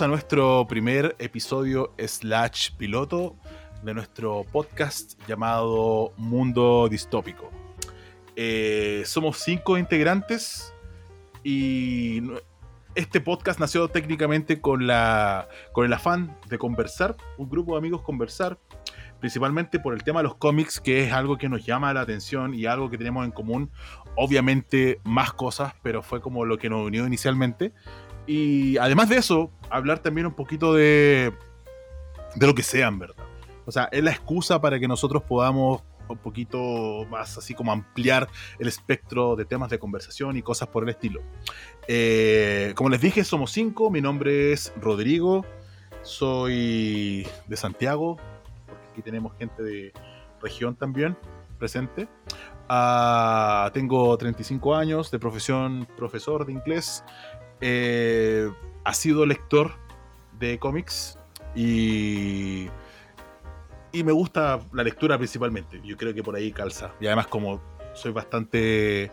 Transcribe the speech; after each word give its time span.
A 0.00 0.06
nuestro 0.06 0.66
primer 0.66 1.14
episodio 1.18 1.92
slash 1.98 2.70
piloto 2.78 3.36
de 3.82 3.92
nuestro 3.92 4.46
podcast 4.50 5.20
llamado 5.28 6.14
Mundo 6.16 6.88
Distópico. 6.88 7.50
Eh, 8.34 9.02
somos 9.04 9.36
cinco 9.40 9.76
integrantes 9.76 10.72
y 11.44 12.22
este 12.94 13.20
podcast 13.20 13.60
nació 13.60 13.88
técnicamente 13.88 14.62
con, 14.62 14.86
la, 14.86 15.48
con 15.72 15.84
el 15.84 15.92
afán 15.92 16.34
de 16.48 16.56
conversar, 16.56 17.16
un 17.36 17.50
grupo 17.50 17.72
de 17.72 17.78
amigos 17.78 18.00
conversar, 18.00 18.58
principalmente 19.20 19.78
por 19.80 19.92
el 19.92 20.02
tema 20.02 20.20
de 20.20 20.24
los 20.24 20.36
cómics, 20.36 20.80
que 20.80 21.04
es 21.04 21.12
algo 21.12 21.36
que 21.36 21.50
nos 21.50 21.66
llama 21.66 21.92
la 21.92 22.00
atención 22.00 22.54
y 22.54 22.64
algo 22.64 22.88
que 22.88 22.96
tenemos 22.96 23.26
en 23.26 23.32
común. 23.32 23.70
Obviamente 24.16 24.98
más 25.04 25.34
cosas, 25.34 25.74
pero 25.82 26.02
fue 26.02 26.22
como 26.22 26.46
lo 26.46 26.56
que 26.56 26.70
nos 26.70 26.86
unió 26.86 27.06
inicialmente. 27.06 27.74
Y 28.26 28.76
además 28.78 29.08
de 29.08 29.16
eso, 29.16 29.50
hablar 29.70 30.00
también 30.00 30.26
un 30.26 30.34
poquito 30.34 30.74
de, 30.74 31.32
de 32.34 32.46
lo 32.46 32.54
que 32.54 32.62
sean, 32.62 32.98
¿verdad? 32.98 33.24
O 33.66 33.72
sea, 33.72 33.88
es 33.92 34.02
la 34.02 34.10
excusa 34.10 34.60
para 34.60 34.78
que 34.78 34.88
nosotros 34.88 35.22
podamos 35.22 35.82
un 36.12 36.18
poquito 36.18 37.06
más 37.08 37.38
así 37.38 37.54
como 37.54 37.72
ampliar 37.72 38.28
el 38.58 38.68
espectro 38.68 39.36
de 39.36 39.44
temas 39.44 39.70
de 39.70 39.78
conversación 39.78 40.36
y 40.36 40.42
cosas 40.42 40.68
por 40.68 40.82
el 40.82 40.90
estilo. 40.90 41.22
Eh, 41.88 42.72
como 42.76 42.90
les 42.90 43.00
dije, 43.00 43.24
somos 43.24 43.52
cinco. 43.52 43.90
Mi 43.90 44.00
nombre 44.00 44.52
es 44.52 44.72
Rodrigo. 44.80 45.44
Soy 46.02 47.26
de 47.46 47.56
Santiago, 47.56 48.16
porque 48.66 48.82
aquí 48.92 49.02
tenemos 49.02 49.36
gente 49.36 49.62
de 49.62 49.92
región 50.42 50.74
también 50.74 51.16
presente. 51.58 52.08
Ah, 52.68 53.70
tengo 53.74 54.16
35 54.16 54.74
años, 54.74 55.10
de 55.10 55.18
profesión 55.18 55.86
profesor 55.96 56.46
de 56.46 56.52
inglés. 56.52 57.04
Eh, 57.60 58.50
ha 58.84 58.94
sido 58.94 59.26
lector 59.26 59.72
de 60.38 60.58
cómics 60.58 61.18
y, 61.54 62.68
y 63.92 64.04
me 64.04 64.12
gusta 64.12 64.60
la 64.72 64.82
lectura 64.82 65.18
principalmente. 65.18 65.80
Yo 65.84 65.96
creo 65.96 66.14
que 66.14 66.22
por 66.22 66.36
ahí 66.36 66.52
calza. 66.52 66.92
Y 67.00 67.06
además 67.06 67.26
como 67.26 67.60
soy 67.94 68.12
bastante 68.12 69.10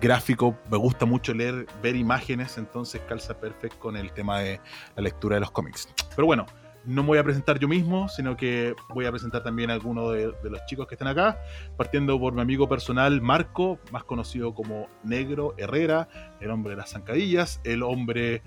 gráfico, 0.00 0.56
me 0.70 0.76
gusta 0.76 1.06
mucho 1.06 1.34
leer, 1.34 1.66
ver 1.82 1.96
imágenes, 1.96 2.58
entonces 2.58 3.00
calza 3.08 3.38
perfecto 3.38 3.78
con 3.78 3.96
el 3.96 4.12
tema 4.12 4.40
de 4.40 4.60
la 4.96 5.02
lectura 5.02 5.36
de 5.36 5.40
los 5.40 5.50
cómics. 5.50 5.88
Pero 6.16 6.26
bueno, 6.26 6.46
no 6.86 7.02
me 7.02 7.08
voy 7.08 7.18
a 7.18 7.24
presentar 7.24 7.58
yo 7.58 7.68
mismo, 7.68 8.08
sino 8.08 8.36
que 8.36 8.74
voy 8.88 9.06
a 9.06 9.10
presentar 9.10 9.42
también 9.42 9.70
a 9.70 9.74
algunos 9.74 10.12
de, 10.12 10.32
de, 10.42 10.50
los 10.50 10.64
chicos 10.66 10.86
que 10.86 10.94
están 10.94 11.08
acá, 11.08 11.40
partiendo 11.76 12.18
por 12.18 12.34
mi 12.34 12.42
amigo 12.42 12.68
personal 12.68 13.20
Marco, 13.20 13.78
más 13.90 14.04
conocido 14.04 14.54
como 14.54 14.88
Negro 15.02 15.54
Herrera, 15.56 16.08
el 16.40 16.50
hombre 16.50 16.70
de 16.70 16.76
las 16.76 16.90
zancadillas, 16.90 17.60
el 17.64 17.82
hombre 17.82 18.42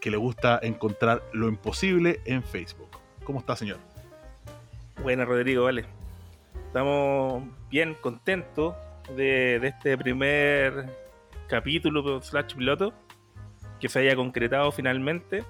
que 0.00 0.10
le 0.10 0.16
gusta 0.16 0.58
encontrar 0.62 1.22
lo 1.32 1.48
imposible 1.48 2.20
en 2.24 2.42
Facebook. 2.42 2.98
¿Cómo 3.24 3.40
está, 3.40 3.56
señor? 3.56 3.78
Buena, 5.02 5.24
Rodrigo, 5.24 5.64
vale. 5.64 5.84
Estamos 6.66 7.44
bien 7.70 7.94
contentos 8.00 8.74
de, 9.16 9.58
de 9.60 9.68
este 9.68 9.96
primer 9.96 10.86
capítulo 11.48 12.20
slash 12.20 12.54
piloto 12.54 12.92
que 13.80 13.88
se 13.88 14.00
haya 14.00 14.16
concretado 14.16 14.70
finalmente 14.72 15.44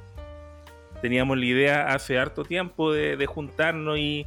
teníamos 1.01 1.39
la 1.39 1.45
idea 1.45 1.87
hace 1.89 2.19
harto 2.19 2.45
tiempo 2.45 2.93
de, 2.93 3.27
juntarnos 3.27 3.99
y, 3.99 4.27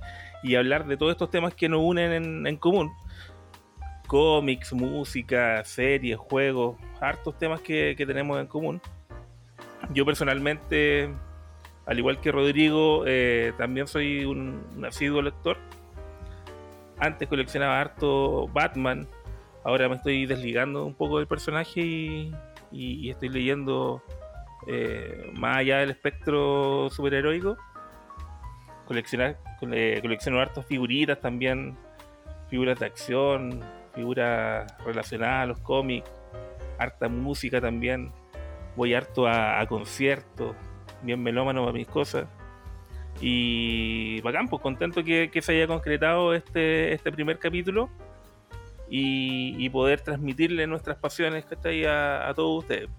hablar 0.58 0.88
de 0.88 0.98
todos 0.98 1.12
estos 1.12 1.30
temas 1.30 1.54
que 1.54 1.70
nos 1.70 1.82
unen 1.82 2.48
en, 2.48 2.58
común. 2.58 2.92
Cómics, 4.08 4.74
música, 4.74 5.64
series, 5.64 6.18
juegos, 6.18 6.78
hartos 7.00 7.38
temas 7.38 7.62
que, 7.62 7.96
tenemos 7.98 8.40
en 8.40 8.48
común. 8.48 8.82
Yo 9.94 10.06
personalmente, 10.06 11.10
al 11.86 12.00
igual 12.00 12.20
que 12.20 12.32
Rodrigo, 12.32 13.04
eh, 13.08 13.54
también 13.58 13.88
soy 13.88 14.26
un, 14.26 14.86
asiduo 14.86 15.22
lector. 15.22 15.58
Antes 17.00 17.28
coleccionaba 17.28 17.80
harto 17.80 18.48
Batman, 18.50 19.08
ahora 19.64 19.90
me 19.90 19.96
estoy 19.96 20.26
desligando 20.26 20.86
un 20.86 20.94
poco 20.94 21.18
del 21.18 21.28
personaje 21.28 21.82
y 21.82 23.10
estoy 23.10 23.30
leyendo 23.30 24.04
eh, 24.68 25.32
más 25.34 25.58
allá 25.58 25.80
del 25.80 25.92
espectro 25.92 26.90
superheroico, 26.90 27.58
coleccionar, 28.86 29.38
colecciono 29.60 30.40
hartas 30.40 30.66
figuritas 30.66 31.20
también, 31.20 31.78
figuras 32.50 32.80
de 32.80 32.86
acción, 32.86 33.62
figuras 33.96 34.72
relacionadas 34.86 35.44
a 35.44 35.46
los 35.48 35.60
cómics, 35.60 36.10
harta 36.78 37.08
música 37.10 37.62
también, 37.62 38.12
voy 38.76 38.94
harto 38.94 39.28
a, 39.28 39.66
conciertos, 39.68 40.56
bien 41.02 41.22
melómano 41.22 41.62
para 41.62 41.74
mis 41.74 41.88
cosas. 41.88 42.28
Y 43.20 44.22
bacán, 44.22 44.48
pues 44.48 44.62
contento 44.62 45.04
que, 45.04 45.30
se 45.42 45.54
haya 45.54 45.68
concretado 45.68 46.34
este, 46.34 46.94
este 46.94 47.12
primer 47.12 47.40
capítulo 47.40 47.90
y, 48.90 49.70
poder 49.70 50.02
transmitirle 50.02 50.68
nuestras 50.68 50.98
pasiones 50.98 51.46
que 51.46 51.88
a, 51.88 52.28
a 52.28 52.34
todos 52.34 52.64
ustedes. 52.64 52.90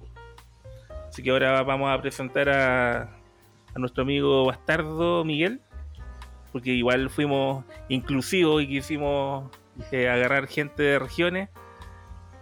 Así 1.13 1.23
que 1.23 1.29
ahora 1.29 1.63
vamos 1.63 1.93
a 1.93 2.01
presentar 2.01 2.49
a, 2.49 3.11
nuestro 3.77 4.03
amigo 4.03 4.47
bastardo 4.47 5.27
Miguel, 5.27 5.61
porque 6.53 6.71
igual 6.71 7.11
fuimos 7.11 7.67
inclusivos 7.91 8.63
y 8.63 8.67
quisimos 8.67 9.45
eh, 9.91 10.09
agarrar 10.09 10.47
gente 10.47 10.83
de 10.83 10.99
regiones 10.99 11.51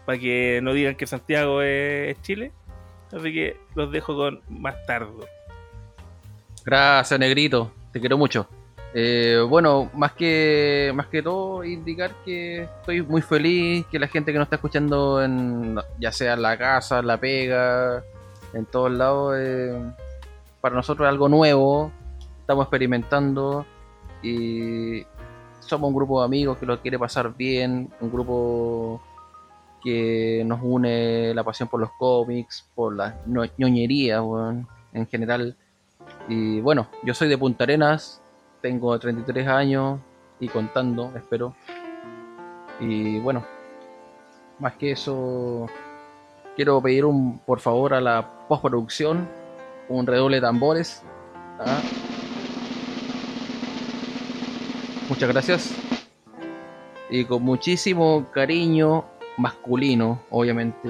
para 0.06 0.18
que 0.20 0.60
no 0.62 0.72
digan 0.72 0.94
que 0.94 1.08
Santiago 1.08 1.62
es, 1.62 2.22
Chile. 2.22 2.52
Así 3.12 3.32
que 3.32 3.56
los 3.74 3.90
dejo 3.90 4.14
con 4.14 4.40
bastardo. 4.48 5.26
Gracias, 6.64 7.18
Negrito. 7.18 7.72
Te 7.90 7.98
quiero 7.98 8.16
mucho. 8.18 8.46
Eh, 8.94 9.44
bueno, 9.48 9.90
más 9.94 10.12
que 10.12 10.92
más 10.94 11.08
que 11.08 11.22
todo 11.22 11.64
indicar 11.64 12.12
que 12.24 12.62
estoy 12.62 13.02
muy 13.02 13.22
feliz 13.22 13.84
que 13.86 13.98
la 13.98 14.06
gente 14.06 14.30
que 14.32 14.38
nos 14.38 14.46
está 14.46 14.56
escuchando 14.56 15.22
en 15.24 15.76
ya 15.98 16.12
sea 16.12 16.36
la 16.36 16.56
casa, 16.56 17.02
la 17.02 17.16
pega, 17.16 18.04
en 18.52 18.66
todos 18.66 18.90
lados. 18.90 19.34
Eh, 19.38 19.92
para 20.60 20.74
nosotros 20.74 21.06
es 21.06 21.10
algo 21.10 21.28
nuevo, 21.28 21.90
estamos 22.40 22.64
experimentando 22.64 23.64
y 24.22 25.04
somos 25.60 25.88
un 25.88 25.94
grupo 25.94 26.20
de 26.20 26.26
amigos 26.26 26.58
que 26.58 26.66
lo 26.66 26.80
quiere 26.80 26.98
pasar 26.98 27.34
bien, 27.34 27.90
un 28.00 28.10
grupo 28.12 29.00
que 29.82 30.42
nos 30.44 30.60
une 30.62 31.32
la 31.34 31.42
pasión 31.44 31.68
por 31.68 31.80
los 31.80 31.90
cómics, 31.92 32.68
por 32.74 32.94
la 32.94 33.16
ñoñería 33.56 34.22
en 34.92 35.06
general. 35.06 35.56
Y 36.28 36.60
bueno, 36.60 36.88
yo 37.02 37.14
soy 37.14 37.28
de 37.28 37.38
Punta 37.38 37.64
Arenas, 37.64 38.20
tengo 38.60 38.98
33 38.98 39.48
años 39.48 40.00
y 40.38 40.48
contando, 40.48 41.12
espero. 41.16 41.54
Y 42.80 43.18
bueno, 43.20 43.44
más 44.58 44.74
que 44.74 44.92
eso, 44.92 45.66
quiero 46.56 46.80
pedir 46.80 47.04
un, 47.04 47.38
por 47.40 47.60
favor, 47.60 47.94
a 47.94 48.00
la 48.00 48.46
postproducción, 48.48 49.28
un 49.88 50.06
redoble 50.06 50.36
de 50.36 50.40
tambores. 50.42 51.02
¿ah? 51.58 51.80
Muchas 55.08 55.28
gracias. 55.28 55.74
Y 57.10 57.24
con 57.24 57.42
muchísimo 57.42 58.28
cariño 58.32 59.04
masculino, 59.36 60.22
obviamente, 60.30 60.88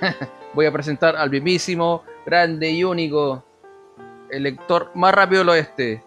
voy 0.54 0.66
a 0.66 0.72
presentar 0.72 1.16
al 1.16 1.30
mismísimo, 1.30 2.02
grande 2.24 2.70
y 2.70 2.84
único, 2.84 3.44
el 4.30 4.44
lector 4.44 4.90
más 4.94 5.12
rápido 5.14 5.40
del 5.40 5.50
oeste, 5.50 6.02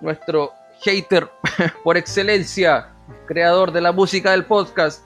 nuestro 0.00 0.52
hater 0.82 1.30
por 1.84 1.96
excelencia, 1.96 2.88
creador 3.26 3.70
de 3.70 3.80
la 3.80 3.92
música 3.92 4.32
del 4.32 4.44
podcast, 4.44 5.04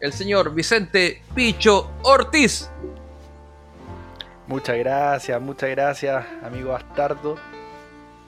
el 0.00 0.12
señor 0.12 0.54
Vicente 0.54 1.22
Picho 1.34 1.90
Ortiz. 2.02 2.70
Muchas 4.46 4.78
gracias, 4.78 5.40
muchas 5.40 5.70
gracias, 5.70 6.24
amigo 6.42 6.70
Bastardo. 6.70 7.36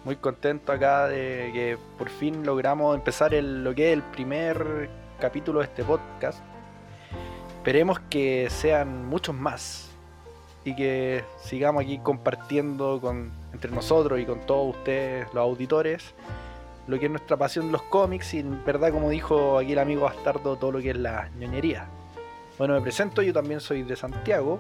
muy 0.05 0.17
contento 0.17 0.73
acá 0.73 1.07
de 1.09 1.51
que 1.53 1.79
por 1.97 2.09
fin 2.11 2.45
logramos 2.45 2.95
empezar 2.97 3.35
el, 3.35 3.63
lo 3.63 3.75
que 3.75 3.93
es 3.93 3.95
el 3.95 4.03
primer 4.03 4.91
capítulo 5.21 5.61
de 5.61 5.67
este 5.67 5.85
podcast. 5.85 6.41
Esperemos 7.57 8.01
que 8.01 8.49
sean 8.51 9.07
muchos 9.07 9.35
más 9.35 9.91
y 10.65 10.75
que 10.75 11.25
sigamos 11.43 11.85
aquí 11.85 11.99
compartiendo 11.99 13.01
con, 13.01 13.31
entre 13.53 13.71
nosotros 13.71 14.19
y 14.19 14.25
con 14.25 14.41
todos 14.41 14.77
ustedes, 14.77 15.27
los 15.33 15.43
auditores, 15.43 16.15
lo 16.87 16.99
que 16.99 17.06
es 17.06 17.11
nuestra 17.11 17.37
pasión 17.37 17.71
los 17.73 17.82
cómics 17.82 18.35
y 18.35 18.41
en 18.41 18.65
verdad, 18.65 18.93
como 18.93 19.11
dijo 19.11 19.59
aquí 19.59 19.73
el 19.73 19.79
amigo 19.79 20.03
Bastardo, 20.03 20.56
todo 20.56 20.73
lo 20.73 20.81
que 20.81 20.91
es 20.91 20.97
la 20.97 21.29
ñoñería. 21.38 21.87
Bueno, 22.59 22.75
me 22.75 22.81
presento, 22.81 23.23
yo 23.23 23.32
también 23.32 23.61
soy 23.61 23.82
de 23.82 23.97
Santiago, 23.97 24.59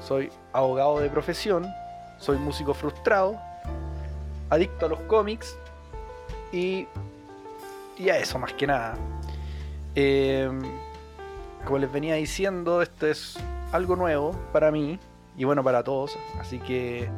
soy 0.00 0.30
abogado 0.52 1.00
de 1.00 1.10
profesión, 1.10 1.66
soy 2.18 2.38
músico 2.38 2.74
frustrado, 2.74 3.36
adicto 4.50 4.86
a 4.86 4.88
los 4.88 5.00
cómics 5.00 5.56
y, 6.52 6.86
y 7.98 8.10
a 8.10 8.18
eso 8.18 8.38
más 8.38 8.52
que 8.52 8.66
nada. 8.66 8.96
Eh, 9.94 10.50
como 11.64 11.78
les 11.78 11.90
venía 11.90 12.14
diciendo, 12.14 12.82
esto 12.82 13.06
es 13.06 13.36
algo 13.72 13.96
nuevo 13.96 14.32
para 14.52 14.70
mí 14.70 14.98
y 15.36 15.44
bueno 15.44 15.62
para 15.62 15.82
todos, 15.82 16.16
así 16.40 16.58
que 16.58 17.08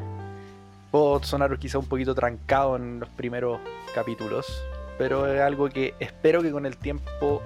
puedo 0.90 1.22
sonar 1.22 1.58
quizá 1.58 1.78
un 1.78 1.86
poquito 1.86 2.14
trancado 2.14 2.76
en 2.76 3.00
los 3.00 3.08
primeros 3.10 3.60
capítulos, 3.94 4.62
pero 4.98 5.26
es 5.32 5.40
algo 5.40 5.68
que 5.68 5.94
espero 6.00 6.42
que 6.42 6.50
con 6.50 6.66
el 6.66 6.76
tiempo 6.76 7.42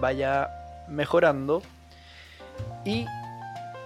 vaya 0.00 0.50
mejorando. 0.88 1.62
Y 2.84 3.06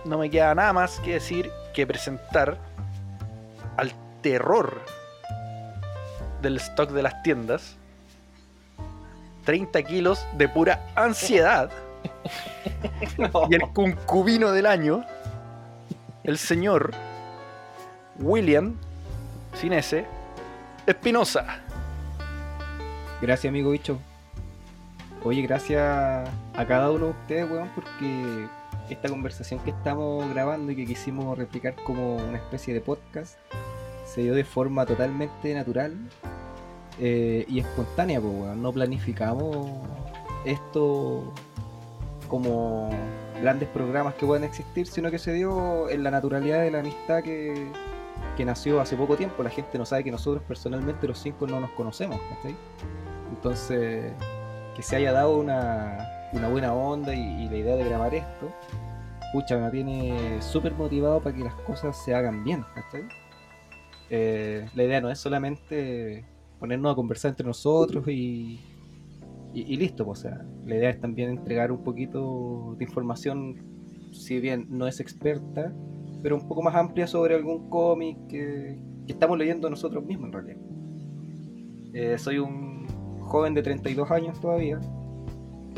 no 0.04 0.18
me 0.18 0.30
queda 0.30 0.54
nada 0.54 0.72
más 0.72 1.00
que 1.00 1.14
decir 1.14 1.50
que 1.74 1.86
presentar 1.86 2.58
al 3.76 3.92
terror 4.22 4.80
del 6.42 6.56
stock 6.56 6.90
de 6.90 7.02
las 7.02 7.22
tiendas. 7.22 7.76
30 9.44 9.82
kilos 9.84 10.26
de 10.36 10.48
pura 10.48 10.86
ansiedad. 10.94 11.70
Y 13.50 13.54
el 13.54 13.62
concubino 13.72 14.52
del 14.52 14.66
año 14.66 15.04
el 16.24 16.36
señor 16.36 16.92
William 18.18 18.76
sin 19.54 19.72
ese 19.72 20.06
Espinosa 20.86 21.62
Gracias, 23.20 23.50
amigo 23.50 23.72
bicho. 23.72 23.98
Oye, 25.24 25.42
gracias 25.42 25.82
a 25.82 26.66
cada 26.68 26.92
uno 26.92 27.06
de 27.06 27.10
ustedes, 27.10 27.50
weón, 27.50 27.68
porque 27.74 28.46
esta 28.90 29.08
conversación 29.08 29.58
que 29.60 29.70
estamos 29.70 30.28
grabando 30.30 30.70
y 30.70 30.76
que 30.76 30.86
quisimos 30.86 31.36
replicar 31.36 31.74
como 31.82 32.14
una 32.14 32.36
especie 32.38 32.72
de 32.72 32.80
podcast 32.80 33.36
se 34.06 34.22
dio 34.22 34.34
de 34.34 34.44
forma 34.44 34.86
totalmente 34.86 35.52
natural 35.52 35.96
eh, 37.00 37.44
y 37.48 37.58
espontánea, 37.58 38.20
pues, 38.20 38.32
weón. 38.32 38.62
No 38.62 38.72
planificamos 38.72 39.66
esto 40.44 41.34
como 42.28 42.90
grandes 43.42 43.68
programas 43.70 44.14
que 44.14 44.26
pueden 44.26 44.44
existir, 44.44 44.86
sino 44.86 45.10
que 45.10 45.18
se 45.18 45.32
dio 45.32 45.90
en 45.90 46.04
la 46.04 46.12
naturalidad 46.12 46.60
de 46.60 46.70
la 46.70 46.80
amistad 46.80 47.24
que, 47.24 47.66
que 48.38 48.44
nació 48.44 48.80
hace 48.80 48.96
poco 48.96 49.16
tiempo. 49.16 49.42
La 49.42 49.50
gente 49.50 49.76
no 49.78 49.84
sabe 49.84 50.04
que 50.04 50.12
nosotros 50.12 50.44
personalmente 50.46 51.08
los 51.08 51.18
cinco 51.18 51.48
no 51.48 51.58
nos 51.58 51.70
conocemos, 51.72 52.20
¿cachai? 52.30 52.54
Entonces, 53.34 54.12
que 54.76 54.82
se 54.82 54.94
haya 54.94 55.10
dado 55.10 55.36
una, 55.36 56.30
una 56.32 56.48
buena 56.48 56.72
onda 56.72 57.12
y, 57.16 57.18
y 57.18 57.48
la 57.48 57.56
idea 57.56 57.74
de 57.74 57.82
grabar 57.82 58.14
esto, 58.14 58.48
pucha, 59.32 59.58
me 59.58 59.68
tiene 59.70 60.40
súper 60.40 60.72
motivado 60.72 61.20
para 61.20 61.34
que 61.34 61.42
las 61.42 61.54
cosas 61.54 62.00
se 62.04 62.14
hagan 62.14 62.44
bien, 62.44 62.64
¿cachai? 62.76 63.08
Eh, 64.08 64.68
la 64.72 64.84
idea 64.84 65.00
no 65.00 65.10
es 65.10 65.18
solamente 65.18 66.24
ponernos 66.60 66.92
a 66.92 66.94
conversar 66.94 67.30
entre 67.30 67.44
nosotros 67.44 68.06
y, 68.06 68.60
y, 69.52 69.62
y 69.62 69.76
listo, 69.76 70.04
pues, 70.06 70.20
o 70.20 70.22
sea, 70.22 70.46
la 70.64 70.76
idea 70.76 70.90
es 70.90 71.00
también 71.00 71.30
entregar 71.30 71.72
un 71.72 71.82
poquito 71.82 72.76
de 72.78 72.84
información, 72.84 73.56
si 74.12 74.38
bien 74.38 74.68
no 74.70 74.86
es 74.86 75.00
experta, 75.00 75.72
pero 76.22 76.36
un 76.36 76.46
poco 76.48 76.62
más 76.62 76.74
amplia 76.74 77.06
sobre 77.06 77.34
algún 77.34 77.68
cómic 77.70 78.16
que, 78.28 78.78
que 79.06 79.12
estamos 79.12 79.38
leyendo 79.38 79.68
nosotros 79.70 80.04
mismos 80.04 80.26
en 80.28 80.32
realidad. 80.32 80.58
Eh, 81.94 82.18
soy 82.18 82.38
un 82.38 82.86
joven 83.20 83.54
de 83.54 83.62
32 83.62 84.10
años 84.10 84.40
todavía 84.40 84.78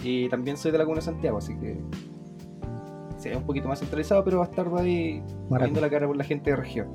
y 0.02 0.28
también 0.28 0.56
soy 0.56 0.72
de 0.72 0.78
la 0.78 0.84
Comuna 0.84 1.00
de 1.00 1.04
Santiago, 1.06 1.38
así 1.38 1.56
que 1.58 1.78
sería 3.19 3.38
un 3.38 3.44
poquito 3.44 3.69
más 3.69 3.78
centralizado, 3.81 4.25
pero 4.25 4.38
va 4.38 4.44
a 4.46 4.48
estar 4.48 4.66
ahí 4.78 5.22
poniendo 5.48 5.81
la 5.81 5.90
cara 5.90 6.06
por 6.06 6.16
la 6.16 6.25
gente 6.25 6.50
de 6.50 6.56
región. 6.56 6.88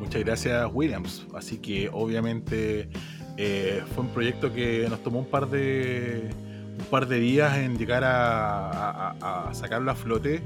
Muchas 0.00 0.24
gracias, 0.24 0.68
Williams. 0.72 1.26
Así 1.34 1.58
que 1.58 1.88
obviamente 1.92 2.88
eh, 3.36 3.82
fue 3.94 4.04
un 4.04 4.10
proyecto 4.10 4.52
que 4.52 4.86
nos 4.88 5.00
tomó 5.02 5.20
un 5.20 5.26
par 5.26 5.48
de 5.48 6.30
un 6.78 6.84
par 6.90 7.06
de 7.06 7.18
días 7.20 7.56
en 7.58 7.76
llegar 7.78 8.02
a, 8.04 9.10
a- 9.20 9.48
a 9.48 9.54
sacarlo 9.54 9.90
a 9.90 9.94
flote. 9.94 10.42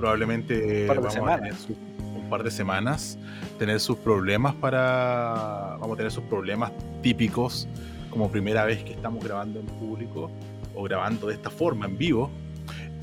Probablemente 0.00 0.82
Un 0.82 0.86
par 0.88 0.96
de 0.96 1.02
vamos 1.02 1.06
a 1.06 1.18
semanas. 1.20 1.40
tener 1.40 1.54
su- 1.54 1.76
un 2.18 2.28
par 2.30 2.42
de 2.42 2.50
semanas, 2.50 3.18
tener 3.58 3.78
sus 3.80 3.96
problemas 3.98 4.54
para. 4.54 5.76
Vamos 5.78 5.92
a 5.92 5.96
tener 5.98 6.10
sus 6.10 6.24
problemas 6.24 6.72
típicos, 7.02 7.68
como 8.08 8.30
primera 8.30 8.64
vez 8.64 8.82
que 8.82 8.92
estamos 8.92 9.22
grabando 9.22 9.60
en 9.60 9.66
público 9.66 10.30
o 10.74 10.82
grabando 10.84 11.26
de 11.28 11.34
esta 11.34 11.50
forma 11.50 11.86
en 11.86 11.98
vivo. 11.98 12.30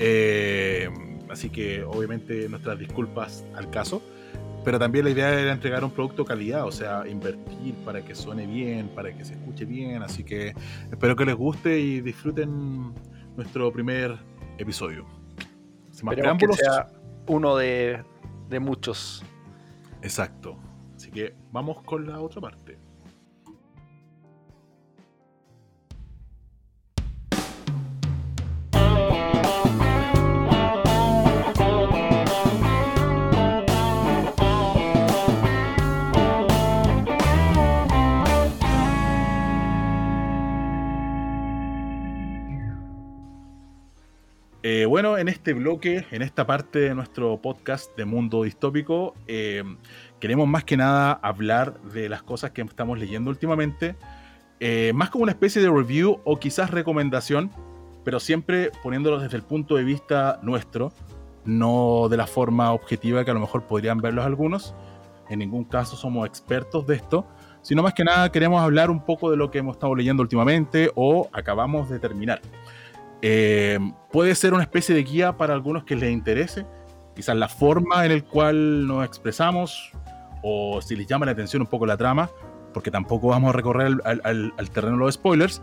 Eh, 0.00 0.88
así 1.30 1.50
que 1.50 1.82
obviamente 1.84 2.48
nuestras 2.48 2.78
disculpas 2.78 3.44
al 3.54 3.70
caso. 3.70 4.02
Pero 4.64 4.78
también 4.78 5.04
la 5.04 5.12
idea 5.12 5.40
era 5.40 5.52
entregar 5.52 5.84
un 5.84 5.90
producto 5.92 6.24
calidad, 6.24 6.66
o 6.66 6.72
sea, 6.72 7.06
invertir 7.08 7.74
para 7.84 8.04
que 8.04 8.14
suene 8.14 8.44
bien, 8.46 8.88
para 8.88 9.16
que 9.16 9.24
se 9.24 9.34
escuche 9.34 9.64
bien. 9.64 10.02
Así 10.02 10.24
que 10.24 10.52
espero 10.90 11.14
que 11.16 11.24
les 11.24 11.36
guste 11.36 11.78
y 11.78 12.00
disfruten 12.00 12.92
nuestro 13.36 13.72
primer 13.72 14.16
episodio. 14.58 15.06
Más 16.02 16.14
que 16.14 16.52
sea 16.52 16.88
uno 17.26 17.56
de, 17.56 18.02
de 18.48 18.60
muchos. 18.60 19.24
Exacto. 20.02 20.56
Así 20.96 21.10
que 21.10 21.34
vamos 21.52 21.82
con 21.82 22.06
la 22.06 22.20
otra 22.20 22.40
parte. 22.40 22.78
Eh, 44.70 44.84
bueno, 44.84 45.16
en 45.16 45.28
este 45.28 45.54
bloque, 45.54 46.04
en 46.10 46.20
esta 46.20 46.46
parte 46.46 46.78
de 46.78 46.94
nuestro 46.94 47.40
podcast 47.40 47.96
de 47.96 48.04
Mundo 48.04 48.42
Distópico, 48.42 49.14
eh, 49.26 49.64
queremos 50.20 50.46
más 50.46 50.62
que 50.64 50.76
nada 50.76 51.12
hablar 51.22 51.80
de 51.84 52.10
las 52.10 52.22
cosas 52.22 52.50
que 52.50 52.60
estamos 52.60 52.98
leyendo 52.98 53.30
últimamente, 53.30 53.96
eh, 54.60 54.92
más 54.94 55.08
como 55.08 55.22
una 55.22 55.32
especie 55.32 55.62
de 55.62 55.70
review 55.70 56.20
o 56.22 56.38
quizás 56.38 56.70
recomendación, 56.70 57.50
pero 58.04 58.20
siempre 58.20 58.70
poniéndolo 58.82 59.20
desde 59.20 59.38
el 59.38 59.42
punto 59.42 59.74
de 59.74 59.84
vista 59.84 60.38
nuestro, 60.42 60.92
no 61.46 62.08
de 62.10 62.18
la 62.18 62.26
forma 62.26 62.72
objetiva 62.72 63.24
que 63.24 63.30
a 63.30 63.34
lo 63.34 63.40
mejor 63.40 63.62
podrían 63.62 64.02
verlos 64.02 64.26
algunos. 64.26 64.74
En 65.30 65.38
ningún 65.38 65.64
caso 65.64 65.96
somos 65.96 66.26
expertos 66.26 66.86
de 66.86 66.96
esto, 66.96 67.26
sino 67.62 67.82
más 67.82 67.94
que 67.94 68.04
nada 68.04 68.30
queremos 68.30 68.60
hablar 68.60 68.90
un 68.90 69.02
poco 69.02 69.30
de 69.30 69.38
lo 69.38 69.50
que 69.50 69.60
hemos 69.60 69.76
estado 69.76 69.94
leyendo 69.94 70.22
últimamente 70.22 70.90
o 70.94 71.30
acabamos 71.32 71.88
de 71.88 71.98
terminar. 71.98 72.42
Eh, 73.22 73.78
puede 74.12 74.34
ser 74.34 74.54
una 74.54 74.62
especie 74.62 74.94
de 74.94 75.02
guía 75.02 75.36
para 75.36 75.54
algunos 75.54 75.84
que 75.84 75.96
les 75.96 76.12
interese, 76.12 76.66
quizás 77.16 77.36
la 77.36 77.48
forma 77.48 78.06
en 78.06 78.12
el 78.12 78.24
cual 78.24 78.86
nos 78.86 79.04
expresamos 79.04 79.92
o 80.42 80.80
si 80.80 80.94
les 80.94 81.06
llama 81.06 81.26
la 81.26 81.32
atención 81.32 81.62
un 81.62 81.68
poco 81.68 81.84
la 81.84 81.96
trama, 81.96 82.30
porque 82.72 82.90
tampoco 82.90 83.28
vamos 83.28 83.50
a 83.50 83.52
recorrer 83.52 83.98
al, 84.04 84.70
terreno 84.72 84.96
de 84.96 85.04
los 85.04 85.14
spoilers, 85.14 85.62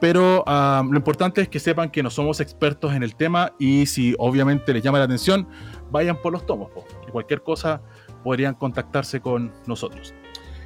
pero 0.00 0.44
ah, 0.46 0.84
lo 0.88 0.96
importante 0.96 1.40
es 1.40 1.48
que 1.48 1.58
sepan 1.58 1.90
que 1.90 2.02
no 2.02 2.10
somos 2.10 2.40
expertos 2.40 2.92
en 2.94 3.02
el 3.02 3.16
tema 3.16 3.52
y 3.58 3.86
si 3.86 4.14
obviamente 4.18 4.72
les 4.72 4.82
llama 4.82 4.98
la 4.98 5.04
atención, 5.04 5.48
vayan 5.90 6.16
por 6.16 6.32
los 6.32 6.46
tomos, 6.46 6.70
cualquier 7.10 7.42
cosa 7.42 7.82
podrían 8.22 8.54
contactarse 8.54 9.20
con 9.20 9.52
nosotros. 9.66 10.14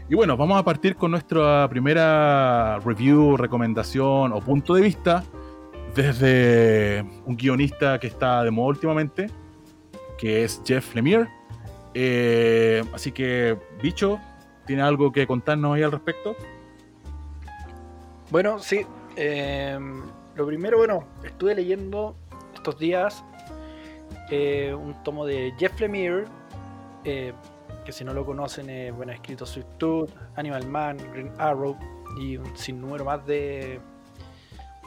Y 0.09 0.14
bueno, 0.14 0.37
vamos 0.37 0.59
a 0.59 0.62
partir 0.62 0.97
con 0.97 1.11
nuestra 1.11 1.66
primera 1.69 2.78
review, 2.81 3.37
recomendación 3.37 4.33
o 4.33 4.40
punto 4.40 4.75
de 4.75 4.83
vista 4.83 5.25
desde 5.97 7.05
un 7.25 7.37
guionista 7.37 7.99
que 7.99 8.07
está 8.07 8.45
de 8.45 8.50
moda 8.50 8.69
últimamente, 8.69 9.29
que 10.19 10.45
es 10.45 10.62
Jeff 10.65 10.95
Lemire. 10.95 11.26
Eh, 11.95 12.85
así 12.93 13.11
que, 13.11 13.59
bicho, 13.83 14.21
¿tiene 14.67 14.83
algo 14.83 15.11
que 15.11 15.26
contarnos 15.26 15.75
ahí 15.75 15.83
al 15.83 15.93
respecto? 15.93 16.37
Bueno, 18.31 18.59
sí. 18.59 18.87
eh, 19.17 19.79
lo 20.35 20.47
primero, 20.47 20.76
bueno, 20.76 21.05
estuve 21.25 21.55
leyendo 21.55 22.15
estos 22.55 22.79
días 22.79 23.25
eh, 24.31 24.75
un 24.75 25.03
tomo 25.03 25.25
de 25.25 25.55
Jeff 25.59 25.81
Lemire, 25.81 26.25
que 27.87 27.93
si 27.93 28.05
no 28.05 28.12
lo 28.12 28.26
conocen, 28.26 28.69
eh, 28.69 28.91
bueno, 28.91 29.12
ha 29.12 29.15
escrito 29.15 29.45
Tooth, 29.79 30.11
Animal 30.35 30.67
Man, 30.67 30.99
Green 31.12 31.31
Arrow 31.38 31.76
y 32.19 32.37
un 32.37 32.57
sinnúmero 32.57 33.05
más 33.05 33.25
de, 33.25 33.81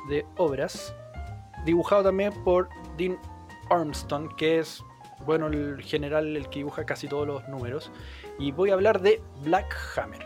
de 0.10 0.26
obras. 0.38 0.94
Dibujado 1.66 2.04
también 2.04 2.34
por 2.44 2.70
Dean 2.98 3.18
Armstrong, 3.70 4.36
que 4.36 4.60
es, 4.60 4.84
bueno, 5.26 5.48
el 5.48 5.82
general, 5.82 6.36
el 6.36 6.50
que 6.50 6.60
dibuja 6.60 6.86
casi 6.86 7.08
todos 7.08 7.28
los 7.28 7.48
números. 7.48 7.92
Y 8.38 8.52
voy 8.52 8.72
a 8.72 8.74
hablar 8.74 9.02
de 9.02 9.22
Black 9.44 9.76
Hammer. 9.96 10.26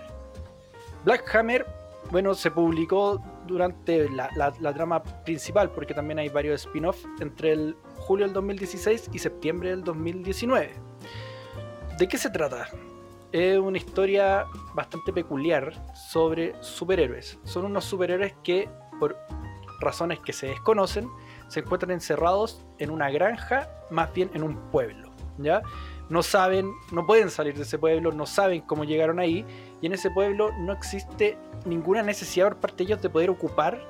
Black 1.03 1.35
Hammer, 1.35 1.65
bueno, 2.11 2.33
se 2.33 2.49
publicó 2.51 3.21
durante 3.47 4.09
la, 4.09 4.29
la- 4.37 4.73
trama 4.73 5.03
principal, 5.03 5.69
porque 5.71 5.93
también 5.93 6.19
hay 6.19 6.29
varios 6.29 6.61
spin-offs 6.65 7.05
entre 7.19 7.51
el 7.51 7.75
julio 7.97 8.25
del 8.25 8.33
2016 8.33 9.09
y 9.11 9.19
septiembre 9.19 9.71
del 9.71 9.83
2019. 9.83 10.71
¿De 11.97 12.07
qué 12.07 12.17
se 12.17 12.29
trata? 12.29 12.67
Es 13.31 13.57
una 13.57 13.77
historia 13.77 14.45
bastante 14.75 15.11
peculiar 15.11 15.73
sobre 15.95 16.53
superhéroes. 16.61 17.39
Son 17.43 17.65
unos 17.65 17.83
superhéroes 17.83 18.33
que, 18.43 18.69
por 18.99 19.17
razones 19.83 20.19
que 20.19 20.33
se 20.33 20.47
desconocen, 20.47 21.09
se 21.47 21.59
encuentran 21.61 21.91
encerrados 21.91 22.65
en 22.79 22.89
una 22.89 23.09
granja, 23.09 23.69
más 23.91 24.13
bien 24.13 24.29
en 24.33 24.43
un 24.43 24.55
pueblo. 24.71 25.11
¿ya? 25.37 25.61
No 26.09 26.23
saben, 26.23 26.71
no 26.91 27.05
pueden 27.05 27.29
salir 27.29 27.55
de 27.55 27.63
ese 27.63 27.77
pueblo, 27.77 28.11
no 28.11 28.25
saben 28.25 28.61
cómo 28.61 28.83
llegaron 28.83 29.19
ahí, 29.19 29.45
y 29.81 29.87
en 29.87 29.93
ese 29.93 30.09
pueblo 30.11 30.51
no 30.59 30.73
existe 30.73 31.37
ninguna 31.65 32.03
necesidad 32.03 32.49
por 32.49 32.57
parte 32.57 32.77
de 32.77 32.83
ellos 32.85 33.01
de 33.01 33.09
poder 33.09 33.29
ocupar 33.29 33.81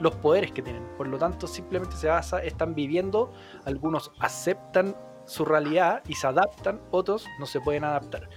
los 0.00 0.14
poderes 0.16 0.52
que 0.52 0.62
tienen. 0.62 0.84
Por 0.96 1.08
lo 1.08 1.18
tanto, 1.18 1.46
simplemente 1.46 1.96
se 1.96 2.08
basa, 2.08 2.42
están 2.42 2.74
viviendo, 2.74 3.32
algunos 3.64 4.12
aceptan 4.20 4.96
su 5.24 5.44
realidad 5.44 6.02
y 6.06 6.14
se 6.14 6.26
adaptan, 6.26 6.80
otros 6.90 7.26
no 7.38 7.46
se 7.46 7.60
pueden 7.60 7.84
adaptar. 7.84 8.28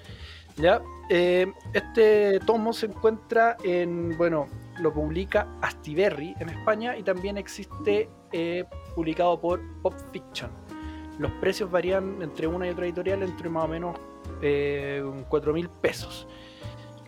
¿Ya? 0.57 0.81
Eh, 1.09 1.51
este 1.73 2.39
tomo 2.41 2.73
se 2.73 2.87
encuentra 2.87 3.55
en, 3.63 4.17
bueno, 4.17 4.47
lo 4.81 4.93
publica 4.93 5.47
Astiberri 5.61 6.35
en 6.39 6.49
España 6.49 6.97
y 6.97 7.03
también 7.03 7.37
existe 7.37 8.09
eh, 8.31 8.65
publicado 8.95 9.39
por 9.39 9.61
Pop 9.81 9.93
Fiction. 10.11 10.49
Los 11.19 11.31
precios 11.33 11.69
varían 11.69 12.21
entre 12.21 12.47
una 12.47 12.67
y 12.67 12.71
otra 12.71 12.85
editorial 12.85 13.21
entre 13.23 13.49
más 13.49 13.65
o 13.65 13.67
menos 13.67 13.97
eh, 14.41 15.03
4 15.29 15.53
mil 15.53 15.69
pesos. 15.69 16.27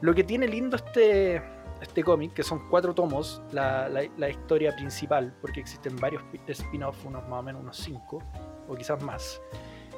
Lo 0.01 0.13
que 0.13 0.23
tiene 0.23 0.47
lindo 0.47 0.75
este, 0.75 1.41
este 1.81 2.03
cómic, 2.03 2.33
que 2.33 2.43
son 2.43 2.67
cuatro 2.69 2.93
tomos, 2.93 3.41
la, 3.51 3.87
la- 3.89 4.07
la 4.17 4.29
historia 4.29 4.75
principal, 4.75 5.33
porque 5.41 5.61
existen 5.61 5.95
varios 5.95 6.21
pi- 6.23 6.41
spin-off, 6.47 7.05
unos 7.05 7.27
más 7.29 7.39
o 7.39 7.43
menos 7.43 7.61
unos 7.61 7.77
cinco, 7.77 8.21
o 8.67 8.75
quizás 8.75 9.01
más. 9.01 9.41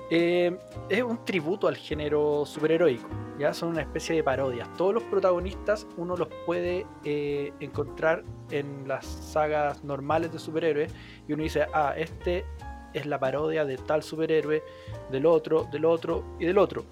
Eh, 0.10 0.56
es 0.90 1.02
un 1.02 1.26
tributo 1.26 1.68
al 1.68 1.76
género 1.76 2.46
superheroico, 2.46 3.08
ya 3.40 3.54
son 3.54 3.70
una 3.70 3.82
especie 3.82 4.16
de 4.16 4.24
parodias. 4.24 4.72
Todos 4.78 4.94
los 4.94 5.04
protagonistas 5.04 5.88
uno 5.98 6.16
los 6.16 6.28
puede 6.46 6.86
eh, 7.04 7.54
encontrar 7.60 8.24
en 8.52 8.88
las 8.88 9.06
sagas 9.06 9.84
normales 9.84 10.32
de 10.32 10.40
superhéroes 10.40 10.94
y 11.28 11.34
uno 11.34 11.44
dice, 11.44 11.66
ah, 11.74 11.94
este 11.98 12.46
es 12.94 13.06
la 13.06 13.20
parodia 13.20 13.66
de 13.66 13.78
tal 13.78 14.04
superhéroe, 14.04 14.64
del 15.12 15.26
otro, 15.26 15.68
del 15.72 15.86
otro 15.86 16.24
y 16.40 16.46
del 16.46 16.58
otro. 16.58 16.86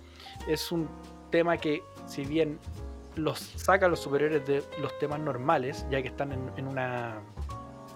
Es 0.47 0.71
un 0.71 0.89
tema 1.29 1.57
que, 1.57 1.83
si 2.07 2.25
bien 2.25 2.59
los 3.15 3.39
saca 3.39 3.87
los 3.87 3.99
superhéroes 3.99 4.45
de 4.45 4.63
los 4.81 4.97
temas 4.97 5.19
normales, 5.19 5.85
ya 5.91 6.01
que 6.01 6.07
están 6.07 6.31
en, 6.31 6.51
en 6.57 6.67
una 6.67 7.21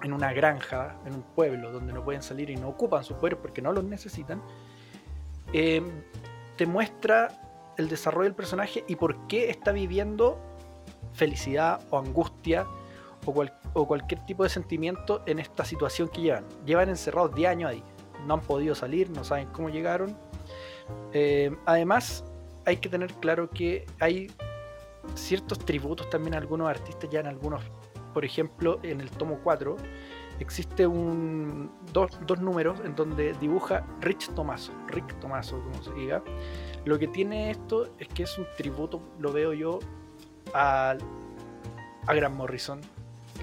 en 0.03 0.13
una 0.13 0.31
granja, 0.31 0.95
en 1.05 1.15
un 1.15 1.23
pueblo 1.23 1.71
donde 1.71 1.91
no 1.91 2.03
pueden 2.03 2.21
salir 2.21 2.51
y 2.51 2.55
no 2.55 2.69
ocupan 2.69 3.03
sus 3.03 3.17
poderes 3.17 3.39
porque 3.41 3.63
no 3.63 3.71
los 3.71 3.83
necesitan, 3.83 4.41
eh, 5.53 5.81
te 6.55 6.65
muestra 6.65 7.29
el 7.77 7.89
desarrollo 7.89 8.23
del 8.25 8.35
personaje 8.35 8.83
y 8.87 8.95
por 8.95 9.27
qué 9.27 9.49
está 9.49 9.71
viviendo 9.71 10.39
felicidad 11.13 11.79
o 11.89 11.97
angustia 11.99 12.65
o, 13.25 13.33
cual- 13.33 13.53
o 13.73 13.87
cualquier 13.87 14.25
tipo 14.25 14.43
de 14.43 14.49
sentimiento 14.49 15.21
en 15.25 15.39
esta 15.39 15.63
situación 15.65 16.07
que 16.09 16.21
llevan. 16.21 16.45
Llevan 16.65 16.89
encerrados 16.89 17.35
10 17.35 17.49
años 17.49 17.71
ahí, 17.71 17.83
no 18.25 18.35
han 18.35 18.41
podido 18.41 18.73
salir, 18.75 19.09
no 19.09 19.23
saben 19.23 19.47
cómo 19.51 19.69
llegaron. 19.69 20.17
Eh, 21.13 21.55
además, 21.65 22.23
hay 22.65 22.77
que 22.77 22.89
tener 22.89 23.13
claro 23.15 23.49
que 23.49 23.85
hay 23.99 24.31
ciertos 25.15 25.59
tributos 25.59 26.09
también 26.09 26.33
a 26.33 26.37
algunos 26.37 26.67
artistas, 26.69 27.09
ya 27.09 27.19
en 27.19 27.27
algunos, 27.27 27.61
por 28.13 28.25
ejemplo, 28.25 28.79
en 28.83 29.01
el 29.01 29.09
tomo 29.11 29.39
4 29.43 29.77
existe 30.39 30.85
un 30.85 31.71
dos, 31.93 32.11
dos 32.25 32.39
números 32.39 32.79
en 32.83 32.95
donde 32.95 33.33
dibuja 33.33 33.85
Rich 34.01 34.29
Tomaso, 34.33 34.71
Rick 34.87 35.19
Tomaso, 35.19 35.61
como 35.61 35.83
se 35.83 35.93
diga. 35.93 36.23
Lo 36.85 36.97
que 36.99 37.07
tiene 37.07 37.51
esto 37.51 37.89
es 37.97 38.07
que 38.07 38.23
es 38.23 38.37
un 38.37 38.45
tributo, 38.55 39.01
lo 39.19 39.31
veo 39.31 39.53
yo, 39.53 39.79
a, 40.53 40.95
a 42.05 42.13
Grant 42.13 42.35
Morrison. 42.35 42.79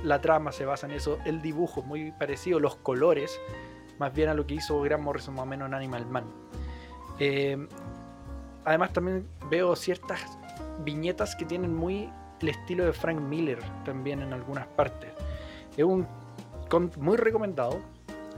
La 0.02 0.20
trama 0.20 0.52
se 0.52 0.64
basa 0.64 0.86
en 0.86 0.92
eso, 0.92 1.18
el 1.24 1.40
dibujo 1.42 1.80
es 1.80 1.86
muy 1.86 2.12
parecido, 2.12 2.60
los 2.60 2.76
colores, 2.76 3.38
más 3.98 4.12
bien 4.12 4.28
a 4.28 4.34
lo 4.34 4.46
que 4.46 4.54
hizo 4.54 4.80
Grant 4.80 5.02
Morrison 5.02 5.34
más 5.34 5.44
o 5.44 5.46
menos 5.46 5.68
en 5.68 5.74
Animal 5.74 6.06
Man. 6.06 6.24
Eh, 7.18 7.68
además 8.64 8.92
también 8.92 9.28
veo 9.50 9.76
ciertas 9.76 10.20
viñetas 10.84 11.36
que 11.36 11.44
tienen 11.44 11.74
muy 11.74 12.10
el 12.40 12.48
estilo 12.50 12.84
de 12.84 12.92
Frank 12.92 13.20
Miller 13.20 13.58
también 13.84 14.20
en 14.20 14.32
algunas 14.32 14.66
partes. 14.66 15.10
Es 15.76 15.84
un 15.84 16.06
muy 16.98 17.16
recomendado, 17.16 17.78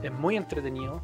es 0.03 0.11
muy 0.11 0.35
entretenido. 0.37 1.01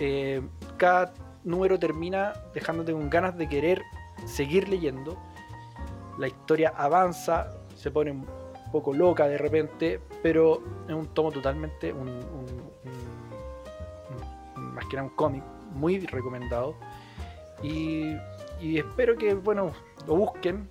eh, 0.00 0.42
cada 0.76 1.14
número 1.44 1.78
termina 1.78 2.32
dejándote 2.52 2.92
con 2.92 3.08
ganas 3.10 3.36
de 3.38 3.48
querer 3.48 3.82
seguir 4.26 4.68
leyendo. 4.68 5.16
La 6.18 6.26
historia 6.26 6.72
avanza, 6.76 7.50
se 7.76 7.90
pone 7.92 8.10
un 8.10 8.26
poco 8.72 8.92
loca 8.92 9.28
de 9.28 9.38
repente, 9.38 10.00
pero 10.22 10.62
es 10.88 10.94
un 10.94 11.06
tomo 11.14 11.30
totalmente, 11.30 11.92
un- 11.92 12.20
más 14.56 14.84
que 14.86 14.96
nada 14.96 15.08
un 15.08 15.14
cómic 15.14 15.44
muy 15.74 15.98
recomendado. 16.06 16.74
Y, 17.62 18.16
y 18.60 18.78
espero 18.78 19.16
que, 19.16 19.34
bueno, 19.34 19.70
lo 20.06 20.16
busquen. 20.16 20.68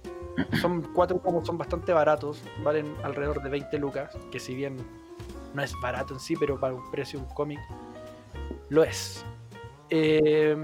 Son 0.59 0.81
cuatro 0.93 1.17
tomos, 1.19 1.45
son 1.45 1.57
bastante 1.57 1.93
baratos, 1.93 2.41
valen 2.63 2.93
alrededor 3.03 3.41
de 3.43 3.49
20 3.49 3.77
lucas, 3.77 4.17
que 4.31 4.39
si 4.39 4.55
bien 4.55 4.77
no 5.53 5.61
es 5.61 5.73
barato 5.81 6.13
en 6.13 6.19
sí, 6.19 6.35
pero 6.35 6.59
para 6.59 6.73
un 6.73 6.89
precio 6.91 7.19
un 7.19 7.25
cómic 7.25 7.59
lo 8.69 8.83
es. 8.83 9.25
Eh, 9.89 10.57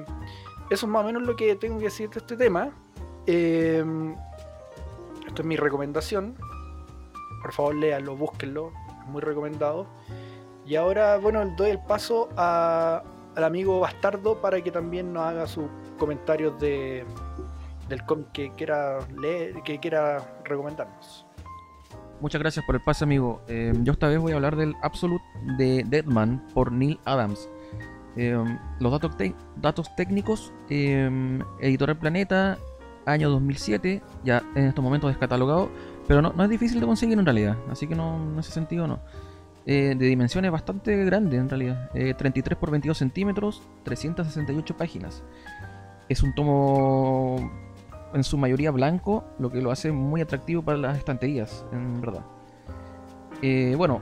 eso 0.70 0.86
es 0.86 0.92
más 0.92 1.04
o 1.04 1.08
menos 1.08 1.24
lo 1.24 1.36
que 1.36 1.56
tengo 1.56 1.78
que 1.78 1.86
decir 1.86 2.10
de 2.10 2.20
este 2.20 2.36
tema. 2.36 2.72
Eh, 3.26 3.84
esto 5.28 5.42
es 5.42 5.48
mi 5.48 5.56
recomendación. 5.56 6.36
Por 7.42 7.54
favor, 7.54 7.76
léanlo, 7.76 8.16
búsquenlo. 8.16 8.72
Es 9.02 9.08
muy 9.08 9.22
recomendado. 9.22 9.88
Y 10.66 10.76
ahora, 10.76 11.18
bueno, 11.18 11.46
doy 11.58 11.72
el 11.72 11.80
paso 11.80 12.30
al 12.36 13.44
amigo 13.44 13.80
Bastardo 13.80 14.40
para 14.42 14.62
que 14.62 14.72
también 14.72 15.14
nos 15.14 15.24
haga 15.24 15.48
sus 15.48 15.66
comentarios 15.98 16.60
de, 16.60 17.06
del 17.88 18.06
cómic 18.06 18.32
que 18.32 18.52
quiera 18.52 19.00
leer, 19.20 19.62
que 19.64 19.80
quiera 19.80 20.42
recomendarnos. 20.44 21.26
Muchas 22.22 22.40
gracias 22.40 22.66
por 22.66 22.76
el 22.76 22.82
pase, 22.82 23.04
amigo. 23.04 23.42
Eh, 23.48 23.74
yo 23.84 23.94
esta 23.94 24.08
vez 24.08 24.20
voy 24.20 24.34
a 24.34 24.36
hablar 24.36 24.56
del 24.56 24.76
Absolute 24.82 25.24
de 25.58 25.86
Deadman 25.88 26.46
por 26.54 26.72
Neil 26.72 27.00
Adams. 27.06 27.50
Eh, 28.16 28.38
los 28.80 28.92
datos, 28.92 29.96
técnicos, 29.96 30.52
eh, 30.70 31.40
Editorial 31.62 31.98
Planeta, 31.98 32.58
año 33.06 33.30
2007, 33.30 34.02
ya 34.24 34.44
en 34.56 34.66
estos 34.66 34.84
momentos 34.84 35.10
descatalogado, 35.10 35.70
pero 36.08 36.22
no, 36.22 36.44
es 36.44 36.50
difícil 36.50 36.80
de 36.80 36.86
conseguir 36.86 37.18
en 37.18 37.26
realidad, 37.26 37.58
así 37.70 37.88
que 37.88 37.96
no, 37.96 38.18
en 38.34 38.40
ese 38.40 38.52
sentido 38.52 38.88
no. 38.88 39.00
Eh, 39.66 39.94
de 39.98 40.08
dimensiones 40.08 40.52
bastante 40.52 41.06
grandes 41.06 41.40
en 41.40 41.50
realidad, 41.50 41.90
eh, 41.94 42.14
33 42.14 42.58
por 42.58 42.72
22 42.72 42.98
centímetros, 42.98 43.62
368 43.84 44.76
páginas. 44.76 45.24
Es 46.08 46.24
un 46.24 46.34
tomo 46.34 47.52
en 48.14 48.24
su 48.24 48.38
mayoría 48.38 48.72
blanco, 48.72 49.24
lo 49.40 49.52
que 49.52 49.62
lo 49.62 49.72
hace 49.72 49.92
muy 49.92 50.22
atractivo 50.22 50.62
para 50.62 50.78
las 50.78 50.98
estanterías, 50.98 51.66
en 51.72 52.02
verdad. 52.02 52.26
Eh, 53.42 53.76
bueno, 53.78 54.02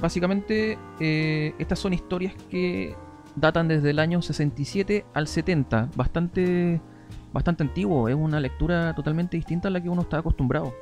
básicamente 0.00 0.78
eh, 1.00 1.54
estas 1.58 1.78
son 1.78 1.92
historias 1.92 2.34
que 2.50 2.94
datan 3.34 3.68
desde 3.68 3.90
el 3.90 3.98
año 3.98 4.22
67 4.22 5.04
al 5.12 5.26
70, 5.26 5.90
bastante, 5.96 6.80
bastante 7.32 7.62
antiguo, 7.64 8.08
es 8.08 8.14
una 8.14 8.40
lectura 8.40 8.94
totalmente 8.94 9.36
distinta 9.36 9.68
a 9.68 9.70
la 9.70 9.82
que 9.82 9.88
uno 9.88 10.02
está 10.02 10.18
acostumbrado. 10.18 10.72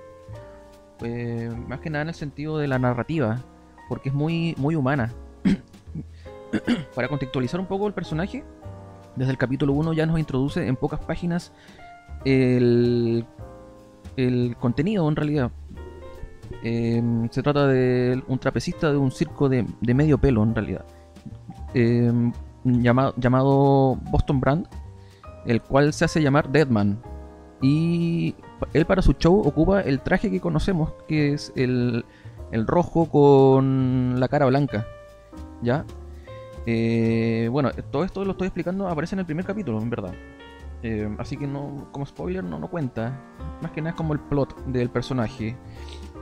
Eh, 1.02 1.50
más 1.68 1.80
que 1.80 1.90
nada 1.90 2.02
en 2.02 2.08
el 2.08 2.14
sentido 2.14 2.58
de 2.58 2.68
la 2.68 2.78
narrativa, 2.78 3.40
porque 3.88 4.10
es 4.10 4.14
muy, 4.14 4.54
muy 4.58 4.74
humana. 4.74 5.12
Para 6.94 7.08
contextualizar 7.08 7.58
un 7.58 7.66
poco 7.66 7.86
el 7.86 7.94
personaje, 7.94 8.44
desde 9.16 9.32
el 9.32 9.38
capítulo 9.38 9.72
1 9.72 9.92
ya 9.92 10.06
nos 10.06 10.18
introduce 10.18 10.66
en 10.66 10.76
pocas 10.76 11.00
páginas 11.00 11.52
el, 12.24 13.26
contenido 14.60 15.08
en 15.08 15.16
realidad. 15.16 15.50
Eh, 16.62 17.02
se 17.30 17.42
trata 17.42 17.66
de 17.66 18.22
un 18.28 18.38
trapecista 18.38 18.90
de 18.90 18.96
un 18.96 19.10
circo 19.10 19.48
de, 19.48 19.66
medio 19.94 20.18
pelo 20.18 20.42
en 20.42 20.54
realidad. 20.54 20.84
Eh, 21.74 22.12
llamado, 22.64 23.14
llamado 23.16 23.96
Boston 24.10 24.40
Brand, 24.40 24.66
el 25.46 25.60
cual 25.62 25.92
se 25.92 26.04
hace 26.04 26.22
llamar 26.22 26.50
Deadman. 26.50 27.00
Y 27.60 28.34
él 28.72 28.84
para 28.84 29.02
su 29.02 29.12
show 29.14 29.40
ocupa 29.40 29.80
el 29.80 30.00
traje 30.00 30.30
que 30.30 30.40
conocemos, 30.40 30.92
que 31.08 31.32
es 31.32 31.52
el, 31.56 32.04
el 32.52 32.66
rojo 32.66 33.06
con 33.06 34.18
la 34.18 34.28
cara 34.28 34.46
blanca. 34.46 34.86
¿Ya? 35.62 35.84
Eh, 36.66 37.48
bueno, 37.50 37.70
todo 37.90 38.04
esto 38.04 38.24
lo 38.24 38.32
estoy 38.32 38.46
explicando, 38.46 38.88
aparece 38.88 39.14
en 39.14 39.20
el 39.20 39.26
primer 39.26 39.44
capítulo, 39.44 39.80
en 39.80 39.90
verdad. 39.90 40.14
Eh, 40.86 41.08
así 41.18 41.38
que 41.38 41.46
no, 41.46 41.88
como 41.92 42.04
spoiler 42.04 42.44
no, 42.44 42.58
no 42.58 42.68
cuenta. 42.68 43.18
Más 43.62 43.70
que 43.72 43.80
nada 43.80 43.90
es 43.92 43.96
como 43.96 44.12
el 44.12 44.20
plot 44.20 44.66
del 44.66 44.90
personaje. 44.90 45.56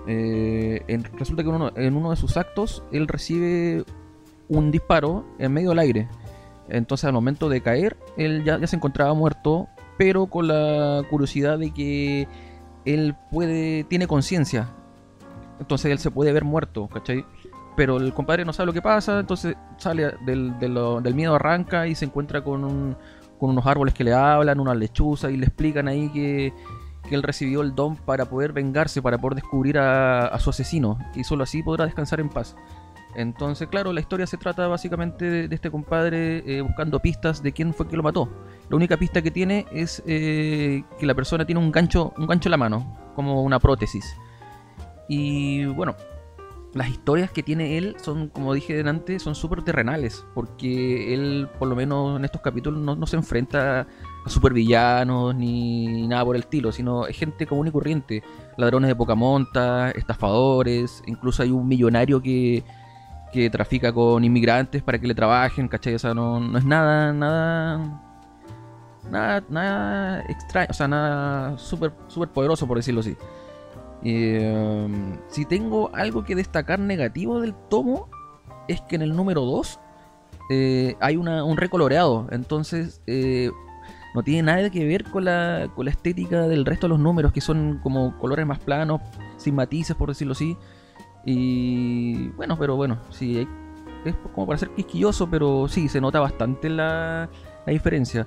Eh, 0.06 0.82
en- 0.86 1.02
resulta 1.18 1.42
que 1.42 1.48
uno, 1.48 1.72
en 1.74 1.96
uno 1.96 2.10
de 2.10 2.16
sus 2.16 2.36
actos 2.36 2.84
él 2.92 3.08
recibe 3.08 3.84
un 4.48 4.70
disparo 4.70 5.24
en 5.38 5.52
medio 5.52 5.70
del 5.70 5.80
aire. 5.80 6.08
Entonces 6.68 7.04
al 7.06 7.12
momento 7.12 7.48
de 7.48 7.60
caer, 7.60 7.96
él 8.16 8.44
ya, 8.44 8.56
ya 8.58 8.66
se 8.68 8.76
encontraba 8.76 9.12
muerto, 9.14 9.66
pero 9.98 10.26
con 10.26 10.46
la 10.46 11.02
curiosidad 11.10 11.58
de 11.58 11.72
que 11.72 12.28
él 12.84 13.16
puede, 13.32 13.82
tiene 13.84 14.06
conciencia. 14.06 14.68
Entonces 15.58 15.90
él 15.90 15.98
se 15.98 16.10
puede 16.12 16.32
ver 16.32 16.44
muerto, 16.44 16.86
¿cachai? 16.88 17.24
Pero 17.76 17.96
el 17.96 18.12
compadre 18.14 18.44
no 18.44 18.52
sabe 18.52 18.66
lo 18.68 18.72
que 18.72 18.82
pasa, 18.82 19.18
entonces 19.20 19.56
sale 19.76 20.12
del, 20.24 20.56
de 20.60 20.68
lo- 20.68 21.00
del 21.00 21.14
miedo, 21.16 21.34
arranca 21.34 21.86
y 21.88 21.94
se 21.96 22.04
encuentra 22.04 22.42
con, 22.44 22.64
un- 22.64 22.96
con 23.42 23.50
unos 23.50 23.66
árboles 23.66 23.92
que 23.92 24.04
le 24.04 24.12
hablan, 24.12 24.60
unas 24.60 24.76
lechuzas 24.76 25.32
y 25.32 25.36
le 25.36 25.46
explican 25.46 25.88
ahí 25.88 26.08
que, 26.10 26.52
que 27.08 27.14
él 27.16 27.24
recibió 27.24 27.62
el 27.62 27.74
don 27.74 27.96
para 27.96 28.26
poder 28.26 28.52
vengarse, 28.52 29.02
para 29.02 29.18
poder 29.18 29.34
descubrir 29.34 29.78
a, 29.78 30.38
su 30.38 30.50
asesino 30.50 30.96
y 31.16 31.24
solo 31.24 31.42
así 31.42 31.60
podrá 31.60 31.84
descansar 31.84 32.20
en 32.20 32.28
paz. 32.28 32.54
Entonces, 33.16 33.66
claro, 33.66 33.92
la 33.92 33.98
historia 33.98 34.28
se 34.28 34.36
trata 34.36 34.68
básicamente 34.68 35.24
de, 35.24 35.48
de 35.48 35.54
este 35.56 35.72
compadre 35.72 36.44
eh, 36.46 36.60
buscando 36.60 37.00
pistas 37.00 37.42
de 37.42 37.50
quién 37.50 37.74
fue 37.74 37.88
que 37.88 37.96
lo 37.96 38.04
mató. 38.04 38.28
La 38.70 38.76
única 38.76 38.96
pista 38.96 39.20
que 39.22 39.32
tiene 39.32 39.66
es 39.72 40.04
eh, 40.06 40.84
que 41.00 41.04
la 41.04 41.14
persona 41.16 41.44
tiene 41.44 41.60
un 41.60 41.72
gancho, 41.72 42.14
un 42.16 42.28
gancho 42.28 42.48
en 42.48 42.52
la 42.52 42.58
mano, 42.58 42.96
como 43.16 43.42
una 43.42 43.58
prótesis. 43.58 44.16
Y 45.08 45.64
bueno, 45.64 45.96
las 46.74 46.88
historias 46.88 47.30
que 47.30 47.42
tiene 47.42 47.76
él 47.76 47.96
son, 48.00 48.28
como 48.28 48.54
dije 48.54 48.82
antes, 48.86 49.22
son 49.22 49.34
súper 49.34 49.62
terrenales, 49.62 50.24
porque 50.34 51.12
él, 51.12 51.48
por 51.58 51.68
lo 51.68 51.76
menos 51.76 52.18
en 52.18 52.24
estos 52.24 52.40
capítulos, 52.40 52.80
no, 52.80 52.96
no 52.96 53.06
se 53.06 53.16
enfrenta 53.16 53.86
a 54.24 54.28
supervillanos 54.28 55.34
ni 55.34 56.06
nada 56.08 56.24
por 56.24 56.36
el 56.36 56.42
estilo, 56.42 56.72
sino 56.72 57.06
es 57.06 57.16
gente 57.16 57.46
común 57.46 57.66
y 57.66 57.70
corriente, 57.70 58.22
ladrones 58.56 58.88
de 58.88 58.96
poca 58.96 59.14
monta, 59.14 59.90
estafadores, 59.90 61.02
incluso 61.06 61.42
hay 61.42 61.50
un 61.50 61.68
millonario 61.68 62.22
que, 62.22 62.64
que 63.32 63.50
trafica 63.50 63.92
con 63.92 64.24
inmigrantes 64.24 64.82
para 64.82 64.98
que 64.98 65.06
le 65.06 65.14
trabajen, 65.14 65.68
¿cachai? 65.68 65.94
O 65.94 65.98
sea, 65.98 66.14
no, 66.14 66.40
no 66.40 66.56
es 66.56 66.64
nada, 66.64 67.12
nada, 67.12 68.00
nada, 69.10 69.44
nada 69.50 70.22
extraño, 70.22 70.68
o 70.70 70.74
sea, 70.74 70.88
nada 70.88 71.58
súper 71.58 71.92
super 72.08 72.30
poderoso, 72.30 72.66
por 72.66 72.78
decirlo 72.78 73.00
así. 73.00 73.14
Eh, 74.04 75.18
si 75.28 75.44
tengo 75.44 75.94
algo 75.94 76.24
que 76.24 76.34
destacar 76.34 76.78
negativo 76.78 77.40
del 77.40 77.54
tomo, 77.68 78.08
es 78.68 78.80
que 78.82 78.96
en 78.96 79.02
el 79.02 79.14
número 79.14 79.42
2 79.42 79.80
eh, 80.50 80.96
hay 81.00 81.16
un 81.16 81.56
recoloreado. 81.56 82.26
Entonces, 82.30 83.00
eh, 83.06 83.50
no 84.14 84.22
tiene 84.22 84.42
nada 84.42 84.70
que 84.70 84.84
ver 84.84 85.04
con 85.04 85.24
la, 85.24 85.70
con 85.74 85.86
la 85.86 85.90
estética 85.90 86.46
del 86.48 86.64
resto 86.64 86.86
de 86.86 86.90
los 86.90 87.00
números, 87.00 87.32
que 87.32 87.40
son 87.40 87.80
como 87.82 88.18
colores 88.18 88.46
más 88.46 88.58
planos, 88.58 89.00
sin 89.36 89.54
matices, 89.54 89.96
por 89.96 90.08
decirlo 90.10 90.32
así. 90.32 90.56
Y 91.24 92.28
bueno, 92.30 92.58
pero 92.58 92.76
bueno, 92.76 92.98
sí, 93.10 93.46
es 94.04 94.14
como 94.34 94.46
para 94.46 94.58
ser 94.58 94.70
quisquilloso, 94.70 95.30
pero 95.30 95.68
sí, 95.68 95.88
se 95.88 96.00
nota 96.00 96.20
bastante 96.20 96.68
la, 96.68 97.28
la 97.64 97.72
diferencia. 97.72 98.26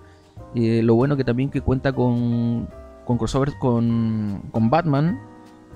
Eh, 0.53 0.81
lo 0.81 0.95
bueno 0.95 1.17
que 1.17 1.23
también 1.23 1.49
que 1.49 1.61
cuenta 1.61 1.93
con, 1.93 2.67
con 3.05 3.17
crossovers 3.17 3.55
con, 3.55 4.43
con 4.51 4.69
Batman, 4.69 5.19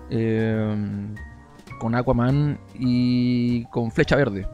eh, 0.10 1.14
con 1.80 1.96
Aquaman 1.96 2.60
y 2.74 3.66
con 3.66 3.92
Flecha 3.92 4.16
Verde. 4.16 4.48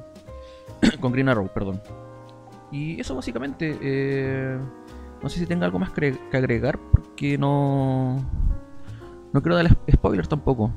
con 0.99 1.11
Green 1.11 1.29
Arrow, 1.29 1.49
perdón. 1.53 1.81
Y 2.71 2.99
eso 2.99 3.15
básicamente. 3.15 3.77
eh, 3.81 4.57
no 5.21 5.29
sé 5.29 5.39
si 5.39 5.47
tenga 5.47 5.65
algo 5.65 5.79
más 5.79 5.91
que 5.91 6.15
agregar 6.33 6.77
porque 6.91 7.37
no. 7.37 8.17
No 9.33 9.41
quiero 9.41 9.55
dar 9.55 9.75
spoilers 9.91 10.29
tampoco. 10.29 10.71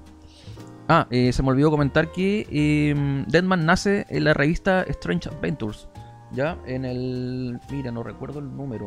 Ah, 0.88 1.06
eh, 1.10 1.32
se 1.34 1.42
me 1.42 1.50
olvidó 1.50 1.70
comentar 1.70 2.12
que 2.12 2.46
eh, 2.50 3.24
Deadman 3.28 3.66
nace 3.66 4.06
en 4.08 4.24
la 4.24 4.32
revista 4.32 4.84
Strange 4.84 5.28
Adventures. 5.28 5.88
Ya, 6.32 6.56
en 6.66 6.86
el. 6.86 7.60
Mira, 7.70 7.90
no 7.90 8.02
recuerdo 8.02 8.38
el 8.38 8.56
número. 8.56 8.86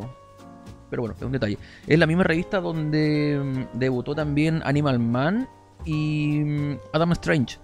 Pero 0.90 1.02
bueno, 1.02 1.14
es 1.16 1.22
un 1.22 1.32
detalle. 1.32 1.58
Es 1.86 1.98
la 1.98 2.06
misma 2.06 2.24
revista 2.24 2.60
donde 2.60 3.40
mm, 3.40 3.78
debutó 3.78 4.16
también 4.16 4.62
Animal 4.64 4.98
Man 4.98 5.48
y 5.84 6.40
mm, 6.44 6.78
Adam 6.92 7.12
Strange. 7.12 7.58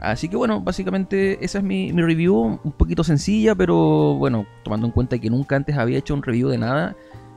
Así 0.00 0.28
que 0.28 0.36
bueno, 0.36 0.60
básicamente 0.60 1.42
esa 1.44 1.58
es 1.58 1.64
mi, 1.64 1.92
mi 1.92 2.02
review, 2.02 2.60
un 2.62 2.72
poquito 2.72 3.02
sencilla, 3.02 3.54
pero 3.54 4.14
bueno, 4.14 4.46
tomando 4.62 4.86
en 4.86 4.92
cuenta 4.92 5.18
que 5.18 5.30
nunca 5.30 5.56
antes 5.56 5.76
había 5.76 5.98
hecho 5.98 6.12
un 6.14 6.22
review 6.22 6.48
de 6.50 6.58
nada, 6.58 6.94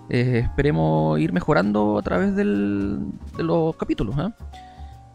eh, 0.10 0.39
esperemos 0.43 1.17
ir 1.19 1.32
mejorando 1.32 1.97
a 1.97 2.01
través 2.01 2.36
del- 2.36 2.99
de 3.38 3.43
los 3.43 3.75
capítulos. 3.77 4.15
¿ah? 4.17 4.34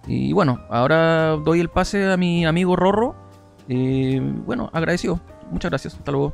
Y 0.07 0.33
bueno, 0.33 0.61
ahora 0.71 1.37
doy 1.45 1.61
el 1.61 1.69
pase 1.69 2.11
a 2.11 2.17
mi 2.17 2.47
amigo 2.47 2.77
Rorro. 2.77 3.15
Eh, 3.69 4.21
bueno, 4.47 4.71
agradecido. 4.73 5.21
Muchas 5.51 5.71
gracias. 5.71 5.95
Hasta 5.95 6.13
luego. 6.13 6.33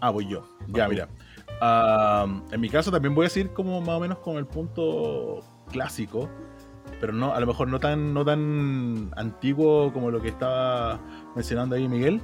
Ah, 0.00 0.10
voy 0.10 0.26
yo. 0.28 0.42
Ya, 0.68 0.88
mira. 0.88 1.08
Ah, 1.60 2.26
en 2.50 2.60
mi 2.60 2.68
caso 2.68 2.90
también 2.90 3.14
voy 3.14 3.24
a 3.24 3.28
decir 3.28 3.52
como 3.52 3.80
más 3.80 3.90
o 3.96 4.00
menos 4.00 4.18
con 4.18 4.36
el 4.36 4.46
punto 4.46 5.40
clásico, 5.72 6.30
pero 7.00 7.12
no, 7.12 7.34
a 7.34 7.40
lo 7.40 7.46
mejor 7.46 7.68
no 7.68 7.80
tan, 7.80 8.14
no 8.14 8.24
tan 8.24 9.10
antiguo 9.16 9.92
como 9.92 10.10
lo 10.10 10.20
que 10.22 10.28
estaba 10.28 11.00
mencionando 11.34 11.74
ahí 11.74 11.88
Miguel, 11.88 12.20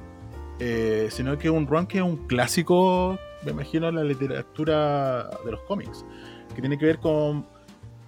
eh, 0.59 1.07
sino 1.11 1.37
que 1.37 1.49
un 1.49 1.67
run 1.67 1.85
que 1.87 1.97
es 1.97 2.03
un 2.03 2.27
clásico, 2.27 3.19
me 3.43 3.51
imagino, 3.51 3.89
en 3.89 3.95
la 3.95 4.03
literatura 4.03 5.29
de 5.43 5.51
los 5.51 5.61
cómics, 5.61 6.05
que 6.55 6.61
tiene 6.61 6.77
que 6.77 6.85
ver 6.85 6.99
con 6.99 7.45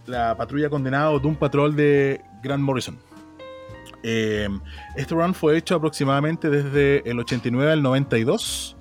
la 0.06 0.36
patrulla 0.38 0.70
condenada 0.70 1.18
de 1.20 1.28
un 1.28 1.36
patrol 1.36 1.76
de 1.76 2.22
Grant 2.42 2.64
Morrison. 2.64 2.98
Eh, 4.04 4.48
este 4.96 5.14
run 5.14 5.34
fue 5.34 5.58
hecho 5.58 5.76
aproximadamente 5.76 6.50
desde 6.50 7.08
el 7.10 7.20
89 7.20 7.74
al 7.74 7.84
92 7.84 8.78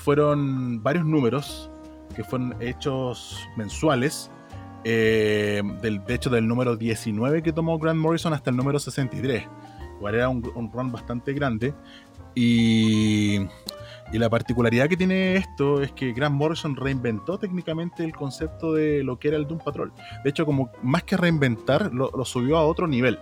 fueron 0.00 0.82
varios 0.82 1.04
números 1.04 1.70
que 2.16 2.24
fueron 2.24 2.56
hechos 2.60 3.38
mensuales. 3.56 4.30
Eh, 4.84 5.62
de 5.82 6.14
hecho, 6.14 6.30
del 6.30 6.46
número 6.46 6.76
19 6.76 7.42
que 7.42 7.52
tomó 7.52 7.78
Grant 7.78 7.98
Morrison 7.98 8.32
hasta 8.32 8.50
el 8.50 8.56
número 8.56 8.78
63. 8.78 9.44
Igual 9.98 10.14
era 10.14 10.28
un, 10.28 10.50
un 10.54 10.72
run 10.72 10.92
bastante 10.92 11.32
grande. 11.32 11.74
Y, 12.34 13.40
la 14.12 14.28
particularidad 14.28 14.88
que 14.88 14.96
tiene 14.96 15.36
esto 15.36 15.80
es 15.82 15.92
que 15.92 16.12
Grant 16.12 16.34
Morrison 16.34 16.74
reinventó 16.74 17.38
técnicamente 17.38 18.04
el 18.04 18.12
concepto 18.12 18.72
de 18.72 19.04
lo 19.04 19.18
que 19.18 19.28
era 19.28 19.36
el 19.36 19.46
Doom 19.46 19.60
Patrol. 19.60 19.92
De 20.24 20.30
hecho, 20.30 20.44
como 20.44 20.70
más 20.82 21.04
que 21.04 21.16
reinventar, 21.16 21.92
lo, 21.92 22.10
lo 22.10 22.24
subió 22.24 22.56
a 22.56 22.64
otro 22.64 22.88
nivel. 22.88 23.18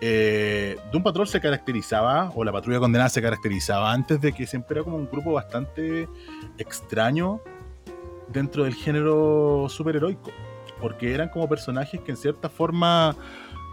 Eh, 0.00 0.76
Doom 0.92 1.02
Patrol 1.02 1.26
se 1.26 1.40
caracterizaba, 1.40 2.30
o 2.34 2.44
la 2.44 2.52
patrulla 2.52 2.78
condenada 2.78 3.08
se 3.08 3.22
caracterizaba 3.22 3.92
antes 3.92 4.20
de 4.20 4.32
que 4.32 4.46
siempre 4.46 4.76
era 4.76 4.84
como 4.84 4.96
un 4.96 5.08
grupo 5.10 5.32
bastante 5.32 6.08
extraño 6.58 7.40
dentro 8.28 8.64
del 8.64 8.74
género 8.74 9.66
superheroico. 9.68 10.30
Porque 10.80 11.14
eran 11.14 11.28
como 11.28 11.48
personajes 11.48 12.00
que 12.00 12.10
en 12.10 12.16
cierta 12.16 12.48
forma 12.48 13.16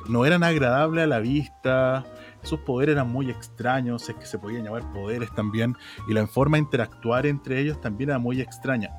no 0.07 0.25
eran 0.25 0.43
agradables 0.43 1.03
a 1.03 1.07
la 1.07 1.19
vista. 1.19 2.05
Sus 2.41 2.59
poderes 2.59 2.93
eran 2.93 3.09
muy 3.09 3.29
extraños, 3.29 4.09
es 4.09 4.15
que 4.15 4.25
se 4.25 4.37
podían 4.37 4.63
llamar 4.63 4.91
poderes 4.91 5.33
también. 5.33 5.75
Y 6.07 6.13
la 6.13 6.27
forma 6.27 6.57
de 6.57 6.63
interactuar 6.63 7.25
entre 7.25 7.59
ellos 7.59 7.79
también 7.81 8.09
era 8.09 8.19
muy 8.19 8.41
extraña. 8.41 8.91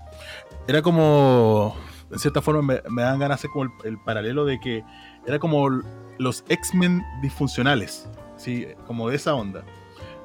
Era 0.66 0.82
como, 0.82 1.76
en 2.10 2.18
cierta 2.18 2.40
forma, 2.40 2.62
me, 2.62 3.02
dan 3.02 3.18
ganas 3.18 3.28
de 3.28 3.34
hacer 3.34 3.50
como 3.50 3.64
el, 3.64 3.70
el 3.84 3.98
paralelo 3.98 4.44
de 4.44 4.60
que 4.60 4.84
era 5.26 5.38
como 5.38 5.82
los 6.18 6.44
X-Men 6.48 7.02
disfuncionales, 7.22 8.08
¿sí? 8.36 8.66
como 8.86 9.08
de 9.08 9.16
esa 9.16 9.34
onda. 9.34 9.64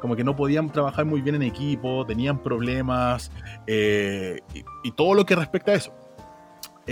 Como 0.02 0.16
que 0.16 0.24
no 0.24 0.36
podían 0.36 0.72
trabajar 0.72 1.06
muy 1.06 1.22
bien 1.22 1.36
en 1.36 1.42
equipo, 1.42 2.06
tenían 2.06 2.42
problemas 2.42 3.32
eh, 3.68 4.40
y, 4.84 4.92
todo 4.92 5.14
lo 5.14 5.26
que 5.26 5.36
respecta 5.36 5.72
a 5.72 5.76
eso. 5.76 5.94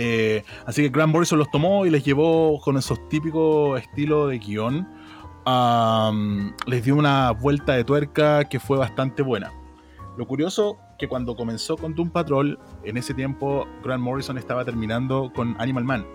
Eh, 0.00 0.44
así 0.64 0.82
que 0.82 0.90
Grant 0.90 1.12
Morrison 1.12 1.40
los 1.40 1.50
tomó 1.50 1.84
y 1.84 1.90
les 1.90 2.04
llevó 2.04 2.60
con 2.60 2.76
esos 2.76 3.08
típicos 3.08 3.80
estilos 3.80 4.30
de 4.30 4.38
guion. 4.38 4.88
Um, 5.44 6.52
les 6.66 6.84
dio 6.84 6.94
una 6.94 7.32
vuelta 7.32 7.72
de 7.72 7.82
tuerca 7.82 8.44
que 8.44 8.60
fue 8.60 8.78
bastante 8.78 9.22
buena. 9.22 9.52
Lo 10.16 10.24
curioso 10.28 10.78
que 11.00 11.08
cuando 11.08 11.34
comenzó 11.34 11.76
con 11.76 11.96
Doom 11.96 12.10
Patrol, 12.10 12.60
en 12.84 12.96
ese 12.96 13.12
tiempo 13.12 13.66
Grant 13.82 14.00
Morrison 14.00 14.38
estaba 14.38 14.64
terminando 14.64 15.32
con 15.34 15.60
Animal 15.60 15.82
Man. 15.82 16.06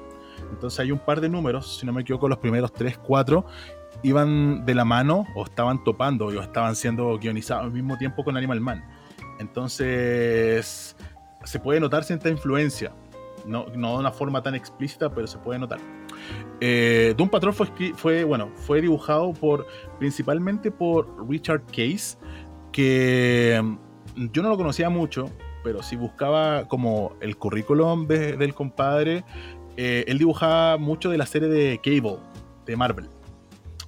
Entonces 0.50 0.80
hay 0.80 0.91
un 0.93 1.00
par 1.00 1.19
de 1.19 1.28
números, 1.28 1.80
si 1.80 1.86
no 1.86 1.91
me 1.91 2.04
equivoco, 2.04 2.30
los 2.30 2.38
primeros 2.38 2.72
3, 2.72 3.00
4 3.00 3.46
iban 4.04 4.65
de 4.65 4.76
la 4.76 4.86
mano 4.86 5.26
o 5.36 5.43
estaban 5.43 5.84
topando 5.84 6.28
o 6.28 6.41
estaban 6.41 6.76
siendo 6.78 7.17
guionizados 7.19 7.65
al 7.65 7.72
mismo 7.72 7.98
tiempo 7.98 8.24
con 8.24 8.38
Animal 8.38 8.62
Man. 8.62 8.84
Entonces 9.39 10.96
se 11.43 11.60
puede 11.60 11.82
notar 11.82 12.06
cierta 12.06 12.30
influencia. 12.30 12.93
No, 13.45 13.65
no 13.75 13.93
de 13.93 13.99
una 13.99 14.12
forma 14.12 14.41
tan 14.41 14.56
explícita, 14.56 15.10
pero 15.13 15.27
se 15.27 15.38
puede 15.38 15.60
notar. 15.60 15.79
Eh, 16.62 17.13
Doom 17.17 17.29
Patrol 17.29 17.53
fue, 17.95 18.23
bueno, 18.23 18.49
fue 18.56 18.82
dibujado 18.82 19.34
por, 19.34 19.67
principalmente 19.99 20.71
por 20.71 21.27
Richard 21.29 21.63
Case, 21.67 22.17
que 22.71 23.60
mm, 23.62 24.25
yo 24.32 24.41
no 24.43 24.49
lo 24.49 24.58
conocía 24.58 24.89
mucho, 24.89 25.25
pero 25.63 25.82
si 25.84 25.95
buscaba 25.95 26.67
como 26.67 27.13
el 27.21 27.38
currículum 27.38 28.08
de- 28.08 28.38
del 28.38 28.53
compadre, 28.53 29.23
eh, 29.77 30.06
él 30.08 30.17
dibujaba 30.19 30.77
mucho 30.77 31.10
de 31.10 31.17
la 31.17 31.25
serie 31.25 31.47
de 31.49 31.79
Cable, 31.84 32.17
de 32.65 32.75
Marvel, 32.75 33.08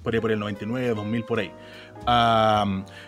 por 0.02 0.14
ahí 0.14 0.20
por 0.20 0.30
el 0.32 0.38
99, 0.38 0.94
2000, 0.94 1.24
por 1.24 1.38
ahí. 1.40 1.52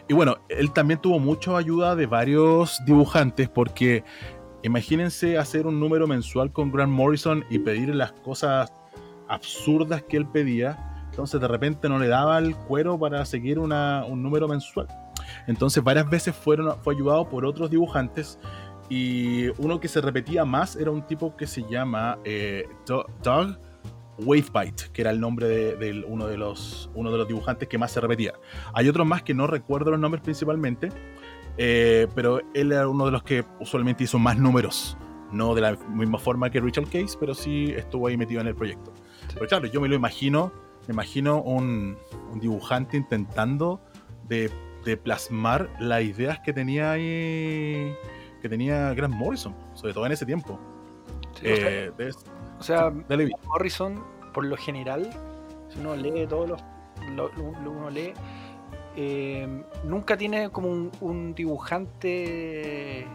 Y 0.08 0.14
bueno, 0.14 0.38
él 0.48 0.72
también 0.72 1.00
tuvo 1.00 1.18
mucha 1.18 1.56
ayuda 1.56 1.94
de 1.94 2.06
varios 2.06 2.80
dibujantes 2.86 3.48
porque 3.48 4.02
imagínense 4.68 5.36
hacer 5.38 5.66
un 5.66 5.80
número 5.80 6.06
mensual 6.06 6.52
con 6.52 6.70
Grant 6.70 6.92
Morrison 6.92 7.44
y 7.50 7.58
pedir 7.58 7.94
las 7.94 8.12
cosas 8.12 8.72
absurdas 9.28 10.02
que 10.04 10.16
él 10.16 10.26
pedía. 10.26 11.04
Entonces 11.10 11.40
de 11.40 11.48
repente 11.48 11.88
no 11.88 11.98
le 11.98 12.06
daba 12.06 12.38
el 12.38 12.54
cuero 12.54 12.98
para 12.98 13.24
seguir 13.24 13.58
un 13.58 13.70
número 14.22 14.46
mensual. 14.46 14.86
Entonces 15.46 15.82
varias 15.82 16.08
veces 16.08 16.34
fue 16.34 16.56
ayudado 16.94 17.28
por 17.28 17.44
otros 17.44 17.70
dibujantes 17.70 18.38
y 18.88 19.48
uno 19.58 19.80
que 19.80 19.88
se 19.88 20.00
repetía 20.00 20.44
más 20.44 20.76
era 20.76 20.90
un 20.90 21.02
tipo 21.02 21.36
que 21.36 21.46
se 21.46 21.62
llama 21.68 22.18
eh, 22.24 22.66
Do- 22.86 23.04
Doug 23.22 23.58
Wavebite, 24.20 24.84
que 24.92 25.02
era 25.02 25.10
el 25.10 25.20
nombre 25.20 25.46
de, 25.46 25.76
de 25.76 26.04
uno, 26.06 26.26
de 26.26 26.36
los, 26.36 26.90
uno 26.94 27.10
de 27.12 27.18
los 27.18 27.28
dibujantes 27.28 27.68
que 27.68 27.78
más 27.78 27.92
se 27.92 28.00
repetía. 28.00 28.32
Hay 28.72 28.88
otros 28.88 29.06
más 29.06 29.22
que 29.22 29.34
no 29.34 29.46
recuerdo 29.46 29.90
los 29.90 30.00
nombres 30.00 30.22
principalmente, 30.22 30.88
eh, 31.58 32.06
pero 32.14 32.40
él 32.54 32.72
era 32.72 32.88
uno 32.88 33.04
de 33.06 33.10
los 33.10 33.22
que 33.22 33.44
usualmente 33.60 34.04
hizo 34.04 34.18
más 34.18 34.38
números. 34.38 34.96
No 35.30 35.54
de 35.54 35.60
la 35.60 35.76
misma 35.90 36.18
forma 36.18 36.48
que 36.50 36.58
Richard 36.60 36.86
Case, 36.86 37.16
pero 37.20 37.34
sí 37.34 37.72
estuvo 37.76 38.06
ahí 38.06 38.16
metido 38.16 38.40
en 38.40 38.46
el 38.46 38.54
proyecto. 38.54 38.94
Pero 39.34 39.46
claro, 39.46 39.66
yo 39.66 39.78
me 39.80 39.88
lo 39.88 39.94
imagino, 39.94 40.50
me 40.86 40.94
imagino 40.94 41.42
un, 41.42 41.98
un 42.32 42.40
dibujante 42.40 42.96
intentando 42.96 43.78
de, 44.26 44.50
de 44.86 44.96
plasmar 44.96 45.68
las 45.80 46.02
ideas 46.02 46.38
que 46.40 46.54
tenía 46.54 46.92
ahí, 46.92 47.92
que 48.40 48.48
tenía 48.48 48.94
Grant 48.94 49.14
Morrison, 49.14 49.54
sobre 49.74 49.92
todo 49.92 50.06
en 50.06 50.12
ese 50.12 50.24
tiempo. 50.24 50.58
Sí, 51.38 51.46
o 51.52 51.56
sea, 51.56 51.68
Eh, 51.70 51.92
de- 51.98 52.14
o 52.58 52.62
sea. 52.62 52.90
Morrison, 53.46 54.02
por 54.32 54.46
lo 54.46 54.56
general, 54.56 55.10
si 55.68 55.78
uno 55.80 55.94
lee 55.94 56.26
todos 56.26 56.48
los. 56.48 56.60
Lo, 57.14 57.28
lo- 57.36 57.52
lo 57.62 57.70
uno 57.70 57.90
lee, 57.90 58.12
eh, 59.00 59.46
nunca 59.84 60.16
tiene 60.16 60.50
como 60.50 60.68
un, 60.68 60.90
un 61.00 61.32
dibujante 61.34 63.06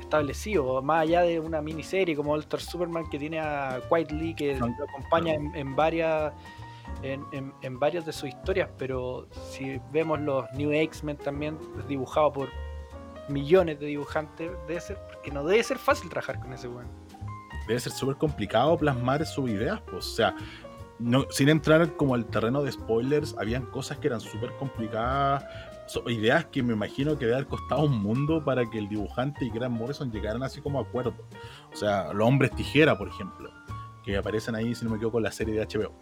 establecido, 0.00 0.80
más 0.82 1.02
allá 1.02 1.22
de 1.22 1.40
una 1.40 1.60
miniserie 1.60 2.14
como 2.14 2.32
All 2.32 2.40
Star 2.40 2.60
Superman 2.60 3.08
que 3.10 3.18
tiene 3.18 3.40
a 3.40 3.80
Quietly 3.88 4.34
que 4.34 4.54
lo 4.56 4.66
acompaña 4.66 5.34
en, 5.34 5.54
en 5.54 5.74
varias. 5.74 6.32
En, 7.02 7.24
en- 7.32 7.52
en 7.62 7.80
varias 7.80 8.06
de 8.06 8.12
sus 8.12 8.28
historias, 8.28 8.68
pero 8.78 9.26
si 9.50 9.80
vemos 9.92 10.20
los 10.20 10.44
New 10.52 10.70
X-Men 10.70 11.16
también 11.16 11.58
dibujado 11.88 12.32
por 12.32 12.48
millones 13.28 13.80
de 13.80 13.86
dibujantes, 13.86 14.52
debe 14.68 14.80
ser, 14.80 14.98
porque 15.10 15.32
no 15.32 15.42
debe 15.42 15.64
ser 15.64 15.78
fácil 15.78 16.08
trabajar 16.10 16.38
con 16.38 16.52
ese 16.52 16.68
weón. 16.68 16.86
debe 17.66 17.80
ser 17.80 17.90
súper 17.92 18.16
complicado 18.16 18.76
plasmar 18.76 19.24
sus 19.26 19.50
ideas, 19.50 19.80
pues, 19.90 20.06
o 20.06 20.10
sea, 20.14 20.36
sin 21.30 21.48
entrar 21.48 21.96
como 21.96 22.14
al 22.14 22.26
terreno 22.26 22.62
de 22.62 22.72
spoilers, 22.72 23.34
habían 23.38 23.66
cosas 23.66 23.98
que 23.98 24.08
eran 24.08 24.20
súper 24.20 24.52
complicadas, 24.58 25.44
ideas 26.06 26.46
que 26.46 26.62
me 26.62 26.72
imagino 26.72 27.18
que 27.18 27.26
debe 27.26 27.36
haber 27.36 27.48
costado 27.48 27.82
un 27.82 28.02
mundo 28.02 28.44
para 28.44 28.68
que 28.68 28.78
el 28.78 28.88
dibujante 28.88 29.44
y 29.44 29.50
Grant 29.50 29.74
Morrison 29.74 30.10
llegaran 30.10 30.42
así 30.42 30.60
como 30.60 30.78
a 30.78 30.82
acuerdo. 30.82 31.14
O 31.72 31.76
sea, 31.76 32.12
los 32.12 32.26
hombres 32.26 32.52
tijera, 32.52 32.96
por 32.96 33.08
ejemplo, 33.08 33.50
que 34.04 34.16
aparecen 34.16 34.54
ahí, 34.54 34.74
si 34.74 34.84
no 34.84 34.90
me 34.90 34.96
equivoco, 34.96 35.18
en 35.18 35.24
la 35.24 35.32
serie 35.32 35.54
de 35.54 35.66
HBO. 35.66 35.92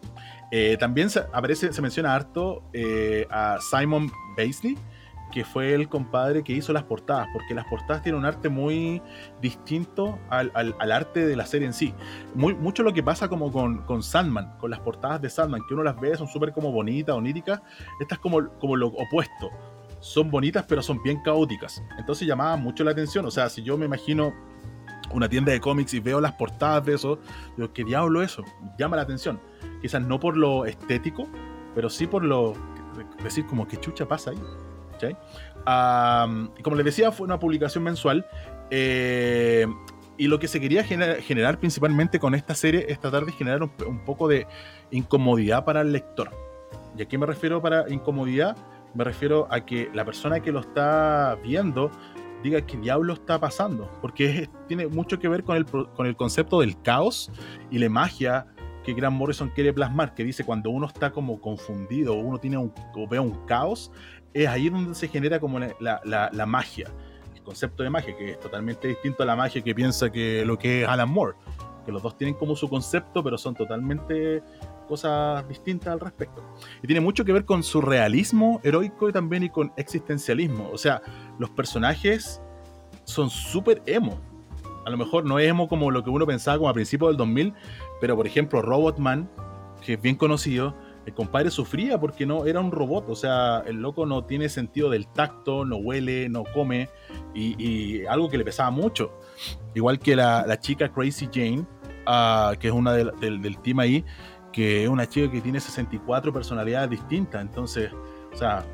Eh, 0.50 0.76
también 0.78 1.10
se, 1.10 1.20
aparece, 1.32 1.72
se 1.72 1.82
menciona 1.82 2.14
harto 2.14 2.62
eh, 2.72 3.26
a 3.30 3.58
Simon 3.60 4.10
Baisley, 4.36 4.76
que 5.30 5.44
fue 5.44 5.74
el 5.74 5.88
compadre 5.88 6.42
que 6.42 6.52
hizo 6.52 6.72
las 6.72 6.82
portadas, 6.84 7.28
porque 7.32 7.54
las 7.54 7.64
portadas 7.66 8.02
tienen 8.02 8.18
un 8.18 8.26
arte 8.26 8.48
muy 8.48 9.00
distinto 9.40 10.18
al, 10.28 10.50
al- 10.54 10.92
arte 10.92 11.26
de 11.26 11.36
la 11.36 11.46
serie 11.46 11.66
en 11.66 11.72
sí. 11.72 11.94
Mucho 12.34 12.82
lo 12.82 12.92
que 12.92 13.02
pasa 13.02 13.28
como 13.28 13.50
con, 13.52 13.82
con 13.84 14.02
Sandman, 14.02 14.56
con 14.58 14.70
las 14.70 14.80
portadas 14.80 15.22
de 15.22 15.30
Sandman, 15.30 15.62
que 15.68 15.74
uno 15.74 15.82
las 15.82 15.98
ve, 16.00 16.16
son 16.16 16.26
súper 16.28 16.52
como 16.52 16.72
bonitas, 16.72 17.14
oníricas, 17.14 17.60
estas 18.00 18.18
como, 18.18 18.48
como 18.58 18.76
lo 18.76 18.88
opuesto. 18.88 19.50
Son 20.00 20.30
bonitas, 20.30 20.64
pero 20.68 20.82
son 20.82 21.02
bien 21.02 21.22
caóticas. 21.22 21.82
Entonces 21.98 22.26
llamaba 22.26 22.56
mucho 22.56 22.84
la 22.84 22.90
atención. 22.92 23.24
O 23.26 23.30
sea, 23.30 23.48
si 23.50 23.62
yo 23.62 23.76
me 23.76 23.84
imagino 23.86 24.32
una 25.12 25.28
tienda 25.28 25.52
de 25.52 25.60
cómics 25.60 25.92
y 25.94 26.00
veo 26.00 26.20
las 26.20 26.32
portadas 26.32 26.84
de 26.86 26.94
eso, 26.94 27.18
digo, 27.56 27.72
¿qué 27.72 27.84
diablo 27.84 28.22
eso? 28.22 28.42
Llama 28.78 28.96
la 28.96 29.02
atención. 29.02 29.40
Quizás 29.82 30.00
no 30.02 30.18
por 30.18 30.36
lo 30.36 30.64
estético, 30.64 31.26
pero 31.74 31.90
sí 31.90 32.06
por 32.06 32.24
lo. 32.24 32.54
decir, 33.22 33.46
como, 33.46 33.68
¿qué 33.68 33.76
chucha 33.78 34.06
pasa 34.08 34.30
ahí? 34.30 34.38
Y 35.08 36.62
como 36.62 36.76
les 36.76 36.84
decía, 36.84 37.12
fue 37.12 37.26
una 37.26 37.38
publicación 37.38 37.84
mensual. 37.84 38.26
eh, 38.70 39.66
y 40.16 40.28
lo 40.28 40.38
que 40.38 40.48
se 40.48 40.60
quería 40.60 40.84
gener- 40.84 41.20
generar 41.22 41.58
principalmente 41.58 42.18
con 42.20 42.34
esta 42.34 42.54
serie 42.54 42.84
es 42.88 43.00
tratar 43.00 43.24
de 43.24 43.32
generar 43.32 43.62
un, 43.62 43.72
un 43.86 44.04
poco 44.04 44.28
de 44.28 44.46
incomodidad 44.90 45.64
para 45.64 45.80
el 45.80 45.92
lector. 45.92 46.30
¿Y 46.96 47.02
a 47.02 47.08
qué 47.08 47.16
me 47.16 47.24
refiero 47.24 47.62
para 47.62 47.88
incomodidad? 47.88 48.54
Me 48.94 49.02
refiero 49.04 49.48
a 49.50 49.64
que 49.64 49.88
la 49.94 50.04
persona 50.04 50.40
que 50.40 50.52
lo 50.52 50.60
está 50.60 51.38
viendo 51.42 51.90
diga 52.42 52.60
qué 52.60 52.76
diablo 52.76 53.14
está 53.14 53.38
pasando, 53.40 53.90
porque 54.02 54.40
es- 54.42 54.50
tiene 54.68 54.86
mucho 54.88 55.18
que 55.18 55.26
ver 55.28 55.42
con 55.42 55.56
el, 55.56 55.64
con 55.64 56.06
el 56.06 56.14
concepto 56.16 56.60
del 56.60 56.80
caos 56.82 57.30
y 57.70 57.78
la 57.78 57.88
magia 57.88 58.46
que 58.84 58.92
Grant 58.94 59.16
Morrison 59.16 59.50
quiere 59.54 59.72
plasmar, 59.72 60.14
que 60.14 60.24
dice 60.24 60.44
cuando 60.44 60.68
uno 60.70 60.86
está 60.86 61.10
como 61.12 61.40
confundido 61.40 62.14
uno 62.14 62.38
tiene 62.38 62.56
un, 62.58 62.72
o 62.94 63.06
ve 63.08 63.18
un 63.18 63.46
caos, 63.46 63.90
es 64.34 64.46
ahí 64.48 64.68
donde 64.68 64.94
se 64.94 65.08
genera 65.08 65.40
como 65.40 65.58
la, 65.58 66.00
la- 66.04 66.46
magia, 66.46 66.88
el 67.34 67.42
concepto 67.42 67.82
de 67.82 67.90
magia, 67.90 68.16
que 68.16 68.32
es 68.32 68.40
totalmente 68.40 68.88
distinto 68.88 69.22
a 69.22 69.26
la 69.26 69.36
magia 69.36 69.62
que 69.62 69.74
piensa 69.74 70.10
que 70.10 70.44
lo 70.44 70.58
que 70.58 70.82
es 70.82 70.88
Alan 70.88 71.10
Moore, 71.10 71.36
que 71.84 71.92
los 71.92 72.02
dos 72.02 72.16
tienen 72.16 72.34
como 72.34 72.54
su 72.54 72.68
concepto, 72.68 73.22
pero 73.24 73.36
son 73.38 73.54
totalmente 73.54 74.42
cosas 74.86 75.46
distintas 75.48 75.92
al 75.92 76.00
respecto. 76.00 76.42
Y 76.82 76.86
tiene 76.86 77.00
mucho 77.00 77.24
que 77.24 77.32
ver 77.32 77.44
con 77.44 77.62
su 77.62 77.80
realismo 77.80 78.60
heroico 78.64 79.08
y 79.08 79.12
también 79.12 79.44
y 79.44 79.50
con 79.50 79.72
existencialismo. 79.76 80.68
O 80.72 80.78
sea, 80.78 81.00
los 81.38 81.48
personajes 81.50 82.42
son 83.04 83.30
súper 83.30 83.82
emo. 83.86 84.20
A 84.84 84.90
lo 84.90 84.96
mejor 84.96 85.24
no 85.24 85.38
emo 85.38 85.68
como 85.68 85.90
lo 85.90 86.02
que 86.02 86.10
uno 86.10 86.26
pensaba 86.26 86.56
como 86.58 86.68
a 86.68 86.74
principios 86.74 87.10
del 87.10 87.16
2000, 87.18 87.54
pero 88.00 88.16
por 88.16 88.26
ejemplo 88.26 88.62
Robotman, 88.62 89.28
que 89.84 89.94
es 89.94 90.02
bien 90.02 90.16
conocido, 90.16 90.74
el 91.06 91.14
compadre 91.14 91.50
sufría 91.50 91.98
porque 91.98 92.26
no 92.26 92.46
era 92.46 92.60
un 92.60 92.70
robot, 92.70 93.08
o 93.08 93.16
sea, 93.16 93.62
el 93.66 93.76
loco 93.76 94.06
no 94.06 94.24
tiene 94.24 94.48
sentido 94.48 94.90
del 94.90 95.06
tacto, 95.08 95.64
no 95.64 95.76
huele, 95.76 96.28
no 96.28 96.44
come, 96.44 96.88
y, 97.34 98.04
algo 98.06 98.28
que 98.28 98.38
le 98.38 98.44
pesaba 98.44 98.70
mucho. 98.70 99.12
Igual 99.74 99.98
que 99.98 100.16
la, 100.16 100.58
chica 100.60 100.92
Crazy 100.92 101.28
Jane, 101.32 101.64
ah, 102.06 102.54
que 102.58 102.68
es 102.68 102.74
una 102.74 102.92
del, 102.92 103.40
del, 103.40 103.58
team 103.58 103.80
ahí, 103.80 104.04
que 104.52 104.84
es 104.84 104.88
una 104.88 105.08
chica 105.08 105.30
que 105.30 105.40
tiene 105.40 105.60
64 105.60 106.32
personalidades 106.32 106.90
distintas, 106.90 107.40
entonces, 107.40 107.90
o 108.32 108.36
sea, 108.36 108.64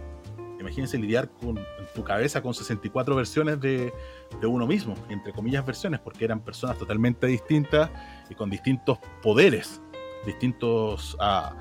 imagínense 0.59 0.99
lidiar 0.99 1.31
con, 1.31 1.59
tu 1.95 2.03
cabeza 2.03 2.43
con 2.43 2.53
64 2.53 3.15
versiones 3.15 3.61
de, 3.61 3.93
de 4.41 4.47
uno 4.47 4.67
mismo, 4.67 4.95
entre 5.09 5.33
comillas 5.33 5.65
versiones, 5.65 6.01
porque 6.01 6.25
eran 6.25 6.41
personas 6.41 6.77
totalmente 6.77 7.27
distintas 7.27 7.91
y 8.29 8.35
con 8.35 8.51
distintos 8.51 8.99
poderes, 9.23 9.81
distintos, 10.27 11.17
ah, 11.21 11.55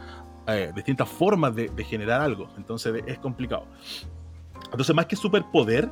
eh, 0.48 0.72
distintas 0.76 1.10
formas 1.10 1.56
de, 1.56 1.70
generar 1.84 2.22
algo. 2.22 2.50
Entonces 2.58 3.04
es 3.06 3.18
complicado. 3.20 3.66
Entonces, 4.66 4.96
más 4.96 5.06
que 5.06 5.16
superpoder, 5.16 5.90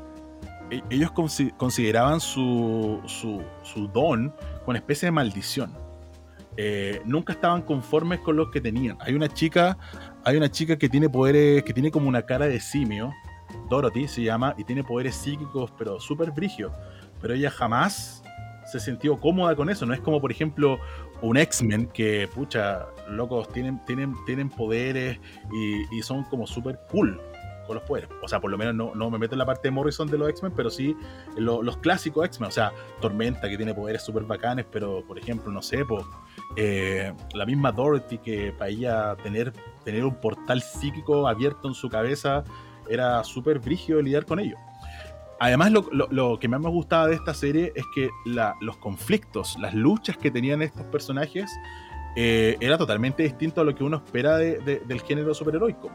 e- 0.69 0.81
ellos 0.89 1.11
consi- 1.11 1.55
consideraban 1.57 2.19
su, 2.19 3.01
don 3.93 4.33
una 4.65 4.77
especie 4.77 5.07
de 5.07 5.11
maldición. 5.11 5.71
Eh, 6.55 7.01
nunca 7.05 7.33
estaban 7.33 7.63
conformes 7.63 8.19
con 8.19 8.35
lo 8.35 8.51
que 8.51 8.61
tenían. 8.61 8.97
Hay 9.01 9.15
una 9.15 9.27
chica, 9.27 9.77
hay 10.23 10.37
una 10.37 10.49
chica 10.51 10.77
que 10.77 10.87
tiene 10.87 11.09
poderes, 11.09 11.63
que 11.63 11.73
tiene 11.73 11.89
como 11.89 12.07
una 12.07 12.21
cara 12.21 12.45
de 12.47 12.59
simio, 12.59 13.11
Dorothy 13.69 14.07
se 14.07 14.21
llama, 14.21 14.53
y 14.57 14.63
tiene 14.63 14.83
poderes 14.83 15.15
psíquicos, 15.15 15.71
pero 15.77 15.99
súper 15.99 16.31
brigios. 16.31 16.71
Pero 17.21 17.33
ella 17.33 17.49
jamás 17.49 18.23
se 18.71 18.79
sintió 18.79 19.19
cómoda 19.19 19.55
con 19.55 19.69
eso. 19.69 19.85
No 19.85 19.93
es 19.93 19.99
como, 19.99 20.21
por 20.21 20.31
ejemplo, 20.31 20.79
un 21.21 21.37
X-Men 21.37 21.87
que, 21.87 22.27
pucha, 22.33 22.87
locos, 23.09 23.47
tienen, 23.49 23.83
tienen, 23.85 24.13
tienen 24.25 24.49
poderes 24.49 25.19
y, 25.51 26.01
son 26.01 26.23
como 26.25 26.47
súper 26.47 26.79
cool 26.91 27.19
con 27.65 27.75
los 27.75 27.83
poderes. 27.85 28.09
O 28.21 28.27
sea, 28.27 28.41
por 28.41 28.51
lo 28.51 28.57
menos 28.57 28.75
no, 28.75 28.93
no 28.93 29.09
me 29.09 29.17
meto 29.17 29.35
en 29.35 29.39
la 29.39 29.45
parte 29.45 29.69
de 29.69 29.71
Morrison 29.71 30.09
de 30.09 30.17
los 30.17 30.27
X-Men, 30.29 30.51
pero 30.55 30.69
sí 30.69 30.95
los 31.37 31.77
clásicos 31.77 32.25
X-Men. 32.25 32.49
O 32.49 32.51
sea, 32.51 32.73
Tormenta 32.99 33.47
que 33.49 33.55
tiene 33.55 33.73
poderes 33.73 34.01
súper 34.01 34.23
bacanes, 34.23 34.65
pero, 34.69 35.01
por 35.07 35.17
ejemplo, 35.17 35.49
no 35.51 35.61
sé, 35.61 35.85
eh, 36.57 37.13
la 37.33 37.45
misma 37.45 37.71
Dorothy 37.71 38.17
que 38.17 38.51
para 38.51 38.69
ella 38.69 39.15
tener, 39.23 39.53
tener 39.85 40.03
un 40.05 40.15
portal 40.15 40.61
psíquico 40.61 41.27
abierto 41.27 41.67
en 41.69 41.73
su 41.73 41.87
cabeza 41.89 42.43
era 42.89 43.23
súper 43.23 43.59
brígido 43.59 44.01
lidiar 44.01 44.25
con 44.25 44.39
ello. 44.39 44.57
además, 45.39 45.71
lo, 45.71 45.85
lo- 45.91 46.07
lo 46.11 46.39
que 46.39 46.47
más 46.49 46.59
me 46.61 46.69
gustaba 46.69 47.07
de 47.07 47.15
esta 47.15 47.33
serie 47.33 47.71
es 47.75 47.83
que 47.95 48.09
los 48.61 48.77
conflictos, 48.77 49.57
las 49.59 49.73
luchas 49.73 50.17
que 50.17 50.31
tenían 50.31 50.61
estos 50.61 50.85
personajes, 50.87 51.49
eh, 52.15 52.57
era 52.59 52.77
totalmente 52.77 53.23
distinto 53.23 53.61
a 53.61 53.63
lo 53.63 53.73
que 53.75 53.83
uno 53.83 53.97
espera 53.97 54.37
de- 54.37 54.59
de- 54.59 54.79
del 54.85 55.01
género 55.01 55.33
superheroico. 55.33 55.89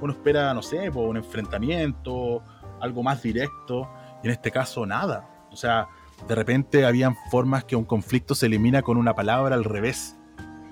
Uno 0.00 0.12
espera, 0.12 0.52
no 0.54 0.62
sé, 0.62 0.90
un 0.90 1.16
enfrentamiento, 1.16 2.42
algo 2.80 3.02
más 3.02 3.22
directo, 3.22 3.88
y 4.22 4.26
en 4.26 4.32
este 4.32 4.50
caso 4.50 4.86
nada. 4.86 5.28
O 5.50 5.56
sea, 5.56 5.88
de 6.28 6.34
repente 6.34 6.84
habían 6.84 7.16
formas 7.30 7.64
que 7.64 7.76
un 7.76 7.84
conflicto 7.84 8.34
se 8.34 8.46
elimina 8.46 8.82
con 8.82 8.96
una 8.96 9.14
palabra 9.14 9.54
al 9.54 9.64
revés. 9.64 10.16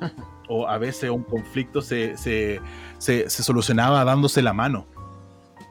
O 0.48 0.66
a 0.68 0.76
veces 0.76 1.08
un 1.08 1.22
conflicto 1.22 1.80
se, 1.80 2.16
se, 2.18 2.60
se- 2.98 3.30
se 3.30 3.42
solucionaba 3.42 4.04
dándose 4.04 4.42
la 4.42 4.52
mano. 4.52 4.84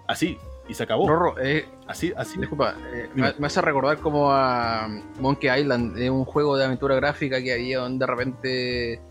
Así, 0.08 0.38
y 0.68 0.74
se 0.74 0.84
acabó. 0.84 1.08
Rorro, 1.08 1.36
eh, 1.40 1.68
Así, 1.88 2.14
así. 2.18 2.40
disculpa, 2.40 2.74
eh, 2.94 3.10
me, 3.14 3.46
hace 3.46 3.62
recordar 3.62 3.98
como 3.98 4.32
a 4.32 4.88
Monkey 5.20 5.60
Island, 5.62 5.94
de 5.94 6.10
un 6.10 6.26
juego 6.26 6.58
de 6.58 6.66
aventura 6.66 6.96
gráfica 6.96 7.44
que 7.44 7.54
había 7.54 7.80
donde 7.80 8.06
de 8.06 8.12
repente 8.12 9.02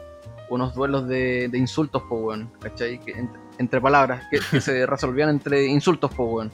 unos 0.51 0.75
duelos 0.75 1.09
de, 1.09 1.49
de 1.49 1.59
insultos, 1.59 2.03
po, 2.09 2.17
weón, 2.17 2.51
¿cachai? 2.61 2.99
Que 3.01 3.13
en- 3.13 3.31
entre 3.59 3.81
palabras, 3.81 4.25
que, 4.31 4.39
que 4.51 4.61
se 4.61 4.85
resolvían 4.95 5.31
entre 5.31 5.67
insultos, 5.67 6.13
po, 6.15 6.25
weón. 6.25 6.51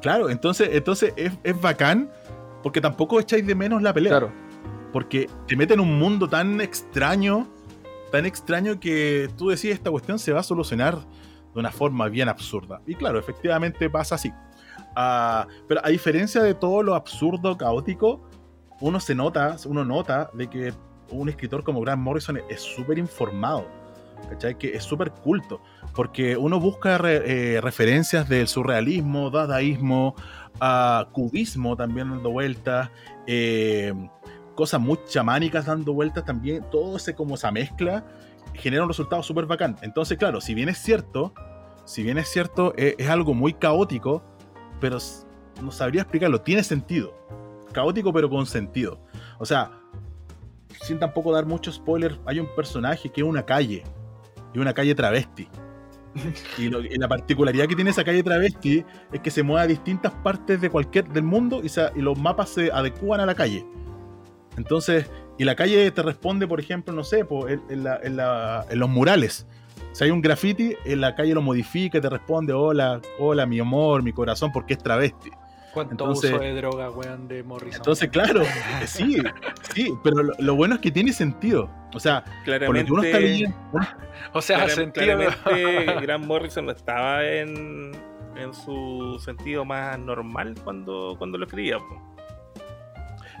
Claro, 0.00 0.28
entonces, 0.30 0.68
entonces 0.72 1.12
es, 1.16 1.32
es 1.42 1.60
bacán 1.60 2.10
porque 2.62 2.80
tampoco 2.80 3.20
echáis 3.20 3.46
de 3.46 3.54
menos 3.54 3.82
la 3.82 3.92
pelea. 3.92 4.10
Claro. 4.12 4.32
Porque 4.92 5.28
te 5.46 5.56
mete 5.56 5.74
en 5.74 5.80
un 5.80 5.98
mundo 5.98 6.28
tan 6.28 6.60
extraño, 6.60 7.46
tan 8.12 8.26
extraño 8.26 8.78
que 8.78 9.28
tú 9.36 9.48
decís 9.48 9.66
esta 9.72 9.90
cuestión 9.90 10.18
se 10.18 10.32
va 10.32 10.40
a 10.40 10.42
solucionar 10.44 10.98
de 11.54 11.60
una 11.60 11.70
forma 11.72 12.08
bien 12.08 12.28
absurda. 12.28 12.80
Y 12.86 12.94
claro, 12.94 13.18
efectivamente 13.18 13.88
pasa 13.90 14.14
así. 14.14 14.32
Ah, 14.96 15.46
pero 15.66 15.80
a 15.84 15.88
diferencia 15.88 16.42
de 16.42 16.54
todo 16.54 16.82
lo 16.82 16.94
absurdo, 16.94 17.56
caótico, 17.56 18.22
uno 18.80 19.00
se 19.00 19.14
nota, 19.14 19.56
uno 19.66 19.84
nota 19.84 20.30
de 20.34 20.48
que 20.48 20.72
un 21.10 21.28
escritor 21.28 21.64
como 21.64 21.80
Grant 21.80 22.02
Morrison 22.02 22.40
es 22.48 22.60
súper 22.60 22.98
informado. 22.98 23.66
¿Cachai? 24.28 24.56
Que 24.56 24.74
es 24.74 24.82
súper 24.82 25.10
culto. 25.10 25.60
Porque 25.94 26.36
uno 26.36 26.58
busca 26.58 26.98
eh, 27.04 27.60
referencias 27.62 28.28
del 28.28 28.48
surrealismo, 28.48 29.30
dadaísmo, 29.30 30.14
a 30.60 31.08
cubismo 31.12 31.76
también 31.76 32.10
dando 32.10 32.30
vueltas, 32.30 32.90
eh, 33.26 33.92
cosas 34.54 34.80
muy 34.80 34.98
chamánicas 35.06 35.66
dando 35.66 35.92
vueltas 35.92 36.24
también. 36.24 36.64
Todo 36.70 36.96
ese 36.96 37.14
como 37.14 37.34
esa 37.34 37.50
mezcla 37.50 38.04
genera 38.54 38.82
un 38.82 38.88
resultado 38.88 39.22
súper 39.22 39.46
bacán. 39.46 39.76
Entonces, 39.82 40.16
claro, 40.16 40.40
si 40.40 40.54
bien 40.54 40.68
es 40.68 40.78
cierto, 40.78 41.34
si 41.84 42.02
bien 42.02 42.18
es 42.18 42.28
cierto, 42.28 42.72
eh, 42.76 42.94
es 42.98 43.08
algo 43.08 43.34
muy 43.34 43.52
caótico, 43.52 44.22
pero 44.80 44.98
no 45.62 45.70
sabría 45.70 46.02
explicarlo. 46.02 46.40
Tiene 46.40 46.62
sentido. 46.62 47.14
Caótico, 47.72 48.12
pero 48.12 48.30
con 48.30 48.46
sentido. 48.46 49.00
O 49.38 49.44
sea, 49.44 49.72
sin 50.82 50.98
tampoco 50.98 51.32
dar 51.32 51.46
mucho 51.46 51.70
spoiler, 51.72 52.18
hay 52.26 52.40
un 52.40 52.48
personaje 52.54 53.10
que 53.10 53.20
es 53.22 53.26
una 53.26 53.44
calle. 53.44 53.82
Y 54.52 54.58
una 54.58 54.72
calle 54.74 54.94
travesti. 54.94 55.48
Y, 56.58 56.68
lo- 56.68 56.80
y 56.80 56.96
la 56.96 57.08
particularidad 57.08 57.66
que 57.66 57.74
tiene 57.74 57.90
esa 57.90 58.04
calle 58.04 58.22
travesti 58.22 58.84
es 59.12 59.20
que 59.20 59.30
se 59.32 59.42
mueve 59.42 59.62
a 59.62 59.66
distintas 59.66 60.12
partes 60.12 60.60
de 60.60 60.70
cualquier 60.70 61.08
del 61.08 61.24
mundo 61.24 61.60
y, 61.64 61.68
se- 61.68 61.90
y 61.96 62.00
los 62.00 62.16
mapas 62.18 62.50
se 62.50 62.70
adecúan 62.70 63.18
a 63.20 63.26
la 63.26 63.34
calle. 63.34 63.66
Entonces, 64.56 65.10
y 65.38 65.44
la 65.44 65.56
calle 65.56 65.90
te 65.90 66.02
responde, 66.02 66.46
por 66.46 66.60
ejemplo, 66.60 66.94
no 66.94 67.02
sé, 67.02 67.20
en, 67.48 67.62
en 67.68 67.82
la- 67.84 67.98
en 68.02 68.16
la- 68.16 68.64
en 68.70 68.78
los 68.78 68.88
murales. 68.88 69.46
Si 69.92 70.04
hay 70.04 70.10
un 70.10 70.20
graffiti, 70.22 70.74
en 70.84 71.00
la 71.00 71.14
calle 71.16 71.34
lo 71.34 71.42
modifica 71.42 71.98
y 71.98 72.00
te 72.00 72.08
responde, 72.10 72.52
hola, 72.52 73.00
hola, 73.18 73.46
mi 73.46 73.58
amor, 73.58 74.02
mi 74.04 74.12
corazón, 74.12 74.52
porque 74.52 74.74
es 74.74 74.78
travesti. 74.82 75.30
¿Cuánto 75.74 75.92
Entonces- 75.92 76.32
uso 76.32 76.42
de 76.42 76.54
droga, 76.54 76.90
weón, 76.90 77.28
de 77.28 77.42
Morrison? 77.42 77.76
Entonces, 77.80 78.08
claro, 78.10 78.42
sí, 78.86 79.18
sí, 79.74 79.92
pero 80.02 80.22
lo, 80.22 80.32
lo 80.38 80.54
bueno 80.54 80.76
es 80.76 80.80
que 80.80 80.90
tiene 80.90 81.12
sentido. 81.12 81.68
O 81.92 82.00
sea, 82.00 82.24
por 82.24 82.32
lo 82.36 82.44
Claramente, 82.44 82.84
que 82.86 82.92
uno 82.92 83.02
está 83.02 83.20
leyendo, 83.20 83.56
uno- 83.72 83.86
o 84.32 84.40
sea, 84.40 84.56
Clara- 84.58 84.74
sentido. 84.74 85.04
claramente 85.04 85.96
Grant 86.02 86.24
Morrison 86.24 86.66
no 86.66 86.72
estaba 86.72 87.24
en, 87.24 87.92
en 88.36 88.54
su 88.54 89.20
sentido 89.24 89.64
más 89.64 89.98
normal 89.98 90.54
cuando, 90.64 91.14
cuando 91.18 91.36
lo 91.38 91.44
escribía. 91.44 91.78
po. 91.78 92.00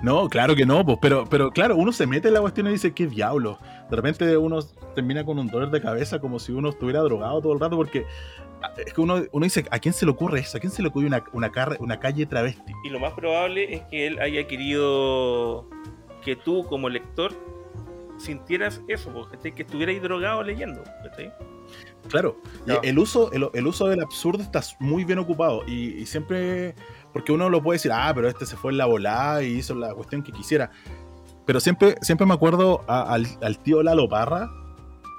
No, 0.02 0.28
claro 0.28 0.54
que 0.54 0.66
no, 0.66 0.84
pues, 0.84 0.98
pero, 1.00 1.24
pero 1.30 1.50
claro, 1.50 1.76
uno 1.76 1.90
se 1.92 2.06
mete 2.06 2.28
en 2.28 2.34
la 2.34 2.40
cuestión 2.40 2.66
y 2.66 2.70
dice, 2.70 2.92
qué 2.92 3.06
diablo. 3.06 3.58
De 3.88 3.96
repente 3.96 4.36
uno 4.36 4.58
termina 4.94 5.24
con 5.24 5.38
un 5.38 5.46
dolor 5.48 5.70
de 5.70 5.80
cabeza 5.80 6.18
como 6.18 6.38
si 6.38 6.52
uno 6.52 6.68
estuviera 6.68 7.00
drogado 7.00 7.40
todo 7.40 7.52
el 7.54 7.60
rato, 7.60 7.76
porque 7.76 8.04
es 8.76 8.92
que 8.92 9.00
uno, 9.00 9.22
uno 9.32 9.44
dice, 9.44 9.64
¿a 9.70 9.78
quién 9.78 9.92
se 9.94 10.04
le 10.04 10.10
ocurre 10.12 10.40
eso? 10.40 10.56
¿A 10.56 10.60
quién 10.60 10.72
se 10.72 10.82
le 10.82 10.88
ocurre 10.88 11.06
una, 11.06 11.22
una, 11.32 11.50
carre- 11.52 11.76
una 11.80 12.00
calle 12.00 12.26
travesti? 12.26 12.72
Y 12.84 12.88
lo 12.90 12.98
más 13.00 13.12
probable 13.12 13.74
es 13.74 13.82
que 13.82 14.06
él 14.06 14.18
haya 14.20 14.46
querido 14.46 15.68
que 16.22 16.36
tú, 16.36 16.64
como 16.66 16.88
lector, 16.88 17.32
sintieras 18.16 18.80
eso, 18.88 19.12
po, 19.12 19.28
¿cachai? 19.28 19.52
que 19.52 19.62
estuvierais 19.62 20.00
drogado 20.00 20.42
leyendo. 20.42 20.82
Claro, 22.08 22.36
No. 22.66 22.80
el, 22.82 22.98
uso, 22.98 23.32
el, 23.32 23.48
el 23.54 23.66
uso 23.66 23.86
del 23.88 24.00
absurdo 24.02 24.42
está 24.42 24.60
muy 24.78 25.04
bien 25.04 25.18
ocupado 25.18 25.62
y, 25.66 25.94
y 25.98 26.06
siempre, 26.06 26.74
porque 27.12 27.32
uno 27.32 27.48
lo 27.48 27.62
puede 27.62 27.76
decir, 27.76 27.92
ah, 27.92 28.12
pero 28.14 28.28
este 28.28 28.46
se 28.46 28.56
fue 28.56 28.72
en 28.72 28.78
la 28.78 28.86
volada 28.86 29.42
y 29.42 29.52
hizo 29.58 29.74
la 29.74 29.94
cuestión 29.94 30.22
que 30.22 30.30
quisiera. 30.32 30.70
Pero 31.46 31.60
siempre, 31.60 31.96
siempre 32.02 32.26
me 32.26 32.34
acuerdo 32.34 32.84
a- 32.88 33.12
al, 33.12 33.26
al 33.42 33.58
tío 33.58 33.82
Lalo 33.82 34.08
Parra, 34.08 34.50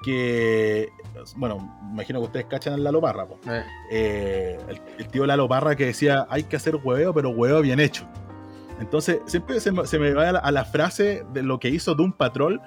que, 0.04 0.90
bueno, 1.38 1.78
imagino 1.92 2.20
que 2.20 2.26
ustedes 2.26 2.46
cachan 2.48 2.74
al 2.74 2.84
Lalo 2.84 3.02
Parra, 3.02 3.26
po. 3.28 3.40
Eh, 3.50 3.64
Eh, 3.92 4.58
el, 4.70 4.82
el 5.00 5.08
tío 5.08 5.26
Lalo 5.26 5.48
Parra 5.48 5.76
que 5.76 5.86
decía, 5.88 6.28
hay 6.30 6.44
que 6.44 6.56
hacer 6.58 6.76
huevo, 6.76 7.14
pero 7.14 7.30
huevo 7.30 7.62
bien 7.62 7.80
hecho. 7.80 8.06
Entonces, 8.80 9.20
siempre 9.26 9.60
se 9.60 9.72
me, 9.72 9.88
se 9.88 9.98
me 10.00 10.14
va 10.14 10.30
a 10.30 10.32
la, 10.34 10.40
a 10.40 10.52
la 10.52 10.66
frase 10.66 11.26
de 11.34 11.42
lo 11.44 11.60
que 11.60 11.70
hizo 11.70 11.96
Doom 11.96 12.12
Patrol 12.14 12.62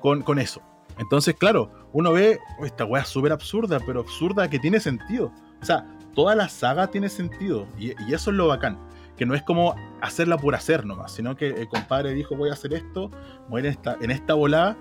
con, 0.00 0.22
con 0.22 0.38
eso. 0.38 0.60
Entonces, 0.98 1.34
claro, 1.34 1.70
uno 1.92 2.12
ve, 2.12 2.38
"Oh, 2.60 2.64
esta 2.66 2.84
weá 2.84 3.04
súper 3.04 3.32
absurda, 3.32 3.78
pero 3.84 4.00
absurda 4.00 4.48
que 4.48 4.58
tiene 4.58 4.80
sentido. 4.80 5.32
O 5.60 5.64
sea, 5.64 5.86
toda 6.14 6.34
la 6.34 6.48
saga 6.48 6.86
tiene 6.88 7.08
sentido. 7.08 7.66
Y, 7.78 7.92
y 8.08 8.14
eso 8.14 8.30
es 8.30 8.36
lo 8.36 8.48
bacán. 8.48 8.78
Que 9.16 9.24
no 9.24 9.34
es 9.34 9.42
como 9.42 9.74
hacerla 10.02 10.36
por 10.36 10.54
hacer 10.54 10.84
nomás, 10.84 11.12
sino 11.12 11.36
que 11.36 11.48
el 11.48 11.68
compadre 11.68 12.12
dijo, 12.12 12.36
voy 12.36 12.50
a 12.50 12.52
hacer 12.52 12.74
esto, 12.74 13.10
voy 13.48 13.60
en 13.60 13.66
esta, 13.66 13.96
en 14.00 14.10
esta 14.10 14.34
volada, 14.34 14.76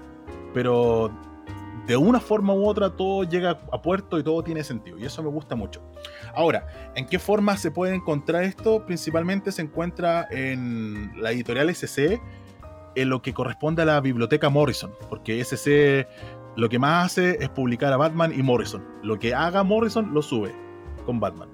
pero 0.54 1.10
de 1.88 1.98
una 1.98 2.20
forma 2.20 2.54
u 2.54 2.68
otra 2.68 2.90
todo 2.90 3.24
llega 3.24 3.60
a 3.72 3.82
puerto 3.82 4.18
y 4.18 4.24
todo 4.24 4.44
tiene 4.44 4.64
sentido. 4.64 4.98
Y 4.98 5.06
eso 5.06 5.22
me 5.24 5.30
gusta 5.30 5.56
mucho. 5.56 5.82
Ahora, 6.34 6.68
¿en 6.96 7.06
qué 7.06 7.20
forma 7.20 7.58
se 7.58 7.72
puede 7.72 7.96
encontrar 7.96 8.44
esto? 8.44 8.86
Principalmente 8.86 9.52
se 9.52 9.62
encuentra 9.62 10.28
en 10.32 11.12
la 11.22 11.32
editorial 11.32 11.70
SC, 11.70 12.20
en 12.96 13.10
lo 13.10 13.22
que 13.22 13.34
corresponde 13.34 13.84
a 13.84 13.86
la 13.86 14.02
biblioteca 14.02 14.50
Morrison, 14.50 14.92
porque 15.10 15.44
SC 15.44 16.08
lo 16.56 16.70
que 16.70 16.80
más 16.80 17.08
hace 17.08 17.38
es 17.42 17.50
publicar 17.50 17.92
a 17.92 17.98
Batman 17.98 18.34
y 18.38 18.42
Morrison. 18.42 18.84
Lo 19.04 19.20
que 19.20 19.34
haga 19.34 19.64
Morrison 19.64 20.14
lo 20.14 20.22
sube 20.22 20.54
con 21.06 21.20
Batman. 21.20 21.50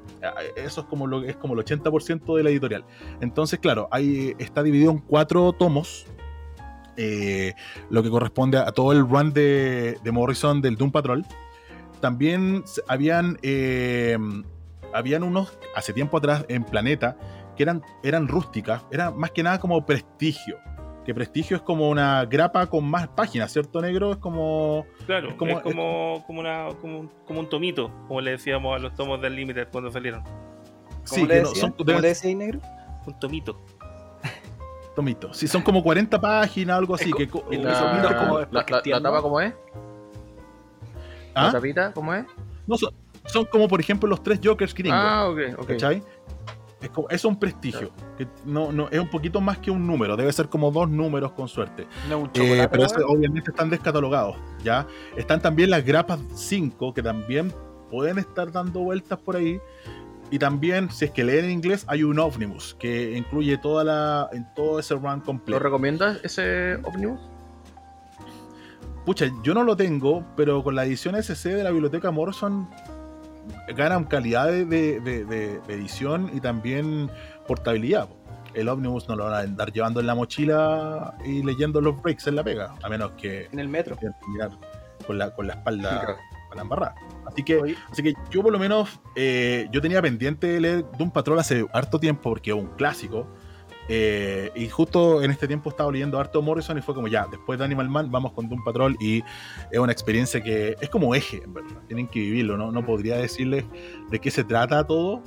Eso 0.55 0.81
es 0.81 0.87
como, 0.87 1.07
lo, 1.07 1.23
es 1.23 1.35
como 1.35 1.55
el 1.55 1.65
80% 1.65 2.37
de 2.37 2.43
la 2.43 2.49
editorial. 2.51 2.85
Entonces, 3.19 3.59
claro, 3.59 3.87
ahí 3.91 4.35
está 4.37 4.61
dividido 4.63 4.91
en 4.91 4.99
cuatro 4.99 5.51
tomos. 5.53 6.05
Eh, 6.97 7.53
lo 7.89 8.03
que 8.03 8.09
corresponde 8.09 8.57
a 8.57 8.71
todo 8.71 8.91
el 8.91 9.07
run 9.07 9.33
de, 9.33 9.97
de 10.03 10.11
Morrison 10.11 10.61
del 10.61 10.75
Doom 10.75 10.91
Patrol. 10.91 11.25
También 11.99 12.63
habían, 12.87 13.37
eh, 13.43 14.17
habían 14.93 15.23
unos, 15.23 15.57
hace 15.75 15.93
tiempo 15.93 16.17
atrás, 16.17 16.45
en 16.49 16.63
Planeta, 16.63 17.15
que 17.55 17.63
eran, 17.63 17.83
eran 18.03 18.27
rústicas, 18.27 18.83
era 18.91 19.11
más 19.11 19.31
que 19.31 19.43
nada 19.43 19.59
como 19.59 19.85
prestigio. 19.85 20.57
Que 21.05 21.15
prestigio 21.15 21.57
es 21.57 21.63
como 21.63 21.89
una 21.89 22.25
grapa 22.25 22.67
con 22.67 22.85
más 22.87 23.07
páginas, 23.07 23.51
¿cierto, 23.51 23.81
negro? 23.81 24.11
Es 24.11 24.17
como. 24.17 24.85
Claro, 25.07 25.29
Es 25.29 25.33
es 25.33 25.37
como- 25.39 25.61
como, 25.63 26.23
como, 26.27 26.39
una, 26.39 26.67
como, 26.79 26.99
un, 26.99 27.11
como 27.25 27.39
un 27.39 27.49
tomito, 27.49 27.91
como 28.07 28.21
le 28.21 28.31
decíamos 28.31 28.75
a 28.75 28.79
los 28.79 28.93
tomos 28.93 29.19
del 29.19 29.35
Limited 29.35 29.69
cuando 29.71 29.89
salieron. 29.91 30.23
Sí, 31.03 31.21
¿Cómo 31.21 31.25
le 31.25 31.33
que 31.37 31.41
no, 31.41 31.47
decía? 31.49 31.61
son 31.61 31.71
¿Cómo 31.71 31.83
deben 31.85 32.01
le 32.03 32.07
decía 32.09 32.29
ahí, 32.29 32.35
negro? 32.35 32.59
Un 33.07 33.19
tomito. 33.19 33.59
Tomitos. 34.95 35.37
Sí, 35.37 35.47
son 35.47 35.61
como 35.61 35.81
40 35.83 36.19
páginas, 36.19 36.77
algo 36.77 36.95
así. 36.95 37.11
Que, 37.13 37.27
co- 37.27 37.45
la- 37.51 38.17
como 38.17 38.39
la- 38.39 38.65
la- 38.85 39.01
tapa, 39.01 39.21
¿cómo 39.21 39.39
es? 39.41 39.53
¿Ah? 41.33 41.45
¿La 41.45 41.51
tapita, 41.53 41.93
cómo 41.93 42.13
es? 42.13 42.25
No, 42.67 42.77
son, 42.77 42.93
son 43.25 43.45
como, 43.45 43.67
por 43.67 43.79
ejemplo, 43.79 44.07
los 44.09 44.21
tres 44.21 44.39
Jokers 44.43 44.73
gringos. 44.73 44.99
Ah, 45.01 45.27
ok, 45.29 45.39
ok. 45.59 45.67
¿Cachai? 45.67 46.03
Es, 46.81 46.89
como, 46.89 47.07
es 47.09 47.23
un 47.25 47.37
prestigio. 47.39 47.91
Que 48.17 48.27
no, 48.45 48.71
no, 48.71 48.89
es 48.89 48.99
un 48.99 49.09
poquito 49.09 49.39
más 49.39 49.59
que 49.59 49.69
un 49.71 49.85
número. 49.85 50.17
Debe 50.17 50.33
ser 50.33 50.49
como 50.49 50.71
dos 50.71 50.89
números 50.89 51.31
con 51.33 51.47
suerte. 51.47 51.87
No 52.09 52.19
un 52.19 52.31
Eh, 52.33 52.67
pero 52.71 52.85
eso, 52.85 52.95
obviamente 53.07 53.51
están 53.51 53.69
descatalogados. 53.69 54.35
¿ya? 54.63 54.87
Están 55.15 55.41
también 55.41 55.69
las 55.69 55.85
grapas 55.85 56.19
5 56.33 56.93
que 56.93 57.03
también 57.03 57.53
pueden 57.91 58.17
estar 58.17 58.51
dando 58.51 58.79
vueltas 58.79 59.19
por 59.19 59.35
ahí. 59.35 59.59
Y 60.31 60.39
también, 60.39 60.89
si 60.89 61.05
es 61.05 61.11
que 61.11 61.23
leen 61.25 61.45
en 61.45 61.51
inglés, 61.51 61.83
hay 61.87 62.03
un 62.03 62.17
Omnibus 62.17 62.75
que 62.79 63.11
incluye 63.17 63.57
toda 63.57 63.83
la, 63.83 64.29
en 64.31 64.47
todo 64.55 64.79
ese 64.79 64.95
run 64.95 65.19
¿Lo 65.19 65.23
completo. 65.25 65.59
recomiendas 65.59 66.19
ese 66.23 66.75
Omnibus? 66.83 67.19
Pucha, 69.05 69.25
yo 69.43 69.53
no 69.53 69.63
lo 69.63 69.75
tengo, 69.75 70.23
pero 70.37 70.63
con 70.63 70.75
la 70.75 70.85
edición 70.85 71.15
SC 71.15 71.49
de 71.49 71.63
la 71.63 71.71
biblioteca 71.71 72.11
Morrison 72.11 72.69
ganan 73.75 74.03
calidad 74.05 74.47
de, 74.47 74.63
de- 74.65 74.99
de- 75.01 75.25
de- 75.25 75.59
edición 75.67 76.29
y 76.33 76.39
también 76.39 77.09
portabilidad. 77.47 78.07
po. 78.07 78.15
El 78.53 78.69
ómnibus 78.69 79.07
no 79.09 79.15
lo 79.15 79.25
van 79.25 79.33
a 79.33 79.39
andar 79.39 79.71
llevando 79.71 79.99
en 80.01 80.07
la 80.07 80.13
mochila 80.15 81.15
y 81.25 81.41
leyendo 81.41 81.81
los 81.81 82.01
breaks 82.01 82.27
en 82.27 82.35
la 82.35 82.43
pega, 82.43 82.75
a 82.83 82.89
menos 82.89 83.11
que 83.13 83.47
En 83.51 83.59
el 83.59 83.67
metro. 83.69 83.97
mirar 84.27 84.51
con 85.07 85.17
la, 85.17 85.31
con 85.33 85.47
la 85.47 85.53
espalda 85.53 86.17
La 86.55 86.61
embarrada. 86.63 86.95
Así 87.25 87.43
que, 87.43 87.57
Oye. 87.57 87.75
así 87.89 88.03
que 88.03 88.13
yo 88.29 88.41
por 88.43 88.51
lo 88.51 88.59
menos, 88.59 88.99
eh, 89.15 89.67
yo 89.71 89.81
tenía 89.81 90.01
pendiente 90.01 90.47
de 90.47 90.59
leer 90.59 90.85
Doom 90.97 91.11
Patrol 91.11 91.39
hace 91.39 91.65
harto 91.73 91.99
tiempo 91.99 92.23
porque 92.29 92.51
es 92.51 92.55
un 92.57 92.67
clásico. 92.75 93.27
eh, 93.89 94.51
y 94.55 94.69
justo 94.69 95.21
en 95.21 95.31
este 95.31 95.47
tiempo 95.47 95.69
estaba 95.69 95.91
leyendo 95.91 96.17
harto 96.19 96.41
Morrison 96.41 96.77
y 96.77 96.81
fue 96.81 96.93
como 96.95 97.07
ya, 97.07 97.27
después 97.29 97.57
de 97.59 97.65
Animal 97.65 97.89
Man 97.89 98.09
vamos 98.11 98.31
con 98.33 98.47
Doom 98.47 98.63
Patrol 98.63 98.95
y 99.01 99.23
es 99.71 99.79
una 99.79 99.91
experiencia 99.91 100.41
que 100.41 100.75
es 100.79 100.89
como 100.89 101.13
eje, 101.15 101.41
en 101.43 101.53
verdad. 101.53 101.77
Tienen 101.87 102.07
que 102.07 102.19
vivirlo, 102.19 102.57
¿no? 102.57 102.71
No 102.71 102.85
podría 102.85 103.17
decirles 103.17 103.65
de 104.09 104.19
qué 104.19 104.29
se 104.31 104.43
trata 104.43 104.85
todo, 104.85 105.21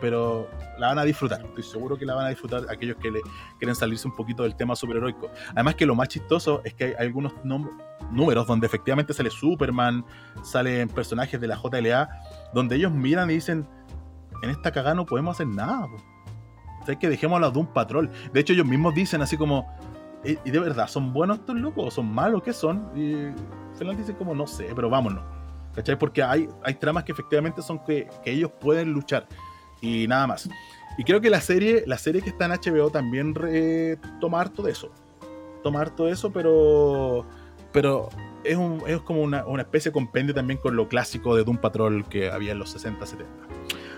pero 0.00 0.48
la 0.78 0.88
van 0.88 0.98
a 0.98 1.04
disfrutar. 1.04 1.42
Estoy 1.44 1.62
seguro 1.62 1.96
que 1.96 2.04
la 2.06 2.14
van 2.14 2.26
a 2.26 2.28
disfrutar 2.30 2.62
aquellos 2.70 2.96
que 2.96 3.10
le 3.10 3.20
quieren 3.58 3.74
salirse 3.74 4.06
un 4.08 4.14
poquito 4.14 4.42
del 4.42 4.56
tema 4.56 4.74
superheroico. 4.76 5.30
Además 5.54 5.74
que 5.74 5.86
lo 5.86 5.94
más 5.94 6.08
chistoso 6.08 6.60
es 6.64 6.74
que 6.74 6.84
hay 6.84 6.94
algunos 6.98 7.32
números 7.44 8.46
donde 8.46 8.66
efectivamente 8.66 9.12
sale 9.12 9.30
Superman, 9.30 10.04
salen 10.42 10.88
personajes 10.88 11.40
de 11.40 11.46
la 11.46 11.56
JLA, 11.56 12.08
donde 12.54 12.76
ellos 12.76 12.92
miran 12.92 13.30
y 13.30 13.34
dicen, 13.34 13.66
en 14.42 14.50
esta 14.50 14.70
cagada 14.72 14.94
no 14.94 15.06
podemos 15.06 15.36
hacer 15.36 15.46
nada. 15.46 15.86
po. 15.86 15.96
O 16.82 16.84
sea, 16.86 16.94
es 16.94 16.98
que 16.98 17.08
dejémoslo 17.10 17.46
a 17.46 17.50
Doom 17.50 17.66
Patrol. 17.66 18.10
De 18.32 18.40
hecho, 18.40 18.52
ellos 18.54 18.66
mismos 18.66 18.94
dicen 18.94 19.20
así 19.20 19.36
como, 19.36 19.66
"¿Y- 20.24 20.38
¿y 20.44 20.50
de 20.50 20.58
verdad 20.58 20.88
son 20.88 21.12
buenos 21.12 21.38
estos 21.40 21.56
locos? 21.56 21.84
¿O 21.86 21.90
son 21.90 22.10
malos? 22.12 22.42
¿Qué 22.42 22.52
son? 22.54 22.90
Y 22.96 23.32
Finland 23.76 23.98
dice 23.98 24.14
como, 24.16 24.34
no 24.34 24.46
sé, 24.46 24.68
pero 24.74 24.88
vámonos. 24.88 25.22
¿Cachai? 25.74 25.96
Porque 25.98 26.22
hay, 26.22 26.48
hay 26.64 26.74
tramas 26.74 27.04
que 27.04 27.12
efectivamente 27.12 27.62
son 27.62 27.78
que, 27.84 28.08
que 28.24 28.32
ellos 28.32 28.50
pueden 28.60 28.92
luchar. 28.92 29.26
Y 29.80 30.06
nada 30.08 30.26
más. 30.26 30.48
Y 30.98 31.04
creo 31.04 31.20
que 31.20 31.30
la 31.30 31.40
serie, 31.40 31.84
la 31.86 31.96
serie 31.98 32.20
que 32.22 32.30
está 32.30 32.44
en 32.46 32.52
HBO 32.52 32.90
también 32.90 33.34
re- 33.34 33.98
toma 34.20 34.40
harto 34.40 34.62
de 34.62 34.72
eso. 34.72 34.90
Toma 35.62 35.80
harto 35.80 36.06
de 36.06 36.12
eso, 36.12 36.30
pero. 36.32 37.24
Pero 37.72 38.08
es, 38.44 38.56
un, 38.56 38.82
es 38.86 39.00
como 39.00 39.22
una, 39.22 39.44
una 39.46 39.62
especie 39.62 39.90
de 39.90 39.92
compendio 39.94 40.34
también 40.34 40.58
con 40.58 40.74
lo 40.76 40.88
clásico 40.88 41.36
de 41.36 41.44
Doom 41.44 41.58
Patrol 41.58 42.04
que 42.08 42.30
había 42.30 42.52
en 42.52 42.58
los 42.58 42.70
60, 42.70 43.06
70. 43.06 43.30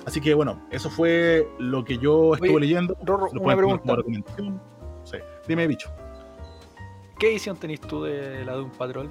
Así 0.04 0.20
que 0.20 0.34
bueno, 0.34 0.60
eso 0.70 0.90
fue 0.90 1.48
lo 1.58 1.84
que 1.84 1.96
yo 1.98 2.34
estuve 2.34 2.50
Oye, 2.50 2.60
leyendo. 2.66 2.96
Rorro, 3.02 3.28
Lo 3.32 3.40
una 3.40 3.56
pregunta. 3.56 3.82
como 3.82 3.96
recomendación. 3.96 4.60
Sí. 5.04 5.16
Dime, 5.48 5.66
bicho. 5.66 5.90
¿Qué 7.18 7.30
edición 7.30 7.56
tenés 7.56 7.80
tú 7.80 8.02
de 8.02 8.44
la 8.44 8.52
Doom 8.54 8.70
Patrol? 8.72 9.10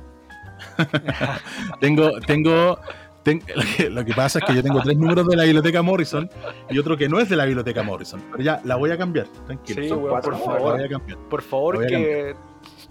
Tengo, 1.80 2.20
tengo, 2.22 2.78
ten- 3.24 3.42
lo, 3.56 3.64
que, 3.78 3.90
lo 3.90 4.06
que 4.06 4.14
pasa 4.14 4.40
es 4.40 4.46
que 4.46 4.56
yo 4.56 4.64
tengo 4.64 4.82
tres 4.82 4.98
números 4.98 5.28
de 5.28 5.36
la 5.36 5.44
biblioteca 5.44 5.82
Morrison 5.82 6.30
y 6.70 6.78
otro 6.80 6.98
que 6.98 7.08
no 7.10 7.20
es 7.20 7.30
de 7.30 7.36
la 7.36 7.46
biblioteca 7.46 7.84
Morrison. 7.84 8.22
Pero 8.32 8.44
ya, 8.44 8.62
la 8.66 8.76
voy 8.76 8.92
a 8.92 8.98
cambiar, 8.98 9.28
tranquilo. 9.46 9.82
Sí, 9.84 9.90
son 9.90 10.00
weón, 10.00 10.10
cuatro, 10.12 10.32
por 10.32 10.40
la 10.40 10.46
favor. 10.60 10.74
voy 10.78 10.84
a 10.86 10.90
cambiar. 10.90 11.18
Por 11.30 11.42
favor, 11.42 11.86
que 11.88 12.36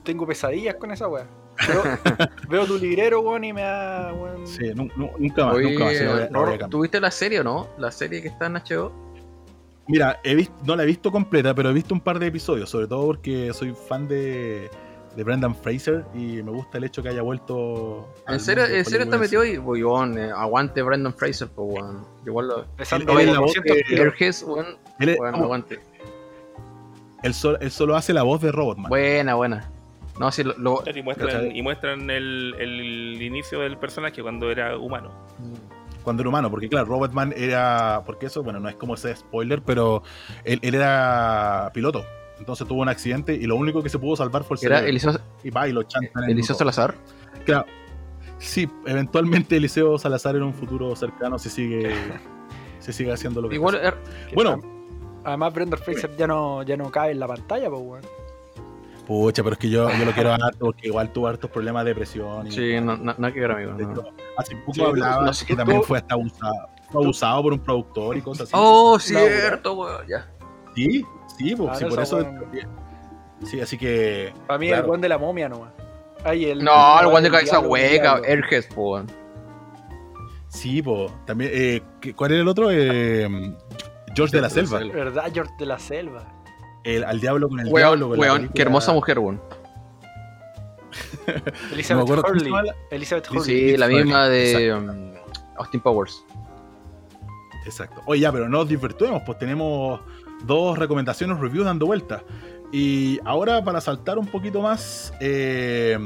tengo 0.03 0.27
pesadillas 0.27 0.75
con 0.77 0.91
esa 0.93 1.09
weá. 1.09 1.27
Veo, 1.69 1.83
veo 2.49 2.65
tu 2.67 2.79
librero, 2.79 3.21
weón, 3.21 3.45
y 3.45 3.53
me 3.53 3.63
da, 3.63 4.13
weón. 4.15 4.47
Sí, 4.47 4.73
nu- 4.75 4.89
nunca 5.19 5.45
más, 5.47 5.55
Oye, 5.57 5.71
nunca 5.73 5.85
más. 5.85 5.95
sí, 5.97 6.05
la 6.05 6.11
voy 6.13 6.21
la 6.31 6.39
voy 6.39 6.55
a. 6.63 6.69
¿tuviste 6.69 7.01
la 7.01 7.11
serie 7.11 7.41
o 7.41 7.45
no? 7.45 7.69
La 7.77 7.91
serie 7.91 8.23
que 8.23 8.29
está 8.29 8.47
en 8.47 8.55
HBO. 8.55 8.93
Mira, 9.89 10.21
he 10.23 10.35
visto, 10.37 10.55
no 10.65 10.77
la 10.77 10.85
he 10.85 10.87
visto 10.87 11.11
completa, 11.11 11.53
pero 11.55 11.71
he 11.71 11.73
visto 11.73 11.93
un 11.93 12.01
par 12.01 12.19
de 12.21 12.29
episodios, 12.29 12.71
sobre 12.71 12.87
todo 12.87 13.07
porque 13.07 13.53
soy 13.53 13.75
fan 13.75 14.07
de, 14.07 14.71
de 15.17 15.25
Brendan 15.25 15.55
Fraser 15.55 16.05
y 16.15 16.43
me 16.43 16.51
gusta 16.53 16.79
el 16.79 16.85
hecho 16.85 17.03
que 17.03 17.09
haya 17.09 17.23
vuelto. 17.23 18.13
¿En 18.29 18.39
serio, 18.41 18.63
mundo 18.65 18.79
¿en 18.79 18.85
serio 18.85 19.05
está 19.05 19.19
metido 19.19 19.43
ahí? 19.43 19.57
Voy, 19.59 19.83
weón, 19.83 20.17
eh, 20.19 20.31
aguante 20.31 20.83
Brendan 20.83 21.13
Fraser, 21.15 21.49
pues, 21.49 21.69
weón. 21.73 22.05
Igual 22.27 22.49
lo. 22.49 22.61
Empezando 22.63 23.13
Él 23.13 23.19
es 23.21 23.27
por 23.27 23.35
la 23.35 23.41
voz 23.41 23.55
200 23.55 23.77
de- 23.77 23.83
kilos. 23.85 24.01
Airheads, 24.07 24.43
weón. 24.45 24.67
Él, 25.01 25.09
es- 25.09 25.17
Bueno, 25.19 25.33
vamos, 25.33 25.45
aguante. 25.47 25.81
él 27.23 27.35
solo, 27.35 27.59
él 27.61 27.71
solo 27.71 27.97
hace 27.97 28.13
la 28.13 28.23
voz 28.23 28.41
de 28.41 28.53
Robotman. 28.53 28.89
Buena, 28.89 29.35
buena. 29.35 29.71
No, 30.19 30.31
sí, 30.31 30.43
lo. 30.45 30.55
lo- 30.59 30.83
Y 30.95 31.03
muestran, 31.03 31.29
¿Cachai? 31.31 31.59
y 31.59 31.63
muestran 31.63 32.11
el, 32.11 32.55
el 32.59 33.23
inicio 33.23 33.61
del 33.61 33.79
personaje 33.79 34.23
cuando 34.23 34.51
era 34.51 34.77
humano. 34.77 35.11
cuando 36.03 36.23
era 36.23 36.29
humano, 36.31 36.51
porque 36.51 36.69
claro, 36.69 36.87
Robotman 36.87 37.35
era, 37.37 38.03
porque 38.07 38.27
eso, 38.27 38.43
bueno, 38.43 38.59
no 38.59 38.69
es 38.71 38.77
como 38.77 38.95
ese 38.95 39.15
spoiler, 39.15 39.61
pero 39.63 40.03
él, 40.45 40.59
él 40.63 40.75
era 40.75 41.71
piloto, 41.75 42.05
entonces 42.41 42.67
tuvo 42.67 42.83
un 42.83 42.89
accidente 42.89 43.35
y 43.35 43.43
lo 43.47 43.55
único 43.57 43.83
que 43.83 43.89
se 43.89 43.99
pudo 43.99 44.17
salvar 44.17 44.43
fue 44.45 44.57
el 44.57 44.65
Era 44.67 44.77
cerebro. 44.79 44.91
Eliseo, 44.91 45.21
y 45.45 45.51
va 45.51 45.69
y 45.69 45.73
lo 45.73 45.83
chantan 45.85 46.25
Eliseo 46.29 46.57
Salazar. 46.57 46.95
Claro. 47.45 47.67
Sí, 48.39 48.69
eventualmente 48.87 49.57
Eliseo 49.57 49.99
Salazar 49.99 50.35
en 50.37 50.43
un 50.43 50.55
futuro 50.55 50.97
cercano 50.97 51.39
se 51.39 51.51
sigue 51.51 51.95
se 52.81 52.93
sigue 52.93 53.13
haciendo 53.13 53.41
lo 53.43 53.49
que 53.49 53.55
Igual, 53.57 53.77
er- 53.77 53.97
Bueno, 54.35 54.61
Además, 55.23 55.53
Brendan 55.53 55.79
Fraser 55.79 56.17
ya 56.17 56.27
no, 56.27 56.63
ya 56.63 56.79
no 56.79 56.91
cabe 56.91 57.13
en 57.13 57.21
la 57.21 57.29
pantalla, 57.29 57.69
pues, 57.69 57.83
weón. 57.85 58.03
pucha, 59.07 59.43
pero 59.43 59.53
es 59.53 59.59
que 59.59 59.69
yo, 59.69 59.91
yo 59.91 60.05
lo 60.07 60.13
quiero 60.13 60.33
harto 60.33 60.59
porque 60.61 60.87
igual 60.87 61.13
tuvo 61.13 61.27
hartos 61.29 61.51
problemas 61.51 61.85
de 61.85 61.91
depresión 61.91 62.47
y 62.47 62.53
sí, 62.53 62.75
no, 62.81 62.97
no, 62.97 63.15
nada 63.19 63.31
que 63.33 63.41
ver, 63.41 63.51
amigo. 63.53 63.73
no. 63.75 64.03
hace 64.39 64.57
poco 64.57 64.73
Sí, 64.73 64.81
hablaba 64.83 65.27
no 65.27 65.33
que 65.33 65.45
tú- 65.47 65.57
también 65.57 65.83
fue 65.83 65.99
hasta 65.99 66.15
abusado, 66.15 66.55
fue 66.91 67.03
abusado 67.05 67.43
por 67.43 67.53
un 67.53 67.59
productor 67.59 68.17
y 68.17 68.23
cosas 68.23 68.45
así. 68.49 68.53
Oh, 68.57 68.93
No, 68.95 68.99
cierto, 68.99 69.75
weón. 69.75 70.07
Ya. 70.09 70.27
Sí, 70.75 71.05
sí, 71.49 71.57
pues, 71.57 71.85
por 71.85 72.01
eso. 72.03 72.27
Sí, 73.45 73.61
así 73.61 73.79
que. 73.79 74.33
Para 74.47 74.59
mí, 74.59 74.69
Claro. 74.69 74.85
el 74.85 74.91
weón 74.91 75.01
de 75.01 75.09
la 75.09 75.19
momia 75.19 75.49
nomás. 75.49 75.73
Ay, 76.25 76.45
el, 76.47 76.63
No, 76.63 77.01
el 77.01 77.07
weón 77.07 77.23
de 77.23 77.29
el 77.29 77.33
cabeza 77.35 77.59
diablo, 77.59 77.77
el 77.77 77.93
hueca. 77.93 78.21
Airheads, 78.27 78.67
po. 78.75 79.03
Sí, 80.49 80.83
pues. 80.83 81.11
También. 81.27 81.51
Eh, 81.55 81.83
¿qué- 82.01 82.15
¿Cuál 82.15 82.33
era 82.33 82.43
el 82.43 82.49
otro? 82.49 82.69
Eh, 82.71 83.29
George 84.15 84.37
de 84.37 84.43
la 84.43 84.51
Selva. 84.51 84.81
¿Verdad, 84.81 85.31
George 85.33 85.53
de 85.59 85.67
la 85.67 85.79
Selva? 85.79 86.25
El, 86.85 87.05
al 87.05 87.21
diablo 87.21 87.49
con 87.49 87.61
el 87.61 87.69
Weón, 87.69 87.99
diablo. 88.01 88.17
con 88.17 88.49
qué 88.49 88.63
hermosa 88.63 88.93
mujer, 88.93 89.19
weón. 89.19 89.41
Elizabeth 91.73 92.09
No 92.09 92.15
Hurley. 92.21 92.53
Elizabeth 92.91 93.27
Sí, 93.27 93.37
Hurley. 93.37 93.71
Sí, 93.71 93.77
la 93.77 93.87
misma 93.89 94.29
de 94.29 94.75
um, 94.75 95.13
Austin 95.57 95.81
Powers. 95.81 96.25
Exacto. 97.65 98.01
Oye, 98.07 98.23
ya, 98.23 98.33
pero 98.33 98.49
no 98.49 98.59
nos 98.59 98.69
divertimos, 98.69 99.23
pues 99.25 99.39
tenemos 99.39 100.01
dos 100.45 100.79
recomendaciones, 100.79 101.39
reviews 101.39 101.65
dando 101.67 101.87
vueltas. 101.87 102.23
Y 102.73 103.19
ahora, 103.25 103.65
para 103.65 103.81
saltar 103.81 104.19
un 104.19 104.27
poquito 104.27 104.63
más, 104.63 105.13
eh, 105.21 105.99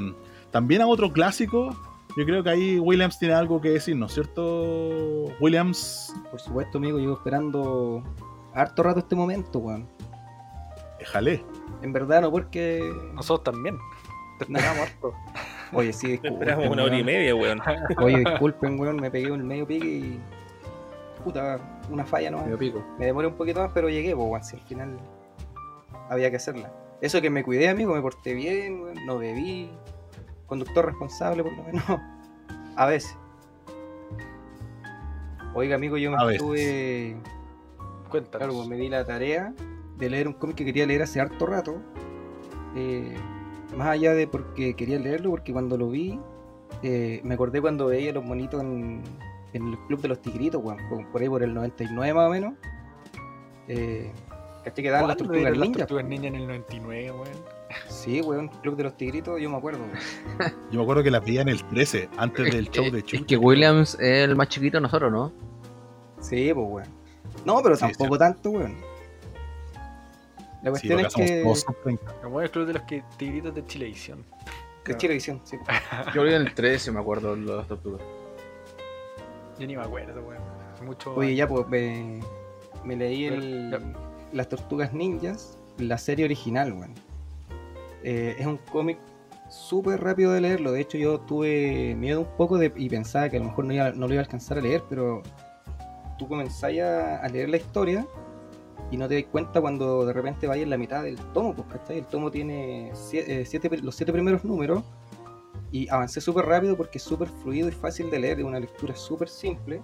también 0.51 0.81
a 0.83 0.87
otro 0.87 1.13
clásico, 1.13 1.77
yo 2.17 2.25
creo 2.25 2.43
que 2.43 2.51
ahí 2.51 2.79
Williams 2.79 3.19
tiene 3.19 3.35
algo 3.35 3.61
que 3.61 3.71
decir, 3.71 3.97
¿no 3.97 4.07
es 4.07 4.13
cierto? 4.15 5.25
Williams, 5.41 6.15
Por 6.31 6.41
supuesto, 6.41 6.79
amigo, 6.79 6.99
llevo 6.99 7.15
esperando 7.15 8.03
harto 8.55 8.83
rato 8.83 9.01
este 9.01 9.15
momento, 9.17 9.59
weón. 9.59 9.89
déjale. 10.99 11.45
En 11.83 11.93
verdad, 11.93 12.23
no 12.23 12.31
porque. 12.31 12.81
Nosotros 13.15 13.53
también. 13.55 13.77
Te 14.39 14.45
esperamos 14.45 14.79
harto. 14.89 15.13
Oye, 15.73 15.93
sí, 15.93 16.07
Te 16.07 16.13
disculpen. 16.13 16.35
esperamos 16.49 16.71
una 16.73 16.85
hora 16.85 16.99
y 16.99 17.05
media, 17.05 17.35
weón. 17.35 17.61
Oye, 17.99 18.19
disculpen, 18.19 18.81
weón, 18.81 18.97
me 18.97 19.11
pegué 19.11 19.31
un 19.31 19.47
medio 19.47 19.67
pique 19.67 19.87
y. 19.87 20.21
Puta, 21.25 21.59
una 21.91 22.05
falla, 22.05 22.31
¿no? 22.31 22.43
Medio 22.43 22.59
pico. 22.59 22.85
Me 22.99 23.07
demoré 23.07 23.27
un 23.29 23.35
poquito 23.35 23.61
más, 23.61 23.71
pero 23.73 23.89
llegué, 23.89 24.15
pues, 24.15 24.29
weón, 24.29 24.45
si 24.45 24.57
al 24.57 24.63
final 24.63 24.99
había 26.11 26.31
que 26.31 26.37
hacerla. 26.37 26.71
Eso 27.01 27.21
que 27.23 27.31
me 27.31 27.43
cuidé, 27.43 27.69
amigo, 27.69 27.95
me 27.95 28.03
porté 28.03 28.35
bien, 28.35 28.95
no 29.07 29.19
bebí. 29.19 29.71
Conductor 30.47 30.85
responsable, 30.87 31.43
por 31.43 31.53
lo 31.57 31.65
menos. 31.65 31.85
A 32.77 32.87
veces. 32.87 33.17
Oiga, 35.55 35.77
amigo, 35.77 35.97
yo 35.97 36.15
A 36.15 36.19
me 36.19 36.27
veces. 36.27 36.43
estuve. 36.43 37.17
Cuéntanos. 38.11 38.39
Claro, 38.39 38.55
pues 38.55 38.69
me 38.69 38.77
di 38.77 38.89
la 38.89 39.05
tarea 39.05 39.55
de 39.97 40.11
leer 40.11 40.29
un 40.29 40.35
cómic 40.35 40.57
que 40.57 40.65
quería 40.65 40.87
leer 40.87 41.03
hace 41.03 41.21
harto 41.21 41.47
rato. 41.47 41.77
Eh, 42.77 43.15
más 43.77 43.89
allá 43.89 44.13
de 44.15 44.27
porque 44.27 44.75
quería 44.75 44.99
leerlo, 44.99 45.31
porque 45.31 45.53
cuando 45.53 45.79
lo 45.79 45.89
vi, 45.89 46.19
eh, 46.83 47.21
me 47.25 47.35
acordé 47.35 47.61
cuando 47.61 47.87
veía 47.87 48.13
los 48.13 48.25
monitos 48.25 48.61
en, 48.61 49.03
en 49.55 49.69
el 49.69 49.79
Club 49.87 50.01
de 50.03 50.09
los 50.09 50.21
Tigritos, 50.21 50.63
weón, 50.63 50.79
por- 51.11 51.23
ahí 51.23 51.29
por 51.29 51.43
el 51.43 51.55
99 51.55 52.13
más 52.15 52.27
o 52.27 52.31
menos. 52.31 52.55
Eh, 53.69 54.13
¿Caché 54.65 54.83
que 54.83 54.91
daban 54.91 55.09
las 55.09 55.17
¿Cuándo 55.17 55.33
tortugas 55.35 55.53
dieron 55.53 55.61
las 55.71 55.79
tortugas 55.79 56.05
ninja 56.07 56.27
en 56.29 56.35
el 56.37 56.47
99, 56.47 57.11
weón? 57.13 57.29
Sí, 57.89 58.21
weón, 58.21 58.49
Club 58.63 58.77
de 58.77 58.85
los 58.85 58.97
Tigritos, 58.97 59.41
yo 59.41 59.51
me 59.51 59.57
acuerdo. 59.57 59.81
weón. 59.81 60.53
Yo 60.71 60.79
me 60.79 60.83
acuerdo 60.83 61.03
que 61.03 61.11
la 61.11 61.21
veía 61.21 61.43
en 61.43 61.49
el 61.49 61.63
13, 61.65 62.09
antes 62.19 62.53
del 62.53 62.71
show 62.71 62.91
de 62.91 62.99
Es 63.01 63.05
Chuck. 63.05 63.27
que 63.27 63.37
Williams 63.37 63.95
es 63.95 64.25
el 64.29 64.37
más 64.37 64.49
chiquito 64.49 64.77
de 64.77 64.83
nosotros, 64.83 65.11
¿no? 65.13 65.33
Sí, 66.21 66.53
pues, 66.55 66.67
weón. 66.69 66.89
No, 67.45 67.63
pero 67.63 67.75
Sí, 67.77 67.81
tampoco 67.83 68.19
tanto, 68.19 68.51
weón. 68.51 68.77
La 70.63 70.71
cuestión 70.71 71.01
es 71.01 71.15
que. 71.15 71.43
todos 71.43 71.61
sub 71.61 71.77
30. 71.83 72.15
Me 72.23 72.29
mueve 72.31 72.47
el 72.47 72.51
club 72.53 72.67
de 72.67 72.73
los 72.75 72.83
que, 72.83 73.03
tigritos 73.19 73.55
de 73.55 73.67
Chilevisión. 73.67 74.25
Es 74.87 74.97
Chilevisión, 74.97 75.41
sí. 75.45 75.59
Yo 76.15 76.23
vi 76.23 76.31
en 76.33 76.43
el 76.43 76.55
13, 76.55 76.91
me 76.93 77.01
acuerdo, 77.01 77.37
de 77.37 77.43
las 77.43 77.67
tortugas. 77.69 78.01
Yo 79.59 79.67
ni 79.67 79.77
me 79.77 79.83
acuerdo, 79.83 80.21
weón. 80.23 80.43
Mucho. 80.85 81.15
Oye, 81.15 81.35
ya, 81.35 81.49
pues 81.49 81.67
me, 81.69 82.21
me 82.85 82.97
leí 82.97 83.25
el, 83.27 83.71
Ya. 83.71 83.79
Las 84.33 84.49
Tortugas 84.49 84.93
Ninjas, 84.93 85.59
la 85.79 85.97
serie 85.99 86.25
original, 86.25 86.73
weón. 86.73 86.93
Eh, 88.03 88.37
es 88.39 88.47
un 88.47 88.59
cómic 88.71 88.99
súper 89.49 90.03
rápido 90.03 90.33
de 90.33 90.41
leerlo. 90.41 90.73
De 90.73 90.81
hecho, 90.81 90.99
yo 90.99 91.21
tuve 91.21 91.95
miedo 91.97 92.21
un 92.23 92.37
poco 92.37 92.59
de, 92.59 92.73
y 92.77 92.89
pensaba 92.89 93.29
que 93.29 93.37
a 93.37 93.41
lo 93.41 93.47
mejor 93.47 93.65
no, 93.65 93.73
iba- 93.73 93.93
no 93.93 94.07
lo 94.09 94.15
iba 94.15 94.21
a 94.21 94.25
alcanzar 94.25 94.59
a 94.59 94.61
leer, 94.61 94.83
pero 94.89 95.23
tú 96.19 96.27
comenzás 96.29 96.73
a, 96.79 97.19
a 97.19 97.29
leer 97.29 97.49
la 97.49 97.57
historia 97.59 98.07
y 98.91 98.97
no 98.97 99.09
te 99.09 99.15
das 99.23 99.25
cuenta 99.31 99.61
cuando 99.61 100.05
de 100.05 100.13
repente 100.13 100.47
vayas 100.47 100.65
en 100.65 100.71
la 100.71 100.77
mitad 100.79 101.03
del 101.05 101.17
tomo, 101.33 101.55
pues, 101.55 101.67
¿cachai? 101.69 101.99
El 101.99 102.07
tomo 102.07 102.31
tiene 102.31 102.91
sie- 102.95 103.25
eh, 103.27 103.45
siete 103.47 103.71
pri- 103.71 103.81
los 103.81 103.95
siete 103.95 104.13
primeros 104.13 104.45
números 104.45 104.83
y 105.75 105.89
avancé 105.89 106.21
súper 106.21 106.47
rápido 106.47 106.77
porque 106.77 106.99
es 106.99 107.03
súper 107.05 107.27
fluido 107.29 107.69
y 107.69 107.73
fácil 107.73 108.09
de 108.09 108.21
leer, 108.21 108.39
es 108.39 108.45
una 108.45 108.61
lectura 108.61 108.95
súper 108.95 109.29
simple, 109.29 109.83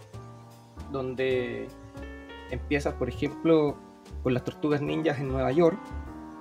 donde 0.93 1.67
empiezas, 2.53 2.95
por 2.95 3.09
ejemplo, 3.09 3.77
con 4.23 4.33
las 4.33 4.45
tortugas 4.45 4.81
ninjas 4.81 5.19
en 5.19 5.27
Nueva 5.27 5.51
York, 5.51 5.81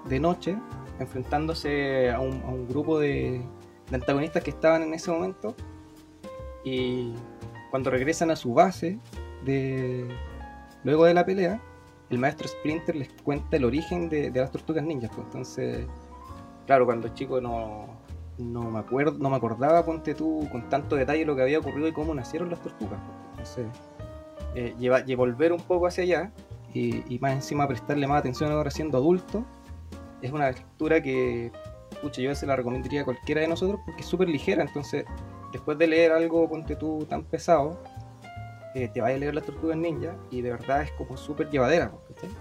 de 0.05 0.19
noche, 0.19 0.55
enfrentándose 0.99 2.11
a 2.11 2.19
un, 2.19 2.67
grupo 2.67 2.99
de, 2.99 3.41
antagonistas 3.91 4.43
que 4.43 4.51
estaban 4.51 4.83
en 4.83 4.93
ese 4.93 5.09
momento. 5.09 5.55
Y 6.63 7.15
cuando 7.71 7.89
regresan 7.89 8.29
a 8.29 8.35
su 8.35 8.53
base, 8.53 8.99
de, 9.45 10.07
luego 10.83 11.05
de 11.05 11.15
la 11.15 11.25
pelea, 11.25 11.59
el 12.11 12.19
maestro 12.19 12.47
Splinter 12.47 12.95
les 12.95 13.09
cuenta 13.23 13.57
el 13.57 13.65
origen 13.65 14.09
de, 14.09 14.29
las 14.29 14.51
tortugas 14.51 14.83
ninjas. 14.83 15.09
pues. 15.09 15.25
Entonces, 15.25 15.87
claro, 16.67 16.85
cuando 16.85 17.07
chico 17.15 17.41
no, 17.41 17.98
no, 18.39 18.69
me 18.71 18.79
acuerdo, 18.79 19.17
no 19.19 19.29
me 19.29 19.35
acordaba, 19.35 19.83
ponte 19.85 20.15
tú, 20.15 20.47
con 20.51 20.69
tanto 20.69 20.95
detalle 20.95 21.25
lo 21.25 21.35
que 21.35 21.41
había 21.41 21.59
ocurrido 21.59 21.87
y 21.87 21.91
cómo 21.91 22.13
nacieron 22.13 22.49
las 22.49 22.61
tortugas. 22.61 22.99
pues. 23.35 23.57
Entonces, 23.57 23.67
eh, 24.55 24.73
lleva, 24.79 25.01
lle- 25.01 25.15
volver 25.17 25.53
un 25.53 25.61
poco 25.61 25.87
hacia 25.87 26.03
allá 26.03 26.31
y, 26.73 27.17
más 27.19 27.33
encima 27.33 27.67
prestarle 27.67 28.07
más 28.07 28.19
atención 28.19 28.51
ahora 28.51 28.71
siendo 28.71 28.97
adulto, 28.97 29.43
es 30.21 30.31
una 30.31 30.47
lectura 30.51 31.01
que, 31.01 31.51
pucha, 32.01 32.21
yo 32.21 32.33
se 32.35 32.45
la 32.45 32.55
recomendaría 32.55 33.01
a 33.01 33.05
cualquiera 33.05 33.41
de 33.41 33.47
nosotros 33.47 33.79
porque 33.85 34.01
es 34.01 34.07
súper 34.07 34.29
ligera, 34.29 34.63
entonces 34.63 35.05
después 35.51 35.77
de 35.77 35.87
leer 35.87 36.11
algo, 36.11 36.47
ponte 36.47 36.75
tú, 36.75 37.05
tan 37.09 37.23
pesado, 37.23 37.79
eh, 38.75 38.87
te 38.93 39.01
vayas 39.01 39.17
a 39.17 39.19
leer 39.19 39.35
las 39.35 39.45
tortugas 39.45 39.77
ninja 39.77 40.15
y 40.29 40.41
de 40.41 40.51
verdad 40.51 40.83
es 40.83 40.91
como 40.91 41.17
súper 41.17 41.49
llevadera, 41.49 41.91
pues. 41.91 42.31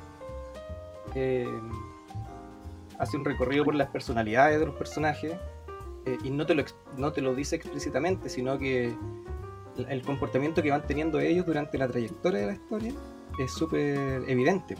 Eh, 1.15 1.49
hace 2.99 3.17
un 3.17 3.25
recorrido 3.25 3.65
por 3.65 3.75
las 3.75 3.89
personalidades 3.89 4.61
de 4.61 4.67
los 4.67 4.75
personajes 4.75 5.35
eh, 6.15 6.19
y 6.25 6.31
no 6.31 6.47
te, 6.47 6.55
lo, 6.55 6.65
no 6.97 7.13
te 7.13 7.21
lo 7.21 7.35
dice 7.35 7.57
explícitamente, 7.57 8.29
sino 8.29 8.59
que 8.59 8.95
el- 9.77 9.87
el 9.89 10.03
comportamiento 10.03 10.63
que 10.63 10.71
van 10.71 10.87
teniendo 10.87 11.21
ellos 11.21 11.47
durante 11.47 11.79
la 11.79 11.89
trayectoria 11.89 12.41
de 12.41 12.47
la 12.47 12.53
historia 12.55 12.93
es 13.39 13.53
súper 13.53 14.23
evidente. 14.29 14.77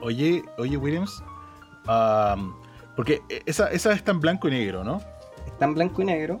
Oye, 0.00 0.42
oye, 0.58 0.76
Williams. 0.76 1.22
am, 1.86 2.54
porque 2.96 3.20
esa, 3.46 3.68
esa 3.72 3.92
está 3.92 4.12
en 4.12 4.20
blanco 4.20 4.48
y 4.48 4.52
negro, 4.52 4.84
¿no? 4.84 5.00
está 5.46 5.64
en 5.66 5.74
blanco 5.74 6.02
y 6.02 6.04
negro. 6.04 6.40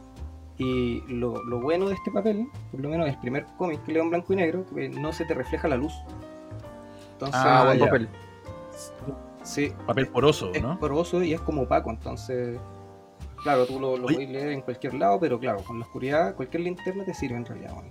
Y 0.56 1.00
lo, 1.12 1.42
lo 1.44 1.60
bueno 1.60 1.88
de 1.88 1.94
este 1.94 2.12
papel, 2.12 2.46
por 2.70 2.80
lo 2.80 2.88
menos 2.88 3.08
el 3.08 3.18
primer 3.18 3.44
cómic 3.58 3.82
que 3.84 3.92
leo 3.92 4.04
en 4.04 4.10
blanco 4.10 4.32
y 4.32 4.36
negro, 4.36 4.64
que 4.72 4.88
no 4.88 5.12
se 5.12 5.24
te 5.24 5.34
refleja 5.34 5.66
la 5.66 5.76
luz. 5.76 5.92
Entonces, 7.14 7.40
Ah, 7.44 7.62
Ah, 7.62 7.64
buen 7.64 7.78
ya. 7.78 7.84
papel. 7.86 8.08
Sí, 9.44 9.72
Papel 9.86 10.08
poroso, 10.08 10.50
es 10.52 10.60
¿no? 10.62 10.76
poroso 10.80 11.22
y 11.22 11.32
es 11.32 11.40
como 11.40 11.62
opaco. 11.62 11.90
Entonces, 11.90 12.58
claro, 13.42 13.64
tú 13.66 13.78
lo, 13.78 13.94
puedes 14.02 14.28
leer 14.28 14.48
en 14.48 14.62
cualquier 14.62 14.94
lado, 14.94 15.20
pero 15.20 15.38
claro, 15.38 15.60
con 15.62 15.78
la 15.78 15.84
oscuridad, 15.84 16.34
cualquier 16.34 16.62
linterna 16.64 17.04
te 17.04 17.14
sirve 17.14 17.36
en 17.36 17.44
realidad. 17.44 17.72
bueno. 17.74 17.90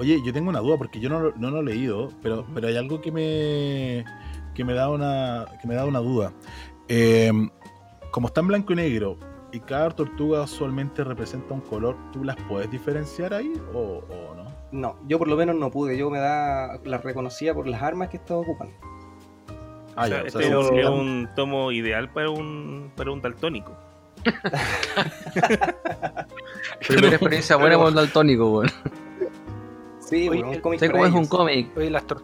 Oye, 0.00 0.20
yo 0.24 0.32
tengo 0.32 0.48
una 0.50 0.60
duda 0.60 0.76
porque 0.76 0.98
yo 1.00 1.08
no, 1.08 1.20
lo- 1.20 1.32
no 1.36 1.50
lo 1.50 1.60
he 1.60 1.64
leído, 1.64 2.10
pero, 2.22 2.44
pero 2.54 2.68
hay 2.68 2.76
algo 2.76 3.00
que 3.00 3.10
me 3.12 4.04
que 4.54 4.64
me 4.64 4.72
da 4.74 4.88
una 4.90 5.46
que 5.60 5.66
me 5.68 5.74
da 5.74 5.84
una 5.84 5.98
duda. 6.00 6.32
Eh, 6.88 7.32
como 8.10 8.26
está 8.28 8.40
en 8.40 8.48
blanco 8.48 8.72
y 8.72 8.76
negro 8.76 9.18
y 9.52 9.60
cada 9.60 9.90
tortuga 9.90 10.42
usualmente 10.42 11.02
representa 11.04 11.54
un 11.54 11.60
color, 11.60 11.96
¿tú 12.12 12.24
las 12.24 12.36
puedes 12.48 12.70
diferenciar 12.70 13.34
ahí 13.34 13.52
o, 13.72 13.78
o 14.08 14.34
no? 14.34 14.44
No, 14.72 14.96
yo 15.06 15.18
por 15.18 15.28
lo 15.28 15.36
menos 15.36 15.54
no 15.56 15.70
pude. 15.70 15.96
Yo 15.96 16.10
me 16.10 16.18
da 16.18 16.80
las 16.84 17.04
reconocía 17.04 17.54
por 17.54 17.68
las 17.68 17.80
armas 17.82 18.08
que 18.08 18.16
estaba 18.16 18.40
ocupando. 18.40 18.74
Ah, 19.96 20.04
O 20.04 20.08
sea, 20.08 20.22
ya, 20.22 20.26
o 20.26 20.30
sea, 20.30 20.40
este 20.40 20.52
son- 20.82 20.94
un 21.00 21.28
tomo 21.36 21.70
ideal 21.72 22.10
para 22.12 22.30
un, 22.30 22.90
para 22.96 23.10
un 23.12 23.20
daltónico. 23.22 23.76
Primera 26.86 27.16
experiencia 27.16 27.56
buena 27.56 27.76
con 27.76 27.94
daltónico, 27.94 28.50
weón. 28.50 28.70
Sí, 30.00 30.28
Oye, 30.28 30.30
bueno, 30.42 30.48
un 30.48 30.54
el- 30.54 30.60
cómic 30.62 30.80
Sé 30.80 30.90
cómo 30.90 31.06
es 31.06 31.12
un 31.12 31.26
cómic. 31.26 31.76
Oye, 31.76 31.90
las, 31.90 32.06
tor- 32.06 32.22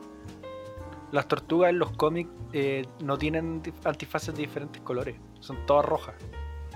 las 1.12 1.26
tortugas 1.28 1.70
en 1.70 1.78
los 1.78 1.90
cómics 1.92 2.30
eh, 2.52 2.84
no 3.02 3.16
tienen 3.18 3.62
antifaces 3.84 4.34
de 4.34 4.42
diferentes 4.42 4.80
colores. 4.82 5.16
Son 5.40 5.56
todas 5.66 5.84
rojas. 5.84 6.14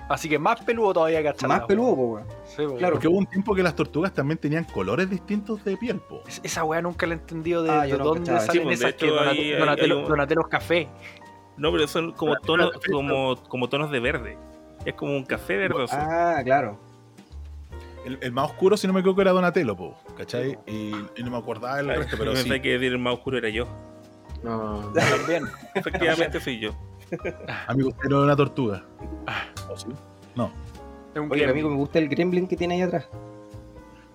Así 0.09 0.29
que 0.29 0.39
más 0.39 0.63
peludo 0.63 0.93
todavía 0.93 1.23
que. 1.23 1.47
Más 1.47 1.63
peludo, 1.63 1.97
po, 1.97 2.03
weón. 2.15 2.27
Sí, 2.45 2.63
po, 2.67 2.77
Claro. 2.77 2.95
Porque 2.95 3.09
hubo 3.09 3.19
un 3.19 3.27
tiempo 3.27 3.55
que 3.55 3.63
las 3.63 3.75
tortugas 3.75 4.13
también 4.13 4.37
tenían 4.39 4.65
colores 4.65 5.09
distintos 5.09 5.65
de 5.65 5.77
piel, 5.79 5.99
po. 6.01 6.23
Es- 6.27 6.41
Esa 6.45 6.63
weá 6.65 6.83
nunca 6.83 7.07
la 7.07 7.15
he 7.15 7.17
entendido 7.17 7.63
de, 7.63 7.71
Ah, 7.71 7.83
de 7.83 7.91
yo 7.91 7.99
no 7.99 8.05
dónde 8.05 8.21
cachaba. 8.31 8.41
salen 8.41 8.63
Sí, 8.63 8.67
pues, 8.67 8.81
esas 8.81 8.95
que 8.95 9.07
hay- 9.07 9.53
Donatello, 9.59 9.95
hay 9.97 10.03
un- 10.03 10.09
Donatello 10.09 10.43
café. 10.43 10.89
No, 11.57 11.71
pero 11.73 11.87
son 11.87 12.13
como 12.13 12.37
tonos, 12.37 12.71
como, 12.93 13.37
como 13.49 13.69
tonos 13.69 13.91
de 13.91 14.01
verde. 14.01 14.37
Es 14.85 14.95
como 14.95 15.17
un 15.17 15.25
café 15.25 15.57
verdoso. 15.57 15.95
Ah, 15.99 16.41
claro. 16.45 16.79
El, 18.05 18.19
el 18.21 18.33
más 18.33 18.51
oscuro, 18.51 18.77
si 18.77 18.87
no 18.87 18.93
me 18.93 19.01
equivoco, 19.01 19.23
era 19.23 19.31
Donatello, 19.33 19.75
po, 19.75 19.97
¿cachai? 20.19 20.59
Y, 20.67 20.93
y 21.17 21.23
no 21.25 21.31
me 21.31 21.39
acordaba 21.39 21.77
del 21.79 21.89
resto, 21.89 22.17
pero 22.19 22.37
sí. 22.37 22.61
que 22.61 22.75
el 22.75 22.99
más 22.99 23.15
oscuro 23.15 23.39
era 23.39 23.49
yo. 23.49 23.67
No. 24.43 24.93
También. 24.93 25.45
Efectivamente 25.75 26.39
soy 26.41 26.59
yo. 26.61 26.73
Amigo, 27.69 27.91
era 28.05 28.19
una 28.21 28.37
tortuga. 28.37 28.85
¿O 29.71 29.77
sí? 29.77 29.87
No. 30.35 30.51
Un 31.17 31.31
Oye, 31.31 31.49
amigo, 31.49 31.71
me 31.71 31.77
gusta 31.77 31.99
el 31.99 32.09
gremlin 32.09 32.47
que 32.47 32.57
tiene 32.57 32.75
ahí 32.75 32.83
atrás. 32.83 33.09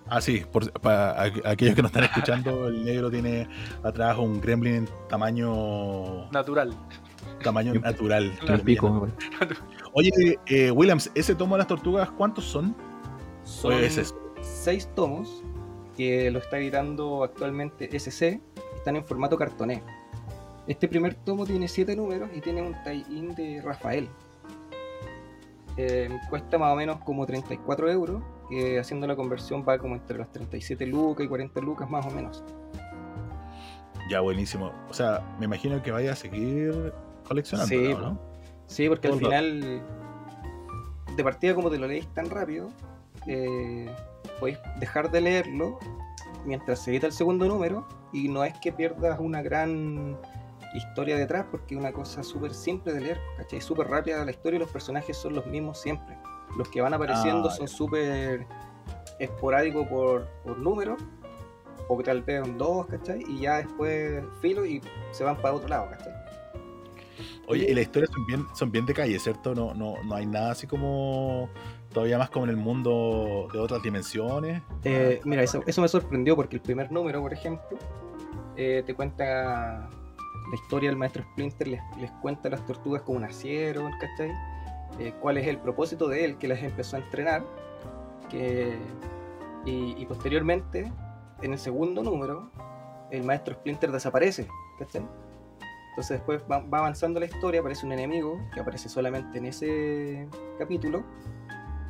Ah, 0.08 0.20
sí, 0.20 0.44
por- 0.50 0.70
para 0.80 1.24
aqu- 1.26 1.46
aquellos 1.46 1.74
que 1.74 1.82
no 1.82 1.86
están 1.88 2.04
escuchando, 2.04 2.66
el 2.68 2.84
negro 2.84 3.10
tiene 3.10 3.48
atrás 3.82 4.18
un 4.18 4.40
gremlin 4.40 4.74
en 4.74 4.88
tamaño 5.08 6.28
Natural. 6.32 6.74
tamaño 7.44 7.74
natural. 7.74 8.32
Pico. 8.64 9.08
Oye, 9.94 10.38
eh, 10.46 10.70
Williams, 10.70 11.10
¿ese 11.14 11.34
tomo 11.34 11.54
de 11.54 11.58
las 11.58 11.68
tortugas 11.68 12.10
cuántos 12.10 12.44
son? 12.44 12.74
Son 13.44 13.72
¿O 13.72 13.78
es 13.78 13.96
eso? 13.98 14.14
seis 14.42 14.88
tomos 14.94 15.42
que 15.96 16.30
lo 16.30 16.38
está 16.40 16.58
editando 16.58 17.22
actualmente 17.24 17.88
SC. 17.96 18.40
Están 18.76 18.96
en 18.96 19.04
formato 19.04 19.36
cartoné. 19.36 19.82
Este 20.70 20.86
primer 20.86 21.16
tomo 21.16 21.44
tiene 21.44 21.66
siete 21.66 21.96
números 21.96 22.30
y 22.32 22.40
tiene 22.40 22.62
un 22.62 22.76
tie-in 22.84 23.34
de 23.34 23.60
Rafael. 23.60 24.08
Eh, 25.76 26.08
cuesta 26.28 26.58
más 26.58 26.72
o 26.72 26.76
menos 26.76 27.00
como 27.00 27.26
34 27.26 27.90
euros, 27.90 28.22
que 28.48 28.78
haciendo 28.78 29.08
la 29.08 29.16
conversión 29.16 29.64
va 29.68 29.78
como 29.78 29.96
entre 29.96 30.16
las 30.18 30.30
37 30.30 30.86
lucas 30.86 31.26
y 31.26 31.28
40 31.28 31.60
lucas 31.60 31.90
más 31.90 32.06
o 32.06 32.10
menos. 32.12 32.44
Ya, 34.08 34.20
buenísimo. 34.20 34.70
O 34.88 34.94
sea, 34.94 35.34
me 35.40 35.46
imagino 35.46 35.82
que 35.82 35.90
vaya 35.90 36.12
a 36.12 36.14
seguir 36.14 36.92
coleccionando, 37.24 37.68
Sí, 37.68 37.88
¿no? 37.92 38.20
Sí, 38.68 38.88
porque 38.88 39.08
al 39.08 39.18
final, 39.18 39.82
de 41.16 41.24
partida 41.24 41.56
como 41.56 41.68
te 41.68 41.78
lo 41.78 41.88
leéis 41.88 42.06
tan 42.14 42.30
rápido, 42.30 42.68
eh, 43.26 43.92
podéis 44.38 44.58
dejar 44.78 45.10
de 45.10 45.20
leerlo 45.20 45.80
mientras 46.46 46.78
se 46.78 46.92
edita 46.92 47.08
el 47.08 47.12
segundo 47.12 47.48
número 47.48 47.88
y 48.12 48.28
no 48.28 48.44
es 48.44 48.56
que 48.60 48.70
pierdas 48.70 49.18
una 49.18 49.42
gran 49.42 50.16
historia 50.74 51.16
detrás 51.16 51.46
porque 51.50 51.74
es 51.74 51.80
una 51.80 51.92
cosa 51.92 52.22
súper 52.22 52.54
simple 52.54 52.92
de 52.92 53.00
leer, 53.00 53.20
¿cachai? 53.36 53.60
Súper 53.60 53.88
rápida 53.88 54.24
la 54.24 54.30
historia 54.30 54.56
y 54.56 54.60
los 54.60 54.70
personajes 54.70 55.16
son 55.16 55.34
los 55.34 55.46
mismos 55.46 55.80
siempre. 55.80 56.16
Los 56.56 56.68
que 56.68 56.80
van 56.80 56.94
apareciendo 56.94 57.48
Ah, 57.48 57.52
son 57.52 57.68
súper 57.68 58.46
esporádicos 59.18 59.86
por, 59.88 60.26
por 60.44 60.58
número 60.58 60.96
o 61.88 61.98
que 61.98 62.04
tal 62.04 62.22
vez 62.22 62.40
son 62.46 62.58
dos, 62.58 62.86
¿cachai? 62.86 63.24
Y 63.28 63.40
ya 63.40 63.58
después 63.58 64.22
filo 64.40 64.64
y 64.64 64.80
se 65.10 65.24
van 65.24 65.36
para 65.36 65.54
otro 65.54 65.68
lado, 65.68 65.88
¿cachai? 65.90 66.12
Oye, 67.48 67.68
y 67.68 67.74
las 67.74 67.82
historias 67.82 68.10
son 68.12 68.26
bien, 68.26 68.46
son 68.54 68.70
bien 68.70 68.86
de 68.86 68.94
calle, 68.94 69.18
¿cierto? 69.18 69.54
No, 69.54 69.74
no, 69.74 69.94
no 70.04 70.14
hay 70.14 70.24
nada 70.24 70.52
así 70.52 70.66
como 70.68 71.48
todavía 71.92 72.16
más 72.16 72.30
como 72.30 72.44
en 72.44 72.50
el 72.50 72.56
mundo 72.56 73.48
de 73.52 73.58
otras 73.58 73.82
dimensiones. 73.82 74.62
Eh, 74.84 75.20
mira, 75.24 75.42
eso, 75.42 75.62
eso 75.66 75.82
me 75.82 75.88
sorprendió 75.88 76.36
porque 76.36 76.56
el 76.56 76.62
primer 76.62 76.92
número, 76.92 77.20
por 77.20 77.32
ejemplo, 77.32 77.76
eh, 78.56 78.84
te 78.86 78.94
cuenta 78.94 79.88
la 80.50 80.56
historia 80.56 80.90
del 80.90 80.98
maestro 80.98 81.22
Splinter, 81.22 81.68
les, 81.68 81.80
les 81.98 82.10
cuenta 82.22 82.48
a 82.48 82.50
las 82.52 82.66
tortugas 82.66 83.02
cómo 83.02 83.20
nacieron, 83.20 83.92
¿cachai? 83.98 84.32
Eh, 84.98 85.14
cuál 85.20 85.38
es 85.38 85.46
el 85.46 85.58
propósito 85.58 86.08
de 86.08 86.24
él 86.24 86.38
que 86.38 86.48
las 86.48 86.62
empezó 86.62 86.96
a 86.96 87.00
entrenar. 87.00 87.44
Que, 88.28 88.76
y, 89.64 90.04
posteriormente, 90.06 90.90
en 91.42 91.52
el 91.52 91.58
segundo 91.58 92.02
número, 92.02 92.50
el 93.10 93.22
maestro 93.24 93.54
Splinter 93.54 93.92
desaparece, 93.92 94.48
¿cachai? 94.78 95.06
Entonces 95.90 96.18
después 96.18 96.42
va, 96.50 96.60
va 96.60 96.78
avanzando 96.78 97.20
la 97.20 97.26
historia, 97.26 97.60
aparece 97.60 97.84
un 97.84 97.92
enemigo 97.92 98.38
que 98.54 98.60
aparece 98.60 98.88
solamente 98.88 99.38
en 99.38 99.46
ese 99.46 100.28
capítulo. 100.58 101.04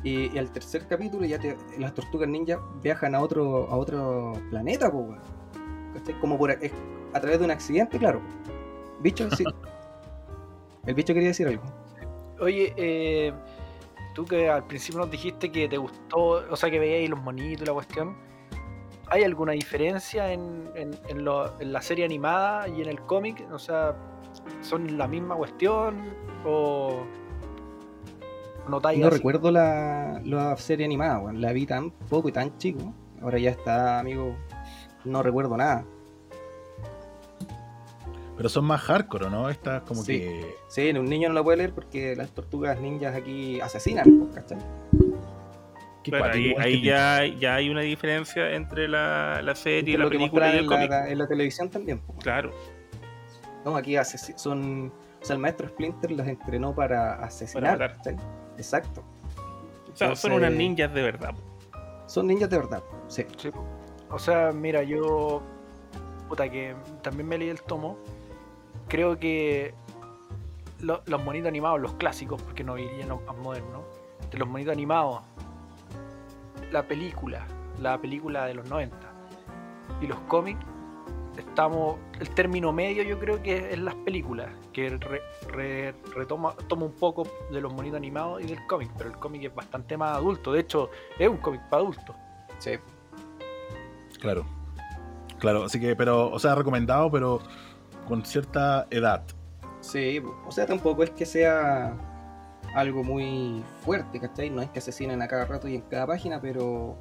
Y, 0.03 0.35
y 0.35 0.37
al 0.39 0.51
tercer 0.51 0.87
capítulo 0.87 1.25
ya 1.25 1.39
las 1.77 1.93
tortugas 1.93 2.27
ninja 2.27 2.59
viajan 2.81 3.13
a 3.13 3.21
otro, 3.21 3.69
a 3.69 3.77
otro 3.77 4.33
planeta. 4.49 4.91
¿Cachai? 5.93 6.19
Como 6.19 6.37
por, 6.37 6.51
es 6.51 6.71
a 7.13 7.19
través 7.19 7.39
de 7.39 7.45
un 7.45 7.51
accidente, 7.51 7.97
claro. 7.97 8.21
Bicho, 9.01 9.29
sí. 9.31 9.43
El 10.85 10.95
bicho 10.95 11.13
quería 11.13 11.29
decir 11.29 11.47
algo. 11.47 11.63
Oye, 12.39 12.73
eh, 12.75 13.33
tú 14.15 14.25
que 14.25 14.49
al 14.49 14.65
principio 14.65 14.99
nos 15.01 15.11
dijiste 15.11 15.51
que 15.51 15.67
te 15.69 15.77
gustó, 15.77 16.43
o 16.49 16.55
sea, 16.55 16.71
que 16.71 16.79
veíais 16.79 17.09
los 17.09 17.21
monitos 17.21 17.61
y 17.63 17.65
la 17.65 17.73
cuestión. 17.73 18.15
¿Hay 19.07 19.23
alguna 19.23 19.51
diferencia 19.51 20.31
en, 20.31 20.69
en- 20.73 20.97
en 21.09 21.23
lo- 21.25 21.59
en 21.59 21.73
la 21.73 21.81
serie 21.81 22.05
animada 22.05 22.67
y 22.69 22.81
en 22.81 22.87
el 22.89 23.01
cómic? 23.01 23.45
O 23.51 23.59
sea, 23.59 23.93
¿son 24.61 24.97
la 24.97 25.07
misma 25.07 25.35
cuestión? 25.35 25.97
¿O 26.45 27.03
notáis 28.69 28.99
No 28.99 29.07
así? 29.07 29.17
recuerdo 29.17 29.51
la, 29.51 30.21
la 30.23 30.55
serie 30.57 30.85
animada. 30.85 31.31
La 31.33 31.51
vi 31.51 31.65
tan 31.65 31.91
poco 31.91 32.29
y 32.29 32.31
tan 32.31 32.57
chico. 32.57 32.93
Ahora 33.21 33.37
ya 33.37 33.51
está, 33.51 33.99
amigo. 33.99 34.35
No 35.03 35.21
recuerdo 35.21 35.57
nada. 35.57 35.85
Pero 38.37 38.49
son 38.49 38.65
más 38.65 38.81
hardcore, 38.81 39.29
¿no? 39.29 39.49
Estas 39.49 39.83
como 39.83 40.01
Sí. 40.01 40.19
que. 40.19 40.55
Sí, 40.67 40.89
un 40.91 41.05
niño 41.05 41.29
no 41.29 41.35
lo 41.35 41.43
puede 41.43 41.57
leer 41.57 41.73
porque 41.73 42.15
las 42.15 42.31
tortugas 42.31 42.79
ninjas 42.79 43.15
aquí 43.15 43.59
asesinan, 43.61 44.29
¿cachai? 44.33 44.57
Bueno, 46.09 46.25
ahí, 46.57 46.81
ya, 46.81 47.23
ya 47.27 47.55
hay 47.55 47.69
una 47.69 47.81
diferencia 47.81 48.51
entre 48.55 48.87
la, 48.87 49.39
la 49.43 49.53
serie, 49.53 49.97
la 49.97 50.05
lo 50.05 50.09
que 50.09 50.17
película 50.17 50.51
y 50.55 50.57
el 50.57 50.65
cómic. 50.65 50.89
la, 50.89 51.07
en 51.09 51.17
la 51.19 51.27
televisión 51.27 51.69
también. 51.69 52.01
Claro. 52.21 52.51
No, 53.63 53.75
aquí 53.75 53.95
son. 54.35 54.91
O 55.21 55.25
sea, 55.25 55.35
el 55.35 55.41
maestro 55.41 55.67
Splinter 55.67 56.09
las 56.11 56.27
entrenó 56.27 56.73
para 56.73 57.13
asesinar. 57.23 57.77
¿cachai? 57.77 58.15
Exacto. 58.57 59.03
O 59.93 59.95
sea, 59.95 60.15
son 60.15 60.31
Entonces, 60.31 60.31
unas 60.33 60.51
ninjas 60.53 60.91
de 60.91 61.01
verdad. 61.03 61.35
Son 62.07 62.25
ninjas 62.25 62.49
de 62.49 62.57
verdad. 62.57 62.81
Sí. 63.07 63.25
Sí. 63.37 63.51
O 64.09 64.17
sea, 64.17 64.51
mira, 64.51 64.81
yo. 64.81 65.43
Puta, 66.27 66.49
que 66.49 66.73
también 67.03 67.27
me 67.29 67.37
leí 67.37 67.49
el 67.49 67.61
tomo. 67.61 67.99
Creo 68.87 69.17
que 69.19 69.73
lo- 70.81 71.01
los 71.05 71.23
monitos 71.23 71.47
animados, 71.47 71.79
los 71.79 71.93
clásicos, 71.93 72.41
porque 72.41 72.63
no 72.63 72.77
irían 72.77 73.09
los 73.09 73.21
más 73.23 73.37
modernos, 73.37 73.81
de 74.31 74.37
los 74.37 74.47
monitos 74.47 74.71
animados, 74.73 75.21
la 76.71 76.83
película, 76.87 77.45
la 77.79 77.97
película 77.99 78.45
de 78.45 78.53
los 78.53 78.69
90 78.69 78.97
y 80.01 80.07
los 80.07 80.17
cómics, 80.21 80.59
estamos. 81.37 81.97
El 82.19 82.29
término 82.29 82.71
medio, 82.71 83.03
yo 83.03 83.17
creo 83.19 83.41
que 83.41 83.71
es 83.73 83.79
las 83.79 83.95
películas, 83.95 84.49
que 84.73 84.89
re- 84.89 85.21
re- 85.49 85.93
retoma 86.15 86.53
toma 86.67 86.85
un 86.85 86.93
poco 86.93 87.27
de 87.51 87.59
los 87.61 87.73
monitos 87.73 87.97
animados 87.97 88.41
y 88.41 88.47
del 88.47 88.65
cómic, 88.67 88.89
pero 88.97 89.09
el 89.09 89.17
cómic 89.17 89.43
es 89.43 89.53
bastante 89.55 89.97
más 89.97 90.15
adulto. 90.17 90.51
De 90.53 90.61
hecho, 90.61 90.89
es 91.19 91.27
un 91.27 91.37
cómic 91.37 91.61
para 91.69 91.81
adultos. 91.83 92.15
Sí. 92.59 92.71
Claro. 94.19 94.45
Claro, 95.39 95.63
así 95.63 95.79
que, 95.79 95.95
pero, 95.95 96.29
o 96.29 96.37
sea, 96.39 96.53
recomendado, 96.55 97.09
pero 97.09 97.39
con 98.11 98.25
cierta 98.25 98.87
edad. 98.89 99.23
Sí, 99.79 100.21
o 100.45 100.51
sea, 100.51 100.65
tampoco 100.65 101.01
es 101.01 101.11
que 101.11 101.25
sea 101.25 101.95
algo 102.75 103.05
muy 103.05 103.63
fuerte, 103.85 104.19
¿cachai? 104.19 104.49
No 104.49 104.61
es 104.61 104.69
que 104.69 104.79
asesinen 104.79 105.21
a 105.21 105.29
cada 105.29 105.45
rato 105.45 105.69
y 105.69 105.75
en 105.75 105.81
cada 105.83 106.07
página, 106.07 106.41
pero 106.41 106.97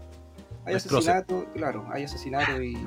hay 0.65 0.75
Destroce. 0.75 1.11
asesinato, 1.11 1.53
claro, 1.53 1.85
hay 1.91 2.05
asesinato 2.05 2.63
y 2.63 2.87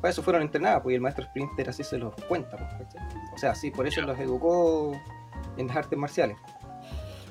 para 0.00 0.12
eso 0.12 0.22
fueron 0.22 0.40
entrenados, 0.40 0.82
pues 0.82 0.94
y 0.94 0.96
el 0.96 1.02
maestro 1.02 1.26
Splinter 1.26 1.68
así 1.68 1.84
se 1.84 1.98
los 1.98 2.14
cuenta, 2.26 2.56
pues, 2.56 2.88
¿cachai? 2.88 3.06
O 3.34 3.36
sea, 3.36 3.54
sí, 3.54 3.70
por 3.70 3.86
eso 3.86 4.00
los 4.00 4.18
educó 4.18 4.98
en 5.58 5.66
las 5.66 5.76
artes 5.76 5.98
marciales. 5.98 6.38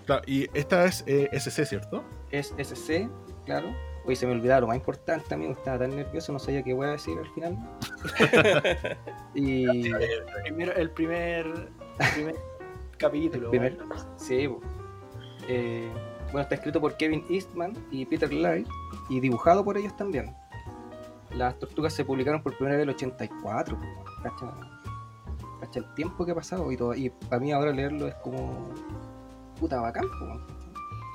Claro, 0.05 0.21
y 0.27 0.47
esta 0.55 0.85
es 0.85 1.03
eh, 1.07 1.31
SC, 1.31 1.65
¿cierto? 1.65 2.03
Es 2.29 2.53
SC, 2.59 3.09
claro. 3.43 3.73
Hoy 4.07 4.15
se 4.15 4.27
me 4.27 4.33
olvidaba 4.33 4.61
lo 4.61 4.67
más 4.67 4.77
importante, 4.77 5.33
amigo, 5.33 5.53
estaba 5.53 5.79
tan 5.79 5.95
nervioso, 5.95 6.31
no 6.31 6.37
sabía 6.39 6.61
qué 6.63 6.73
voy 6.73 6.85
a 6.87 6.91
decir 6.91 7.17
al 7.17 7.27
final. 7.33 7.57
y 9.33 9.65
el 9.65 9.95
primer, 10.43 10.73
el 10.77 10.91
primer 10.91 11.69
capítulo. 12.97 13.49
primer- 13.49 13.77
bueno. 13.77 13.95
Sí. 14.17 14.47
Eh, 15.47 15.89
bueno, 16.25 16.41
está 16.41 16.55
escrito 16.55 16.79
por 16.79 16.97
Kevin 16.97 17.25
Eastman 17.29 17.73
y 17.91 18.05
Peter 18.05 18.31
Laird 18.31 18.67
y 19.09 19.19
dibujado 19.19 19.63
por 19.63 19.77
ellos 19.77 19.95
también. 19.97 20.35
Las 21.31 21.57
tortugas 21.59 21.93
se 21.93 22.05
publicaron 22.05 22.41
por 22.43 22.55
primera 22.55 22.77
vez 22.77 22.83
en 22.83 22.89
el 22.89 22.95
84, 22.95 23.77
po, 23.77 23.85
cacha, 24.23 24.53
cacha 25.61 25.79
el 25.79 25.93
tiempo 25.95 26.25
que 26.25 26.31
ha 26.31 26.35
pasado 26.35 26.71
y, 26.71 26.77
todo, 26.77 26.93
y 26.93 27.09
para 27.09 27.39
mí 27.39 27.51
ahora 27.51 27.71
leerlo 27.71 28.07
es 28.07 28.15
como 28.15 28.69
puta 29.59 29.81
bacán. 29.81 30.05
po, 30.07 30.54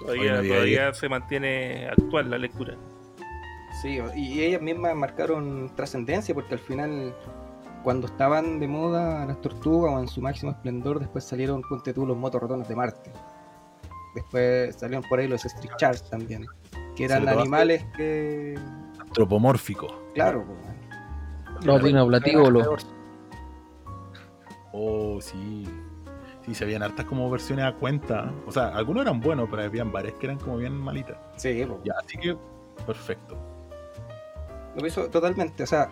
Todavía, 0.00 0.34
no 0.34 0.42
diga 0.42 0.54
todavía 0.54 0.94
se 0.94 1.08
mantiene 1.08 1.88
actual 1.88 2.30
la 2.30 2.38
lectura. 2.38 2.76
Sí, 3.82 3.98
y 4.16 4.42
ellas 4.42 4.60
mismas 4.60 4.94
marcaron 4.94 5.70
trascendencia 5.74 6.34
porque 6.34 6.54
al 6.54 6.60
final, 6.60 7.14
cuando 7.82 8.06
estaban 8.08 8.58
de 8.60 8.68
moda 8.68 9.24
las 9.26 9.40
tortugas 9.40 9.94
o 9.94 10.00
en 10.00 10.08
su 10.08 10.20
máximo 10.20 10.52
esplendor, 10.52 10.98
después 10.98 11.24
salieron, 11.24 11.62
ponte 11.62 11.94
tú, 11.94 12.06
los 12.06 12.16
motorratones 12.16 12.68
de 12.68 12.76
Marte. 12.76 13.12
Después 14.14 14.74
salieron 14.76 15.04
por 15.08 15.20
ahí 15.20 15.28
los 15.28 15.44
Street 15.44 15.72
Sharks 15.78 16.10
también, 16.10 16.46
que 16.96 17.04
eran 17.04 17.28
animales 17.28 17.84
que, 17.96 18.58
Antropomórfico. 18.98 20.02
claro, 20.14 20.44
pues, 20.44 21.64
Los 21.64 21.82
dinoplatívolos. 21.82 22.86
Oh, 24.72 25.20
sí. 25.20 25.64
Sí, 26.50 26.54
se 26.54 26.64
habían 26.64 26.82
hartas 26.82 27.06
como 27.06 27.30
versiones 27.30 27.64
a 27.64 27.72
cuenta. 27.74 28.32
O 28.46 28.50
sea, 28.52 28.68
algunos 28.68 29.02
eran 29.02 29.20
buenos, 29.20 29.48
pero 29.50 29.62
habían 29.62 29.92
varias 29.92 30.14
que 30.14 30.26
eran 30.26 30.38
como 30.38 30.56
bien 30.56 30.72
malitas. 30.74 31.16
sí, 31.36 31.64
pues, 31.66 31.80
Ya, 31.84 31.92
así 32.04 32.18
que, 32.18 32.36
perfecto. 32.86 33.36
lo 34.76 34.86
hizo 34.86 35.08
totalmente, 35.10 35.62
o 35.62 35.66
sea, 35.66 35.90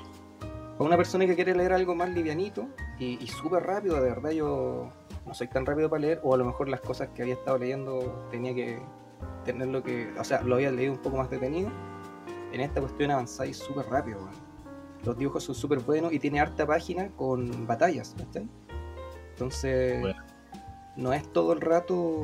para 0.76 0.84
una 0.88 0.96
persona 0.96 1.26
que 1.26 1.34
quiere 1.34 1.54
leer 1.54 1.72
algo 1.72 1.94
más 1.94 2.10
livianito 2.10 2.68
y, 2.98 3.22
y 3.22 3.26
súper 3.26 3.64
rápido, 3.64 3.96
de 3.96 4.08
verdad 4.10 4.30
yo 4.30 4.90
no 5.26 5.34
soy 5.34 5.48
tan 5.48 5.66
rápido 5.66 5.90
para 5.90 6.00
leer, 6.00 6.20
o 6.22 6.34
a 6.34 6.38
lo 6.38 6.44
mejor 6.44 6.68
las 6.68 6.80
cosas 6.80 7.08
que 7.14 7.22
había 7.22 7.34
estado 7.34 7.58
leyendo 7.58 8.26
tenía 8.30 8.54
que 8.54 8.80
tener 9.44 9.68
lo 9.68 9.82
que, 9.82 10.12
o 10.18 10.24
sea, 10.24 10.42
lo 10.42 10.56
había 10.56 10.70
leído 10.70 10.92
un 10.92 10.98
poco 10.98 11.16
más 11.18 11.30
detenido. 11.30 11.70
En 12.52 12.60
esta 12.60 12.80
cuestión 12.80 13.10
avanzáis 13.10 13.58
súper 13.58 13.86
rápido, 13.86 14.18
weón. 14.18 14.48
Los 15.04 15.16
dibujos 15.18 15.44
son 15.44 15.54
súper 15.54 15.80
buenos 15.80 16.12
y 16.12 16.18
tiene 16.18 16.40
harta 16.40 16.66
página 16.66 17.10
con 17.10 17.66
batallas, 17.66 18.14
¿cachai? 18.18 18.48
Entonces, 19.30 20.00
Bueno. 20.00 20.27
No 20.98 21.12
es 21.14 21.32
todo 21.32 21.52
el 21.54 21.60
rato 21.60 22.22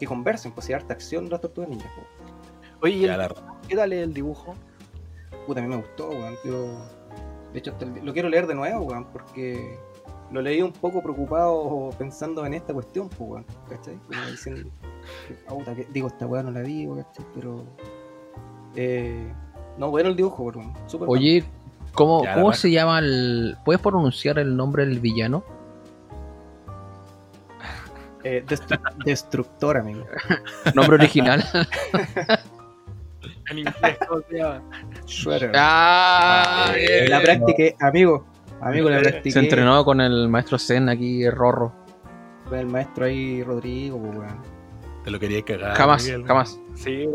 que 0.00 0.06
conversen, 0.06 0.50
pues 0.52 0.66
hay 0.68 0.74
harta 0.74 0.94
acción 0.94 1.28
las 1.30 1.40
tortugas 1.40 1.70
ninjas. 1.70 1.90
po. 1.94 2.02
Oye, 2.82 2.94
¿y 2.94 3.00
Ya, 3.02 3.12
el- 3.14 3.18
la- 3.20 3.34
¿qué 3.68 3.76
tal 3.76 3.92
el 3.92 4.12
dibujo? 4.12 4.54
Puta, 5.46 5.60
a 5.60 5.62
mí 5.62 5.68
me 5.68 5.76
gustó, 5.76 6.08
weón. 6.08 6.34
Yo, 6.44 6.66
de 7.52 7.58
hecho, 7.58 7.70
hasta 7.72 7.84
el- 7.84 8.04
lo 8.04 8.12
quiero 8.12 8.28
leer 8.28 8.46
de 8.46 8.54
nuevo, 8.54 8.80
weón, 8.84 9.06
porque 9.12 9.78
lo 10.32 10.42
leí 10.42 10.60
un 10.60 10.72
poco 10.72 11.02
preocupado 11.02 11.90
pensando 11.98 12.44
en 12.44 12.54
esta 12.54 12.72
cuestión, 12.74 13.08
pues, 13.08 13.20
weón. 13.30 13.46
¿Cachai? 13.68 13.96
Como 14.08 14.26
dicen, 14.30 14.70
puta, 15.48 15.74
que- 15.74 15.86
digo, 15.92 16.08
esta 16.08 16.26
weá 16.26 16.42
no 16.42 16.50
la 16.50 16.60
vi, 16.62 16.86
weón, 16.86 17.02
¿cachai? 17.04 17.24
Pero. 17.34 17.64
Eh, 18.74 19.32
no, 19.78 19.90
bueno 19.90 20.08
el 20.08 20.16
dibujo, 20.16 20.42
weón. 20.44 20.72
Súper 20.86 21.08
Oye, 21.08 21.44
¿cómo, 21.92 22.24
Ya, 22.24 22.34
¿cómo 22.34 22.52
se 22.52 22.70
llama 22.70 22.98
el. 22.98 23.56
¿Puedes 23.64 23.80
pronunciar 23.80 24.38
el 24.38 24.56
nombre 24.56 24.84
del 24.86 25.00
villano? 25.00 25.44
Eh, 28.28 28.44
destru- 28.44 28.80
destructor, 29.04 29.76
amigo. 29.76 30.04
Nombre 30.74 30.96
original. 30.96 31.44
En 33.48 33.58
inglés, 33.58 33.98
¿cómo 34.08 34.20
se 34.28 34.36
llama? 34.38 34.62
Shredder. 35.06 35.52
ah, 35.54 36.72
En 36.76 37.10
la 37.10 37.20
practiqué, 37.22 37.76
amigo. 37.80 38.26
Amigo, 38.60 38.90
la 38.90 38.98
practiqué 39.00 39.30
Se 39.30 39.38
entrenó 39.38 39.84
con 39.84 40.00
el 40.00 40.28
maestro 40.28 40.58
Zen 40.58 40.88
aquí, 40.88 41.28
Rorro. 41.30 41.72
con 42.48 42.58
el 42.58 42.66
maestro 42.66 43.04
ahí, 43.04 43.42
Rodrigo, 43.44 43.98
pues, 44.00 44.16
weón. 44.18 44.42
te 45.04 45.10
lo 45.12 45.20
quería 45.20 45.42
cagar. 45.42 45.76
Jamás, 45.76 46.04
Miguel. 46.04 46.24
jamás. 46.26 46.58
Sí, 46.74 47.08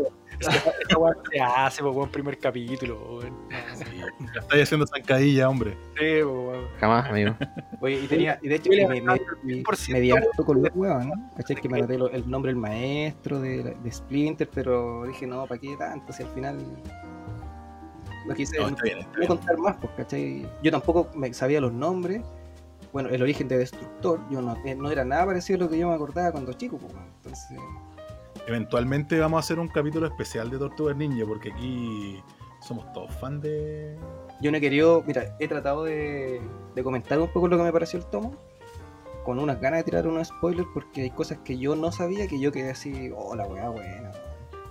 esa 0.48 0.50
esa 0.88 0.98
weá 0.98 1.14
se 1.30 1.40
hace, 1.40 1.82
po, 1.82 1.90
weón, 1.90 2.10
primer 2.10 2.38
capítulo, 2.38 3.18
weón. 3.18 3.36
Sí, 3.74 3.84
ya 4.34 4.40
estáis 4.40 4.62
haciendo 4.64 4.86
zancadilla, 4.86 5.48
hombre. 5.48 5.76
Sí, 5.98 6.22
po, 6.22 6.30
weón. 6.48 6.64
Jamás, 6.78 7.08
amigo. 7.10 7.34
Oye, 7.80 8.00
y 8.00 8.06
tenía, 8.06 8.38
y 8.42 8.48
de 8.48 8.54
hecho 8.56 8.70
me, 8.70 8.86
me, 8.86 9.00
me, 9.00 9.62
100% 9.62 9.92
me 9.92 10.00
di 10.00 10.10
harto 10.10 10.44
con 10.44 10.62
los 10.62 10.70
huevos, 10.74 11.04
¿no? 11.06 11.12
¿Cachai? 11.36 11.56
Que 11.56 11.68
me 11.68 11.78
anoté 11.78 11.98
lo- 11.98 12.10
el 12.10 12.28
nombre 12.30 12.50
del 12.52 12.60
maestro 12.60 13.40
de, 13.40 13.62
de 13.82 13.92
Splinter, 13.92 14.48
pero 14.52 15.04
dije, 15.06 15.26
no, 15.26 15.46
¿para 15.46 15.60
qué 15.60 15.76
tanto? 15.76 16.12
Si 16.12 16.22
al 16.22 16.28
final 16.30 16.58
no 18.26 18.34
quise 18.34 18.58
No, 18.58 18.68
está 18.68 18.82
bien, 18.82 18.98
está 18.98 19.10
quise 19.10 19.18
bien. 19.20 19.28
contar 19.28 19.58
más, 19.58 19.76
pues, 19.76 19.92
¿cachai? 19.96 20.46
Yo 20.62 20.70
tampoco 20.70 21.08
me 21.14 21.32
sabía 21.34 21.60
los 21.60 21.72
nombres. 21.72 22.22
Bueno, 22.92 23.08
el 23.08 23.22
origen 23.22 23.48
de 23.48 23.56
Destructor, 23.58 24.20
yo 24.30 24.42
no, 24.42 24.54
eh, 24.66 24.74
no 24.74 24.90
era 24.90 25.02
nada 25.04 25.24
parecido 25.26 25.56
a 25.56 25.60
lo 25.64 25.70
que 25.70 25.78
yo 25.78 25.88
me 25.88 25.94
acordaba 25.94 26.30
cuando 26.30 26.52
chico, 26.52 26.76
pues, 26.76 26.92
weón. 26.92 27.06
entonces... 27.16 27.58
Eventualmente 28.46 29.18
vamos 29.20 29.36
a 29.38 29.40
hacer 29.40 29.58
un 29.58 29.68
capítulo 29.68 30.06
especial 30.06 30.50
de 30.50 30.58
Tortugas 30.58 30.96
Ninja, 30.96 31.24
porque 31.26 31.52
aquí 31.52 32.22
somos 32.60 32.90
todos 32.92 33.14
fans 33.16 33.42
de. 33.42 33.96
Yo 34.40 34.50
no 34.50 34.56
he 34.56 34.60
querido, 34.60 35.02
mira, 35.06 35.36
he 35.38 35.46
tratado 35.46 35.84
de, 35.84 36.40
de 36.74 36.82
comentar 36.82 37.18
un 37.20 37.28
poco 37.28 37.46
lo 37.48 37.56
que 37.56 37.62
me 37.62 37.72
pareció 37.72 37.98
el 38.00 38.06
tomo, 38.06 38.34
con 39.24 39.38
unas 39.38 39.60
ganas 39.60 39.80
de 39.80 39.84
tirar 39.84 40.06
unos 40.08 40.28
spoilers, 40.28 40.68
porque 40.74 41.02
hay 41.02 41.10
cosas 41.10 41.38
que 41.44 41.56
yo 41.58 41.76
no 41.76 41.92
sabía 41.92 42.26
que 42.26 42.40
yo 42.40 42.50
quedé 42.50 42.70
así, 42.70 43.12
oh, 43.16 43.36
la 43.36 43.46
weá 43.46 43.68
buena. 43.68 44.10
De 44.10 44.18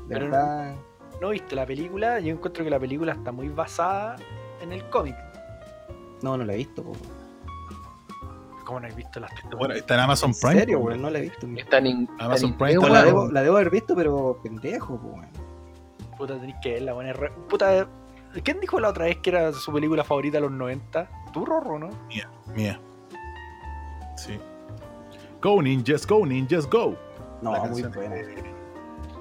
Pero 0.09 0.25
no- 0.25 0.31
verdad, 0.31 0.75
¿No 1.21 1.29
viste 1.29 1.55
la 1.55 1.65
película? 1.67 2.19
Yo 2.19 2.33
encuentro 2.33 2.63
que 2.63 2.69
la 2.71 2.79
película 2.79 3.13
está 3.13 3.31
muy 3.31 3.47
basada 3.49 4.15
en 4.59 4.71
el 4.73 4.83
cómic. 4.89 5.15
no, 6.23 6.35
no 6.35 6.43
la 6.43 6.53
he 6.53 6.57
visto, 6.57 6.83
po. 6.83 6.93
¿Cómo 8.71 8.79
no 8.79 8.87
has 8.87 8.95
visto 8.95 9.19
las? 9.19 9.31
Bueno, 9.57 9.73
está 9.73 9.95
en 9.95 9.99
Amazon 9.99 10.31
¿En 10.31 10.39
Prime. 10.39 10.59
serio, 10.61 10.79
po, 10.79 10.85
weón? 10.85 11.01
No 11.01 11.09
la 11.09 11.19
he 11.19 11.21
visto. 11.23 11.45
Está 11.57 11.79
en, 11.79 12.07
Amazon 12.19 12.51
en 12.51 12.57
Prime, 12.57 12.73
No, 12.75 12.87
la, 12.87 13.03
debo, 13.03 13.29
la 13.29 13.43
debo 13.43 13.55
haber 13.57 13.69
visto, 13.69 13.95
pero 13.97 14.39
pendejo, 14.41 14.93
weón. 14.93 15.27
Puta, 16.17 16.39
tenés 16.39 16.55
que 16.61 16.71
verla, 16.75 16.93
weón. 16.95 17.09
es 17.09 17.17
re- 17.17 17.31
Puta, 17.49 17.85
¿quién 18.45 18.61
dijo 18.61 18.79
la 18.79 18.87
otra 18.87 19.05
vez 19.05 19.17
que 19.17 19.29
era 19.31 19.51
su 19.51 19.73
película 19.73 20.05
favorita 20.05 20.37
de 20.37 20.41
los 20.43 20.51
90? 20.51 21.09
Tú, 21.33 21.43
Rorro, 21.45 21.79
¿no? 21.79 21.89
Mía. 22.55 22.79
Sí. 24.15 24.39
Go 25.41 25.61
ninjas, 25.61 26.07
go 26.07 26.25
ninjas, 26.25 26.65
go. 26.69 26.95
No, 27.41 27.51
La 27.51 27.63
muy 27.65 27.81
buena. 27.83 28.15
es- 28.15 28.27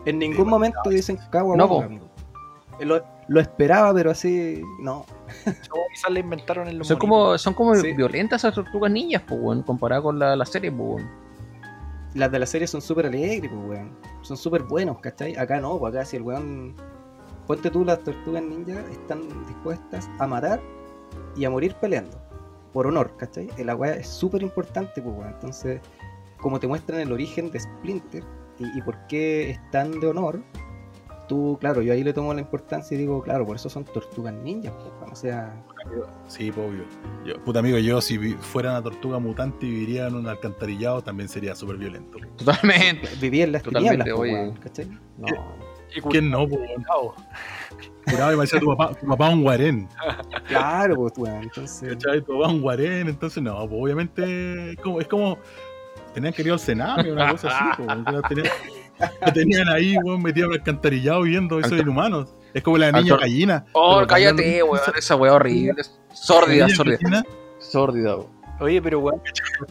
En 0.05 0.19
ningún 0.21 0.45
Sí, 0.45 0.51
momento 0.51 0.89
dicen 0.91 1.19
No, 1.33 1.45
boca, 1.45 1.67
po. 1.67 1.83
amigo. 1.83 2.09
Lo, 2.81 3.05
lo 3.27 3.41
esperaba, 3.41 3.93
pero 3.93 4.13
así, 4.13 4.63
no. 4.81 5.05
Esa 5.93 6.11
la 6.11 6.21
inventaron 6.21 6.69
en 6.69 6.79
los 6.79 6.87
Son 6.89 6.99
monitos. 6.99 7.09
como, 7.19 7.39
son 7.39 7.55
como 7.55 7.75
Sí. 7.75 7.93
violentas 7.93 8.41
esas 8.43 8.55
tortugas 8.55 8.91
niñas, 8.93 9.23
pues, 9.27 9.41
weón, 9.41 9.63
comparado 9.63 10.05
con 10.05 10.19
la, 10.19 10.37
la 10.37 10.45
serie, 10.47 10.71
pues, 10.71 10.81
weón. 11.03 11.11
Las 12.15 12.33
de 12.33 12.39
la 12.41 12.47
serie 12.47 12.67
son 12.67 12.81
súper 12.83 13.07
alegres, 13.07 13.51
pues, 13.53 13.69
weón. 13.69 13.91
Son 14.23 14.37
súper 14.37 14.63
buenos, 14.65 14.99
¿cachai? 15.01 15.37
Acá 15.37 15.61
no, 15.61 15.79
pues 15.79 15.95
acá 15.95 16.05
si 16.05 16.17
el 16.17 16.23
weón. 16.23 16.75
Ponte 17.47 17.71
tú, 17.71 17.85
las 17.85 17.99
tortugas 18.05 18.43
ninjas 18.43 18.79
están 18.91 19.23
dispuestas 19.47 20.09
a 20.19 20.27
matar 20.27 20.61
y 21.37 21.45
a 21.45 21.51
morir 21.51 21.75
peleando. 21.81 22.17
Por 22.73 22.87
honor, 22.87 23.17
¿cachai? 23.17 23.49
La 23.65 23.75
weá 23.75 23.95
es 23.95 24.07
súper 24.09 24.43
importante, 24.43 25.03
pues, 25.03 25.17
weón. 25.17 25.31
Entonces, 25.33 25.81
como 26.41 26.59
te 26.61 26.67
muestran 26.69 27.01
el 27.01 27.13
origen 27.13 27.51
de 27.51 27.59
Splinter 27.61 28.23
y, 28.59 28.79
y 28.79 28.83
por 28.83 28.97
qué 29.09 29.51
están 29.51 29.99
de 30.01 30.07
honor, 30.09 30.41
tú, 31.31 31.57
claro, 31.61 31.81
yo 31.81 31.93
ahí 31.93 32.03
le 32.03 32.13
tomo 32.13 32.35
la 32.35 32.41
importancia 32.41 32.93
y 32.97 32.99
digo, 32.99 33.23
claro, 33.23 33.47
por 33.47 33.55
eso 33.55 33.71
son 33.71 33.85
tortugas 33.85 34.35
ninjas, 34.35 34.75
pues. 34.99 35.13
O 35.13 35.15
sea, 35.15 35.55
Sí, 36.27 36.51
po, 36.51 36.63
obvio. 36.63 36.83
Yo, 37.25 37.41
puta 37.45 37.61
amigo, 37.61 37.79
yo 37.79 38.01
si 38.01 38.19
fuera 38.35 38.71
una 38.71 38.83
tortuga 38.83 39.21
mutante 39.21 39.65
y 39.65 39.71
viviría 39.71 40.09
en 40.09 40.17
un 40.17 40.27
alcantarillado 40.27 41.03
también 41.03 41.29
sería 41.29 41.55
súper 41.55 41.77
violento. 41.77 42.19
Totalmente. 42.37 43.09
vivía 43.21 43.45
en 43.45 43.53
las 43.53 43.63
Totalmente, 43.63 44.11
tinieblas, 44.11 44.59
pues, 44.59 44.59
¿cachai? 44.59 44.99
No. 45.19 46.09
¿Quién 46.11 46.31
no, 46.31 46.49
cuidado. 46.49 47.15
Curado 48.07 48.41
decía 48.41 48.59
tu 48.59 48.67
papá, 48.67 48.95
tu 48.95 49.07
papá 49.07 49.29
un 49.31 49.43
guarén. 49.43 49.89
Claro, 50.49 50.97
pues, 50.97 51.13
weón. 51.17 51.45
Entonces. 51.45 51.91
¿Cachai? 51.91 52.23
Tu 52.23 52.33
papá 52.33 52.53
un 52.53 52.61
guarén, 52.61 53.09
entonces 53.09 53.41
no, 53.41 53.69
pues 53.69 53.81
obviamente 53.81 54.73
es 54.73 54.77
como, 54.79 55.01
es 55.01 55.07
como 55.07 55.39
tenían 56.13 56.33
querido 56.33 56.57
el 56.57 56.61
cename, 56.61 57.13
una 57.13 57.31
cosa 57.31 57.57
así, 57.57 57.83
tenían, 58.29 58.53
lo 59.27 59.33
tenían 59.33 59.69
ahí, 59.69 59.97
weón, 59.99 60.23
metido 60.23 60.47
en 60.47 60.53
el 60.55 60.59
alcantarillado 60.61 61.23
viendo 61.23 61.59
esos 61.59 61.73
Alto- 61.73 61.83
inhumanos. 61.83 62.35
Es 62.53 62.63
como 62.63 62.79
la 62.79 62.91
niña 62.93 63.15
Alto- 63.15 63.23
gallina. 63.23 63.65
Oh, 63.73 64.03
cállate, 64.07 64.63
weón, 64.63 64.81
esa 64.97 65.17
weá 65.17 65.35
horrible. 65.35 65.75
La 65.77 66.15
Sórdida, 66.15 66.67
niña 66.67 66.77
sórdida. 66.77 66.99
gallina, 67.01 67.25
Sórdida, 67.59 68.17
weón. 68.17 68.40
Oye, 68.61 68.81
pero 68.83 69.01
weón, 69.01 69.21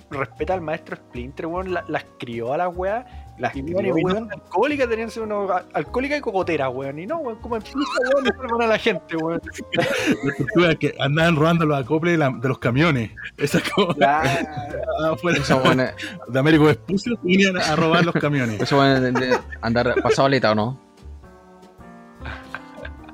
respeta 0.10 0.54
al 0.56 0.62
maestro 0.62 0.96
Splinter, 0.98 1.46
weón, 1.46 1.74
la- 1.74 1.86
las 1.88 2.06
crió 2.18 2.54
a 2.54 2.58
las 2.58 2.76
weas. 2.76 3.06
Las 3.38 3.56
Y 3.56 3.64
crió, 3.64 3.94
weón, 3.94 4.04
weón. 4.04 4.32
alcohólicas 4.34 4.90
tenían 4.90 5.10
ser 5.10 5.24
unos 5.24 5.50
a- 5.50 5.64
alcohólicas 5.74 6.18
y 6.18 6.22
cocoteras, 6.22 6.70
weón. 6.74 7.00
Y 7.00 7.06
no, 7.06 7.18
weón, 7.20 7.38
como 7.40 7.56
empieza, 7.56 7.78
weón, 8.14 8.26
salvan 8.26 8.62
a 8.64 8.68
la 8.68 8.78
gente, 8.80 9.16
weón. 9.16 9.42
las 9.74 10.38
tortugas 10.38 10.76
que 10.78 10.96
andaban 11.00 11.36
robando 11.36 11.66
los 11.66 11.80
acoples 11.80 12.14
de, 12.14 12.18
la- 12.18 12.32
de 12.32 12.48
los 12.50 12.60
camiones. 12.60 13.12
Esa 13.38 13.60
como 13.74 13.92
afuera 15.12 15.40
weón, 15.64 15.80
eh, 15.80 15.92
de 16.28 16.40
Américo 16.40 16.66
Vespucio 16.66 17.18
venían 17.24 17.58
a 17.58 17.76
robar 17.76 18.04
los 18.06 18.16
camiones. 18.16 18.60
esa 18.60 18.76
weón 18.78 19.14
de- 19.14 19.28
de 19.28 19.38
andar 19.62 19.96
pasado 20.02 20.26
aleta, 20.28 20.52
¿o 20.52 20.56
no? 20.56 20.80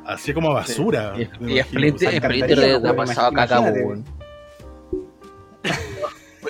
Así 0.06 0.34
como 0.34 0.52
a 0.52 0.54
basura. 0.56 1.14
Y, 1.16 1.28
me 1.44 1.52
y 1.52 1.56
imagino. 1.58 1.64
Splinter, 1.64 2.24
Splinter 2.24 2.60
de 2.60 2.78
weón, 2.78 2.96
pasado 2.96 3.32
caca, 3.34 3.58
imagínate. 3.58 3.84
weón. 3.86 4.06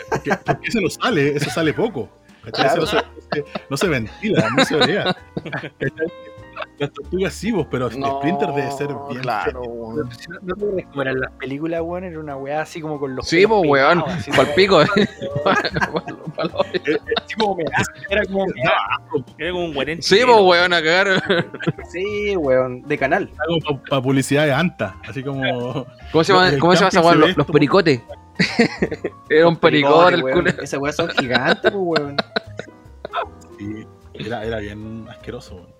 Porque, 0.09 0.32
porque 0.45 0.68
eso 0.68 0.82
no 0.82 0.89
sale, 0.89 1.36
eso 1.36 1.49
sale 1.49 1.74
poco. 1.74 2.09
Claro. 2.51 2.82
no, 2.82 2.88
se, 2.88 2.97
no 3.70 3.78
se 3.78 3.88
ventila, 3.88 4.49
no 4.55 4.66
se. 4.66 4.78
¿cachai? 4.78 5.16
Las 6.78 6.91
tortugas 6.91 7.34
sí, 7.34 7.51
vos, 7.51 7.68
pero 7.72 7.89
Splinter 7.89 8.49
debe 8.49 8.70
ser 8.72 8.89
bien. 9.09 9.22
Claro, 9.22 9.61
weón. 9.61 10.09
No, 10.41 10.41
no 10.41 10.55
te 10.76 10.84
cómo 10.84 11.01
eran 11.01 11.22
las 11.22 11.32
películas, 11.34 11.82
weón, 11.82 12.03
era 12.03 12.20
una 12.20 12.36
weá 12.36 12.61
así 12.61 12.82
como 12.82 12.99
con 12.99 13.16
los. 13.16 13.28
Sí, 13.28 13.47
pues, 13.47 13.61
weón. 13.66 14.03
Pa'l 14.03 14.18
weón. 14.38 14.49
pico, 14.55 14.80
como 17.38 17.57
era 18.09 18.26
como 18.26 18.45
Era 19.38 19.51
como 19.51 19.66
un 19.66 19.74
guarén. 19.74 20.01
Sí, 20.01 20.20
pues, 20.26 20.38
weón, 20.41 20.74
a 20.74 20.82
cagar. 20.82 21.24
Sí, 21.91 22.36
weón. 22.36 22.82
De 22.84 22.97
canal. 22.97 23.32
Algo 23.38 23.82
para 23.89 24.01
publicidad 24.01 24.45
de 24.45 24.53
Anta, 24.53 24.97
así 25.07 25.24
como. 25.24 25.86
¿Cómo 26.11 26.24
se 26.24 26.34
llama, 26.34 26.51
cómo 26.59 26.74
se 26.74 26.80
llama 26.80 26.89
esa 26.89 27.01
weón? 27.01 27.34
Los, 27.38 27.47
pericotes. 27.47 28.01
Era 29.30 29.48
un 29.48 29.56
pericote 29.56 30.16
el 30.16 30.22
culo. 30.22 30.50
Esas 30.62 30.80
weas 30.80 30.96
son 30.96 31.10
gigantes, 31.10 31.72
pues, 31.72 31.76
weón. 31.76 32.18
Sí, 33.58 33.88
era, 34.14 34.44
era 34.44 34.60
bien 34.60 35.08
asqueroso. 35.10 35.56
weón. 35.56 35.76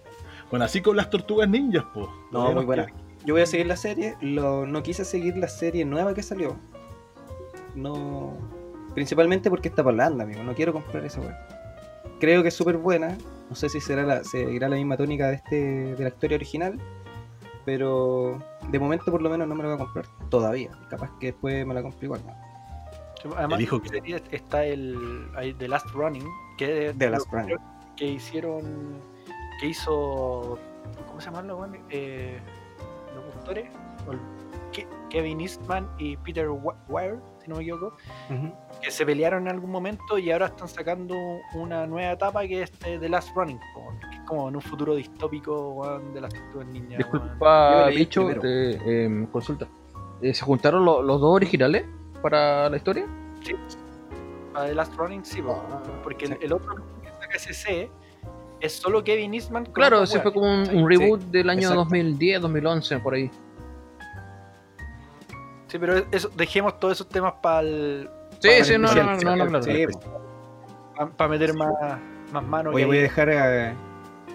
Bueno, 0.49 0.66
así 0.66 0.82
con 0.82 0.95
las 0.95 1.10
tortugas 1.10 1.49
ninjas, 1.49 1.86
pues. 1.93 2.08
No, 2.32 2.51
muy 2.51 2.66
buena. 2.66 2.88
Yo 3.26 3.34
voy 3.34 3.41
a 3.41 3.45
seguir 3.45 3.66
la 3.66 3.76
serie. 3.76 4.16
Lo, 4.22 4.66
no 4.68 4.84
quise 4.84 5.03
seguir 5.03 5.36
la 5.38 5.47
serie 5.47 5.84
nueva 5.84 6.14
que 6.14 6.24
salió. 6.24 6.58
No. 7.76 8.34
Principalmente 8.93 9.49
porque 9.49 9.68
está 9.68 9.84
por 9.84 9.93
la 9.93 10.06
anda, 10.06 10.24
amigo. 10.24 10.43
No 10.43 10.53
quiero 10.53 10.74
comprar 10.74 11.03
esa 11.03 11.22
weá. 11.22 11.47
Creo 12.20 12.41
que 12.43 12.49
es 12.49 12.53
súper 12.53 12.78
buena. 12.78 13.18
No 13.49 13.56
sé 13.56 13.70
si 13.70 13.82
será 13.82 14.03
la, 14.03 14.24
seguirá 14.24 14.70
la 14.70 14.76
misma 14.76 14.95
tónica 14.95 15.28
de 15.28 15.36
este 15.36 15.56
de 15.95 16.03
la 16.03 16.10
historia 16.10 16.36
original. 16.36 16.80
Pero 17.66 18.39
de 18.70 18.80
momento 18.80 19.12
por 19.12 19.24
lo 19.24 19.30
menos 19.30 19.47
no 19.47 19.56
me 19.56 19.64
la 19.64 19.70
voy 19.70 19.76
a 19.76 19.80
comprar 19.80 20.06
todavía. 20.30 20.70
Capaz 20.89 21.10
que 21.20 21.28
después 21.28 21.66
me 21.66 21.74
la 21.74 21.82
compro 21.82 22.06
igual. 22.06 22.22
¿no? 22.26 22.44
Además, 23.36 23.59
en 23.59 23.82
que- 23.82 24.21
está 24.32 24.65
el 24.65 25.28
The 25.57 25.67
Last 25.67 25.89
Running, 25.91 26.28
que 26.57 26.88
es 26.89 26.97
The 26.97 27.09
Last 27.09 27.32
Running. 27.32 27.57
que 27.95 28.05
hicieron, 28.05 28.99
que 29.59 29.67
hizo, 29.67 30.59
¿cómo 31.07 31.19
se 31.21 31.28
llaman 31.32 31.47
los 31.47 31.67
eh, 31.89 32.39
el- 34.11 34.19
Ke- 34.73 34.88
Kevin 35.09 35.39
Eastman 35.39 35.88
y 35.97 36.17
Peter 36.17 36.49
Weir, 36.89 37.15
si 37.41 37.47
no 37.49 37.55
me 37.55 37.61
equivoco, 37.61 37.95
que 38.82 38.91
se 38.91 39.05
pelearon 39.05 39.43
en 39.43 39.53
algún 39.53 39.71
momento 39.71 40.17
y 40.17 40.30
ahora 40.32 40.47
están 40.47 40.67
sacando 40.67 41.15
una 41.53 41.88
nueva 41.88 42.11
etapa 42.11 42.41
que 42.45 42.63
es 42.63 42.71
eh, 42.86 42.97
The 42.99 43.07
Last 43.07 43.34
Running, 43.36 43.57
que 43.57 44.17
es 44.17 44.21
como 44.23 44.49
en 44.49 44.55
un 44.57 44.61
futuro 44.61 44.95
distópico 44.95 46.01
de 46.13 46.19
las 46.19 46.34
tortugas. 46.34 46.67
Yo 46.73 46.97
Disculpa, 46.97 47.88
bicho, 47.88 48.28
te, 48.41 49.05
em, 49.05 49.26
consulta. 49.28 49.65
Eh, 50.21 50.34
¿Se 50.34 50.43
juntaron 50.43 50.84
lo- 50.84 51.01
los 51.01 51.21
dos 51.21 51.34
originales 51.36 51.86
para 52.26 52.67
la 52.71 52.78
historia? 52.78 53.05
Para 54.51 54.65
The 54.65 54.73
Last 54.73 54.95
Running 54.95 55.23
sí, 55.23 55.43
po, 55.43 55.61
Ah, 55.69 55.80
porque 56.03 56.26
el- 56.26 56.32
sí. 56.32 56.38
el, 56.41 56.53
otro 56.53 56.73
que 57.03 57.09
saca 57.11 57.38
SC 57.38 57.91
es 58.61 58.73
solo 58.73 59.03
Kevin 59.03 59.36
Eastman. 59.36 59.65
con 59.65 59.73
Claro, 59.76 60.01
ese 60.01 60.19
fue 60.21 60.34
como 60.34 60.51
un, 60.51 60.89
reboot 60.89 61.21
del 61.26 61.51
año 61.51 61.59
exacto. 61.69 61.84
2010, 61.84 62.41
2011, 62.41 62.97
por 62.97 63.13
ahí. 63.13 63.30
Sí, 65.67 65.78
pero 65.78 65.97
eso, 66.11 66.30
dejemos 66.36 66.80
todos 66.80 66.95
esos 66.95 67.07
temas 67.07 67.34
para 67.43 67.59
el. 67.59 68.09
Sí, 68.39 68.47
Para 68.49 68.63
sí, 68.63 68.73
el 68.73 68.82
no, 68.82 68.95
no, 68.95 69.03
no, 69.17 69.36
no, 69.36 69.45
no, 69.45 69.61
Sí, 69.61 69.86
pues. 69.86 71.11
para 71.15 71.30
meter 71.30 71.53
más, 71.53 71.69
más 72.34 72.43
mano. 72.43 72.71
Oye, 72.71 72.86
voy 72.86 72.97
a 72.97 73.01
dejar 73.01 73.30
a... 73.30 73.73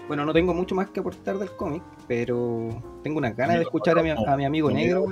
Bueno, 0.07 0.25
no 0.25 0.31
tengo 0.31 0.53
mucho 0.53 0.75
más 0.75 0.89
que 0.91 1.01
aportar 1.01 1.37
del 1.37 1.51
cómic, 1.57 1.83
pero 2.07 2.69
tengo 3.03 3.17
unas 3.17 3.35
ganas 3.35 3.57
de 3.57 3.63
escuchar 3.63 3.99
a 3.99 4.03
mi, 4.03 4.11
a 4.11 4.37
mi 4.37 4.45
amigo 4.45 4.71
negro. 4.71 5.07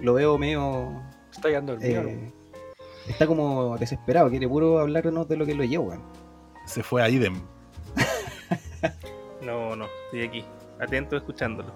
Lo 0.00 0.14
veo 0.14 0.38
medio... 0.38 1.02
Está 1.32 1.48
quedando 1.48 1.74
el 1.74 1.80
mío. 1.80 2.02
eh, 2.02 2.32
está 3.08 3.26
como 3.26 3.76
desesperado, 3.78 4.30
quiere 4.30 4.48
puro 4.48 4.78
hablarnos 4.78 5.28
de 5.28 5.36
lo 5.36 5.46
que 5.46 5.54
lo 5.54 5.64
lleva. 5.64 5.84
weón. 5.84 6.02
Se 6.66 6.82
fue 6.82 7.02
a 7.02 7.08
Idem. 7.08 7.40
No, 9.42 9.74
no, 9.76 9.86
estoy 10.04 10.22
aquí, 10.22 10.44
atento 10.80 11.16
escuchándolo. 11.16 11.72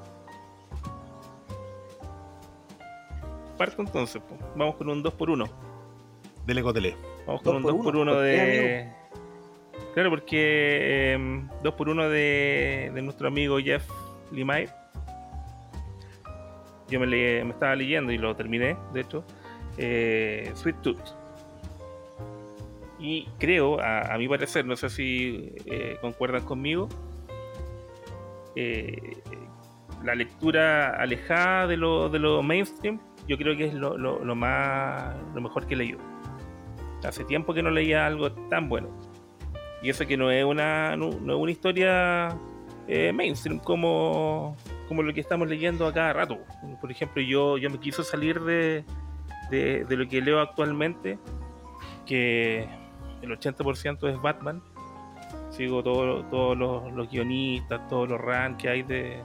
Parto 3.56 3.82
entonces, 3.82 4.20
po. 4.22 4.36
vamos 4.56 4.74
con 4.76 4.88
un 4.90 5.02
2x1. 5.02 5.48
Dele 6.46 6.62
cotele. 6.62 6.96
Vamos 7.26 7.42
con 7.42 7.62
Dos 7.62 7.72
un 7.72 7.82
por 7.82 7.94
2x1 7.94 8.00
uno, 8.00 8.12
¿por 8.12 8.22
qué, 8.22 8.28
de. 8.28 8.92
Claro, 9.94 10.10
porque 10.10 11.18
2x1 11.62 12.08
de, 12.08 12.90
de 12.94 13.02
nuestro 13.02 13.28
amigo 13.28 13.58
Jeff 13.58 13.88
Limay. 14.32 14.68
Yo 16.92 17.00
me, 17.00 17.06
le- 17.06 17.42
me 17.44 17.50
estaba 17.52 17.74
leyendo 17.74 18.12
y 18.12 18.18
lo 18.18 18.36
terminé, 18.36 18.76
de 18.92 19.00
hecho. 19.00 19.24
eh, 19.78 20.50
Sweet 20.54 20.76
Tooth. 20.82 21.00
Y 22.98 23.26
creo, 23.38 23.80
a, 23.80 24.14
a 24.14 24.18
mi 24.18 24.28
parecer, 24.28 24.64
no 24.66 24.76
sé 24.76 24.88
si 24.90 25.52
eh, 25.66 25.96
concuerdan 26.00 26.44
conmigo, 26.44 26.88
eh, 28.54 29.16
la 30.04 30.14
lectura 30.14 30.96
alejada 31.00 31.66
de 31.66 31.76
lo, 31.76 32.08
de 32.08 32.18
lo 32.18 32.42
mainstream, 32.42 33.00
yo 33.26 33.36
creo 33.38 33.56
que 33.56 33.66
es 33.66 33.74
lo, 33.74 33.96
lo- 33.96 34.34
más 34.34 35.16
lo 35.34 35.40
mejor 35.40 35.66
que 35.66 35.76
leído. 35.76 35.98
Hace 37.04 37.24
tiempo 37.24 37.54
que 37.54 37.62
no 37.62 37.70
leía 37.70 38.06
algo 38.06 38.30
tan 38.50 38.68
bueno. 38.68 38.88
Y 39.82 39.90
eso 39.90 40.06
que 40.06 40.16
no 40.16 40.30
es 40.30 40.44
una, 40.44 40.96
no, 40.96 41.10
no 41.10 41.34
es 41.34 41.38
una 41.40 41.50
historia 41.50 42.28
eh, 42.86 43.12
mainstream 43.12 43.58
como, 43.58 44.56
como 44.92 45.02
lo 45.02 45.14
que 45.14 45.22
estamos 45.22 45.48
leyendo 45.48 45.86
a 45.86 45.92
cada 45.94 46.12
rato. 46.12 46.38
Por 46.78 46.90
ejemplo, 46.90 47.22
yo, 47.22 47.56
yo 47.56 47.70
me 47.70 47.80
quiso 47.80 48.02
salir 48.02 48.38
de, 48.42 48.84
de, 49.50 49.86
lo 49.88 50.06
que 50.06 50.20
leo 50.20 50.38
actualmente, 50.38 51.18
que 52.04 52.68
el 53.22 53.30
80% 53.30 54.06
es 54.10 54.20
Batman. 54.20 54.62
Sigo 55.48 55.82
todo- 55.82 56.26
todos 56.26 56.58
los, 56.58 56.92
los 56.92 57.08
guionistas, 57.10 57.88
todos 57.88 58.06
los 58.06 58.20
runs 58.20 58.58
que 58.60 58.68
hay 58.68 58.82
de, 58.82 59.22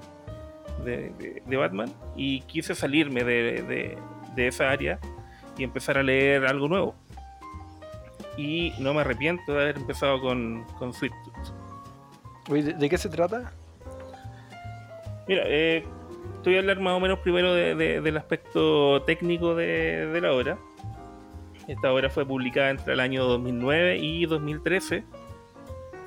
de, 0.86 1.58
Batman 1.58 1.92
y 2.16 2.40
quise 2.44 2.74
salirme 2.74 3.26
de, 3.26 3.98
de- 4.36 4.48
esa 4.48 4.70
área 4.70 5.00
y 5.58 5.66
empezar 5.66 5.98
a 5.98 6.04
leer 6.04 6.46
algo 6.46 6.70
nuevo. 6.70 6.96
Y 8.38 8.72
no 8.80 8.94
me 8.94 9.02
arrepiento 9.02 9.52
de 9.52 9.64
haber 9.64 9.78
empezado 9.78 10.22
con, 10.22 10.64
con 10.80 10.94
Sweet 10.94 11.12
Tooth. 11.26 12.54
¿De, 12.54 12.74
de 12.74 12.90
qué 12.90 12.98
se 12.98 13.10
trata? 13.10 13.52
Mira, 15.28 15.44
eh, 15.46 15.84
te 16.44 16.50
voy 16.50 16.56
a 16.56 16.60
hablar 16.60 16.80
más 16.80 16.94
o 16.94 17.00
menos 17.00 17.20
primero 17.20 17.54
de- 17.54 17.76
de- 17.76 18.02
del 18.02 18.18
aspecto 18.18 19.02
técnico 19.04 19.56
de, 19.56 20.18
la 20.22 20.32
obra. 20.34 20.58
Esta 21.68 21.92
obra 21.92 22.10
fue 22.10 22.26
publicada 22.26 22.70
entre 22.70 22.94
el 22.94 23.00
año 23.02 23.26
2009 23.26 23.98
y 23.98 24.26
2013. 24.26 25.04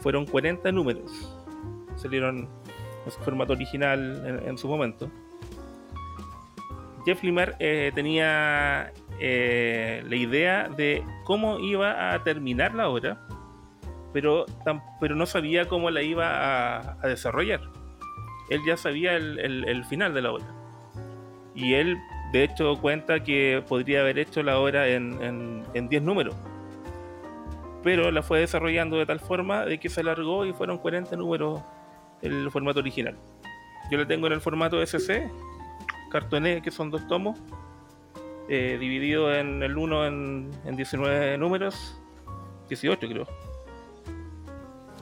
Fueron 0.00 0.24
40 0.24 0.72
números. 0.72 1.36
Salieron 1.96 2.48
en 3.04 3.10
su 3.10 3.20
formato 3.20 3.52
original 3.52 4.42
en, 4.46 4.56
su 4.56 4.68
momento. 4.68 5.10
Jeff 7.04 7.22
Lemire 7.22 7.54
eh, 7.58 7.92
tenía 7.94 8.92
eh, 9.18 10.02
la 10.08 10.16
idea 10.16 10.68
de 10.68 11.02
cómo 11.24 11.58
iba 11.58 12.14
a 12.14 12.22
terminar 12.24 12.74
la 12.74 12.88
obra, 12.88 13.26
pero, 14.14 14.46
pero 15.00 15.14
no 15.14 15.26
sabía 15.26 15.66
cómo 15.66 15.90
la 15.90 16.02
iba 16.02 16.78
a 17.02 17.06
desarrollar 17.08 17.60
él 18.50 18.60
ya 18.66 18.76
sabía 18.76 19.16
el, 19.16 19.84
final 19.88 20.12
de 20.12 20.22
la 20.22 20.32
obra. 20.32 20.44
Y 21.54 21.74
él, 21.74 21.96
de 22.32 22.44
hecho, 22.44 22.76
cuenta 22.80 23.22
que 23.22 23.64
podría 23.66 24.00
haber 24.00 24.18
hecho 24.18 24.42
la 24.42 24.58
obra 24.58 24.88
en, 24.88 25.22
en, 25.22 25.62
en 25.74 25.88
10 25.88 26.02
números. 26.02 26.34
Pero 27.82 28.10
la 28.10 28.22
fue 28.22 28.40
desarrollando 28.40 28.98
de 28.98 29.06
tal 29.06 29.20
forma 29.20 29.64
de 29.64 29.78
que 29.78 29.88
se 29.88 30.00
alargó 30.00 30.44
y 30.44 30.52
fueron 30.52 30.78
40 30.78 31.16
números 31.16 31.62
el 32.22 32.50
formato 32.50 32.80
original. 32.80 33.16
Yo 33.90 33.98
la 33.98 34.06
tengo 34.06 34.26
en 34.26 34.34
el 34.34 34.40
formato 34.40 34.84
SC, 34.84 35.30
cartoné, 36.10 36.60
que 36.60 36.70
son 36.70 36.90
dos 36.90 37.06
tomos, 37.08 37.38
eh, 38.48 38.76
dividido 38.78 39.32
en 39.34 39.62
el 39.62 39.78
uno 39.78 40.04
en, 40.06 40.50
en 40.64 40.76
19 40.76 41.38
números, 41.38 42.00
18 42.68 43.08
creo. 43.08 43.26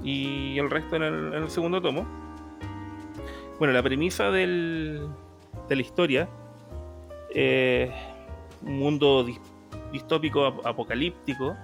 Y 0.05 0.59
el 0.59 0.71
resto 0.71 0.97
en 0.97 1.03
el, 1.03 1.35
en 1.35 1.43
el 1.43 1.51
segundo 1.51 1.81
tomo. 1.81 2.28
Bueno, 3.59 3.73
la 3.75 3.83
premisa 3.83 4.31
del- 4.31 5.09
de 5.69 5.77
la 5.77 5.83
historia 5.83 6.29
es 7.35 7.91
un 8.63 8.79
mundo 8.79 9.27
dis- 9.27 9.41
distópico 9.93 10.45
ap- 10.47 10.67
apocalíptico, 10.67 11.57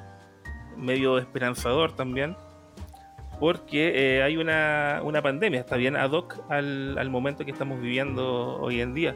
medio 0.77 1.19
esperanzador 1.19 1.93
también, 1.93 2.37
porque 3.39 3.93
eh, 4.19 4.23
hay 4.23 4.37
una, 4.37 5.01
una 5.05 5.23
pandemia, 5.23 5.61
está 5.61 5.77
bien 5.77 5.97
ad 5.97 6.11
hoc 6.13 6.39
al, 6.49 7.11
momento 7.11 7.45
que 7.45 7.51
estamos 7.53 7.81
viviendo 7.81 8.61
hoy 8.61 8.81
en 8.81 8.95
día 8.95 9.15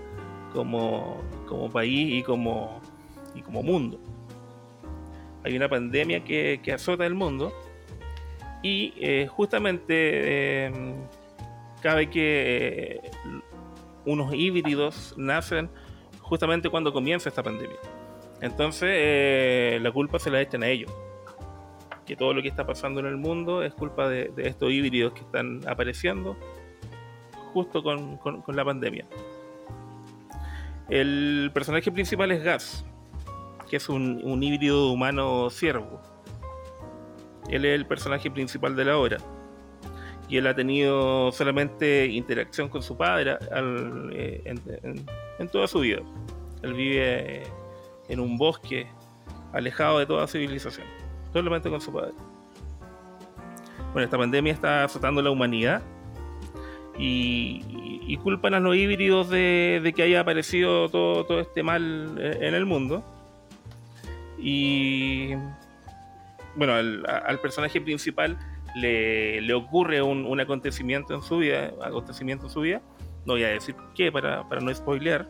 como, 0.53 1.21
como 1.49 1.69
país 1.71 2.13
y 2.15 2.23
como, 2.23 2.81
y 3.35 3.43
como 3.43 3.63
mundo. 3.63 3.99
Hay 5.45 5.57
una 5.57 5.69
pandemia 5.69 6.23
que, 6.25 6.61
que 6.63 6.73
azota 6.73 7.07
el 7.07 7.15
mundo 7.15 7.53
y 8.63 8.93
eh, 8.99 9.27
justamente 9.29 10.67
eh, 10.67 10.73
cabe 11.81 12.11
que 12.11 13.01
eh, 13.05 13.11
unos 14.05 14.35
híbridos 14.35 15.15
nacen 15.17 15.71
justamente 16.21 16.69
cuando 16.69 16.93
comienza 16.93 17.29
esta 17.29 17.43
pandemia. 17.43 17.79
Entonces, 18.41 18.89
eh, 18.93 19.79
la 19.83 19.91
culpa 19.91 20.19
se 20.19 20.31
la 20.31 20.41
echan 20.41 20.63
a 20.63 20.69
ellos. 20.69 20.93
Que 22.07 22.17
todo 22.17 22.33
lo 22.33 22.43
que 22.43 22.49
está 22.49 22.67
pasando 22.67 23.01
en 23.01 23.07
el 23.07 23.17
mundo 23.17 23.63
es 23.63 23.75
culpa 23.75 24.09
de, 24.09 24.33
estos 24.39 24.71
híbridos 24.71 25.13
que 25.13 25.21
están 25.21 25.61
apareciendo 25.67 26.37
justo 27.53 27.83
con, 27.83 28.17
con- 28.19 28.57
la 28.57 28.65
pandemia. 28.65 29.07
El 30.89 31.51
personaje 31.53 31.91
principal 31.93 32.31
es 32.31 32.43
Gas, 32.43 32.85
que 33.69 33.77
es 33.77 33.89
un, 33.89 34.43
híbrido 34.43 34.91
humano 34.91 35.51
ciervo. 35.51 36.01
Él 37.51 37.65
es 37.65 37.75
el 37.75 37.87
personaje 37.87 38.31
principal 38.31 38.77
de 38.77 38.85
la 38.85 38.97
obra 38.97 39.19
y 40.29 40.37
él 40.37 40.47
ha 40.47 40.55
tenido 40.55 41.33
solamente 41.33 42.07
interacción 42.07 42.69
con 42.69 42.83
su 42.83 42.97
padre 42.97 43.39
al- 43.51 44.11
eh, 44.13 44.43
en, 45.39 45.49
toda 45.49 45.67
su 45.67 45.81
vida. 45.81 46.01
Él 46.63 46.75
vive 46.75 47.43
eh, 47.43 47.43
en 48.09 48.21
un 48.21 48.37
bosque 48.37 48.87
alejado 49.53 49.99
de 49.99 50.07
toda 50.07 50.27
civilización, 50.27 50.87
solamente 51.33 51.71
con 51.71 51.81
su 51.81 51.93
padre. 51.93 52.13
Bueno, 53.93 54.05
esta 54.05 54.19
pandemia 54.19 54.53
está 54.53 54.85
azotando 54.85 55.23
la 55.23 55.31
humanidad 55.31 55.83
y, 56.99 57.65
y- 58.07 58.17
culpan 58.19 58.53
a 58.55 58.61
los 58.61 58.75
híbridos 58.77 59.31
de, 59.31 59.81
de 59.83 59.93
que 59.93 60.03
haya 60.03 60.21
aparecido 60.21 60.89
todo, 60.91 61.25
todo 61.25 61.41
este 61.41 61.63
mal 61.63 62.17
eh, 62.19 62.39
en 62.43 62.55
el 62.55 62.67
mundo. 62.67 63.03
Y 64.39 65.35
bueno, 66.57 66.75
al 66.75 67.39
personaje 67.41 67.81
principal 67.81 68.37
le, 68.75 69.53
ocurre 69.55 70.03
un, 70.03 70.27
un 70.27 70.41
acontecimiento 70.41 71.15
en 71.15 71.23
su 71.23 71.39
vida, 71.39 71.73
acontecimiento 71.83 72.47
en 72.47 72.51
su 72.51 72.61
vida, 72.61 72.83
no 73.27 73.35
voy 73.35 73.45
a 73.45 73.49
decir 73.49 73.75
qué 73.95 74.11
para, 74.13 74.49
para 74.49 74.61
no 74.61 74.73
spoilear, 74.75 75.29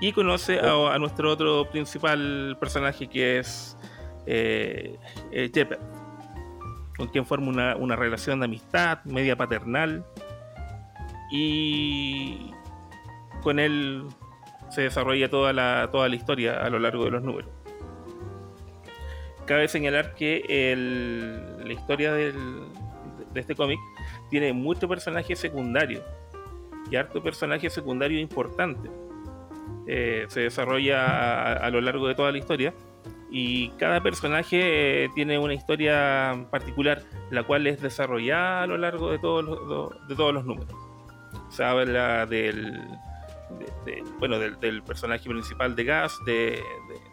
y 0.00 0.12
conoce 0.12 0.58
a, 0.58 0.98
nuestro 0.98 1.30
otro 1.30 1.70
principal 1.70 2.56
personaje 2.58 3.06
que 3.08 3.38
es 3.38 3.78
eh, 4.26 4.98
eh, 5.30 5.68
con 6.96 7.08
quien 7.08 7.24
forma 7.24 7.48
una, 7.48 7.76
una 7.76 7.96
relación 7.96 8.40
de 8.40 8.46
amistad, 8.46 9.04
media 9.04 9.36
paternal, 9.36 10.04
y 11.30 12.50
con 13.42 13.58
él 13.58 14.06
se 14.70 14.82
desarrolla 14.82 15.30
toda 15.30 15.52
la, 15.52 15.88
toda 15.92 16.08
la 16.08 16.16
historia 16.16 16.64
a 16.64 16.68
lo 16.68 16.78
largo 16.78 17.04
de 17.04 17.10
los 17.12 17.22
números. 17.22 17.61
Cabe 19.46 19.68
señalar 19.68 20.14
que 20.14 20.44
la 21.64 21.72
historia 21.72 22.12
de 22.12 22.32
este 23.34 23.54
cómic 23.54 23.78
tiene 24.30 24.52
muchos 24.52 24.88
personajes 24.88 25.38
secundarios 25.38 26.02
y 26.90 26.96
harto 26.96 27.22
personaje 27.22 27.70
secundario 27.70 28.20
importante. 28.20 28.90
Eh, 29.86 30.26
se 30.28 30.40
desarrolla 30.40 31.54
a, 31.54 31.70
lo 31.70 31.80
largo 31.80 32.06
de 32.06 32.14
toda 32.14 32.30
la 32.30 32.38
historia 32.38 32.72
y 33.30 33.70
cada 33.70 34.02
personaje 34.02 35.04
eh, 35.04 35.10
tiene 35.14 35.38
una 35.38 35.54
historia 35.54 36.46
particular, 36.50 37.02
la 37.30 37.42
cual 37.42 37.66
es 37.66 37.80
desarrollada 37.80 38.62
a 38.62 38.66
lo 38.66 38.76
largo 38.76 39.10
de 39.10 39.18
todos 39.18 39.44
los, 39.44 40.08
de 40.08 40.14
todos 40.14 40.34
los 40.34 40.44
números. 40.44 40.74
Se 41.48 41.64
habla 41.64 42.26
del, 42.26 42.78
de- 43.58 43.92
de- 43.92 44.02
bueno, 44.18 44.38
del, 44.38 44.58
del 44.60 44.82
personaje 44.82 45.28
principal 45.28 45.74
de 45.76 45.84
Gas, 45.84 46.16
de, 46.26 46.62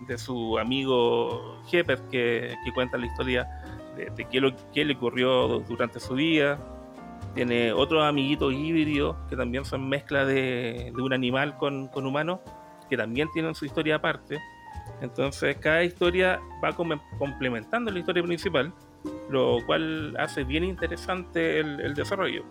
de- 0.07 0.17
su 0.17 0.57
amigo 0.57 1.61
Shepard, 1.67 2.01
que, 2.09 2.55
que 2.63 2.73
cuenta 2.73 2.97
la 2.97 3.05
historia 3.05 3.47
de, 3.95 4.25
qué, 4.25 4.39
lo, 4.39 4.51
qué 4.73 4.85
le 4.85 4.93
ocurrió 4.95 5.59
durante 5.59 5.99
su 5.99 6.13
vida. 6.15 6.57
Tiene 7.35 7.71
otros 7.73 8.03
amiguitos 8.03 8.53
híbridos 8.53 9.15
que 9.29 9.35
también 9.35 9.63
son 9.65 9.87
mezcla 9.87 10.25
de, 10.25 10.91
un 10.97 11.13
animal 11.13 11.57
con, 11.57 11.87
con 11.89 12.05
humano, 12.05 12.41
que 12.89 12.97
también 12.97 13.27
tienen 13.33 13.53
su 13.55 13.65
historia 13.65 13.95
aparte. 13.95 14.39
Entonces, 15.01 15.57
cada 15.57 15.83
historia 15.83 16.39
va 16.63 16.75
complementando 17.17 17.91
la 17.91 17.99
historia 17.99 18.23
principal, 18.23 18.73
lo 19.29 19.59
cual 19.65 20.15
hace 20.17 20.43
bien 20.43 20.63
interesante 20.63 21.59
el, 21.59 21.79
el 21.81 21.93
desarrollo. 21.93 22.43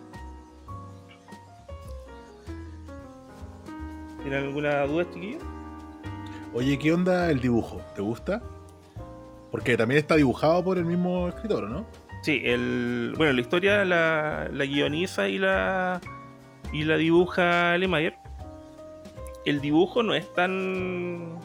¿Tienen 4.21 4.45
alguna 4.45 4.85
duda, 4.85 5.05
chiquillos? 5.13 5.43
Oye, 6.53 6.77
¿qué 6.79 6.93
onda 6.93 7.29
el 7.29 7.39
dibujo? 7.39 7.81
¿Te 7.95 8.01
gusta? 8.01 8.41
Porque 9.51 9.77
también 9.77 9.99
está 9.99 10.15
dibujado 10.15 10.63
por 10.63 10.77
el 10.77 10.85
mismo 10.85 11.27
escritor, 11.27 11.69
¿no? 11.69 11.85
Sí, 12.21 12.41
el, 12.43 13.13
bueno, 13.17 13.33
la 13.33 13.41
historia 13.41 13.85
la, 13.85 14.49
la 14.51 14.65
guioniza 14.65 15.29
y 15.29 15.37
la, 15.37 16.01
y 16.73 16.83
la 16.83 16.97
dibuja 16.97 17.77
Lemaier. 17.77 18.15
El 19.45 19.61
dibujo 19.61 20.03
no 20.03 20.13
es 20.13 20.31
tan. 20.33 21.29
No, 21.29 21.39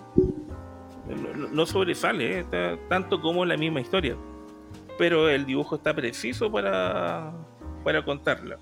no 1.52 1.66
sobresale, 1.66 2.44
eh, 2.50 2.78
tanto 2.88 3.20
como 3.20 3.44
la 3.44 3.56
misma 3.56 3.80
historia. 3.80 4.16
Pero 4.98 5.28
el 5.28 5.46
dibujo 5.46 5.76
está 5.76 5.94
preciso 5.94 6.50
para, 6.50 7.32
para 7.84 8.04
contarla. 8.04 8.58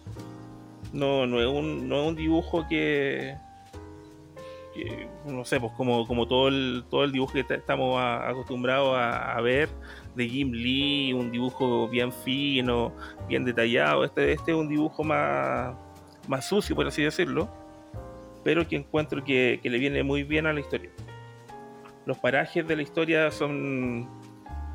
No, 0.92 1.26
no, 1.26 1.40
es 1.40 1.46
un, 1.46 1.88
no 1.88 2.02
es 2.02 2.08
un 2.08 2.16
dibujo 2.16 2.66
que. 2.68 3.36
No 5.26 5.44
sé, 5.44 5.60
pues 5.60 5.72
como, 5.72 6.06
como 6.06 6.26
todo, 6.26 6.48
el, 6.48 6.84
todo 6.88 7.04
el 7.04 7.12
dibujo 7.12 7.32
que 7.32 7.40
estamos 7.54 8.00
acostumbrados 8.00 8.96
a, 8.96 9.40
ver 9.40 9.68
de 10.14 10.28
Jim 10.28 10.52
Lee, 10.52 11.12
un 11.12 11.30
dibujo 11.30 11.88
bien 11.88 12.12
fino, 12.12 12.92
bien 13.28 13.44
detallado. 13.44 14.04
Este, 14.04 14.32
este 14.32 14.52
es 14.52 14.56
un 14.56 14.68
dibujo 14.68 15.04
más, 15.04 15.74
más 16.28 16.46
sucio, 16.46 16.74
por 16.74 16.86
así 16.86 17.02
decirlo, 17.02 17.48
pero 18.44 18.66
que 18.66 18.76
encuentro 18.76 19.22
que, 19.22 19.60
le 19.62 19.78
viene 19.78 20.02
muy 20.02 20.22
bien 20.22 20.46
a 20.46 20.52
la 20.52 20.60
historia. 20.60 20.90
los 22.06 22.18
parajes 22.18 22.66
de 22.66 22.76
la 22.76 22.82
historia 22.82 23.30
son 23.30 24.08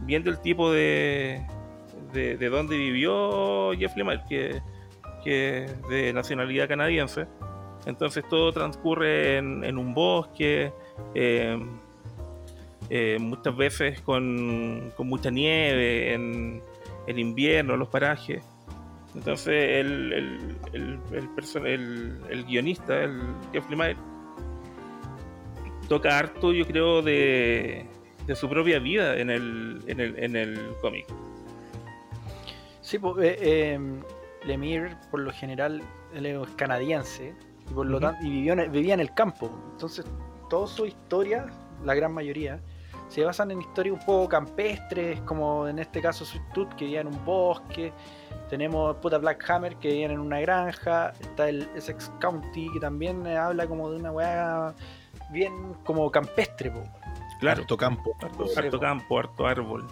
viendo 0.01 0.29
el 0.29 0.39
tipo 0.39 0.71
de, 0.71 1.45
de, 2.13 2.37
de 2.37 2.49
vivió 2.69 3.73
Jeff 3.73 3.95
Lemire, 3.95 4.23
que, 4.29 4.61
que 5.23 5.65
es 5.65 5.87
de 5.89 6.13
nacionalidad 6.13 6.67
canadiense. 6.67 7.27
Entonces 7.87 8.27
todo 8.27 8.51
transcurre 8.51 9.37
en, 9.37 9.77
un 9.77 9.93
bosque, 9.93 10.73
eh, 11.15 11.57
eh, 12.89 13.17
muchas 13.17 13.55
veces 13.55 14.01
con, 14.01 14.91
mucha 15.07 15.31
nieve, 15.31 16.13
en, 16.13 16.61
en 17.07 17.17
invierno, 17.17 17.77
los 17.77 17.87
parajes. 17.87 18.43
Entonces 19.15 19.53
el, 19.79 20.11
el, 20.11 20.57
el, 20.73 20.99
el, 21.13 22.21
el- 22.29 22.43
guionista, 22.43 23.03
el 23.05 23.21
Jeff 23.53 23.69
Lemire, 23.69 23.95
toca 25.87 26.19
harto, 26.19 26.51
yo 26.51 26.67
creo, 26.67 27.01
de, 27.01 27.85
de 28.25 28.35
su 28.35 28.49
propia 28.49 28.79
vida 28.79 29.17
en 29.17 29.29
el, 29.29 29.81
en 29.87 30.01
el, 30.01 30.19
en 30.21 30.35
el 30.35 30.59
cómic. 30.81 31.05
Sí, 32.81 32.99
pues, 32.99 33.37
eh, 33.41 33.79
Lemire, 34.45 34.97
por 35.09 35.21
lo 35.21 35.31
general, 35.31 35.81
es 36.13 36.49
canadiense 36.57 37.33
y, 37.69 37.73
por 37.73 37.85
lo 37.85 37.97
Ujú. 37.97 38.05
tan- 38.07 38.25
y 38.25 38.29
vivió 38.29 38.53
en 38.53 38.71
vivía 38.71 38.93
en 38.93 38.99
el 38.99 39.13
campo. 39.13 39.49
Entonces, 39.71 40.05
todas 40.49 40.69
sus 40.69 40.87
historias, 40.89 41.45
la 41.83 41.93
gran 41.95 42.13
mayoría, 42.13 42.59
se 43.09 43.23
basan 43.23 43.51
en 43.51 43.61
historias 43.61 43.97
un 43.99 44.05
poco 44.05 44.27
campestres, 44.27 45.21
como 45.21 45.67
en 45.67 45.79
este 45.79 46.01
caso 46.01 46.25
Sweet 46.25 46.43
Tooth, 46.53 46.73
que 46.75 46.85
vivía 46.85 47.01
en 47.01 47.07
un 47.07 47.23
bosque. 47.25 47.93
Tenemos 48.49 48.95
puta 48.97 49.17
Black 49.17 49.49
Hammer, 49.49 49.75
que 49.77 49.89
vivían 49.89 50.11
en 50.11 50.19
una 50.19 50.39
granja. 50.41 51.13
Está 51.19 51.47
el 51.49 51.69
Essex 51.75 52.09
County, 52.19 52.69
que 52.73 52.79
también 52.79 53.25
eh, 53.25 53.37
habla 53.37 53.65
como 53.67 53.89
de 53.91 53.97
una 53.97 54.11
weá 54.11 54.73
bien 55.31 55.73
como 55.85 56.09
campestre. 56.11 56.69
po. 56.71 56.83
Claro, 57.39 57.61
Harto 57.61 57.77
campo. 57.77 58.13
harto, 58.21 58.47
Sí, 58.47 58.59
harto 58.59 58.71
po. 58.77 58.79
campo, 58.81 59.19
harto 59.19 59.45
árbol. 59.47 59.87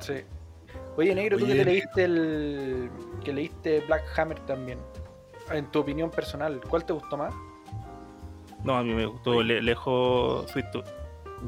Sí. 0.00 0.14
Oye, 0.96 1.14
negro, 1.14 1.38
tú 1.38 1.46
que 1.46 1.52
Oye, 1.52 1.64
te 1.64 1.70
leíste 1.70 2.04
el. 2.04 2.90
que 3.24 3.32
leíste 3.32 3.80
Black 3.80 4.04
Hammer 4.18 4.38
también. 4.40 4.78
En 5.52 5.66
tu 5.70 5.80
opinión 5.80 6.10
personal, 6.10 6.60
¿cuál 6.68 6.84
te 6.84 6.92
gustó 6.92 7.16
más? 7.16 7.34
No, 8.64 8.76
a 8.76 8.82
mí 8.82 8.94
me 8.94 9.06
gustó 9.06 9.42
le- 9.42 9.60
lejos 9.62 10.50
Sweet 10.50 10.70
Tooth. 10.70 10.86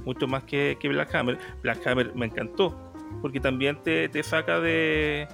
Mucho 0.05 0.27
más 0.27 0.43
que, 0.45 0.77
que 0.81 0.89
Black 0.89 1.15
Hammer. 1.15 1.39
Black 1.63 1.87
Hammer 1.87 2.13
me 2.15 2.27
encantó. 2.27 2.75
Porque 3.23 3.39
también 3.41 3.81
te, 3.83 4.09
te 4.09 4.23
saca 4.23 4.59
de, 4.61 5.29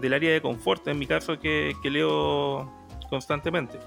del 0.00 0.12
área 0.14 0.32
de 0.32 0.40
confort. 0.40 0.86
En 0.86 0.98
mi 0.98 1.06
caso, 1.06 1.38
que, 1.40 1.74
que 1.82 1.90
leo 1.90 2.70
constantemente. 3.10 3.78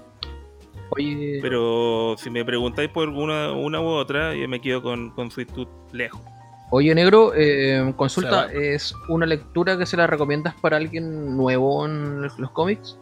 Oye, 0.90 1.38
Pero 1.40 2.16
si 2.18 2.28
me 2.28 2.44
preguntáis 2.44 2.90
por 2.90 3.08
una, 3.08 3.52
una 3.52 3.80
u 3.80 3.86
otra, 3.86 4.34
yo 4.34 4.46
me 4.46 4.60
quedo 4.60 4.82
con, 4.82 5.10
con 5.10 5.30
Sweet 5.30 5.52
Tooth 5.52 5.68
lejos. 5.92 6.20
oye 6.70 6.94
negro, 6.94 7.32
eh, 7.34 7.94
consulta, 7.96 8.52
¿es 8.52 8.94
una 9.08 9.24
lectura 9.24 9.78
que 9.78 9.86
se 9.86 9.96
la 9.96 10.06
recomiendas 10.06 10.54
para 10.60 10.76
alguien 10.76 11.34
nuevo 11.34 11.86
en 11.86 12.20
los 12.22 12.50
cómics? 12.50 12.98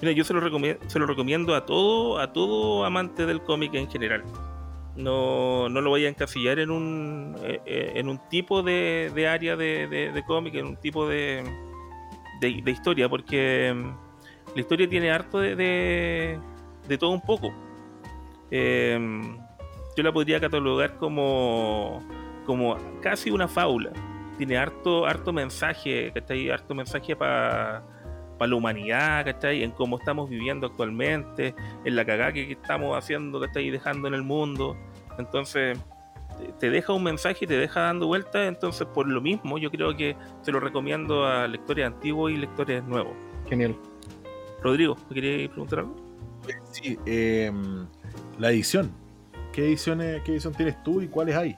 Yo 0.00 0.24
se 0.24 0.32
lo 0.32 0.40
recomiendo, 0.40 0.88
se 0.88 0.98
lo 0.98 1.06
recomiendo 1.06 1.54
a 1.54 1.66
todo, 1.66 2.20
a 2.20 2.32
todo 2.32 2.84
amante 2.84 3.26
del 3.26 3.42
cómic 3.42 3.74
en 3.74 3.90
general. 3.90 4.22
No, 4.94 5.68
no 5.68 5.80
lo 5.80 5.90
voy 5.90 6.06
a 6.06 6.08
encasillar 6.08 6.58
en 6.60 6.70
un, 6.70 7.36
eh, 7.42 7.60
eh, 7.66 7.92
en 7.96 8.08
un 8.08 8.18
tipo 8.28 8.62
de, 8.62 9.10
de 9.14 9.28
área 9.28 9.56
de, 9.56 9.86
de- 9.88 10.24
cómic, 10.24 10.54
en 10.54 10.66
un 10.66 10.76
tipo 10.76 11.08
de, 11.08 11.44
de, 12.40 12.70
historia, 12.70 13.08
porque 13.08 13.72
mm, 13.74 14.54
la 14.54 14.60
historia 14.60 14.88
tiene 14.88 15.10
harto 15.10 15.38
de, 15.40 16.38
todo 16.98 17.10
un 17.10 17.20
poco. 17.20 17.52
Eh, 18.50 18.98
yo 19.96 20.02
la 20.02 20.12
podría 20.12 20.40
catalogar 20.40 20.96
como, 20.96 22.00
como 22.46 22.76
casi 23.00 23.30
una 23.30 23.48
fábula. 23.48 23.90
Tiene 24.36 24.56
harto, 24.56 25.06
harto 25.06 25.32
mensaje, 25.32 26.12
¿cachai? 26.14 26.50
Harto 26.50 26.72
mensaje 26.72 27.16
para 27.16 27.82
para 28.38 28.50
la 28.50 28.56
humanidad, 28.56 29.24
¿cachai? 29.24 29.62
En 29.64 29.72
cómo 29.72 29.98
estamos 29.98 30.30
viviendo 30.30 30.66
actualmente, 30.68 31.54
en 31.84 31.96
la 31.96 32.04
cagada 32.04 32.32
que 32.32 32.52
estamos 32.52 32.96
haciendo, 32.96 33.40
¿cachai? 33.40 33.70
Dejando 33.70 34.08
en 34.08 34.14
el 34.14 34.22
mundo. 34.22 34.76
Entonces, 35.18 35.78
te- 36.60 36.70
deja 36.70 36.92
un 36.92 37.02
mensaje 37.02 37.44
y 37.44 37.48
te 37.48 37.56
deja 37.58 37.80
dando 37.80 38.06
vueltas. 38.06 38.46
Entonces, 38.48 38.86
por 38.94 39.08
lo 39.08 39.20
mismo, 39.20 39.58
yo 39.58 39.70
creo 39.70 39.96
que 39.96 40.16
se 40.42 40.52
lo 40.52 40.60
recomiendo 40.60 41.26
a 41.26 41.46
lectores 41.48 41.86
antiguos 41.86 42.30
y 42.32 42.36
lectores 42.36 42.82
nuevos. 42.84 43.12
Genial. 43.48 43.74
Rodrigo, 44.62 44.96
¿me 45.08 45.14
querías 45.14 45.48
preguntar 45.50 45.80
algo? 45.80 45.96
Sí, 46.70 46.98
eh, 47.06 47.50
la 48.38 48.50
edición. 48.50 48.90
¿Qué, 49.52 49.66
ediciones, 49.66 50.22
¿Qué 50.22 50.32
edición 50.32 50.54
tienes 50.54 50.80
tú 50.84 51.00
y 51.02 51.08
cuáles 51.08 51.34
hay? 51.36 51.56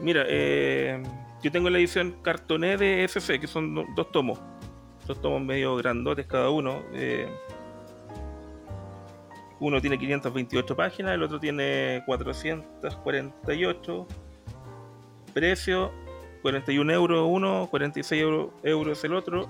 Mira, 0.00 0.24
eh, 0.28 1.02
yo 1.42 1.50
tengo 1.50 1.68
la 1.70 1.78
edición 1.78 2.14
cartoné 2.22 2.76
de 2.76 3.04
FC, 3.04 3.40
que 3.40 3.46
son 3.46 3.74
do- 3.74 3.86
dos 3.96 4.10
tomos. 4.12 4.38
Dos 5.10 5.20
tomos 5.20 5.42
medio 5.42 5.74
grandotes 5.74 6.24
cada 6.28 6.50
uno. 6.50 6.84
eh, 6.94 7.26
uno 9.58 9.80
tiene 9.80 9.98
528 9.98 10.76
páginas, 10.76 11.14
el 11.14 11.24
otro 11.24 11.40
tiene 11.40 12.04
448. 12.06 14.06
Precio, 15.34 15.90
41 16.42 16.92
euros 16.92 17.26
uno, 17.28 17.66
46 17.68 18.22
euro- 18.22 18.52
euros 18.62 19.02
el 19.02 19.14
otro. 19.14 19.48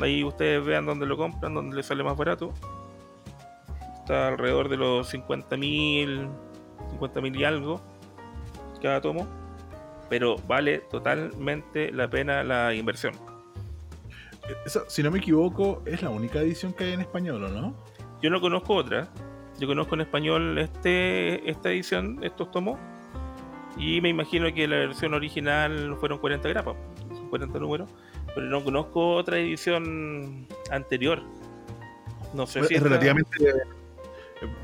Ahí 0.00 0.24
ustedes 0.24 0.64
vean 0.64 0.86
dónde 0.86 1.04
lo 1.04 1.18
compran, 1.18 1.52
dónde 1.52 1.76
les 1.76 1.84
sale 1.84 2.02
más 2.02 2.16
barato. 2.16 2.54
Está 3.98 4.28
alrededor 4.28 4.70
de 4.70 4.78
los 4.78 5.10
50 5.10 5.58
mil, 5.58 6.26
50 6.92 7.20
mil 7.20 7.36
y 7.38 7.44
algo 7.44 7.82
cada 8.80 9.02
tomo 9.02 9.26
pero 10.08 10.36
vale 10.48 10.78
totalmente 10.90 11.92
la 11.92 12.08
pena 12.08 12.42
la 12.42 12.72
inversión. 12.74 13.12
Esa, 14.64 14.82
si 14.88 15.02
no 15.02 15.10
me 15.10 15.18
equivoco, 15.18 15.82
es 15.86 16.02
la 16.02 16.10
única 16.10 16.40
edición 16.40 16.72
que 16.72 16.84
hay 16.84 16.92
en 16.94 17.00
español, 17.00 17.44
¿o 17.44 17.48
no? 17.48 17.74
Yo 18.22 18.30
no 18.30 18.40
conozco 18.40 18.74
otra, 18.74 19.08
yo 19.58 19.66
conozco 19.66 19.94
en 19.94 20.00
español 20.02 20.58
este 20.58 21.48
esta 21.48 21.70
edición, 21.70 22.18
estos 22.22 22.50
tomos, 22.50 22.78
y 23.76 24.00
me 24.00 24.08
imagino 24.08 24.52
que 24.52 24.66
la 24.66 24.76
versión 24.76 25.14
original 25.14 25.96
fueron 26.00 26.18
40 26.18 26.48
grapas, 26.48 26.76
son 27.14 27.28
40 27.28 27.58
números, 27.58 27.90
pero 28.34 28.46
no 28.46 28.62
conozco 28.64 29.14
otra 29.14 29.38
edición 29.38 30.46
anterior. 30.70 31.22
No 32.34 32.46
sé 32.46 32.64
si 32.64 32.74
es 32.74 32.82
relativamente, 32.82 33.36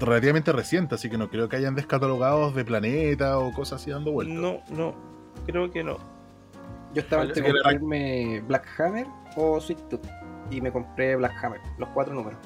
relativamente 0.01 0.53
reciente, 0.53 0.95
así 0.95 1.09
que 1.11 1.19
no 1.19 1.29
creo 1.31 1.49
que 1.49 1.57
hayan 1.57 1.75
descatalogados 1.75 2.55
de 2.55 2.65
planeta 2.65 3.39
o 3.39 3.53
cosas 3.53 3.81
así 3.81 3.91
dando 3.91 4.13
vueltas. 4.13 4.37
No, 4.37 4.61
no, 4.71 4.95
creo 5.47 5.71
que 5.71 5.83
no. 5.85 5.99
Yo 6.95 7.03
estaba 7.03 7.31
que 7.31 7.41
la- 7.41 7.47
comprarme 7.49 8.41
Black 8.47 8.67
Hammer 8.81 9.07
o 9.37 9.61
Sweet 9.61 9.89
Tooth. 9.89 10.07
Y 10.51 10.61
me 10.61 10.71
compré 10.73 11.17
Black 11.17 11.33
Hammer, 11.43 11.61
los 11.79 11.89
cuatro 11.91 12.15
números. 12.15 12.39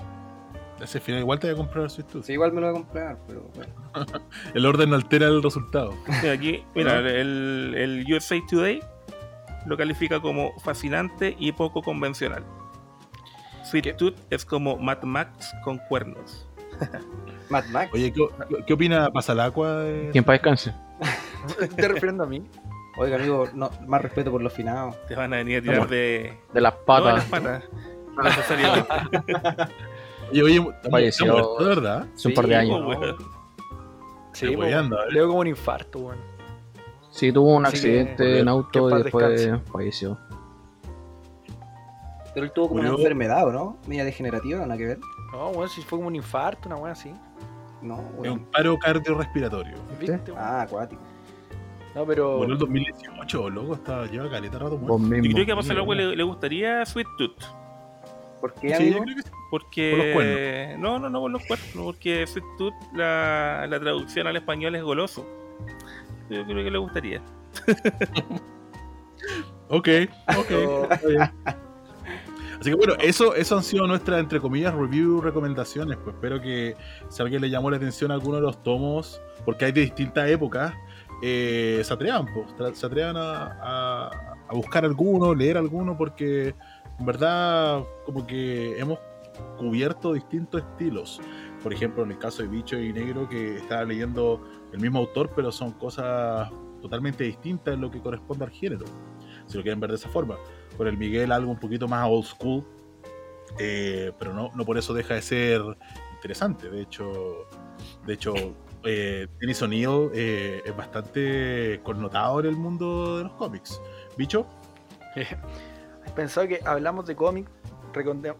Ese 0.81 0.99
final 0.99 1.21
igual 1.21 1.39
te 1.39 1.47
voy 1.49 1.55
a 1.55 1.57
comprar 1.59 1.91
Sweet 1.91 2.09
Tooth. 2.09 2.25
Sí, 2.25 2.33
igual 2.33 2.53
me 2.53 2.61
lo 2.61 2.69
voy 2.69 2.77
a 2.77 2.83
comprar, 2.83 3.19
pero 3.27 3.51
bueno. 3.55 3.73
El 4.55 4.67
orden 4.67 4.91
no 4.91 4.97
altera 4.97 5.27
el 5.27 5.43
resultado. 5.43 5.95
Mira, 6.23 6.33
aquí, 6.33 6.65
mira, 6.75 6.99
el, 7.01 7.75
el 7.77 8.15
USA 8.15 8.37
Today 8.49 8.81
lo 9.67 9.77
califica 9.77 10.21
como 10.21 10.59
fascinante 10.61 11.37
y 11.39 11.53
poco 11.53 11.83
convencional. 11.83 12.45
Sweet 13.65 13.85
¿Qué? 13.85 13.93
Tooth 13.93 14.17
es 14.31 14.45
como 14.45 14.77
Mad 14.79 15.03
Max 15.03 15.55
con 15.63 15.79
cuernos. 15.89 16.49
Mad 17.51 17.65
Max. 17.67 17.91
Oye, 17.93 18.13
¿qué, 18.13 18.27
qué 18.67 18.73
opina 18.73 19.11
Pasalacua? 19.11 19.81
De... 19.81 20.11
Quien 20.13 20.25
para 20.25 20.39
descanse. 20.39 20.75
¿Te 21.59 21.65
estás 21.67 21.89
refiriendo 21.89 22.25
a 22.25 22.27
mí? 22.27 22.43
Oiga, 22.97 23.17
amigo, 23.17 23.47
no, 23.55 23.71
más 23.87 24.03
respeto 24.03 24.31
por 24.31 24.43
los 24.43 24.53
finados. 24.53 24.97
Te 25.07 25.15
van 25.15 25.33
a 25.33 25.37
venir 25.37 25.59
a 25.59 25.63
tirar 25.63 25.89
de, 25.89 26.39
De 26.53 26.61
las 26.61 26.75
no, 26.87 26.95
de 27.05 27.13
las 27.13 27.25
patas. 27.25 27.25
patas. 27.25 27.65
No 28.17 28.23
necesariamente. 28.25 28.89
Oye, 30.33 30.43
oye, 30.43 30.57
¿estamos- 30.57 30.91
Falleció. 30.91 31.27
muerto, 31.33 31.65
verdad? 31.65 32.07
Hace 32.15 32.29
un 32.29 32.35
par 32.35 32.47
de 32.47 32.57
años. 32.57 32.81
Weón. 32.87 33.17
Sí, 34.33 34.45
Estoy 34.47 34.57
po, 34.57 34.63
weyando, 34.63 34.99
a 34.99 35.05
ver. 35.05 35.13
le 35.13 35.19
dio 35.21 35.29
como 35.29 35.41
un 35.41 35.47
infarto, 35.47 35.99
weón. 36.01 36.19
Sí, 37.11 37.33
tuvo 37.33 37.57
un 37.57 37.67
accidente 37.67 38.39
en 38.41 38.49
auto 38.49 38.91
y 38.91 39.03
después 39.03 39.29
descanse. 39.43 39.65
falleció. 39.73 40.19
Pero 42.35 42.47
él 42.47 42.53
tuvo 42.53 42.69
como 42.69 42.81
una 42.81 42.91
enfermedad, 42.91 43.47
¿o 43.49 43.53
no? 43.53 43.77
Media 43.89 44.05
degenerativa, 44.05 44.61
nada 44.61 44.77
que 44.77 44.87
ver. 44.87 44.99
No, 45.33 45.49
weón, 45.51 45.69
si 45.69 45.83
fue 45.83 45.99
como 45.99 46.09
un 46.09 46.15
infarto, 46.17 46.69
una 46.69 46.77
weón 46.77 46.91
así. 46.91 47.13
No, 47.83 47.97
Es 47.99 48.19
weón. 48.19 48.33
un 48.41 48.45
paro 48.47 48.79
cardiorrespiratorio. 48.79 49.77
¿Viste? 49.99 50.21
Ah, 50.37 50.63
acuático. 50.63 51.03
No, 51.95 52.07
pero. 52.07 52.39
Bueno, 52.39 52.53
el 52.55 52.59
2018, 52.59 53.51
loco, 53.51 53.75
está, 53.75 54.07
lleva 54.07 54.31
caleta 54.31 54.59
rato 54.59 54.79
muerto. 54.79 55.27
Yo 55.29 55.33
creo 55.35 55.47
que 55.47 55.53
a 55.53 55.57
Pasalagua 55.57 55.95
le, 55.95 56.15
le 56.17 56.23
gustaría 56.23 56.85
Sweet 56.87 57.07
Tooth. 57.19 57.43
¿Por 58.41 58.55
qué, 58.55 58.69
Sí, 58.69 58.75
amigo? 58.75 58.99
yo 58.99 59.03
creo 59.05 59.17
que 59.17 59.23
sí. 59.23 59.29
Porque. 59.51 59.91
Por 59.97 60.05
los 60.07 60.15
cuernos. 60.15 60.79
No, 60.81 60.99
no, 60.99 61.11
no 61.11 61.21
por 61.21 61.31
los 61.31 61.45
cuernos. 61.47 61.85
Porque 61.85 62.27
Sweet 62.27 62.45
Tooth, 62.59 62.75
la, 62.95 63.67
la 63.69 63.81
traducción 63.81 64.27
al 64.27 64.37
español 64.37 64.75
es 64.77 64.83
goloso. 64.83 65.27
Yo 66.31 66.45
creo 66.45 66.65
que 66.65 66.71
le 66.71 66.79
gustaría. 66.79 67.21
Ok, 69.73 69.89
ok. 70.37 70.45
pero- 70.49 70.91
está 70.93 71.07
bien. 71.07 71.21
Así 72.61 72.71
que 72.71 72.75
bueno, 72.75 72.95
eso, 73.01 73.35
eso 73.35 73.57
han 73.57 73.63
sido 73.63 73.87
nuestras, 73.87 74.19
entre 74.21 74.41
comillas, 74.41 74.75
review 74.75 75.21
recomendaciones. 75.21 75.97
Pues 76.03 76.15
espero 76.17 76.41
que 76.41 76.75
si 77.09 77.23
a 77.23 77.25
alguien 77.25 77.41
le 77.41 77.49
llamó 77.51 77.71
la 77.71 77.77
atención 77.79 78.11
a 78.11 78.15
alguno 78.15 78.37
de 78.37 78.43
los 78.43 78.63
tomos, 78.63 79.21
porque 79.45 79.67
hay 79.67 79.73
de 79.73 79.83
distintas 79.83 80.29
épocas, 80.29 80.75
eh, 81.23 81.83
se 81.85 81.93
atrevan, 81.93 82.27
se 82.75 82.87
atrevan 82.87 83.17
a 83.17 84.11
buscar 84.53 84.85
alguno, 84.85 85.35
leer 85.35 85.57
alguno, 85.57 85.97
porque 85.97 86.55
en 86.99 87.07
verdad 87.07 87.85
como 88.05 88.27
que 88.27 88.79
hemos 88.79 88.99
cubierto 89.59 90.13
distintos 90.13 90.63
estilos. 90.63 91.21
Por 91.63 91.73
ejemplo, 91.73 92.03
en 92.05 92.13
el 92.13 92.19
caso 92.19 92.43
de 92.43 92.49
Bicho 92.49 92.79
y 92.79 92.93
Negro, 92.93 93.29
que 93.29 93.57
estaba 93.57 93.85
leyendo 93.85 94.43
el 94.73 94.81
mismo 94.81 94.99
autor, 94.99 95.31
pero 95.35 95.53
son 95.53 95.73
cosas 95.73 96.51
totalmente 96.81 97.25
distintas 97.25 97.75
en 97.75 97.83
lo 97.83 97.91
que 97.91 98.01
corresponde 98.01 98.45
al 98.45 98.51
género, 98.51 98.87
si 99.47 99.57
lo 99.57 99.63
quieren 99.63 99.81
ver 99.81 99.91
de 99.91 99.97
esa 99.97 100.09
forma. 100.09 100.37
Con 100.77 100.87
el 100.87 100.97
Miguel 100.97 101.33
algo 101.33 101.51
un 101.51 101.59
poquito 101.59 101.87
más 101.87 102.07
old 102.09 102.25
school, 102.25 102.65
eh, 103.59 104.13
pero 104.19 104.33
no, 104.33 104.51
no 104.55 104.65
por 104.65 104.79
eso 104.79 104.95
deja 104.95 105.15
de 105.15 105.23
ser 105.23 105.63
interesante. 106.15 106.71
De 106.71 106.83
hecho, 106.83 107.47
de 108.07 108.15
hecho 108.15 108.35
eh, 108.85 109.27
Dennis 109.41 109.63
O'Neill 109.63 110.11
eh, 110.15 110.63
es 110.65 110.77
bastante 110.77 111.81
connotado 111.83 112.41
en 112.41 112.47
el 112.47 112.57
mundo 112.57 113.19
de 113.19 113.25
los 113.25 113.33
cómics. 113.35 113.81
Bicho, 114.17 114.47
Pensaba 116.15 116.47
que 116.47 116.61
hablamos 116.65 117.07
de 117.07 117.15
cómics, 117.15 117.51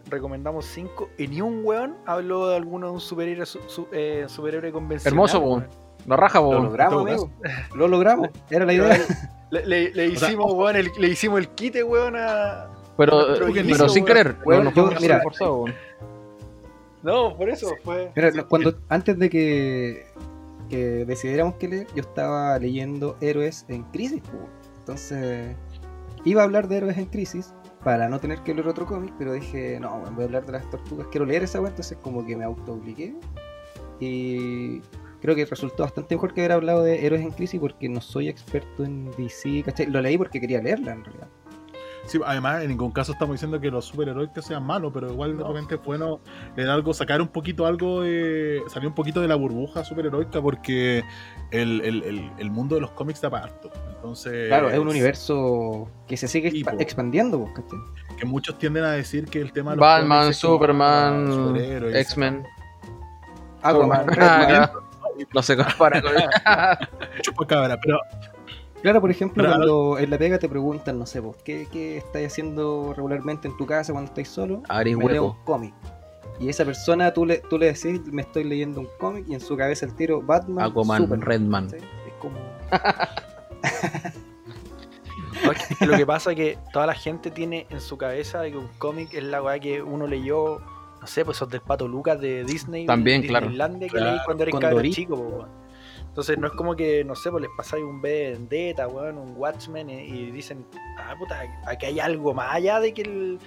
recomendamos 0.09 0.65
cinco 0.65 1.09
y 1.17 1.27
ni 1.27 1.41
un 1.41 1.61
weón 1.63 1.95
habló 2.05 2.49
de 2.49 2.55
alguno 2.57 2.87
de 2.87 2.93
un 2.93 2.99
superhéroe, 3.01 3.45
su- 3.45 3.61
su- 3.67 3.87
eh, 3.91 4.25
superhéroe 4.27 4.71
convencional. 4.71 5.13
Hermoso, 5.13 5.39
weón. 5.39 5.67
La 6.07 6.15
raja, 6.17 6.39
Lo 6.39 6.45
po. 6.47 6.53
logramos, 6.59 7.01
amigo. 7.07 7.31
Lo 7.75 7.87
logramos. 7.87 8.29
Era 8.49 8.65
la 8.65 8.73
idea. 8.73 8.99
Le, 9.51 9.65
le- 9.65 9.91
le 9.93 10.07
O 10.15 10.19
sea, 10.19 10.27
hicimos, 10.29 10.53
weón, 10.53 10.75
el, 10.75 10.91
le 10.97 11.07
hicimos 11.09 11.39
el 11.39 11.49
quite, 11.49 11.83
weón, 11.83 12.15
a. 12.17 12.67
Pero, 12.97 13.25
pero 13.33 13.89
sin 13.89 14.03
weón. 14.03 14.05
querer. 14.05 14.35
Weón, 14.43 14.63
no, 14.65 14.71
fue 14.71 14.95
mira. 14.99 15.21
forzado, 15.21 15.55
weón. 15.57 15.75
No, 17.03 17.35
por 17.37 17.49
eso 17.49 17.73
fue. 17.83 18.11
Mira, 18.15 18.31
cuando, 18.43 18.75
antes 18.89 19.17
de 19.17 19.29
que, 19.29 20.05
que 20.71 21.05
decidiéramos 21.05 21.55
qué 21.55 21.67
leer, 21.67 21.87
yo 21.93 22.01
estaba 22.01 22.57
leyendo 22.57 23.17
Héroes 23.19 23.65
en 23.67 23.83
Crisis. 23.91 24.23
Entonces, 24.79 25.55
iba 26.23 26.41
a 26.41 26.45
hablar 26.45 26.69
de 26.69 26.77
Héroes 26.77 26.97
en 26.97 27.07
Crisis 27.07 27.53
para 27.83 28.07
no 28.07 28.19
tener 28.19 28.39
que 28.39 28.53
leer 28.53 28.69
otro 28.69 28.85
cómic, 28.85 29.13
pero 29.17 29.33
dije, 29.33 29.79
no, 29.81 29.99
voy 30.13 30.23
a 30.23 30.25
hablar 30.25 30.45
de 30.45 30.53
las 30.53 30.69
tortugas, 30.69 31.07
quiero 31.11 31.25
leer 31.25 31.43
esa 31.43 31.59
wea, 31.59 31.71
entonces 31.71 31.97
como 32.01 32.25
que 32.25 32.37
me 32.37 32.45
auto-obligué. 32.45 33.13
Y 33.99 34.79
creo 35.19 35.35
que 35.35 35.45
resultó 35.45 35.83
bastante 35.83 36.15
mejor 36.15 36.33
que 36.33 36.41
haber 36.41 36.53
hablado 36.53 36.83
de 36.83 37.05
Héroes 37.05 37.21
en 37.21 37.31
Crisis 37.31 37.59
porque 37.59 37.89
no 37.89 37.99
soy 37.99 38.29
experto 38.29 38.85
en 38.85 39.11
DC, 39.17 39.63
¿cachai? 39.63 39.87
Lo 39.87 40.01
leí 40.01 40.17
porque 40.17 40.39
quería 40.39 40.61
leerla 40.61 40.93
en 40.93 41.03
realidad. 41.03 41.27
Sí, 42.11 42.19
además, 42.25 42.61
en 42.61 42.67
ningún 42.67 42.91
caso 42.91 43.13
estamos 43.13 43.35
diciendo 43.35 43.57
que 43.61 43.71
los 43.71 43.85
superhéroes 43.85 44.31
que 44.31 44.41
sean 44.41 44.63
malos, 44.65 44.91
pero 44.93 45.09
igual 45.09 45.37
de 45.37 45.43
No. 45.43 45.47
repente 45.53 45.75
es 45.75 45.81
bueno 45.81 46.19
leer 46.57 46.69
algo, 46.69 46.93
sacar 46.93 47.21
un 47.21 47.29
poquito 47.29 47.65
algo 47.65 48.01
de. 48.01 48.61
salir 48.67 48.89
un 48.89 48.93
poquito 48.93 49.21
de 49.21 49.29
la 49.29 49.35
burbuja 49.35 49.85
superheroica, 49.85 50.41
porque 50.41 51.03
el, 51.51 51.79
el- 51.79 52.03
el- 52.03 52.31
el 52.37 52.51
mundo 52.51 52.75
de 52.75 52.81
los 52.81 52.91
cómics 52.91 53.21
da 53.21 53.29
para 53.29 53.45
harto. 53.45 53.71
Entonces. 53.95 54.49
Claro, 54.49 54.69
es 54.69 54.77
un 54.77 54.89
universo 54.89 55.89
que 56.05 56.17
se 56.17 56.27
sigue 56.27 56.51
expa- 56.51 56.75
expandiendo. 56.81 57.47
Que 58.19 58.25
muchos 58.25 58.57
tienden 58.57 58.83
a 58.83 58.91
decir 58.91 59.23
que 59.25 59.39
el 59.39 59.53
tema 59.53 59.71
de 59.71 59.77
los 59.77 59.81
Batman, 59.81 60.33
Superman. 60.33 61.55
X-Men. 61.95 62.43
Aquaman, 63.61 64.05
Ah. 64.19 64.71
No 65.33 65.43
se 65.43 65.55
compara 65.55 66.01
con 66.01 66.11
Chupacabra, 67.21 67.79
pero 67.79 67.99
Claro, 68.81 69.01
por 69.01 69.11
ejemplo, 69.11 69.43
Pero- 69.43 69.55
cuando 69.55 69.99
en 69.99 70.09
la 70.09 70.17
pega 70.17 70.39
te 70.39 70.49
preguntan, 70.49 70.97
no 70.97 71.05
sé, 71.05 71.19
vos, 71.19 71.35
¿qué, 71.43 71.67
qué 71.71 71.97
estáis 71.97 72.27
haciendo 72.27 72.93
regularmente 72.95 73.47
en 73.47 73.55
tu 73.57 73.65
casa 73.65 73.91
cuando 73.93 74.09
estáis 74.09 74.29
solo? 74.29 74.63
Me 74.83 75.11
leo 75.13 75.25
un 75.25 75.43
cómic. 75.43 75.73
Y 76.39 76.49
esa 76.49 76.65
persona, 76.65 77.13
tú 77.13 77.25
le, 77.25 77.37
tú 77.49 77.59
le 77.59 77.67
decís, 77.67 78.01
me 78.11 78.23
estoy 78.23 78.43
leyendo 78.43 78.79
un 78.79 78.87
cómic, 78.99 79.25
y 79.27 79.35
en 79.35 79.39
su 79.41 79.55
cabeza 79.55 79.85
el 79.85 79.95
tiro, 79.95 80.21
Batman, 80.23 80.65
Aquaman, 80.71 81.03
Superman, 81.03 81.27
Redman. 81.27 81.65
¿cachai? 81.69 81.87
Es 82.07 82.13
como... 82.19 82.37
Lo 85.85 85.97
que 85.97 86.05
pasa 86.05 86.31
es 86.31 86.35
que 86.35 86.57
toda 86.71 86.85
la 86.85 86.93
gente 86.93 87.31
tiene 87.31 87.65
en 87.69 87.81
su 87.81 87.97
cabeza 87.97 88.43
que 88.43 88.57
un 88.57 88.67
cómic 88.77 89.13
es 89.13 89.23
la 89.23 89.41
weá 89.41 89.59
que 89.59 89.81
uno 89.81 90.05
leyó, 90.07 90.59
no 90.99 91.07
sé, 91.07 91.25
pues 91.25 91.37
esos 91.37 91.49
del 91.49 91.61
Pato 91.61 91.87
Lucas 91.87 92.19
de 92.19 92.43
Disney. 92.43 92.85
También, 92.85 93.23
claro. 93.23 93.47
Disneylandia 93.47 93.87
que 93.87 93.97
Claro. 93.97 94.11
leí 94.11 94.19
cuando 94.25 94.43
eres 94.43 94.51
Cuando 94.51 94.67
cabrón 94.67 94.85
erí. 94.85 94.93
chico, 94.93 95.15
po. 95.15 95.47
Entonces 96.11 96.37
no 96.37 96.47
es 96.47 96.53
como 96.53 96.75
que, 96.75 97.05
no 97.05 97.15
sé, 97.15 97.31
pues 97.31 97.41
les 97.43 97.51
pasáis 97.55 97.85
un 97.85 98.01
Vendetta, 98.01 98.85
weón, 98.89 99.17
un 99.17 99.33
Watchmen 99.37 99.89
y, 99.89 99.93
y 100.01 100.31
dicen, 100.31 100.65
ah, 100.99 101.15
puta, 101.17 101.41
aquí 101.65 101.85
hay 101.85 102.01
algo 102.01 102.33
más 102.33 102.53
allá 102.53 102.81
de 102.81 102.93
que 102.93 103.03
el, 103.03 103.39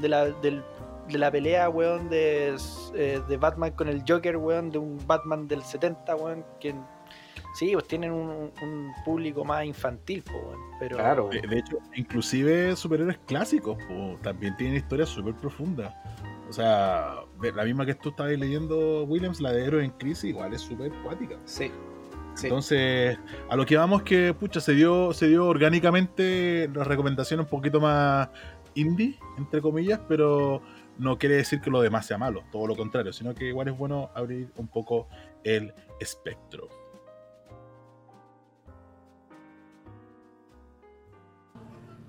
de 0.00 0.08
la, 0.08 0.24
del- 0.26 0.64
de 1.06 1.18
la 1.18 1.30
pelea, 1.30 1.68
weón, 1.68 2.08
de, 2.08 2.56
eh, 2.94 3.20
de 3.28 3.36
Batman 3.36 3.70
con 3.72 3.88
el 3.88 4.02
Joker, 4.06 4.36
weón, 4.36 4.70
de 4.70 4.78
un 4.78 4.98
Batman 5.06 5.46
del 5.46 5.62
70, 5.62 6.16
weón, 6.16 6.44
que 6.60 6.74
sí, 7.54 7.70
pues 7.74 7.86
tienen 7.86 8.10
un, 8.12 8.52
un 8.60 8.92
público 9.04 9.44
más 9.44 9.64
infantil, 9.64 10.22
po, 10.24 10.32
weón, 10.32 10.60
pero... 10.80 10.96
Claro. 10.96 11.28
de, 11.28 11.40
de 11.42 11.58
hecho, 11.58 11.78
inclusive 11.94 12.74
superhéroes 12.74 13.18
clásicos 13.26 13.76
po, 13.88 14.16
también 14.22 14.56
tienen 14.56 14.76
historias 14.76 15.08
súper 15.10 15.34
profundas. 15.34 15.94
O 16.48 16.52
sea, 16.52 17.14
la 17.54 17.64
misma 17.64 17.86
que 17.86 17.94
tú 17.94 18.08
estabas 18.08 18.32
leyendo, 18.36 19.04
Williams, 19.04 19.40
la 19.40 19.52
de 19.52 19.64
Héroes 19.64 19.84
en 19.84 19.92
Crisis, 19.92 20.24
igual 20.24 20.52
es 20.52 20.60
súper 20.60 20.90
cuática. 21.04 21.36
Sí. 21.44 21.70
Sí. 22.40 22.46
Entonces, 22.46 23.18
a 23.50 23.56
lo 23.56 23.66
que 23.66 23.76
vamos 23.76 24.02
que, 24.02 24.32
pucha, 24.32 24.60
se 24.60 24.72
dio, 24.72 25.12
se 25.12 25.28
dio 25.28 25.46
orgánicamente 25.46 26.70
la 26.72 26.84
recomendación 26.84 27.40
un 27.40 27.46
poquito 27.46 27.80
más 27.80 28.30
indie, 28.74 29.18
entre 29.36 29.60
comillas, 29.60 30.00
pero 30.08 30.62
no 30.96 31.18
quiere 31.18 31.36
decir 31.36 31.60
que 31.60 31.70
lo 31.70 31.82
demás 31.82 32.06
sea 32.06 32.16
malo, 32.16 32.44
todo 32.50 32.66
lo 32.66 32.74
contrario, 32.76 33.12
sino 33.12 33.34
que 33.34 33.48
igual 33.48 33.68
es 33.68 33.76
bueno 33.76 34.10
abrir 34.14 34.50
un 34.56 34.68
poco 34.68 35.06
el 35.44 35.74
espectro. 36.00 36.68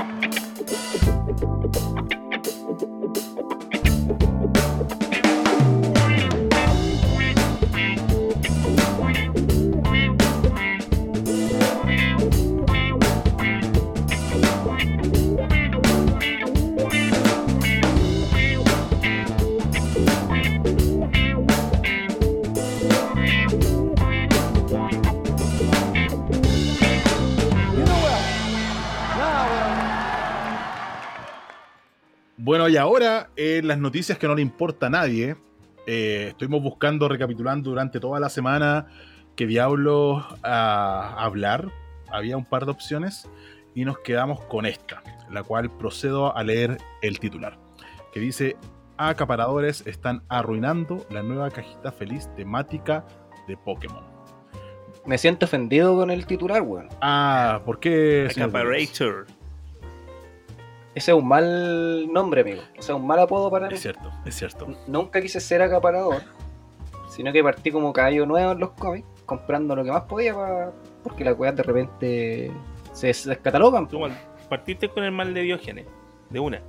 Bueno, 32.46 32.70
y 32.70 32.78
ahora, 32.78 33.32
en 33.38 33.68
las 33.68 33.80
noticias 33.80 34.20
que 34.20 34.28
no 34.28 34.36
le 34.36 34.43
importa 34.43 34.86
a 34.86 34.89
nadie, 34.91 35.36
eh, 35.88 36.28
estuvimos 36.30 36.62
buscando, 36.62 37.10
recapitulando 37.10 37.72
durante 37.72 38.00
toda 38.00 38.20
la 38.20 38.30
semana 38.30 38.86
qué 39.36 39.48
diablos 39.48 40.24
a 40.43 41.16
hablar. 41.24 41.72
Había 42.08 42.38
un 42.38 42.46
par 42.46 42.66
de 42.66 42.72
opciones 42.72 43.28
y 43.74 43.84
nos 43.84 43.98
quedamos 43.98 44.41
con 44.41 44.68
esta, 44.68 45.02
la 45.32 45.41
cual 45.41 45.76
procedo 45.76 46.38
a 46.38 46.43
leer 46.43 46.78
el 47.02 47.18
titular, 47.20 47.58
que 48.14 48.20
dice, 48.20 48.58
acaparadores 48.96 49.82
están 49.88 50.22
arruinando 50.30 51.04
la 51.10 51.24
nueva 51.24 51.50
cajita 51.50 51.91
feliz 51.91 52.30
temática 52.36 53.08
de 53.48 53.58
Pokémon. 53.58 54.06
Me 55.08 55.18
siento 55.18 55.48
ofendido 55.48 55.96
con 55.96 56.12
el 56.12 56.28
titular, 56.28 56.62
weón. 56.62 56.89
Ah, 57.02 57.64
¿por 57.66 57.80
qué? 57.80 58.28
Acaparator. 58.30 59.26
Ese 60.96 61.12
es 61.12 61.18
un 61.18 61.28
mal 61.28 62.12
nombre, 62.12 62.41
amigo. 62.41 62.62
O 62.78 62.82
sea, 62.82 62.96
un 62.96 63.06
mal 63.06 63.20
apodo 63.20 63.52
para 63.52 63.68
mí. 63.68 63.74
Es 63.76 63.82
cierto, 63.82 64.10
es 64.26 64.34
cierto. 64.36 64.66
N- 64.66 64.78
Nunca 64.88 65.22
quise 65.22 65.39
ser 65.41 65.62
acaparador, 65.62 66.22
sino 67.10 67.32
que 67.34 67.43
partí 67.43 67.70
como 67.72 67.91
caballo 67.93 68.26
nuevo 68.26 68.54
en 68.54 68.60
los 68.60 68.72
cómics, 68.72 69.06
comprando 69.26 69.76
lo 69.76 69.84
que 69.84 69.91
más 69.91 70.04
podía 70.04 70.34
pa- 70.34 70.72
porque 71.04 71.24
las 71.26 71.38
weas 71.38 71.56
de 71.56 71.64
repente 71.64 72.52
se 72.93 73.08
descatalogan. 73.08 73.88
Tú 73.89 74.00
mal- 74.00 74.18
partiste 74.50 74.88
con 74.89 75.04
el 75.04 75.12
mal 75.12 75.34
de 75.34 75.41
Diógenes, 75.41 75.86
de 76.30 76.39
una. 76.39 76.62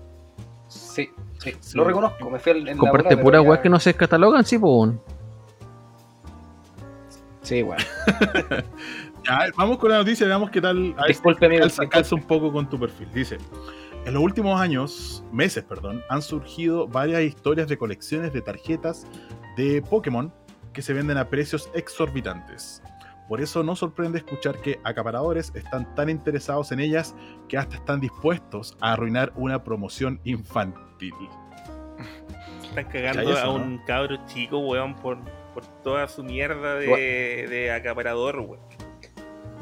Sí, 0.66 1.08
sí, 1.38 1.54
Sí. 1.60 1.76
lo 1.78 1.84
reconozco. 1.84 2.28
Me 2.28 2.40
fui 2.40 2.50
en, 2.52 2.58
en 2.58 2.64
la 2.66 2.76
Comprarte 2.76 3.14
bola, 3.14 3.22
puras 3.22 3.40
pero 3.40 3.50
weas 3.50 3.58
ya- 3.60 3.62
que 3.62 3.68
no 3.68 3.78
se 3.78 3.94
catalogan, 3.94 4.44
sí, 4.44 4.56
weón. 4.56 5.00
Sí, 7.42 7.62
weón. 7.62 7.78
Ya, 9.28 9.40
vamos 9.56 9.78
con 9.78 9.90
la 9.90 9.98
noticia, 9.98 10.24
veamos 10.24 10.50
qué 10.50 10.60
tal. 10.60 10.94
Disculpe, 11.08 11.46
amigo. 11.46 11.62
calza, 11.62 11.84
calza 11.88 12.14
un 12.14 12.22
poco 12.22 12.52
con 12.52 12.68
tu 12.68 12.78
perfil. 12.78 13.08
Dice, 13.12 13.38
en 14.06 14.14
los 14.14 14.22
últimos 14.22 14.60
años, 14.60 15.24
meses, 15.32 15.64
perdón, 15.64 16.00
han 16.08 16.22
surgido 16.22 16.86
varias 16.86 17.22
historias 17.22 17.66
de 17.66 17.76
colecciones 17.76 18.32
de 18.32 18.40
tarjetas 18.40 19.04
de 19.56 19.82
Pokémon 19.82 20.32
que 20.72 20.80
se 20.80 20.92
venden 20.92 21.18
a 21.18 21.28
precios 21.28 21.68
exorbitantes. 21.74 22.82
Por 23.28 23.40
eso 23.40 23.64
no 23.64 23.74
sorprende 23.74 24.18
escuchar 24.18 24.60
que 24.60 24.78
acaparadores 24.84 25.50
están 25.56 25.92
tan 25.96 26.08
interesados 26.08 26.70
en 26.70 26.78
ellas 26.78 27.16
que 27.48 27.58
hasta 27.58 27.74
están 27.76 28.00
dispuestos 28.00 28.76
a 28.80 28.92
arruinar 28.92 29.32
una 29.34 29.64
promoción 29.64 30.20
infantil. 30.22 31.12
Están 32.62 32.84
cagando 32.84 33.22
¿Cachai 33.24 33.32
eso, 33.32 33.42
a 33.42 33.46
no? 33.46 33.54
un 33.54 33.78
cabro 33.78 34.24
chico, 34.26 34.58
weón, 34.60 34.94
por, 34.94 35.18
por 35.52 35.66
toda 35.82 36.06
su 36.06 36.22
mierda 36.22 36.76
de, 36.76 37.46
de 37.50 37.72
acaparador, 37.72 38.38
weón. 38.38 38.60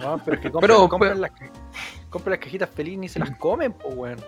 No, 0.01 0.21
pero 0.23 0.37
es 0.37 0.43
que 0.43 0.51
compran, 0.51 0.89
Pero- 1.01 1.15
las, 1.15 1.31
compran 2.15 2.33
las 2.33 2.41
cajitas 2.41 2.71
feliz 2.71 2.99
y 3.03 3.09
se 3.09 3.19
las 3.19 3.31
comen, 3.39 3.73
pues, 3.73 3.95
weón. 3.97 4.19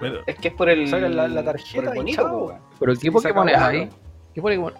Pero, 0.00 0.20
Es 0.26 0.36
que 0.36 0.48
es 0.48 0.54
por 0.54 0.68
el. 0.68 0.88
Sacan 0.88 1.14
la- 1.16 1.26
la 1.28 1.42
tarjeta 1.44 1.74
por 1.74 1.84
el 1.92 1.94
bonito, 1.98 2.24
weón. 2.26 2.60
Pero 2.78 2.94
¿qué 2.94 3.10
Pokémon 3.12 3.48
es 3.48 3.56
ahí? 3.58 3.88
¿Qué 4.32 4.40
Pokémon? 4.40 4.72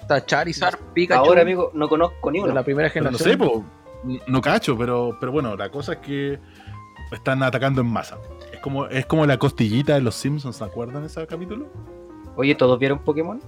Está 0.00 0.24
Charizard, 0.24 0.78
Pikachu. 0.94 1.20
Ahora, 1.24 1.42
amigo, 1.42 1.70
no 1.74 1.88
conozco 1.88 2.30
ni 2.30 2.42
de 2.42 2.52
la 2.52 2.62
primera 2.64 2.90
pero 2.92 3.10
no 3.10 3.18
generación. 3.18 3.48
sé, 3.48 3.54
po, 3.54 3.64
no 4.26 4.40
cacho, 4.40 4.76
pero, 4.76 5.16
pero 5.20 5.30
bueno, 5.32 5.54
la 5.56 5.70
cosa 5.70 5.92
es 5.94 5.98
que 5.98 6.38
están 7.12 7.42
atacando 7.42 7.82
en 7.82 7.86
masa. 7.88 8.18
Es 8.52 8.58
como, 8.60 8.86
es 8.86 9.04
como 9.06 9.26
la 9.26 9.38
costillita 9.38 9.94
de 9.94 10.00
los 10.00 10.14
Simpsons, 10.14 10.56
¿se 10.56 10.64
acuerdan 10.64 11.02
de 11.02 11.08
ese 11.08 11.24
capítulo? 11.26 11.66
Oye, 12.36 12.54
¿todos 12.54 12.78
vieron 12.78 12.98
Pokémon? 13.00 13.40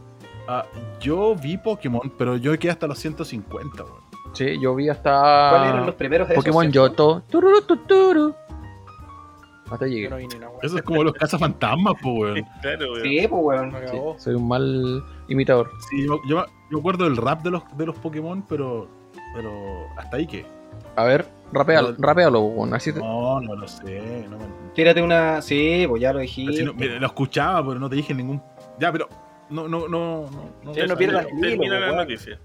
Ah, 0.47 0.65
yo 1.01 1.35
vi 1.35 1.57
Pokémon, 1.57 2.13
pero 2.19 2.37
yo 2.37 2.57
quedé 2.59 2.71
hasta 2.71 2.87
los 2.87 2.99
150, 2.99 3.83
weón. 3.83 4.04
Sí, 4.35 4.59
yo 4.61 4.75
vi 4.75 4.89
hasta 4.89 5.51
¿Cuáles 5.51 5.69
eran 5.73 5.87
los 5.87 5.95
primeros 5.95 6.29
de 6.29 6.35
esos, 6.35 6.45
Pokémon 6.45 6.71
cierto? 6.71 7.23
Yoto. 7.31 7.67
Tururu. 7.87 8.35
Hasta 9.71 9.87
llegué. 9.87 10.09
no. 10.11 10.17
Eso 10.63 10.77
es 10.77 10.83
como 10.83 11.03
los 11.03 11.15
cazafantasmas, 11.15 11.95
po, 12.03 12.11
weón. 12.13 12.45
Claro, 12.63 12.93
weón. 12.93 13.03
Sí, 13.03 13.27
pues, 13.29 13.43
weón. 13.43 13.75
Sí, 13.91 13.99
soy 14.23 14.35
un 14.35 14.47
mal 14.49 15.03
imitador. 15.29 15.71
Sí, 15.89 16.05
yo, 16.07 16.21
yo, 16.29 16.45
yo 16.71 16.79
acuerdo 16.79 17.05
del 17.05 17.17
rap 17.17 17.43
de 17.43 17.51
los, 17.51 17.63
de 17.77 17.87
los 17.87 17.97
Pokémon, 17.97 18.45
pero, 18.49 18.89
pero 19.35 19.51
hasta 19.97 20.17
ahí 20.19 20.27
que. 20.27 20.45
A 20.97 21.05
ver, 21.05 21.27
rapealo, 21.53 21.93
No. 21.93 21.97
rapealo, 21.99 22.41
weón, 22.41 22.75
así 22.75 22.93
te- 22.93 23.01
No, 23.01 23.41
no 23.41 23.57
lo 23.57 23.67
sé. 23.67 24.27
No, 24.29 24.37
me- 24.39 24.45
Tírate 24.75 25.01
una. 25.03 25.41
Sí, 25.41 25.87
pues 25.89 26.03
ya 26.03 26.13
lo 26.13 26.19
dijiste. 26.21 26.57
si 26.57 26.65
no- 26.65 26.75
mira, 26.75 26.99
lo 26.99 27.07
escuchaba, 27.07 27.67
pero 27.67 27.81
no 27.81 27.89
te 27.89 27.97
dije 27.97 28.13
ningún. 28.15 28.43
Ya, 28.79 28.93
pero. 28.93 29.09
No, 29.51 29.69
no, 29.69 29.89
no. 29.89 30.23
no, 30.23 30.31
no, 30.63 30.75
Sí, 30.75 30.81
no 30.87 30.97
pierdas 30.97 31.27
el 31.27 31.39
hilo, 31.39 31.49
Termina 31.49 31.81
la 31.81 31.93
noticia. 31.97 32.39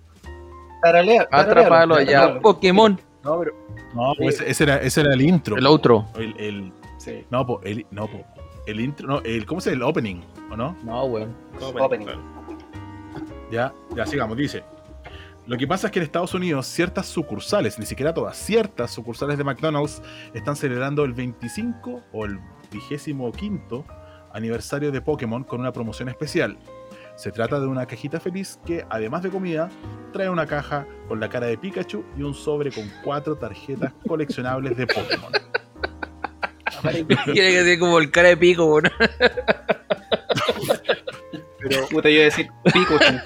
Taralea, 0.82 1.28
Atrapalo 1.32 1.96
allá. 1.96 2.40
Pokémon. 2.40 3.00
No, 3.24 3.40
pero. 3.40 3.52
No, 3.94 4.14
pues 4.18 4.36
ese, 4.36 4.50
ese 4.50 4.64
era, 4.64 4.76
ese 4.78 5.02
era 5.02 5.14
el 5.14 5.22
intro. 5.22 5.58
El 5.58 5.66
otro. 5.68 6.06
El, 6.16 6.36
el- 6.40 6.74
Sí. 6.98 7.26
no, 7.30 7.46
po, 7.46 7.62
el, 7.64 7.86
no, 7.92 8.08
po, 8.08 8.26
el 8.68 8.80
intro. 8.82 9.08
No, 9.08 9.22
el, 9.22 9.46
¿Cómo 9.46 9.62
se 9.62 9.70
llama? 9.72 9.86
El 9.86 9.90
opening, 9.90 10.22
¿o 10.52 10.58
no? 10.58 10.76
No, 10.84 11.06
weón. 11.06 11.34
Opening. 11.80 12.08
Ya, 13.52 13.74
ya 13.96 14.06
sigamos, 14.06 14.38
dice. 14.38 14.64
Lo 15.48 15.58
que 15.58 15.66
pasa 15.66 15.88
es 15.88 15.92
que 15.94 16.00
en 16.00 16.04
Estados 16.06 16.34
Unidos 16.36 16.68
ciertas 16.68 17.08
sucursales, 17.08 17.80
ni 17.80 17.86
siquiera 17.86 18.14
todas, 18.14 18.38
ciertas 18.38 18.92
sucursales 18.92 19.38
de 19.38 19.44
McDonald's 19.44 20.02
están 20.34 20.56
celebrando 20.56 21.04
el 21.06 21.14
25 21.14 22.02
o 22.12 22.26
el 22.26 22.38
25 22.72 23.86
aniversario 24.34 24.92
de 24.92 25.02
Pokémon 25.02 25.44
con 25.44 25.60
una 25.62 25.72
promoción 25.72 26.10
especial. 26.10 26.58
Se 27.20 27.34
trata 27.34 27.60
de 27.60 27.68
una 27.68 27.86
cajita 27.86 28.18
feliz 28.22 28.58
que, 28.66 28.86
además 28.90 29.22
de 29.24 29.30
comida, 29.30 29.70
trae 30.14 30.30
una 30.30 30.46
caja 30.48 30.88
con 31.10 31.20
la 31.20 31.28
cara 31.28 31.48
de 31.48 31.58
Pikachu 31.58 32.02
y 32.18 32.24
un 32.24 32.34
sobre 32.34 32.72
con 32.72 32.90
cuatro 33.04 33.36
tarjetas 33.36 33.92
coleccionables 34.08 34.78
de 34.78 34.88
Pokémon. 34.88 35.34
Tiene 37.34 37.34
que 37.52 37.64
ser 37.66 37.78
como 37.78 38.00
el 38.00 38.10
cara 38.10 38.30
de 38.30 38.38
pico, 38.38 38.64
weón. 38.68 38.90
Pero, 41.60 41.88
Puta, 41.92 42.08
yo 42.08 42.16
iba 42.16 42.22
a 42.22 42.26
decir 42.26 42.48
Pikachu. 42.64 43.20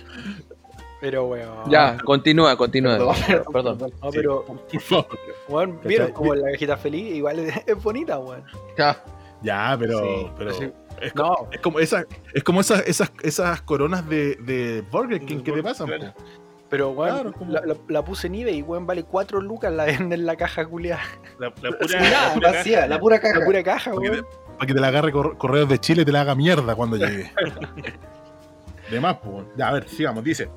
pero, 1.00 1.26
weón. 1.28 1.70
Ya, 1.70 1.96
continúa, 2.04 2.58
continúa. 2.58 2.98
Perdón, 2.98 3.16
Perdón. 3.54 3.78
perdón. 3.78 3.94
No, 4.02 4.10
pero, 4.10 4.44
Por 4.44 4.82
favor. 4.82 5.20
weón, 5.50 5.80
vieron 5.84 6.12
como 6.14 6.34
la 6.34 6.50
cajita 6.54 6.78
feliz, 6.78 7.14
igual 7.16 7.38
es, 7.38 7.56
es 7.68 7.84
bonita, 7.84 8.18
weón. 8.18 8.44
Ya. 8.76 9.04
Ya, 9.44 9.76
pero. 9.80 10.00
Sí, 10.00 10.32
pero 10.36 10.52
es, 11.02 11.14
como, 11.14 11.30
No, 11.30 11.48
es 11.52 11.60
como, 11.62 11.80
esa, 11.80 12.06
es 12.34 12.44
como 12.44 12.62
esas, 12.62 12.84
esas, 12.88 13.12
esas 13.22 13.62
coronas 13.62 14.08
de, 14.08 14.36
de 14.38 14.84
Burger 14.92 15.22
King 15.26 15.42
que 15.44 15.52
te 15.52 15.64
pasan. 15.64 15.88
Claro. 15.88 16.14
pero, 16.70 16.92
weón, 16.92 17.14
Claro, 17.14 17.34
como- 17.34 17.52
la, 17.52 17.62
la- 17.66 17.76
la 17.88 18.06
puse 18.06 18.28
en 18.28 18.36
eBay 18.36 18.58
y, 18.60 18.62
weón, 18.62 18.86
vale 18.88 19.04
4 19.04 19.42
lucas, 19.42 19.72
la 19.74 19.86
venden 19.86 20.14
en 20.14 20.26
la 20.26 20.36
caja 20.36 20.66
culiada. 20.66 21.04
La, 21.40 21.48
la 21.48 21.54
pura, 21.54 21.70
la 22.28 22.34
pura 22.34 22.52
vacía, 22.52 22.88
la 22.88 23.00
pura 23.00 23.20
caja. 23.20 23.40
La 23.40 23.46
pura 23.46 23.64
caja, 23.64 23.92
Para 23.92 24.02
que, 24.04 24.10
weón. 24.12 24.24
te, 24.26 24.54
para 24.58 24.68
que 24.68 24.74
te 24.74 24.80
la 24.80 24.88
agarre 24.88 25.12
Cor- 25.12 25.38
Correos 25.38 25.70
de 25.70 25.80
Chile 25.80 26.02
y 26.02 26.06
te 26.06 26.12
la 26.12 26.22
haga 26.22 26.36
mierda 26.36 26.76
cuando 26.76 26.98
llegue. 26.98 27.32
de 28.92 29.00
más, 29.00 29.18
pues. 29.18 29.46
Ya, 29.58 29.70
a 29.70 29.74
ver, 29.74 29.88
sigamos. 29.90 30.24
Dice. 30.24 30.50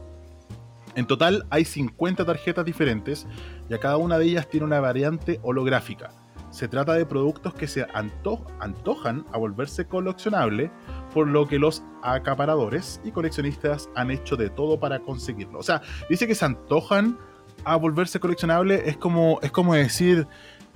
En 0.94 1.06
total 1.06 1.44
hay 1.50 1.66
50 1.66 2.24
tarjetas 2.24 2.64
diferentes 2.64 3.26
y 3.68 3.74
a 3.74 3.78
cada 3.78 3.98
una 3.98 4.16
de 4.18 4.24
ellas 4.24 4.48
tiene 4.48 4.64
una 4.64 4.80
variante 4.80 5.38
holográfica. 5.42 6.10
Se 6.50 6.68
trata 6.68 6.94
de 6.94 7.04
productos 7.04 7.52
que 7.54 7.66
se 7.66 7.84
anto- 7.92 8.44
antojan 8.60 9.24
a 9.32 9.38
volverse 9.38 9.86
coleccionable, 9.86 10.70
por 11.12 11.26
lo 11.28 11.46
que 11.46 11.58
los 11.58 11.82
acaparadores 12.02 13.00
y 13.04 13.10
coleccionistas 13.10 13.90
han 13.94 14.10
hecho 14.10 14.36
de 14.36 14.48
todo 14.50 14.78
para 14.80 15.00
conseguirlo. 15.00 15.58
O 15.58 15.62
sea, 15.62 15.82
dice 16.08 16.26
que 16.26 16.34
se 16.34 16.44
antojan 16.44 17.18
a 17.64 17.76
volverse 17.76 18.20
coleccionable, 18.20 18.82
es 18.88 18.96
como, 18.96 19.38
es 19.42 19.50
como 19.50 19.74
decir 19.74 20.26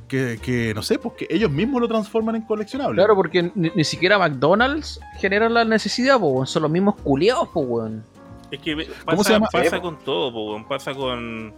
que, 0.08 0.38
que, 0.42 0.74
no 0.74 0.82
sé, 0.82 0.98
pues 0.98 1.14
que 1.14 1.26
ellos 1.30 1.50
mismos 1.50 1.80
lo 1.80 1.88
transforman 1.88 2.34
en 2.36 2.42
coleccionable. 2.42 2.96
Claro, 2.96 3.14
porque 3.14 3.52
ni, 3.54 3.70
ni 3.74 3.84
siquiera 3.84 4.18
McDonald's 4.18 4.98
genera 5.18 5.48
la 5.48 5.64
necesidad, 5.64 6.18
po. 6.18 6.44
Son 6.46 6.62
los 6.62 6.70
mismos 6.70 6.96
culiados, 6.96 7.48
po, 7.48 7.60
weón. 7.60 8.04
Es 8.50 8.58
que 8.60 8.74
pasa, 8.76 8.90
¿Cómo 9.06 9.22
se 9.24 9.32
llama? 9.34 9.46
pasa 9.52 9.76
Sí, 9.76 9.80
con 9.80 9.98
todo, 10.00 10.32
po, 10.32 10.50
weón. 10.50 10.64
pasa 10.66 10.94
con, 10.94 11.54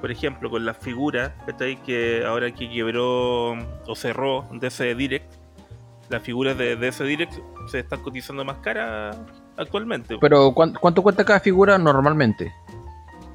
por 0.00 0.10
ejemplo, 0.10 0.50
con 0.50 0.64
las 0.64 0.76
figuras, 0.76 1.32
¿cachai? 1.46 1.76
Que 1.82 2.24
ahora 2.26 2.50
que 2.52 2.68
quebró 2.70 3.52
o 3.86 3.94
cerró 3.94 4.46
DC 4.52 4.94
Direct, 4.94 5.32
las 6.08 6.22
figuras 6.22 6.56
de 6.58 6.76
DC 6.76 7.04
Direct 7.04 7.34
se 7.70 7.80
están 7.80 8.00
cotizando 8.02 8.44
más 8.44 8.58
caras 8.58 9.16
actualmente. 9.56 10.16
Pero 10.20 10.52
¿cuán- 10.52 10.74
¿cuánto 10.74 11.02
cuesta 11.02 11.24
cada 11.24 11.40
figura 11.40 11.78
normalmente? 11.78 12.52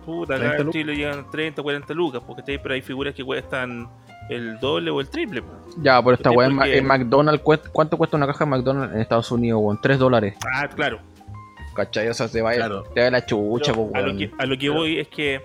Puta, 0.06 0.36
30 0.36 0.54
acá 0.54 0.62
en. 0.64 0.72
Chile 0.72 0.96
llegan 0.96 1.30
30, 1.30 1.62
40 1.62 1.94
lucas, 1.94 2.22
porque 2.26 2.42
¿cachai? 2.42 2.62
pero 2.62 2.74
hay 2.76 2.82
figuras 2.82 3.14
que 3.14 3.24
cuestan 3.24 3.88
el 4.30 4.60
doble 4.60 4.90
o 4.92 5.02
el 5.02 5.10
triple. 5.10 5.44
Ya, 5.78 6.02
pero 6.02 6.16
esta 6.16 6.32
weá 6.32 6.48
en, 6.48 6.86
McDonald's, 6.86 7.44
¿cuánto 7.72 7.98
cuesta 7.98 8.18
una 8.18 8.26
caja 8.28 8.46
de 8.46 8.52
McDonald's 8.52 8.96
en 8.96 9.02
Estados 9.02 9.32
Unidos, 9.32 9.60
weón? 9.62 9.80
3 9.82 10.00
dólares. 10.00 10.36
Ah, 10.54 10.68
claro. 10.68 11.00
¿Cachai? 11.76 12.08
O 12.10 12.14
sea, 12.14 12.28
se 12.28 12.42
va, 12.42 12.54
Claro. 12.54 12.84
te 12.94 13.02
va 13.02 13.10
la 13.12 13.26
chucha, 13.26 13.74
po, 13.74 13.92
a, 13.94 14.00
lo 14.00 14.06
weón. 14.08 14.18
que, 14.18 14.32
a 14.38 14.46
lo 14.46 14.58
que 14.58 14.70
voy 14.70 15.00
es 15.00 15.08
que 15.08 15.42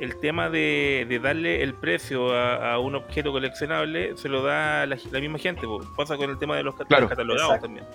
el 0.00 0.18
tema 0.18 0.48
de, 0.50 1.06
de 1.08 1.18
darle 1.18 1.62
el 1.62 1.74
precio 1.74 2.34
a, 2.34 2.72
a 2.72 2.78
un 2.78 2.94
objeto 2.94 3.32
coleccionable 3.32 4.16
se 4.16 4.28
lo 4.28 4.42
da 4.42 4.86
la, 4.86 4.96
la 5.12 5.20
misma 5.20 5.38
gente. 5.38 5.62
po. 5.66 5.80
Pasa 5.96 6.16
con 6.16 6.30
el 6.30 6.38
tema 6.38 6.56
de 6.56 6.62
los 6.62 6.74
Claro, 6.74 7.08
catalogados 7.08 7.54
exacto. 7.54 7.66
también. 7.66 7.86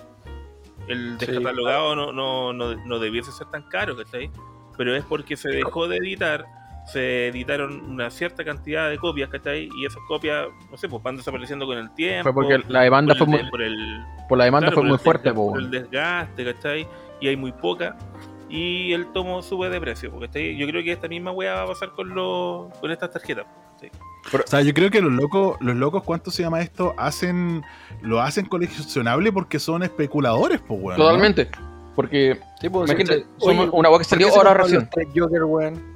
El 0.88 1.18
Sí. 1.18 1.26
descatalogado 1.26 1.96
no, 1.96 2.12
no, 2.12 2.52
no, 2.52 2.76
no 2.76 2.98
debiese 3.00 3.32
ser 3.32 3.48
tan 3.48 3.62
caro, 3.68 3.96
¿cachai? 3.96 4.30
Pero 4.76 4.94
es 4.94 5.04
porque 5.04 5.36
se 5.36 5.48
dejó 5.48 5.88
de 5.88 5.96
editar, 5.96 6.44
se 6.86 7.28
editaron 7.28 7.80
una 7.90 8.08
cierta 8.10 8.44
cantidad 8.44 8.88
de 8.88 8.98
copias, 8.98 9.28
¿cachai? 9.28 9.68
Y 9.76 9.84
esas 9.86 10.00
copias, 10.06 10.46
no 10.70 10.76
sé, 10.76 10.88
pues 10.88 11.02
van 11.02 11.16
desapareciendo 11.16 11.66
con 11.66 11.76
el 11.78 11.92
tiempo. 11.94 12.22
Fue 12.22 12.34
porque 12.34 12.62
la 12.68 12.82
demanda 12.82 13.14
por 13.14 13.26
fue 13.26 13.40
muy, 13.42 13.50
por 13.50 13.62
el, 13.62 14.04
por 14.28 14.38
la 14.38 14.44
demanda 14.44 14.66
Claro, 14.68 14.74
fue 14.74 14.82
por 14.82 14.88
muy 14.88 14.94
el 14.94 15.00
fuerte, 15.00 15.32
por 15.32 15.58
el 15.58 15.70
desgaste, 15.72 16.44
¿cachai? 16.44 16.86
Y 17.20 17.26
hay 17.28 17.36
muy 17.36 17.50
poca. 17.50 17.96
Y 18.48 18.92
el 18.92 19.06
tomo 19.12 19.42
sube 19.42 19.70
de 19.70 19.80
precio, 19.80 20.18
¿cachai? 20.20 20.56
Yo 20.56 20.66
creo 20.66 20.82
que 20.82 20.92
esta 20.92 21.08
misma 21.08 21.32
weá 21.32 21.54
va 21.54 21.62
a 21.62 21.66
pasar 21.66 21.92
con 21.92 22.14
los 22.14 22.72
con 22.78 22.90
estas 22.90 23.10
tarjetas. 23.10 23.46
O 24.32 24.46
sea, 24.46 24.62
yo 24.62 24.72
creo 24.72 24.90
que 24.90 25.00
los 25.00 25.12
locos, 25.12 25.56
los 25.60 25.76
locos, 25.76 26.02
¿cuánto 26.02 26.30
se 26.30 26.42
llama 26.42 26.60
esto? 26.60 26.94
Hacen, 26.96 27.62
lo 28.02 28.20
hacen 28.20 28.46
coleccionable 28.46 29.32
porque 29.32 29.58
son 29.58 29.82
especuladores, 29.82 30.60
pues, 30.60 30.80
weón. 30.80 30.98
¿no? 30.98 31.04
Totalmente. 31.04 31.48
Porque, 31.94 32.38
Sí, 32.60 32.68
pues, 32.68 32.90
imagínate, 32.90 33.26
¿por 33.38 33.54
una 33.72 33.90
weá 33.90 33.98
que 33.98 34.04
salió 34.04 34.34
ahora 34.34 34.54
recién. 34.54 34.88
Weón. 35.24 35.95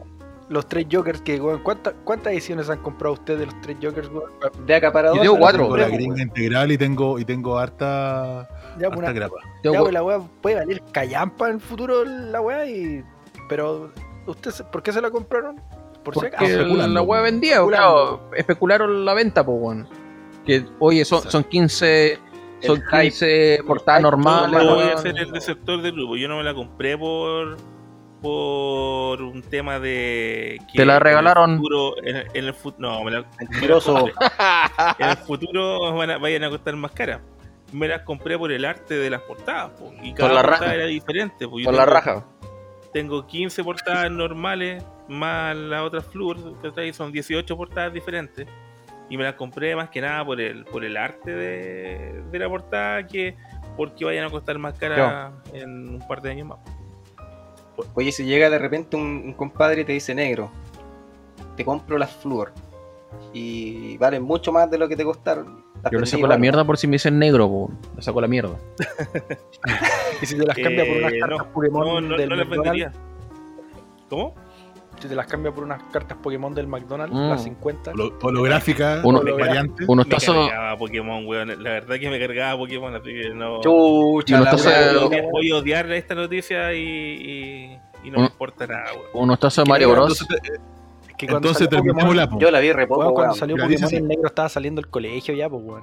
Los 0.50 0.66
tres 0.68 0.86
Jokers 0.90 1.22
que, 1.22 1.40
weón. 1.40 1.62
¿Cuántas, 1.62 1.94
¿Cuántas 2.04 2.32
ediciones 2.32 2.68
han 2.68 2.78
comprado 2.82 3.14
ustedes 3.14 3.38
de 3.40 3.46
los 3.46 3.60
tres 3.62 3.76
Jokers, 3.80 4.08
weón? 4.08 4.30
De 4.66 4.74
acaparador. 4.74 5.16
Yo 5.16 5.22
tengo 5.22 5.38
cuatro. 5.38 5.62
Tengo 5.62 5.76
la 5.76 5.88
gringa 5.88 6.22
integral 6.22 6.72
y 6.72 6.76
tengo, 6.76 7.18
y 7.20 7.24
tengo 7.24 7.56
harta, 7.56 8.48
Ya, 8.78 8.88
harta 8.88 8.98
una, 8.98 9.12
grapa. 9.12 9.36
Tengo- 9.62 9.74
ya, 9.74 9.80
pues, 9.80 9.92
la 9.94 10.02
weá 10.02 10.18
puede 10.42 10.56
valer 10.56 10.82
callampa 10.92 11.48
en 11.48 11.54
el 11.54 11.60
futuro, 11.60 12.04
la 12.04 12.40
weá, 12.40 12.66
y. 12.66 13.02
Pero, 13.48 13.92
¿usted 14.26 14.50
se- 14.50 14.64
¿por 14.64 14.82
qué 14.82 14.92
se 14.92 15.00
la 15.00 15.10
compraron? 15.10 15.56
Por 16.02 16.14
si 16.14 16.20
Porque 16.20 16.36
acaso. 16.36 16.50
especulando. 16.50 16.94
la 16.94 17.02
weá 17.02 17.20
vendía, 17.22 17.64
claro, 17.66 18.30
especularon 18.36 19.04
la 19.04 19.14
venta, 19.14 19.44
pues, 19.46 19.56
weón. 19.60 19.88
Que, 20.44 20.64
oye, 20.80 21.04
son, 21.04 21.22
son 21.30 21.44
15, 21.44 22.18
son 22.62 22.76
El 22.78 22.82
hype. 22.86 23.02
15 23.02 23.58
portadas 23.66 24.00
hype, 24.00 24.10
Yo 24.10 24.10
normales, 24.16 24.68
voy 24.68 24.82
a 24.92 24.98
ser 24.98 25.16
el 25.16 25.30
deceptor 25.30 25.80
del 25.80 25.92
grupo. 25.92 26.16
Yo 26.16 26.26
no 26.28 26.38
me 26.38 26.42
la 26.42 26.54
compré 26.54 26.98
por 26.98 27.56
por 28.20 29.22
un 29.22 29.42
tema 29.42 29.78
de 29.80 30.58
que 30.72 30.78
Te 30.78 30.86
la 30.86 30.98
regalaron. 30.98 31.50
en 31.50 31.56
el 31.56 31.58
futuro, 31.60 31.94
en, 32.04 32.16
en 32.34 32.44
el 32.44 32.54
fu- 32.54 32.74
no 32.78 33.02
me 33.04 33.10
la 33.10 33.24
Mentiroso. 33.40 34.06
en 34.98 35.08
el 35.08 35.16
futuro 35.18 35.94
van 35.94 36.10
a- 36.10 36.18
vayan 36.18 36.44
a 36.44 36.50
costar 36.50 36.76
más 36.76 36.92
caras 36.92 37.20
me 37.72 37.86
las 37.86 38.02
compré 38.02 38.36
por 38.36 38.50
el 38.50 38.64
arte 38.64 38.94
de 38.94 39.08
las 39.10 39.20
portadas 39.22 39.70
po, 39.78 39.92
y 40.02 40.12
cada 40.12 40.32
la 40.32 40.40
portada 40.42 40.60
raja. 40.60 40.74
era 40.74 40.86
diferente 40.86 41.46
po. 41.46 41.60
Yo 41.60 41.66
Con 41.66 41.76
la 41.76 41.84
tengo- 41.84 41.94
raja. 41.94 42.26
tengo 42.92 43.26
15 43.28 43.62
portadas 43.62 44.10
normales, 44.10 44.82
más 45.06 45.56
las 45.56 45.82
otras 45.82 46.04
Flur, 46.06 46.36
que 46.60 46.92
son 46.92 47.12
18 47.12 47.56
portadas 47.56 47.92
diferentes. 47.92 48.46
Y 49.08 49.16
me 49.16 49.22
las 49.22 49.34
compré 49.34 49.76
más 49.76 49.88
que 49.88 50.00
nada 50.00 50.24
por 50.24 50.40
el, 50.40 50.64
por 50.64 50.84
el 50.84 50.96
arte 50.96 51.30
de, 51.32 52.22
de 52.30 52.38
la 52.40 52.48
portada 52.48 53.06
que 53.06 53.36
porque 53.76 54.04
vayan 54.04 54.24
a 54.24 54.30
costar 54.30 54.58
más 54.58 54.76
cara 54.76 55.32
en 55.52 55.90
un 55.94 56.08
par 56.08 56.20
de 56.22 56.30
años 56.32 56.48
más. 56.48 56.58
Oye, 57.94 58.12
si 58.12 58.24
llega 58.24 58.50
de 58.50 58.58
repente 58.58 58.96
un, 58.96 59.22
un 59.26 59.32
compadre 59.34 59.82
y 59.82 59.84
te 59.84 59.92
dice 59.92 60.14
negro, 60.14 60.50
te 61.56 61.64
compro 61.64 61.98
las 61.98 62.10
flúor 62.10 62.52
y 63.32 63.96
valen 63.98 64.22
mucho 64.22 64.52
más 64.52 64.70
de 64.70 64.78
lo 64.78 64.88
que 64.88 64.96
te 64.96 65.04
costaron. 65.04 65.64
las 65.82 65.92
Yo 65.92 65.98
le 65.98 66.06
saco 66.06 66.26
la 66.26 66.38
mierda 66.38 66.64
por 66.64 66.78
si 66.78 66.86
me 66.86 66.92
dicen 66.92 67.18
negro, 67.18 67.48
po. 67.48 67.70
Le 67.96 68.02
saco 68.02 68.20
la 68.20 68.28
mierda. 68.28 68.56
Y 70.22 70.26
si 70.26 70.36
te 70.36 70.44
las 70.44 70.54
cambia 70.56 70.84
por 70.84 70.96
unas 70.98 71.12
Eh, 71.14 71.18
cartas 71.18 71.38
no, 71.38 71.52
Pokémon 71.52 71.86
no, 71.86 72.00
no, 72.02 72.16
del 72.16 72.28
no 72.28 72.36
vendería. 72.46 72.92
¿Cómo? 74.10 74.34
Si 75.00 75.08
te 75.08 75.14
las 75.14 75.26
cambia 75.26 75.50
por 75.52 75.64
unas 75.64 75.82
cartas 75.92 76.16
Pokémon 76.22 76.54
del 76.54 76.66
McDonald's, 76.66 77.14
Mm. 77.14 77.28
las 77.30 77.42
50. 77.42 77.92
Holo- 77.92 78.18
holográfica, 78.22 79.00
Uno- 79.04 79.22
variante. 79.22 79.84
Unos 79.88 80.06
Me 80.06 80.10
tazos, 80.10 80.48
cargaba 80.48 80.76
Pokémon, 80.76 81.26
weón. 81.26 81.48
La 81.62 81.70
verdad 81.70 81.96
que 81.98 82.10
me 82.10 82.18
cargaba 82.18 82.58
Pokémon, 82.58 82.94
así 82.94 83.06
que 83.12 83.30
no. 83.34 83.60
Chucha, 83.60 84.40
la. 84.40 84.52
Voy 84.54 85.16
a- 85.16 85.22
Voy 85.32 85.50
a 85.50 85.56
odiar 85.56 85.90
esta 85.92 86.14
noticia 86.14 86.72
y, 86.74 86.80
y, 86.82 87.78
y 88.04 88.10
no 88.10 88.18
me 88.18 88.24
importa 88.26 88.66
nada, 88.66 88.84
weón. 88.94 89.06
unos 89.24 89.38
tazos 89.40 89.64
de 89.64 89.66
¿Qué 89.66 89.70
Mario? 89.70 89.90
Bros. 89.92 90.20
Entonces, 90.20 90.60
Es 91.08 91.14
que 91.16 91.26
entonces 91.26 91.68
Pokémon- 91.68 92.14
la. 92.16 92.28
po. 92.28 92.38
Yo 92.38 92.50
la 92.50 92.60
vi 92.60 92.72
re 92.72 92.86
poco, 92.86 93.12
cuando 93.14 93.34
salió 93.34 93.56
Pokémon 93.56 93.78
el 93.78 93.84
así. 93.84 94.00
negro 94.02 94.26
estaba 94.26 94.48
saliendo 94.48 94.80
del 94.80 94.90
colegio 94.90 95.34
ya, 95.34 95.48
pues 95.48 95.62
weón. 95.64 95.82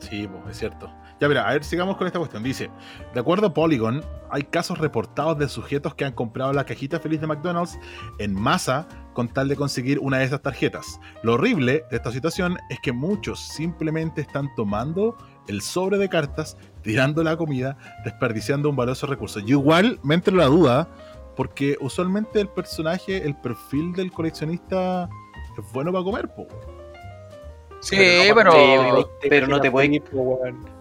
Sí, 0.00 0.28
pues, 0.28 0.52
es 0.52 0.58
cierto. 0.58 0.90
Ya, 1.18 1.28
mira, 1.28 1.48
a 1.48 1.52
ver, 1.54 1.64
sigamos 1.64 1.96
con 1.96 2.06
esta 2.06 2.18
cuestión. 2.18 2.42
Dice, 2.42 2.68
de 3.14 3.20
acuerdo 3.20 3.46
a 3.46 3.54
Polygon, 3.54 4.04
hay 4.30 4.42
casos 4.42 4.76
reportados 4.78 5.38
de 5.38 5.48
sujetos 5.48 5.94
que 5.94 6.04
han 6.04 6.12
comprado 6.12 6.52
la 6.52 6.64
cajita 6.64 7.00
feliz 7.00 7.22
de 7.22 7.26
McDonald's 7.26 7.78
en 8.18 8.34
masa 8.34 8.86
con 9.14 9.28
tal 9.28 9.48
de 9.48 9.56
conseguir 9.56 9.98
una 10.00 10.18
de 10.18 10.24
esas 10.24 10.42
tarjetas. 10.42 11.00
Lo 11.22 11.34
horrible 11.34 11.84
de 11.90 11.96
esta 11.96 12.12
situación 12.12 12.58
es 12.68 12.78
que 12.80 12.92
muchos 12.92 13.40
simplemente 13.40 14.20
están 14.20 14.54
tomando 14.56 15.16
el 15.48 15.62
sobre 15.62 15.96
de 15.96 16.08
cartas, 16.10 16.58
tirando 16.82 17.22
la 17.22 17.34
comida, 17.38 17.78
desperdiciando 18.04 18.68
un 18.68 18.76
valioso 18.76 19.06
recurso. 19.06 19.40
Yo 19.40 19.58
igual 19.58 19.98
me 20.02 20.16
entro 20.16 20.32
en 20.32 20.38
la 20.38 20.46
duda, 20.46 20.88
porque 21.34 21.78
usualmente 21.80 22.40
el 22.42 22.48
personaje, 22.48 23.24
el 23.24 23.34
perfil 23.36 23.94
del 23.94 24.12
coleccionista 24.12 25.08
es 25.56 25.72
bueno 25.72 25.92
para 25.92 26.04
comer, 26.04 26.28
po. 26.28 26.46
Sí, 27.80 27.96
pero. 28.34 29.08
pero 29.30 29.46
no 29.46 29.60
te 29.60 29.70
puedes- 29.70 29.88
Feliz, 29.88 30.02
po, 30.10 30.18
weón. 30.20 30.75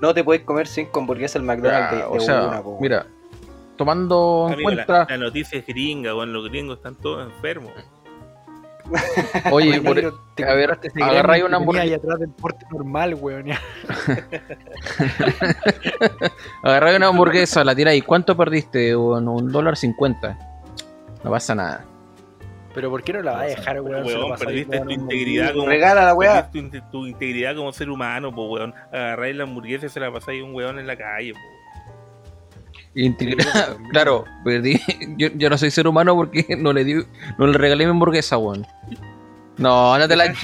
No 0.00 0.14
te 0.14 0.24
puedes 0.24 0.42
comer 0.44 0.66
cinco 0.66 1.00
hamburguesas 1.00 1.36
al 1.36 1.42
McDonald's 1.42 1.96
de, 1.96 2.02
o 2.04 2.20
sea, 2.20 2.46
una, 2.46 2.62
po. 2.62 2.78
mira, 2.80 3.06
tomando 3.76 4.46
en 4.48 4.54
Amigo, 4.54 4.70
la, 4.70 4.86
cuenta. 4.86 5.06
la 5.10 5.18
noticia 5.18 5.58
es 5.58 5.66
gringa, 5.66 6.14
weón. 6.14 6.32
Los 6.32 6.48
gringos 6.48 6.76
están 6.78 6.94
todos 6.96 7.26
enfermos. 7.26 7.72
Oye, 9.50 9.80
por- 9.80 9.96
negro, 9.96 10.20
te 10.36 10.44
a 10.44 10.54
ver, 10.54 10.78
una 11.44 11.56
hamburguesa. 11.56 11.82
ahí 11.82 11.92
atrás 11.94 12.20
del 12.20 12.30
porte 12.30 12.64
normal, 12.70 13.14
weón. 13.14 13.46
una 16.62 17.06
hamburguesa, 17.08 17.64
la 17.64 17.74
tiráis. 17.74 18.04
¿Cuánto 18.04 18.36
perdiste? 18.36 18.94
Bueno, 18.94 19.32
un 19.32 19.50
dólar 19.50 19.76
cincuenta. 19.76 20.38
No 21.24 21.30
pasa 21.30 21.54
nada. 21.54 21.84
Pero 22.76 22.90
¿por 22.90 23.02
qué 23.02 23.14
no 23.14 23.22
la 23.22 23.32
vas 23.32 23.40
a 23.40 23.46
dejar, 23.46 23.80
weón? 23.80 24.04
Weón, 24.04 24.38
perdiste 24.38 24.76
weón, 24.76 24.88
tu 24.88 24.92
integridad 24.92 25.54
como. 25.54 25.66
Regala 25.66 26.04
la 26.04 26.14
weá. 26.14 26.50
perdiste 26.50 26.82
tu, 26.82 26.90
tu 26.90 27.06
integridad 27.06 27.56
como 27.56 27.72
ser 27.72 27.88
humano, 27.88 28.34
po, 28.34 28.50
weón. 28.50 28.74
Agarráis 28.92 29.34
la 29.34 29.44
hamburguesa 29.44 29.86
y 29.86 29.88
se 29.88 29.98
la 29.98 30.12
pasáis 30.12 30.42
a 30.42 30.44
un 30.44 30.54
weón 30.54 30.78
en 30.78 30.86
la 30.86 30.94
calle, 30.94 31.32
po. 31.32 31.40
Integridad. 32.94 33.78
claro, 33.92 34.26
perdí. 34.44 34.78
Yo, 35.16 35.28
yo 35.36 35.48
no 35.48 35.56
soy 35.56 35.70
ser 35.70 35.88
humano 35.88 36.14
porque 36.14 36.44
no 36.58 36.74
le 36.74 36.84
di, 36.84 37.02
no 37.38 37.46
le 37.46 37.56
regalé 37.56 37.86
mi 37.86 37.92
hamburguesa, 37.92 38.36
weón. 38.36 38.66
No, 39.56 39.94
ándate 39.94 40.14
la, 40.14 40.34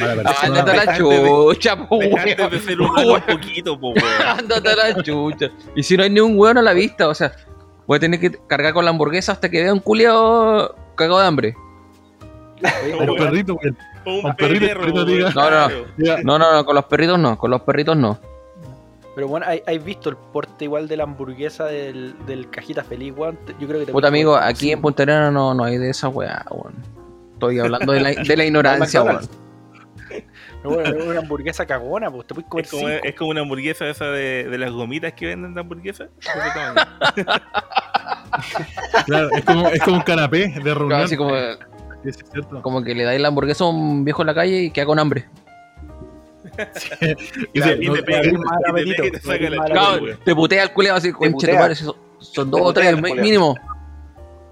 ándate 0.42 0.74
la 0.74 0.96
chucha, 0.96 1.86
po, 1.86 1.98
Dejaste 1.98 2.34
de 2.34 2.44
weón. 2.44 2.60
ser 2.62 2.80
humano 2.80 3.12
un 3.12 3.20
poquito, 3.20 3.78
po, 3.78 3.88
weón. 3.88 4.38
Ándate 4.38 4.70
a 4.70 4.74
la 4.74 5.02
chucha. 5.02 5.50
Y 5.76 5.82
si 5.82 5.98
no 5.98 6.02
hay 6.02 6.08
ni 6.08 6.20
un 6.20 6.38
weón 6.38 6.56
a 6.56 6.62
la 6.62 6.72
vista, 6.72 7.08
o 7.08 7.14
sea, 7.14 7.30
voy 7.86 7.98
a 7.98 8.00
tener 8.00 8.18
que 8.18 8.30
cargar 8.48 8.72
con 8.72 8.86
la 8.86 8.90
hamburguesa 8.90 9.32
hasta 9.32 9.50
que 9.50 9.62
vea 9.62 9.74
un 9.74 9.80
culiao 9.80 10.74
cagado 10.96 11.20
de 11.20 11.26
hambre. 11.26 11.54
Oye, 12.84 12.94
Un 12.94 13.08
weón. 13.08 13.16
perrito, 13.16 13.54
weón. 13.54 13.76
Un 14.06 14.26
Un 14.26 14.36
perrito. 14.36 14.66
No, 15.34 15.50
no, 15.50 15.68
No, 16.22 16.38
no, 16.38 16.52
no, 16.52 16.64
con 16.64 16.74
los 16.74 16.84
perritos 16.86 17.18
no, 17.18 17.38
con 17.38 17.50
los 17.50 17.60
perritos 17.62 17.96
no. 17.96 18.18
Pero 19.14 19.28
bueno, 19.28 19.44
¿hay, 19.46 19.62
hay 19.66 19.78
visto 19.78 20.08
el 20.08 20.16
porte 20.16 20.64
igual 20.64 20.88
de 20.88 20.96
la 20.96 21.02
hamburguesa 21.04 21.66
del, 21.66 22.14
del 22.26 22.48
cajita 22.48 22.82
feliz, 22.82 23.12
weón? 23.14 23.38
Yo 23.60 23.68
creo 23.68 23.80
que 23.80 23.86
te 23.86 23.92
Puta 23.92 24.08
amigo, 24.08 24.36
aquí 24.36 24.72
en. 24.72 24.80
Punta 24.80 25.04
no, 25.04 25.52
no 25.54 25.64
hay 25.64 25.76
de 25.78 25.90
esa 25.90 26.08
weá, 26.08 26.44
weón. 26.50 26.74
Estoy 27.34 27.58
hablando 27.58 27.92
de 27.92 28.00
la, 28.00 28.10
de 28.10 28.36
la 28.36 28.44
ignorancia, 28.46 29.02
weón. 29.02 29.28
Pero 30.62 30.74
bueno, 30.76 30.96
es 30.96 31.06
una 31.06 31.18
hamburguesa 31.18 31.66
cagona, 31.66 32.10
pues 32.10 32.26
te 32.26 32.34
puedes 32.34 32.48
comer 32.48 32.64
Es 32.64 32.70
como, 32.70 32.88
cinco. 32.88 33.04
es 33.04 33.14
como 33.16 33.30
una 33.32 33.40
hamburguesa 33.40 33.88
esa 33.88 34.04
de, 34.06 34.44
de 34.48 34.58
las 34.58 34.70
gomitas 34.70 35.12
que 35.14 35.26
venden 35.26 35.54
de 35.54 35.60
hamburguesa. 35.60 36.08
Claro, 39.06 39.28
es 39.32 39.44
como, 39.44 39.68
es 39.68 39.82
como 39.82 39.96
un 39.98 40.02
canapé 40.02 40.48
de 40.48 40.74
reunión. 40.74 40.88
Claro, 40.88 41.04
así 41.04 41.16
como, 41.16 41.34
Sí, 42.04 42.12
sí, 42.12 42.20
es 42.24 42.30
cierto. 42.32 42.62
como 42.62 42.82
que 42.82 42.94
le 42.94 43.04
dais 43.04 43.20
la 43.20 43.28
hamburguesa 43.28 43.64
a 43.64 43.68
un 43.68 44.04
viejo 44.04 44.22
en 44.22 44.26
la 44.26 44.34
calle 44.34 44.62
y 44.64 44.70
queda 44.70 44.86
con 44.86 44.98
hambre. 44.98 45.26
Dice, 47.54 47.78
Y 47.80 47.90
te 47.90 48.02
pega, 48.02 48.22
te 50.24 50.34
putea 50.34 50.64
el 50.64 50.72
culeado 50.72 50.98
así, 50.98 51.12
concha 51.12 51.46
tu 51.48 51.54
madre, 51.54 51.74
son, 51.74 52.50
dos 52.50 52.60
o 52.62 52.72
tres 52.72 53.00
mínimo. 53.00 53.54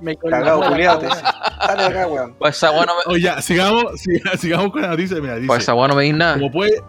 Me 0.00 0.16
Cagado, 0.16 0.62
culiado. 0.70 1.00
dice. 1.00 1.16
De 1.16 1.84
acá, 1.84 2.06
weón. 2.06 2.34
Esa 2.40 2.72
no 2.72 2.80
me, 3.06 3.12
Oye, 3.14 3.30
sigamos, 3.42 3.84
siga- 4.00 4.34
sigamos 4.38 4.72
con 4.72 4.80
la 4.82 4.88
noticia. 4.88 5.20
Mira, 5.20 5.36
dice, 5.36 5.54
esa 5.56 5.74
weá 5.74 5.88
no 5.88 5.94
me 5.94 6.04
dis 6.04 6.14
nada. 6.14 6.34
como 6.38 6.50
puede, 6.50 6.80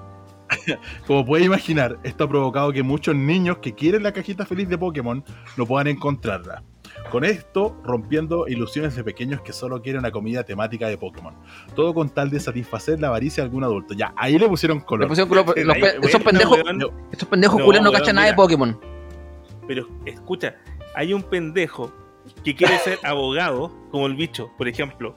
como 1.08 1.26
puede 1.26 1.44
imaginar, 1.44 1.98
esto 2.04 2.24
ha 2.24 2.30
provocado 2.30 2.72
que 2.72 2.84
muchos 2.84 3.14
niños 3.14 3.58
que 3.58 3.74
quieren 3.76 4.04
la 4.04 4.14
cajita 4.14 4.46
feliz 4.46 4.70
de 4.70 4.78
Pokémon 4.78 5.24
no 5.58 5.66
puedan 5.66 5.88
encontrarla. 5.88 6.64
Con 7.12 7.26
esto, 7.26 7.76
rompiendo 7.84 8.48
ilusiones 8.48 8.96
de 8.96 9.04
pequeños 9.04 9.42
que 9.42 9.52
solo 9.52 9.82
quieren 9.82 10.00
una 10.00 10.12
comida 10.12 10.44
temática 10.44 10.88
de 10.88 10.98
Pokémon. 10.98 11.36
Todo 11.76 11.94
con 11.94 12.10
tal 12.10 12.30
de 12.30 12.40
satisfacer 12.40 13.00
la 13.02 13.08
avaricia 13.08 13.44
de 13.44 13.48
algún 13.50 13.64
adulto. 13.66 13.94
Ya, 13.94 14.14
ahí 14.16 14.38
le 14.40 14.48
pusieron 14.48 14.78
Le 14.80 14.86
color. 14.86 15.10
los 15.10 15.20
Ahí, 15.20 15.82
pe- 15.82 15.98
esos 16.02 16.22
pendejos, 16.24 16.58
weón, 16.64 16.82
estos 17.12 17.28
pendejos 17.28 17.60
No, 17.60 17.66
culeros 17.66 17.86
no 17.86 17.92
cachan 17.92 18.16
nada 18.16 18.28
de. 18.28 18.34
Pokémon. 18.34 18.80
Pero 19.68 19.88
escucha, 20.06 20.56
hay 20.96 21.14
un 21.14 21.22
pendejo 21.24 21.92
que 22.44 22.56
quiere 22.56 22.78
ser 22.80 22.98
abogado, 23.04 23.72
como 23.92 24.08
el 24.08 24.16
bicho, 24.16 24.50
por 24.58 24.68
ejemplo. 24.70 25.16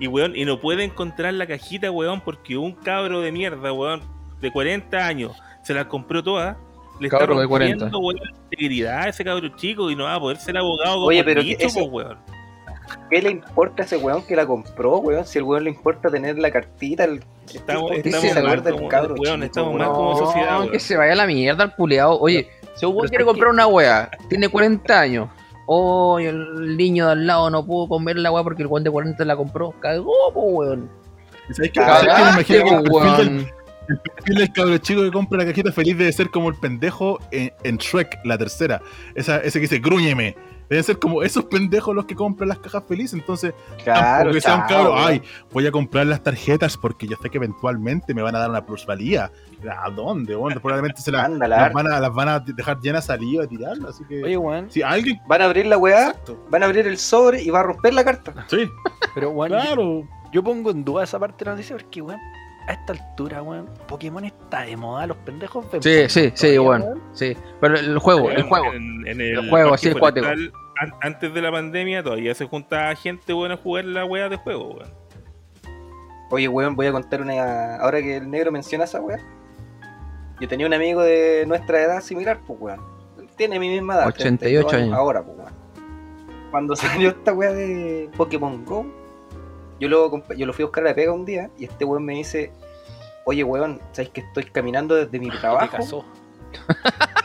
Y 0.00 0.06
weón, 0.08 0.34
y 0.34 0.44
no 0.44 0.58
puede 0.60 0.82
encontrar 0.84 1.32
la 1.34 1.46
cajita, 1.46 1.90
weón, 1.90 2.22
porque 2.22 2.56
un 2.56 2.72
cabro 2.72 3.20
de 3.20 3.30
mierda, 3.30 3.72
weón, 3.72 4.00
de 4.40 4.50
40 4.50 4.96
años, 5.06 5.32
se 5.62 5.74
la 5.74 5.86
compró 5.88 6.22
toda. 6.24 6.58
Le 7.00 7.06
está 7.08 7.18
de 7.26 7.46
40. 7.46 7.84
rompiendo, 7.84 7.98
weón, 8.00 8.16
la 8.22 8.30
integridad 8.50 8.98
a 9.02 9.08
ese 9.08 9.24
cabro 9.24 9.48
chico 9.56 9.90
y 9.90 9.96
no 9.96 10.04
va 10.04 10.14
a 10.14 10.20
poder 10.20 10.36
ser 10.38 10.56
abogado 10.56 10.94
como 10.94 11.06
Oye, 11.06 11.20
el 11.20 11.24
pero 11.24 11.40
eso- 11.42 11.80
po, 11.80 11.84
weón. 11.86 12.18
¿Qué 13.10 13.20
le 13.20 13.30
importa 13.30 13.82
a 13.82 13.86
ese 13.86 13.96
weón 13.98 14.22
que 14.26 14.34
la 14.34 14.46
compró, 14.46 14.98
weón? 14.98 15.26
Si 15.26 15.38
el 15.38 15.44
weón 15.44 15.64
le 15.64 15.70
importa 15.70 16.08
tener 16.10 16.38
la 16.38 16.50
cartita, 16.50 17.04
el... 17.04 17.22
Estamos, 17.52 17.90
¿qué 17.90 17.98
estamos 18.08 18.28
se 18.30 18.42
mal 18.42 18.62
como, 18.62 18.78
el 18.84 18.88
cabro 18.88 19.14
weón, 19.14 19.34
chico, 19.40 19.44
estamos 19.46 19.68
weón? 19.74 19.78
mal 19.86 19.88
como 19.96 20.16
sociedad, 20.16 20.50
No, 20.52 20.58
weón. 20.60 20.70
que 20.72 20.80
se 20.80 20.96
vaya 20.96 21.12
a 21.12 21.16
la 21.16 21.26
mierda 21.26 21.64
el 21.64 21.72
culeado. 21.74 22.18
Oye, 22.18 22.48
si 22.74 22.86
un 22.86 22.94
weón 22.96 23.08
quiere 23.08 23.24
comprar 23.24 23.48
que- 23.50 23.54
una 23.54 23.66
weá, 23.66 24.10
tiene 24.28 24.48
40 24.48 25.00
años. 25.00 25.28
Oh, 25.66 26.18
el 26.18 26.76
niño 26.78 27.06
de 27.06 27.12
al 27.12 27.26
lado 27.26 27.50
no 27.50 27.64
pudo 27.66 27.88
comer 27.88 28.16
la 28.16 28.30
weá 28.32 28.42
porque 28.42 28.62
el 28.62 28.68
weón 28.68 28.84
de 28.84 28.90
40 28.90 29.22
la 29.26 29.36
compró. 29.36 29.72
Cagó, 29.80 30.30
weón. 30.34 30.90
¿Sabes 31.52 31.70
qué? 31.72 31.80
¿Sabes 31.82 32.00
qué? 32.00 32.06
Me 32.06 32.14
Cagaste, 32.14 32.32
imagino 32.32 32.64
que 32.64 32.74
el 32.74 32.82
perfil 32.82 33.16
del, 33.16 33.28
weón. 33.36 33.50
El 33.88 33.98
perfil 34.00 34.34
del 34.36 34.52
cabro 34.52 34.78
chico 34.78 35.02
que 35.02 35.10
compra 35.10 35.38
la 35.38 35.46
cajita 35.46 35.72
feliz 35.72 35.96
debe 35.98 36.12
ser 36.12 36.30
como 36.30 36.48
el 36.48 36.54
pendejo 36.56 37.18
en, 37.30 37.52
en 37.64 37.76
Shrek, 37.78 38.18
la 38.24 38.36
tercera. 38.38 38.80
Esa, 39.14 39.38
ese 39.38 39.58
que 39.58 39.62
dice, 39.62 39.78
grúñeme. 39.78 40.36
Deben 40.68 40.84
ser 40.84 40.98
como 40.98 41.22
esos 41.22 41.44
pendejos 41.46 41.94
los 41.96 42.04
que 42.04 42.14
compran 42.14 42.50
las 42.50 42.58
cajas 42.58 42.84
felices. 42.86 43.14
Entonces, 43.14 43.54
Claro, 43.82 44.00
tampoco 44.02 44.34
que 44.34 44.40
sea 44.42 44.54
un 44.56 44.60
chao, 44.60 44.68
cabro, 44.68 44.92
weón. 44.96 45.08
ay, 45.08 45.22
voy 45.50 45.66
a 45.66 45.70
comprar 45.72 46.06
las 46.06 46.22
tarjetas 46.22 46.76
porque 46.76 47.06
yo 47.08 47.16
sé 47.22 47.30
que 47.30 47.38
eventualmente 47.38 48.12
me 48.12 48.20
van 48.20 48.34
a 48.36 48.40
dar 48.40 48.50
una 48.50 48.66
plusvalía. 48.66 49.32
¿A 49.82 49.88
dónde? 49.88 50.34
Bueno, 50.34 50.60
probablemente 50.60 51.00
se 51.00 51.10
la- 51.10 51.26
las, 51.26 51.72
van 51.72 51.90
a, 51.90 51.98
las 51.98 52.12
van 52.12 52.28
a 52.28 52.40
dejar 52.40 52.78
llenas 52.80 53.06
saliva 53.06 53.44
y 53.44 53.48
tirarlas. 53.48 53.94
Así 53.94 54.04
que, 54.06 54.22
Oye, 54.22 54.36
weón. 54.36 54.70
si 54.70 54.82
alguien. 54.82 55.18
Van 55.26 55.40
a 55.40 55.46
abrir 55.46 55.64
la 55.64 55.78
weá, 55.78 56.08
Exacto. 56.08 56.38
van 56.50 56.62
a 56.62 56.66
abrir 56.66 56.86
el 56.86 56.98
sobre 56.98 57.42
y 57.42 57.48
va 57.48 57.60
a 57.60 57.62
romper 57.62 57.94
la 57.94 58.04
carta. 58.04 58.44
Sí, 58.48 58.68
Pero, 59.14 59.32
yo- 59.32 59.46
claro. 59.46 60.02
yo 60.34 60.44
pongo 60.44 60.70
en 60.70 60.84
duda 60.84 61.04
esa 61.04 61.18
parte 61.18 61.46
de 61.46 61.50
la 61.50 61.52
noticia 61.52 61.76
porque, 61.78 62.02
weón, 62.02 62.20
a 62.68 62.72
esta 62.72 62.92
altura, 62.92 63.42
weón, 63.42 63.68
Pokémon 63.86 64.24
está 64.24 64.62
de 64.62 64.76
moda, 64.76 65.06
los 65.06 65.16
pendejos 65.18 65.64
ven 65.72 65.82
Sí, 65.82 65.88
Pokémon 65.90 66.08
sí, 66.10 66.32
sí, 66.34 66.58
weón. 66.58 67.02
Sí. 67.12 67.36
Pero 67.60 67.76
el 67.78 67.98
juego, 67.98 68.30
el 68.30 68.36
Weón, 68.36 68.48
juego. 68.48 68.72
En, 68.74 69.06
en 69.08 69.20
El 69.20 69.48
juego, 69.50 69.74
así, 69.74 69.88
el 69.88 69.98
forestal, 69.98 70.52
an- 70.80 70.92
Antes 71.00 71.32
de 71.34 71.42
la 71.42 71.50
pandemia 71.50 72.02
todavía 72.02 72.34
se 72.34 72.46
juntaba 72.46 72.94
gente 72.94 73.32
buena 73.32 73.54
a 73.54 73.56
jugar 73.56 73.84
la 73.86 74.04
wea 74.04 74.28
de 74.28 74.36
juego, 74.36 74.74
weón. 74.74 74.90
Oye, 76.30 76.46
weón, 76.48 76.76
voy 76.76 76.86
a 76.86 76.92
contar 76.92 77.22
una. 77.22 77.76
Ahora 77.76 78.00
que 78.02 78.18
el 78.18 78.30
negro 78.30 78.52
menciona 78.52 78.84
esa 78.84 79.00
weá. 79.00 79.18
Yo 80.40 80.46
tenía 80.46 80.66
un 80.66 80.74
amigo 80.74 81.02
de 81.02 81.44
nuestra 81.46 81.80
edad 81.82 82.00
similar, 82.02 82.38
pues 82.46 82.60
weón. 82.60 82.80
Tiene 83.36 83.58
mi 83.58 83.68
misma 83.68 83.94
edad. 83.94 84.08
88 84.08 84.68
32 84.68 84.74
años. 84.74 84.94
Ahora, 84.98 85.22
pues 85.24 85.38
weón. 85.38 85.52
cuando 86.50 86.76
salió 86.76 87.08
esta 87.10 87.32
weá 87.32 87.52
de 87.52 88.10
Pokémon 88.16 88.62
Go, 88.64 88.86
yo 89.80 89.88
lo, 89.88 90.26
yo 90.34 90.46
lo 90.46 90.52
fui 90.52 90.62
a 90.62 90.66
buscar 90.66 90.84
a 90.84 90.88
la 90.90 90.94
pega 90.94 91.12
un 91.12 91.24
día 91.24 91.50
y 91.58 91.64
este 91.64 91.84
weón 91.84 92.04
me 92.04 92.14
dice, 92.14 92.52
oye 93.24 93.44
weón, 93.44 93.80
¿sabes 93.92 94.10
que 94.10 94.20
estoy 94.20 94.44
caminando 94.44 94.94
desde 94.94 95.18
mi 95.18 95.28
trabajo 95.40 96.04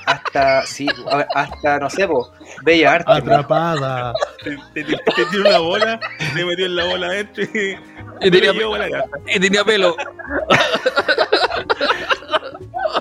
hasta, 0.05 0.65
sí, 0.65 0.87
hasta, 1.33 1.79
no 1.79 1.89
sé, 1.89 2.05
po, 2.07 2.29
Bella 2.63 2.93
Arte? 2.95 3.09
weón"? 3.11 3.23
Atrapada. 3.29 4.13
Te, 4.43 4.57
te, 4.73 4.83
te- 4.83 4.97
te 4.97 5.25
tiró 5.31 5.47
una 5.49 5.59
bola, 5.59 5.99
te 6.35 6.45
metió 6.45 6.65
en 6.65 6.75
la 6.75 6.85
bola 6.85 7.07
adentro 7.07 7.43
y, 7.45 7.77
Y 8.21 8.31
tenía, 8.31 8.51
casa. 8.53 9.05
y 9.27 9.39
tenía 9.39 9.63
pelo. 9.63 9.95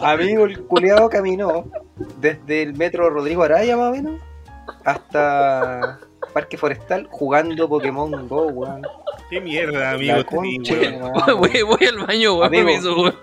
Amigo, 0.00 0.44
el 0.46 0.60
culiado 0.64 1.08
caminó 1.08 1.64
desde 2.18 2.62
el 2.62 2.74
metro 2.74 3.10
Rodrigo 3.10 3.42
Araya 3.42 3.76
más 3.76 3.88
o 3.88 3.92
menos 3.92 4.20
hasta 4.84 5.98
Parque 6.32 6.56
Forestal 6.56 7.06
jugando 7.10 7.68
Pokémon 7.68 8.28
Go, 8.28 8.46
weón. 8.46 8.82
Qué 9.32 9.40
mierda, 9.40 9.92
amigo. 9.92 10.12
La 10.12 10.18
este 10.18 10.36
concha. 10.36 10.74
Voy, 11.34 11.62
voy 11.62 11.86
al 11.86 12.06
baño, 12.06 12.34
weón. 12.34 12.46
Amigo. 12.48 12.66
permiso, 12.66 13.00
weón. 13.00 13.16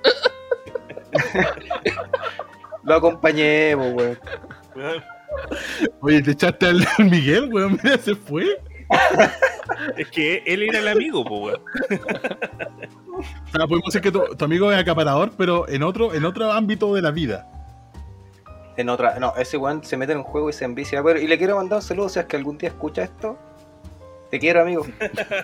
Lo 2.84 2.95
acompañé, 2.95 3.77
po, 3.77 3.84
weón. 3.84 4.18
Oye, 6.02 6.23
te 6.23 6.31
echaste 6.31 6.65
al 6.65 6.84
Miguel, 6.98 7.53
weón. 7.53 7.80
Mira, 7.84 7.99
se 7.99 8.15
fue. 8.15 8.60
Es 9.98 10.10
que 10.10 10.41
él 10.48 10.64
era 10.64 10.80
el 10.80 10.88
amigo, 10.88 11.23
po, 11.23 11.41
weón. 11.41 11.61
O 13.19 13.52
sea, 13.52 13.68
podemos 13.68 13.86
decir 13.86 14.02
que 14.02 14.11
tu, 14.11 14.36
tu 14.36 14.45
amigo 14.45 14.72
es 14.72 14.80
acaparador, 14.80 15.34
pero 15.38 15.69
en 15.69 15.84
otro, 15.84 16.15
en 16.15 16.26
otro 16.26 16.52
ámbito 16.52 16.91
de 16.95 17.03
la 17.03 17.11
vida. 17.11 17.48
En 18.77 18.90
otra, 18.90 19.19
no, 19.19 19.36
ese 19.38 19.57
weón 19.57 19.84
se 19.84 19.95
mete 19.95 20.14
en 20.14 20.18
un 20.18 20.23
juego 20.23 20.49
y 20.49 20.53
se 20.53 20.65
envicia. 20.65 21.03
Pero, 21.03 21.19
y 21.19 21.27
le 21.27 21.38
quiero 21.38 21.57
mandar 21.57 21.77
un 21.77 21.84
saludo, 21.84 22.10
si 22.10 22.18
es 22.18 22.26
que 22.26 22.36
algún 22.36 22.57
día 22.57 22.69
escucha 22.69 23.03
esto. 23.03 23.38
Te 24.31 24.39
quiero, 24.39 24.61
amigo. 24.61 24.85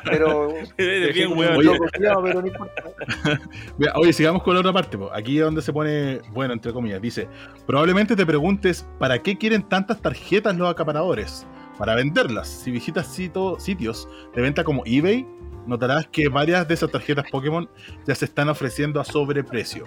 Pero. 0.03 0.49
Eres 0.77 1.13
bien, 1.13 1.37
weón. 1.37 1.63
loco 1.63 1.85
culiao, 1.93 2.21
pero 2.23 2.41
no 2.41 2.47
importa. 2.47 2.83
Mira, 3.77 3.93
oye, 3.95 4.13
sigamos 4.13 4.43
con 4.43 4.53
la 4.53 4.59
otra 4.59 4.73
parte. 4.73 4.97
po. 4.97 5.11
Aquí 5.13 5.37
es 5.39 5.43
donde 5.43 5.61
se 5.61 5.73
pone, 5.73 6.21
bueno, 6.31 6.53
entre 6.53 6.71
comillas, 6.71 7.01
dice, 7.01 7.27
probablemente 7.65 8.15
te 8.15 8.25
preguntes, 8.25 8.87
¿para 8.99 9.19
qué 9.19 9.37
quieren 9.37 9.63
tantas 9.63 10.01
tarjetas 10.01 10.55
los 10.55 10.69
acaparadores? 10.69 11.45
Para 11.77 11.95
venderlas. 11.95 12.47
Si 12.47 12.71
visitas 12.71 13.07
sito- 13.07 13.59
sitios 13.59 14.07
de 14.35 14.41
venta 14.41 14.63
como 14.63 14.83
eBay, 14.85 15.25
notarás 15.65 16.07
que 16.07 16.29
varias 16.29 16.67
de 16.67 16.75
esas 16.75 16.91
tarjetas 16.91 17.25
Pokémon 17.31 17.67
ya 18.05 18.13
se 18.15 18.25
están 18.25 18.49
ofreciendo 18.49 19.01
a 19.01 19.03
sobreprecio. 19.03 19.85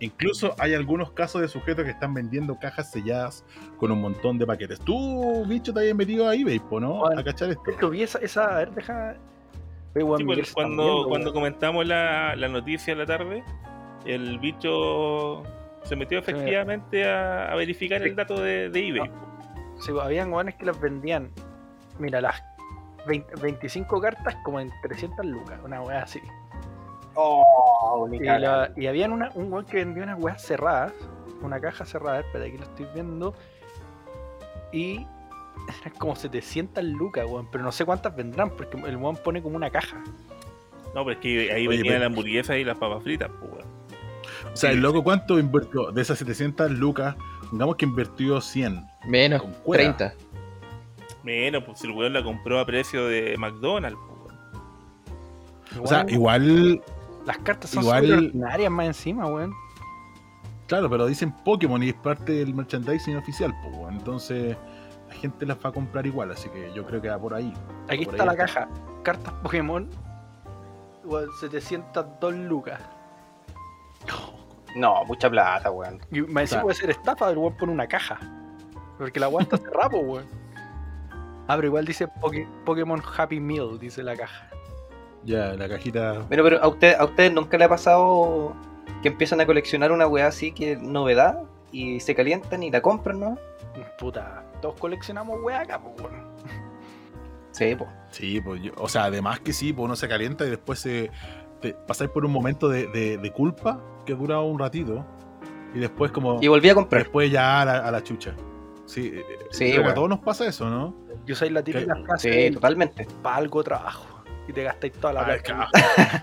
Incluso 0.00 0.54
hay 0.58 0.74
algunos 0.74 1.12
casos 1.12 1.42
de 1.42 1.48
sujetos 1.48 1.84
que 1.84 1.90
están 1.90 2.14
vendiendo 2.14 2.58
cajas 2.58 2.90
selladas 2.90 3.44
con 3.76 3.92
un 3.92 4.00
montón 4.00 4.38
de 4.38 4.46
paquetes. 4.46 4.80
Tú, 4.80 5.44
bicho, 5.46 5.74
te 5.74 5.80
habías 5.80 5.94
metido 5.94 6.26
a 6.26 6.34
eBay, 6.34 6.58
¿no? 6.58 6.98
Bueno, 7.00 7.20
A 7.20 7.22
cachar 7.22 7.50
esto. 7.50 7.70
Esto 7.70 7.90
vi 7.90 8.02
esa, 8.02 8.18
esa, 8.18 8.44
a 8.46 8.58
ver, 8.58 8.70
deja. 8.72 9.14
Sí, 9.94 10.00
pues, 10.24 10.52
cuando, 10.52 11.06
cuando 11.08 11.32
comentamos 11.32 11.84
la, 11.84 12.34
la 12.36 12.48
noticia 12.48 12.92
en 12.92 12.98
la 12.98 13.06
tarde, 13.06 13.44
el 14.06 14.38
bicho 14.38 15.42
se 15.82 15.96
metió 15.96 16.18
efectivamente 16.18 17.06
a, 17.06 17.52
a 17.52 17.56
verificar 17.56 18.00
el 18.00 18.14
dato 18.14 18.40
de, 18.40 18.70
de 18.70 18.88
eBay. 18.88 19.10
Sí, 19.80 19.90
pues, 19.92 20.04
habían 20.04 20.30
guanes 20.30 20.54
que 20.54 20.64
las 20.64 20.80
vendían. 20.80 21.30
Mira, 21.98 22.20
las 22.22 22.42
20 23.06 23.34
25 23.42 24.00
cartas 24.00 24.36
como 24.44 24.60
en 24.60 24.70
300 24.82 25.26
lucas, 25.26 25.58
una 25.62 25.82
weá 25.82 26.02
así. 26.02 26.20
Oh, 27.14 28.08
Y, 28.12 28.18
la- 28.20 28.72
y 28.76 28.86
habían 28.86 29.12
una, 29.12 29.30
un 29.34 29.52
weón 29.52 29.66
que 29.66 29.78
vendía 29.78 30.04
unas 30.04 30.18
weas 30.22 30.42
cerradas, 30.42 30.92
una 31.42 31.60
caja 31.60 31.84
cerrada, 31.84 32.20
espera, 32.20 32.44
aquí 32.46 32.56
lo 32.58 32.64
estoy 32.64 32.86
viendo. 32.94 33.34
Y 34.72 35.06
eran 35.82 35.98
como 35.98 36.14
700 36.16 36.82
lucas, 36.84 37.26
weón, 37.28 37.48
pero 37.50 37.64
no 37.64 37.72
sé 37.72 37.84
cuántas 37.84 38.14
vendrán, 38.14 38.50
porque 38.50 38.76
el 38.86 38.96
weón 38.96 39.16
pone 39.16 39.42
como 39.42 39.56
una 39.56 39.70
caja. 39.70 40.02
No, 40.94 41.04
pero 41.04 41.12
es 41.12 41.18
que 41.18 41.52
ahí 41.52 41.66
Oye, 41.68 41.78
venían 41.78 41.86
pero- 41.94 41.98
la 42.00 42.06
hamburguesa 42.06 42.56
y 42.56 42.64
las 42.64 42.76
papas 42.78 43.02
fritas, 43.02 43.30
pues, 43.40 43.52
weón. 43.52 43.70
O 44.52 44.56
sea, 44.56 44.70
el 44.70 44.80
loco, 44.80 45.04
¿cuánto 45.04 45.38
invirtió? 45.38 45.92
De 45.92 46.02
esas 46.02 46.18
700 46.18 46.70
lucas, 46.72 47.14
digamos 47.52 47.76
que 47.76 47.84
invirtió 47.84 48.40
100. 48.40 48.84
Menos, 49.06 49.42
Con 49.42 49.52
cueva. 49.52 49.96
30. 49.96 50.14
Menos, 51.22 51.64
pues 51.64 51.78
si 51.78 51.86
el 51.86 51.92
weón 51.92 52.12
la 52.14 52.22
compró 52.24 52.58
a 52.58 52.64
precio 52.66 53.06
de 53.06 53.36
McDonald's, 53.38 53.98
pues, 54.08 54.34
weón. 55.74 55.84
O 55.84 55.86
sea, 55.86 56.04
igual, 56.08 56.82
las 57.30 57.38
cartas 57.44 57.70
son 57.70 57.82
igual- 57.82 58.12
ordinarias 58.12 58.70
más 58.70 58.86
encima, 58.86 59.26
weón. 59.26 59.54
claro, 60.66 60.88
pero 60.90 61.06
dicen 61.06 61.32
Pokémon 61.44 61.82
y 61.82 61.88
es 61.88 61.94
parte 61.94 62.32
del 62.32 62.54
merchandising 62.54 63.16
oficial, 63.16 63.54
pues, 63.62 63.76
weón. 63.76 63.94
entonces 63.94 64.56
la 65.08 65.14
gente 65.14 65.44
las 65.46 65.56
va 65.58 65.70
a 65.70 65.72
comprar 65.72 66.06
igual, 66.06 66.30
así 66.30 66.48
que 66.50 66.72
yo 66.74 66.86
creo 66.86 67.00
que 67.02 67.08
va 67.08 67.18
por 67.18 67.34
ahí. 67.34 67.52
Aquí 67.88 68.04
Por 68.04 68.14
está 68.14 68.22
ahí 68.30 68.36
la 68.36 68.44
está. 68.44 68.60
caja. 68.66 68.68
Cartas 69.02 69.32
Pokémon. 69.42 69.88
weón, 71.04 71.28
702 71.40 72.34
lucas. 72.34 72.80
No, 74.76 75.04
mucha 75.04 75.28
plata, 75.28 75.70
weón. 75.70 75.98
Y 76.12 76.20
me 76.22 76.42
decía 76.42 76.58
sea- 76.58 76.62
puede 76.62 76.76
ser 76.76 76.90
estafa, 76.90 77.28
el 77.30 77.38
weón 77.38 77.56
pone 77.56 77.72
una 77.72 77.86
caja. 77.88 78.18
Porque 78.98 79.18
la 79.18 79.28
weón 79.28 79.42
está 79.42 79.56
cerrada, 79.56 79.88
weón. 79.96 80.24
Ah, 81.48 81.56
pero 81.56 81.66
igual 81.66 81.84
dice 81.84 82.06
Poké- 82.06 82.46
Pokémon 82.64 83.02
Happy 83.16 83.40
Meal, 83.40 83.76
dice 83.80 84.04
la 84.04 84.14
caja. 84.16 84.48
Ya, 85.24 85.54
la 85.54 85.68
cajita. 85.68 86.24
Pero, 86.28 86.42
pero 86.44 86.62
a 86.62 86.68
usted, 86.68 86.94
a 86.98 87.04
ustedes 87.04 87.32
nunca 87.32 87.58
le 87.58 87.64
ha 87.64 87.68
pasado 87.68 88.54
que 89.02 89.08
empiezan 89.08 89.40
a 89.40 89.46
coleccionar 89.46 89.92
una 89.92 90.06
weá 90.06 90.26
así 90.26 90.52
que 90.52 90.72
es 90.72 90.80
novedad 90.82 91.42
y 91.72 92.00
se 92.00 92.14
calientan 92.14 92.62
y 92.62 92.70
la 92.70 92.80
compran, 92.82 93.20
¿no? 93.20 93.38
Puta, 93.98 94.44
todos 94.60 94.74
coleccionamos 94.78 95.38
weá 95.42 95.60
acá, 95.60 95.80
po, 95.80 95.94
weón. 96.02 96.28
Sí, 97.52 97.74
pues. 97.76 97.90
Sí, 98.10 98.40
pues, 98.40 98.62
yo- 98.62 98.72
o 98.76 98.88
sea, 98.88 99.04
además 99.04 99.40
que 99.40 99.52
sí, 99.52 99.72
pues 99.72 99.84
uno 99.84 99.96
se 99.96 100.08
calienta 100.08 100.44
y 100.46 100.50
después 100.50 100.78
se, 100.78 101.10
te 101.60 101.74
pasáis 101.74 102.10
por 102.10 102.24
un 102.24 102.32
momento 102.32 102.68
de, 102.68 102.86
de- 102.88 103.18
de 103.18 103.32
culpa 103.32 103.80
que 104.06 104.14
dura 104.14 104.40
un 104.40 104.58
ratito 104.58 105.04
y 105.74 105.78
después 105.78 106.10
como... 106.10 106.38
Y 106.42 106.48
volví 106.48 106.68
a 106.68 106.74
comprar. 106.74 107.02
Después 107.02 107.30
ya 107.30 107.60
a 107.60 107.64
la, 107.64 107.78
a 107.78 107.90
la 107.90 108.02
chucha. 108.02 108.34
Sí, 108.86 109.12
eh, 109.14 109.22
Sí, 109.50 109.70
creo 109.70 109.84
que 109.84 109.90
a 109.90 109.94
todos 109.94 110.08
nos 110.08 110.18
pasa 110.20 110.46
eso, 110.46 110.68
¿no? 110.68 110.94
Yo 111.26 111.34
soy 111.36 111.50
la 111.50 111.62
típica 111.62 111.94
frase 112.06 112.48
Sí, 112.48 112.54
totalmente. 112.54 113.06
para 113.22 113.36
algo 113.36 113.62
trabajo. 113.62 114.09
Y 114.50 114.52
te 114.52 114.64
gastáis 114.64 114.92
toda 114.94 115.12
la 115.12 115.24
plata. 115.24 115.70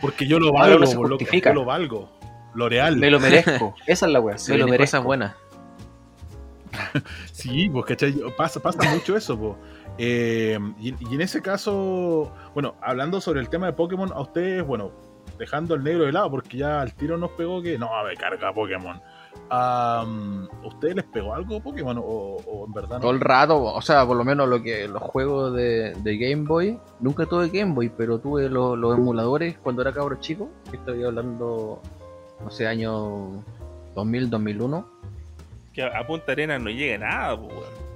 Porque 0.01 0.27
yo 0.27 0.37
lo 0.37 0.51
valgo, 0.53 0.79
por 0.79 1.09
loco, 1.09 1.19
justifica. 1.19 1.51
yo 1.51 1.55
lo 1.55 1.65
valgo. 1.65 2.09
L'Oreal. 2.55 2.97
Me 2.97 3.09
lo 3.09 3.21
merezco. 3.21 3.73
Esa 3.87 4.05
es 4.05 4.11
la 4.11 4.19
weá. 4.19 4.35
Me 4.49 4.57
lo 4.57 4.65
merezco. 4.67 4.97
cosas 4.97 5.03
buenas. 5.03 5.35
Sí, 7.31 7.69
pues, 7.69 7.85
¿cachai? 7.85 8.13
Pasa, 8.37 8.59
pasa 8.59 8.83
mucho 8.93 9.15
eso, 9.15 9.39
pues. 9.39 9.55
Eh, 9.97 10.59
y, 10.79 10.93
y 11.09 11.15
en 11.15 11.21
ese 11.21 11.41
caso, 11.41 12.33
bueno, 12.53 12.75
hablando 12.81 13.21
sobre 13.21 13.39
el 13.39 13.47
tema 13.49 13.67
de 13.67 13.73
Pokémon, 13.73 14.11
a 14.11 14.19
ustedes, 14.19 14.65
bueno, 14.65 14.91
dejando 15.39 15.75
el 15.75 15.83
negro 15.83 16.03
de 16.05 16.11
lado, 16.11 16.29
porque 16.29 16.57
ya 16.57 16.81
al 16.81 16.93
tiro 16.93 17.17
nos 17.17 17.31
pegó 17.31 17.61
que 17.61 17.77
no, 17.77 17.89
me 18.03 18.15
carga 18.15 18.53
Pokémon. 18.53 19.01
Am, 19.49 20.47
¿Ustedes 20.63 20.95
les 20.95 21.05
pegó 21.05 21.33
algo 21.33 21.59
Pokémon 21.61 21.97
o, 21.97 22.01
o 22.03 22.65
en 22.65 22.73
verdad 22.73 22.99
Todo 22.99 23.11
no? 23.11 23.15
el 23.15 23.21
rato, 23.21 23.63
o 23.63 23.81
sea, 23.81 24.05
por 24.05 24.17
lo 24.17 24.25
menos 24.25 24.47
lo 24.49 24.61
que 24.61 24.87
los 24.87 25.01
juegos 25.01 25.53
de, 25.55 25.93
de 25.93 26.17
Game 26.17 26.43
Boy, 26.47 26.77
nunca 26.99 27.25
tuve 27.25 27.47
Game 27.49 27.73
Boy, 27.73 27.89
pero 27.89 28.19
tuve 28.19 28.49
los, 28.49 28.77
los 28.77 28.97
emuladores 28.97 29.57
cuando 29.63 29.81
era 29.81 29.93
cabro 29.93 30.17
chico, 30.19 30.49
que 30.69 30.75
estoy 30.77 31.03
hablando, 31.03 31.81
no 32.43 32.51
sé, 32.51 32.67
año 32.67 33.41
2000, 33.95 34.29
2001. 34.29 34.85
Que 35.73 35.83
a, 35.83 36.05
Punta 36.05 36.33
Arenas 36.33 36.61
no 36.61 36.69
llega 36.69 36.97
nada, 36.97 37.37
pues, 37.37 37.49
weón. 37.53 37.63
No 37.63 37.87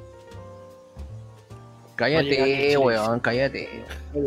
Cállate, 1.97 2.29
Chile. 2.29 2.77
weón, 2.77 3.19
cállate. 3.19 3.83
No 4.13 4.21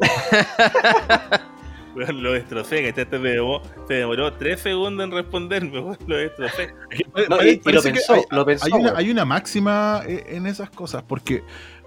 weón. 1.96 2.22
Lo 2.22 2.32
destrocé, 2.32 2.82
que 2.82 2.88
este 2.90 3.04
demoró, 3.18 3.62
se 3.88 3.94
demoró 3.94 4.32
3 4.32 4.60
segundos 4.60 5.04
en 5.04 5.12
responderme, 5.12 5.80
weón, 5.80 5.98
lo 6.06 6.16
destrocé. 6.16 6.74
No, 7.28 7.36
Pare- 7.36 7.50
y, 7.64 7.68
y 7.68 7.72
lo 7.72 7.82
pensó, 7.82 8.14
hay, 8.14 8.22
lo 8.30 8.44
pensó. 8.46 8.66
hay 8.66 8.72
una, 8.72 8.82
weón. 8.84 8.96
hay 8.96 9.10
una 9.10 9.24
máxima 9.24 10.02
eh, 10.06 10.24
en 10.28 10.46
esas 10.46 10.70
cosas, 10.70 11.02
porque 11.02 11.42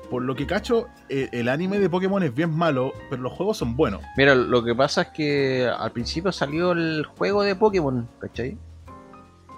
por 0.09 0.23
lo 0.23 0.35
que 0.35 0.47
cacho, 0.47 0.87
eh, 1.07 1.29
el 1.31 1.47
anime 1.49 1.77
de 1.79 1.87
Pokémon 1.89 2.23
es 2.23 2.33
bien 2.33 2.49
malo, 2.49 2.93
pero 3.09 3.21
los 3.21 3.31
juegos 3.33 3.57
son 3.57 3.75
buenos. 3.75 4.01
Mira, 4.17 4.33
lo 4.33 4.63
que 4.63 4.73
pasa 4.73 5.03
es 5.03 5.07
que 5.09 5.67
al 5.67 5.91
principio 5.91 6.31
salió 6.31 6.71
el 6.71 7.05
juego 7.05 7.43
de 7.43 7.55
Pokémon, 7.55 8.07
¿cachai? 8.19 8.57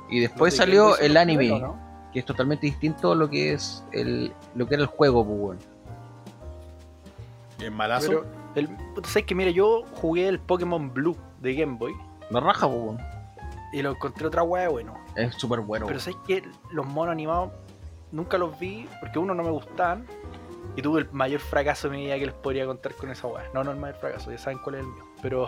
Y 0.10 0.20
después 0.20 0.54
salió 0.56 0.98
el 0.98 1.16
anime, 1.16 1.64
que 2.12 2.20
es 2.20 2.26
totalmente 2.26 2.66
distinto 2.68 3.14
a 3.14 3.16
lo 3.16 3.30
que 3.30 3.54
es 3.54 3.86
el, 3.94 4.34
lo 4.56 4.68
que 4.68 4.74
era 4.74 4.84
el 4.84 4.90
juego, 4.90 5.26
pues, 5.26 5.40
weón. 5.40 5.58
Es 7.62 7.72
malazo. 7.72 8.08
Pero, 8.10 8.26
el, 8.56 8.70
¿sabes 9.04 9.26
que 9.26 9.36
Mira, 9.36 9.52
yo 9.52 9.84
jugué 9.94 10.28
el 10.28 10.40
Pokémon 10.40 10.94
Blue 10.94 11.16
de 11.40 11.56
Game 11.56 11.78
Boy 11.78 11.94
La 12.30 12.40
raja, 12.40 12.68
weón. 12.68 12.98
y 13.74 13.82
lo 13.82 13.92
encontré 13.92 14.28
otra 14.28 14.44
weá 14.44 14.70
bueno. 14.70 14.94
Es 15.16 15.36
súper 15.36 15.60
bueno. 15.62 15.86
Pero. 15.88 16.00
¿sabes 16.00 16.18
que 16.28 16.44
Los 16.72 16.86
monos 16.86 17.12
animados 17.12 17.52
nunca 18.12 18.38
los 18.38 18.58
vi 18.60 18.88
porque 19.00 19.20
uno 19.20 19.34
no 19.34 19.44
me 19.44 19.52
gustaban 19.52 20.06
y 20.76 20.82
tuve 20.82 21.02
el 21.02 21.12
mayor 21.12 21.40
fracaso 21.42 21.90
de 21.90 21.98
mi 21.98 22.06
vida 22.06 22.18
que 22.18 22.26
les 22.28 22.36
podría 22.36 22.66
contar 22.66 22.94
con 22.96 23.10
esa 23.10 23.28
weá. 23.28 23.44
No, 23.54 23.64
no 23.64 23.72
el 23.72 23.78
mayor 23.78 23.98
fracaso, 23.98 24.32
ya 24.32 24.38
saben 24.38 24.60
cuál 24.64 24.76
es 24.76 24.82
el 24.82 24.88
mío. 24.88 25.06
Pero 25.22 25.48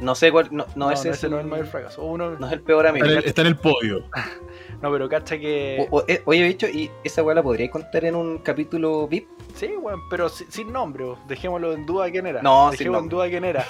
No 0.00 0.14
sé 0.14 0.30
cuál. 0.32 0.48
No, 0.50 0.64
no, 0.74 0.86
no, 0.86 0.90
ese, 0.90 1.08
no, 1.08 1.12
es 1.12 1.18
ese 1.18 1.26
el, 1.26 1.32
no 1.32 1.38
es 1.38 1.44
el 1.44 1.50
mayor 1.50 1.66
fracaso. 1.66 2.04
Uno, 2.04 2.30
no 2.38 2.46
es 2.46 2.52
el 2.52 2.62
peor 2.62 2.86
amigo. 2.86 3.04
está, 3.04 3.12
en 3.12 3.22
el, 3.22 3.28
está 3.28 3.40
en 3.42 3.46
el 3.48 3.56
podio. 3.56 4.04
No, 4.82 4.90
pero 4.90 5.08
cacha 5.08 5.38
que. 5.38 5.86
O- 5.90 5.98
o- 5.98 6.04
eh, 6.08 6.22
oye, 6.26 6.42
bicho, 6.42 6.66
¿y 6.68 6.90
esa 7.04 7.22
weá 7.22 7.34
la 7.36 7.42
podríais 7.42 7.70
contar 7.70 8.04
en 8.04 8.16
un 8.16 8.38
capítulo 8.38 9.06
VIP? 9.06 9.28
Sí, 9.54 9.68
weón, 9.80 10.00
pero 10.10 10.28
si- 10.28 10.44
sin 10.50 10.72
nombre, 10.72 11.04
dejémoslo 11.28 11.72
en 11.72 11.86
duda 11.86 12.10
quién 12.10 12.26
era. 12.26 12.42
No, 12.42 12.70
sin 12.72 12.78
Dejémoslo 12.78 13.02
en 13.04 13.08
duda 13.08 13.28
quién 13.28 13.44
era. 13.44 13.64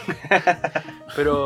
pero. 1.17 1.45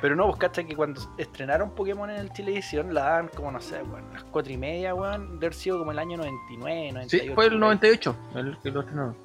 Pero 0.00 0.16
no, 0.16 0.26
pues 0.26 0.36
cacha 0.38 0.62
que 0.64 0.76
cuando 0.76 1.00
estrenaron 1.16 1.70
Pokémon 1.70 2.10
en 2.10 2.16
el 2.16 2.30
Televisión 2.30 2.92
la 2.92 3.04
daban 3.04 3.28
como, 3.34 3.50
no 3.50 3.58
sé, 3.60 3.82
weón, 3.82 4.04
las 4.12 4.22
4 4.24 4.52
y 4.52 4.58
media, 4.58 4.94
weón, 4.94 5.40
de 5.40 5.46
haber 5.46 5.54
sido 5.54 5.78
como 5.78 5.92
el 5.92 5.98
año 5.98 6.18
99, 6.18 6.92
98. 6.92 7.08
Sí, 7.08 7.34
fue 7.34 7.44
el 7.44 7.50
por 7.52 7.54
ahí. 7.54 7.58
98 7.60 8.16
el 8.34 8.58
que 8.58 8.70
lo 8.70 8.80
estrenaron. 8.80 9.16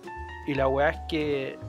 Y 0.47 0.55
la 0.55 0.67
weá 0.67 0.89
es 0.89 0.99
que. 1.09 1.59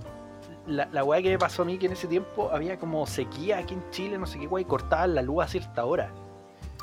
La, 0.67 0.87
la 0.93 1.03
weá 1.03 1.21
que 1.23 1.31
me 1.31 1.39
pasó 1.39 1.63
a 1.63 1.65
mí 1.65 1.77
que 1.79 1.87
en 1.87 1.93
ese 1.93 2.07
tiempo 2.07 2.51
había 2.53 2.79
como 2.79 3.05
sequía 3.07 3.59
aquí 3.59 3.75
en 3.75 3.83
Chile, 3.91 4.17
no 4.19 4.27
sé 4.27 4.39
qué 4.39 4.47
weá, 4.47 4.63
y 4.63 4.65
cortaban 4.65 5.15
la 5.17 5.23
luz 5.23 5.43
a 5.45 5.49
cierta 5.49 5.85
hora. 5.85 6.13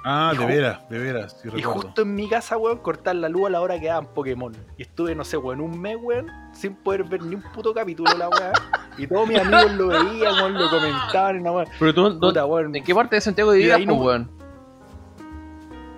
Ah, 0.10 0.34
de 0.38 0.46
veras, 0.46 0.90
de 0.90 1.00
veras, 1.00 1.34
sí 1.42 1.50
Y 1.50 1.52
recuerdo. 1.52 1.82
justo 1.82 2.02
en 2.04 2.16
mi 2.16 2.30
casa, 2.30 2.56
weón, 2.58 2.78
cortaban 2.78 3.20
la 3.20 3.28
luz 3.28 3.48
a 3.48 3.50
la 3.50 3.60
hora 3.62 3.78
que 3.78 3.88
daban 3.88 4.08
Pokémon. 4.14 4.54
Y 4.78 4.84
estuve, 4.84 5.14
no 5.16 5.26
sé, 5.26 5.36
weón, 5.36 5.60
un 5.60 5.80
mes, 5.82 5.98
weón, 6.02 6.28
sin 6.54 6.76
poder 6.76 7.04
ver 7.04 7.22
ni 7.24 7.36
un 7.36 7.42
puto 7.54 7.74
capítulo 7.74 8.10
la 8.18 8.30
weá. 8.30 8.54
Y 8.98 9.06
todos 9.06 9.28
mis 9.28 9.38
amigos 9.40 9.72
lo 9.74 9.88
veían, 9.88 10.34
weón, 10.36 10.54
lo 10.54 10.70
comentaban, 10.70 11.46
weá. 11.46 11.66
Pero 11.78 11.94
tú, 11.94 12.10
¿dó- 12.20 12.20
Puta, 12.30 12.46
weón, 12.46 12.74
¿en 12.76 12.84
qué 12.86 12.96
parte 12.96 13.16
de 13.18 13.22
Santiago 13.22 13.52
vivías, 13.52 13.80
po, 13.80 13.86
no- 13.86 13.94
weón? 13.96 14.32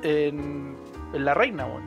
en, 0.02 0.76
en 1.14 1.26
la 1.26 1.34
reina, 1.34 1.66
weón. 1.66 1.84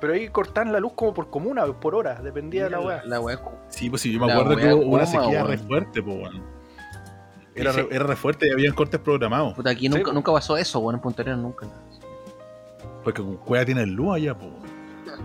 Pero 0.00 0.14
ahí 0.14 0.28
cortaban 0.28 0.72
la 0.72 0.80
luz 0.80 0.92
como 0.94 1.12
por 1.14 1.28
comuna, 1.30 1.64
por 1.66 1.94
hora, 1.94 2.14
dependía 2.22 2.64
de 2.64 2.70
la 2.70 2.80
weá. 2.80 3.02
La 3.04 3.20
weá. 3.20 3.38
Sí, 3.68 3.88
pues 3.90 4.02
sí, 4.02 4.12
yo 4.12 4.20
me 4.20 4.26
La 4.26 4.34
acuerdo 4.34 4.56
que 4.56 4.72
hubo 4.74 4.94
una 4.96 5.06
sequía 5.06 5.28
weón. 5.44 5.48
re 5.48 5.58
fuerte, 5.58 6.02
pues, 6.02 6.16
weón. 6.16 6.49
Era, 7.54 7.72
Sí. 7.72 7.80
re, 7.82 7.88
era 7.96 8.04
re 8.04 8.16
fuerte 8.16 8.46
y 8.48 8.52
habían 8.52 8.74
cortes 8.74 9.00
programados. 9.00 9.54
Puta, 9.54 9.70
aquí 9.70 9.88
nunca, 9.88 10.04
po. 10.06 10.12
nunca 10.12 10.32
pasó 10.32 10.56
eso, 10.56 10.78
weón, 10.78 10.96
en 10.96 11.00
Punta 11.00 11.22
Arenas 11.22 11.40
nunca. 11.40 11.66
Porque 13.04 13.22
con 13.22 13.36
cueva 13.38 13.64
tiene 13.64 13.86
luz 13.86 14.14
allá, 14.16 14.34
pues. 14.36 14.50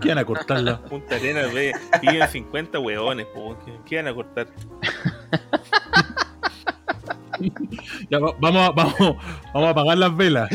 ¿Qué 0.02 0.10
van 0.10 0.18
a 0.18 0.26
cortarla? 0.26 0.82
Punta 0.82 1.16
Arenas, 1.16 1.54
ve, 1.54 1.72
viven 2.02 2.28
50 2.28 2.80
hueones, 2.80 3.28
po, 3.28 3.56
¿qué, 3.86 3.96
van 3.98 4.08
a 4.08 4.14
cortar? 4.14 4.48
Ya, 8.10 8.20
va- 8.20 8.34
vamos, 8.40 8.62
a, 8.70 8.72
vamos, 8.72 8.96
vamos 9.54 9.68
a 9.68 9.70
apagar 9.70 9.98
las 9.98 10.16
velas. 10.16 10.50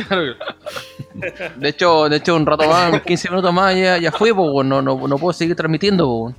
De 1.57 1.69
hecho, 1.69 2.09
de 2.09 2.17
hecho, 2.17 2.35
un 2.37 2.47
rato 2.47 2.67
más, 2.69 3.03
15 3.03 3.29
minutos 3.31 3.53
más, 3.53 3.75
ya, 3.77 3.99
ya 3.99 4.13
fue, 4.13 4.35
po, 4.35 4.51
weón. 4.53 4.69
No, 4.69 4.81
no, 4.83 5.07
no 5.07 5.19
puedo 5.19 5.33
seguir 5.33 5.55
transmitiendo, 5.57 6.05
po, 6.07 6.35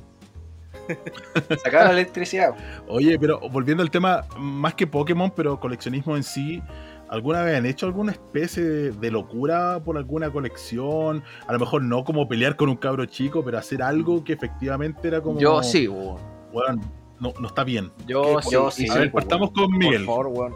weón. 0.88 1.60
Sacar 1.64 1.86
la 1.86 1.92
electricidad. 1.92 2.56
Oye, 2.88 3.18
pero 3.20 3.40
volviendo 3.50 3.84
al 3.84 3.92
tema, 3.92 4.26
más 4.38 4.76
que 4.76 4.88
Pokémon, 4.88 5.32
pero 5.36 5.60
coleccionismo 5.60 6.16
en 6.16 6.24
sí, 6.24 6.62
¿alguna 7.10 7.44
vez 7.44 7.58
han 7.58 7.66
hecho 7.66 7.86
alguna 7.86 8.14
especie 8.14 8.64
de, 8.64 8.92
de 8.92 9.12
locura 9.12 9.80
por 9.84 9.98
alguna 9.98 10.32
colección? 10.32 11.24
A 11.48 11.54
lo 11.54 11.60
mejor 11.60 11.84
no 11.84 12.04
como 12.04 12.28
pelear 12.28 12.56
con 12.56 12.70
un 12.70 12.78
cabro 12.78 13.06
chico, 13.06 13.44
pero 13.44 13.58
hacer 13.58 13.84
algo 13.84 14.24
que 14.24 14.34
efectivamente 14.34 15.08
era 15.08 15.22
como. 15.22 15.40
Yo 15.40 15.62
sí, 15.62 15.88
weón. 15.88 16.20
Weón, 16.54 16.82
no, 17.20 17.34
no 17.40 17.48
está 17.48 17.64
bien. 17.64 17.92
Yo 18.08 18.42
sí. 18.42 18.50
Yo 18.52 18.72
sí, 18.72 18.90
a 18.90 18.96
ver, 18.96 19.12
partamos 19.12 19.52
con 19.52 19.72
Miguel. 19.78 20.06
Por 20.06 20.26
favor, 20.26 20.28
weón. 20.28 20.54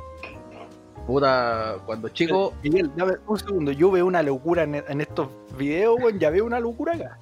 Puta, 1.05 1.75
cuando 1.85 2.09
chico, 2.09 2.53
Miguel, 2.63 2.91
dame 2.95 3.13
un 3.27 3.37
segundo, 3.37 3.71
yo 3.71 3.91
veo 3.91 4.07
una 4.07 4.23
locura 4.23 4.63
en, 4.63 4.75
en 4.75 5.01
estos 5.01 5.27
videos, 5.55 5.97
weón, 6.01 6.17
ya 6.17 6.31
veo 6.31 6.45
una 6.45 6.59
locura 6.59 6.93
acá. 6.95 7.19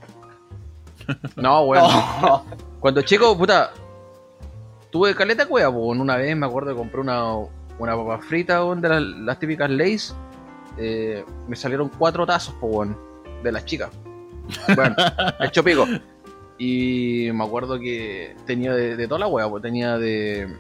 no, 1.36 1.64
weón. 1.66 1.84
No. 2.22 2.44
Cuando 2.84 3.02
chico, 3.02 3.38
puta, 3.38 3.72
tuve 4.92 5.16
caleta 5.16 5.46
cueva. 5.46 5.70
Una 5.70 6.18
vez 6.18 6.36
me 6.36 6.46
acuerdo 6.46 6.72
que 6.72 6.76
compré 6.76 7.00
una, 7.00 7.34
una 7.80 7.96
papa 7.96 8.20
frita, 8.20 8.62
weón, 8.62 8.82
de 8.82 8.90
las, 8.90 9.02
las 9.02 9.40
típicas 9.40 9.70
Lays. 9.70 10.14
Eh, 10.78 11.24
me 11.48 11.56
salieron 11.56 11.88
cuatro 11.98 12.26
tazos, 12.26 12.54
weón, 12.62 12.98
de 13.42 13.54
las 13.54 13.64
chicas. 13.64 13.90
Bueno, 14.76 14.98
hecho 15.40 15.64
pico. 15.64 15.88
Y 16.58 17.30
me 17.34 17.46
acuerdo 17.46 17.80
que 17.80 18.36
tenía 18.46 18.74
de, 18.74 18.98
de 18.98 19.08
toda 19.08 19.20
la 19.20 19.28
wea, 19.28 19.48
pues 19.48 19.64
tenía 19.64 19.98
de. 19.98 20.54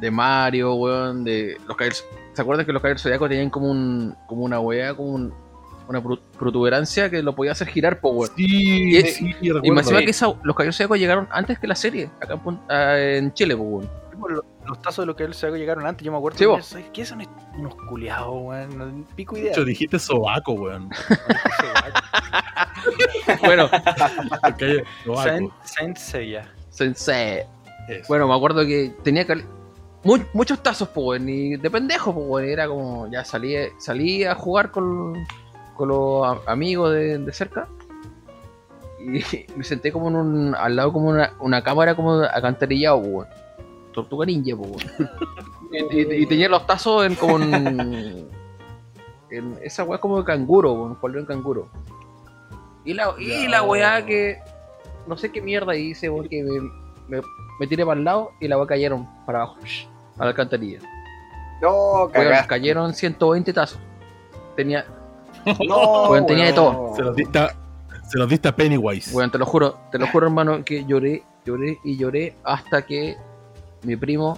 de 0.00 0.10
Mario, 0.10 0.72
weón, 0.76 1.22
de. 1.22 1.58
los 1.66 1.76
¿Se 2.32 2.40
acuerdan 2.40 2.64
que 2.64 2.72
los 2.72 2.80
caballeros 2.80 3.02
zodiacos 3.02 3.28
tenían 3.28 3.50
como 3.50 3.70
un. 3.70 4.16
como 4.26 4.42
una 4.42 4.58
wea, 4.58 4.94
como 4.94 5.10
un- 5.10 5.34
una 5.88 6.02
protuberancia 6.38 7.10
que 7.10 7.22
lo 7.22 7.34
podía 7.34 7.52
hacer 7.52 7.68
girar, 7.68 8.00
po, 8.00 8.10
weón? 8.10 8.30
Sí, 8.36 8.96
Y- 8.96 9.02
sí, 9.06 9.34
Y 9.40 9.70
me 9.70 9.80
encima 9.80 10.00
que 10.00 10.10
esa- 10.10 10.26
los 10.42 10.54
caballeros 10.56 10.76
zodiacos 10.76 10.98
llegaron 10.98 11.28
antes 11.30 11.58
que 11.58 11.66
la 11.66 11.74
serie, 11.74 12.10
acá 12.20 12.34
en, 12.46 12.60
ah, 12.70 12.98
en 12.98 13.32
Chile, 13.34 13.54
weón. 13.54 13.88
Los, 14.28 14.42
los 14.66 14.80
tazos 14.80 15.02
de 15.02 15.06
los 15.06 15.16
que 15.16 15.24
él 15.24 15.34
se 15.34 15.50
llegaron 15.50 15.84
antes, 15.86 16.02
yo 16.04 16.10
me 16.10 16.16
acuerdo. 16.16 16.38
Sí, 16.38 16.44
de 16.44 16.48
vos. 16.48 16.56
ver, 16.56 16.64
¿sabes 16.64 16.86
¿Qué 16.94 17.04
son 17.04 17.22
unos 17.58 17.74
culiados, 17.88 18.32
weón? 18.34 18.78
No, 18.78 19.06
pico 19.14 19.34
De 19.34 19.42
idea. 19.42 19.52
hecho, 19.52 19.64
dijiste 19.64 19.98
sobaco, 19.98 20.52
weón. 20.52 20.88
Bueno, 23.44 23.68
Saint 25.64 25.96
Seiya. 25.96 26.48
sensei. 26.70 27.42
Eso. 27.88 28.04
Bueno, 28.08 28.26
me 28.28 28.34
acuerdo 28.34 28.64
que 28.66 28.94
tenía 29.02 29.26
mu- 30.02 30.18
muchos 30.32 30.62
tazos, 30.62 30.88
pues, 30.88 31.06
weón, 31.20 31.28
y 31.28 31.56
de 31.56 31.70
pendejo, 31.70 32.14
pues, 32.14 32.26
weón. 32.28 32.48
Era 32.48 32.66
como, 32.68 33.10
ya 33.10 33.24
salí, 33.24 33.54
salí 33.78 34.24
a 34.24 34.34
jugar 34.34 34.70
con, 34.70 35.14
con 35.76 35.88
los 35.88 36.24
a- 36.26 36.50
amigos 36.52 36.92
de, 36.92 37.18
de 37.18 37.32
cerca. 37.32 37.68
Y 39.00 39.22
me 39.56 39.64
senté 39.64 39.92
como 39.92 40.08
en 40.08 40.16
un, 40.16 40.54
al 40.54 40.76
lado 40.76 40.92
como 40.92 41.08
una, 41.10 41.32
una 41.40 41.62
cámara 41.62 41.94
como 41.94 42.14
acantarillado, 42.22 42.96
weón. 42.98 43.26
Tortuga 43.92 44.26
ninja, 44.26 44.54
weón. 44.54 44.76
y, 45.90 46.00
y- 46.00 46.22
y 46.22 46.26
tenía 46.26 46.48
los 46.48 46.66
tazos 46.66 47.06
en 47.06 47.14
como 47.14 47.38
en, 47.38 47.54
en 49.30 49.58
esa 49.62 49.84
weá 49.84 49.98
como 49.98 50.18
de 50.18 50.24
canguro, 50.24 50.72
weón, 50.72 50.94
cual 50.96 51.16
en 51.16 51.26
canguro. 51.26 51.68
Y 52.84 52.92
la, 52.94 53.14
y 53.18 53.48
la 53.48 53.62
weá 53.62 54.04
que 54.04 54.38
no 55.06 55.16
sé 55.16 55.30
qué 55.32 55.40
mierda 55.42 55.74
hice, 55.76 56.08
weón, 56.10 56.28
que 56.28 56.42
me, 56.42 56.60
me, 57.08 57.22
me 57.60 57.66
tiré 57.66 57.84
para 57.84 57.98
el 57.98 58.04
lado 58.04 58.32
y 58.40 58.48
la 58.48 58.56
weá 58.58 58.66
cayeron 58.66 59.06
para 59.26 59.42
abajo, 59.42 59.58
a 60.18 60.24
la 60.24 60.30
alcantarilla. 60.30 60.80
No, 61.62 62.06
Weón, 62.06 62.46
cayeron 62.46 62.92
120 62.92 63.52
tazos. 63.52 63.78
Tenía, 64.56 64.84
No, 65.68 66.24
tenía 66.26 66.46
de 66.46 66.52
todo. 66.52 66.94
Se 66.96 67.02
los 67.02 67.16
diste 67.16 67.38
a, 67.38 67.54
se 68.08 68.18
los 68.18 68.28
diste 68.28 68.48
a 68.48 68.56
Pennywise. 68.56 69.14
weón, 69.14 69.30
te 69.30 69.38
lo 69.38 69.46
juro, 69.46 69.78
te 69.90 69.98
lo 69.98 70.06
juro, 70.08 70.26
hermano, 70.26 70.64
que 70.64 70.84
lloré, 70.84 71.22
lloré 71.44 71.78
y 71.84 71.96
lloré 71.96 72.36
hasta 72.44 72.84
que 72.86 73.16
mi 73.82 73.96
primo, 73.96 74.36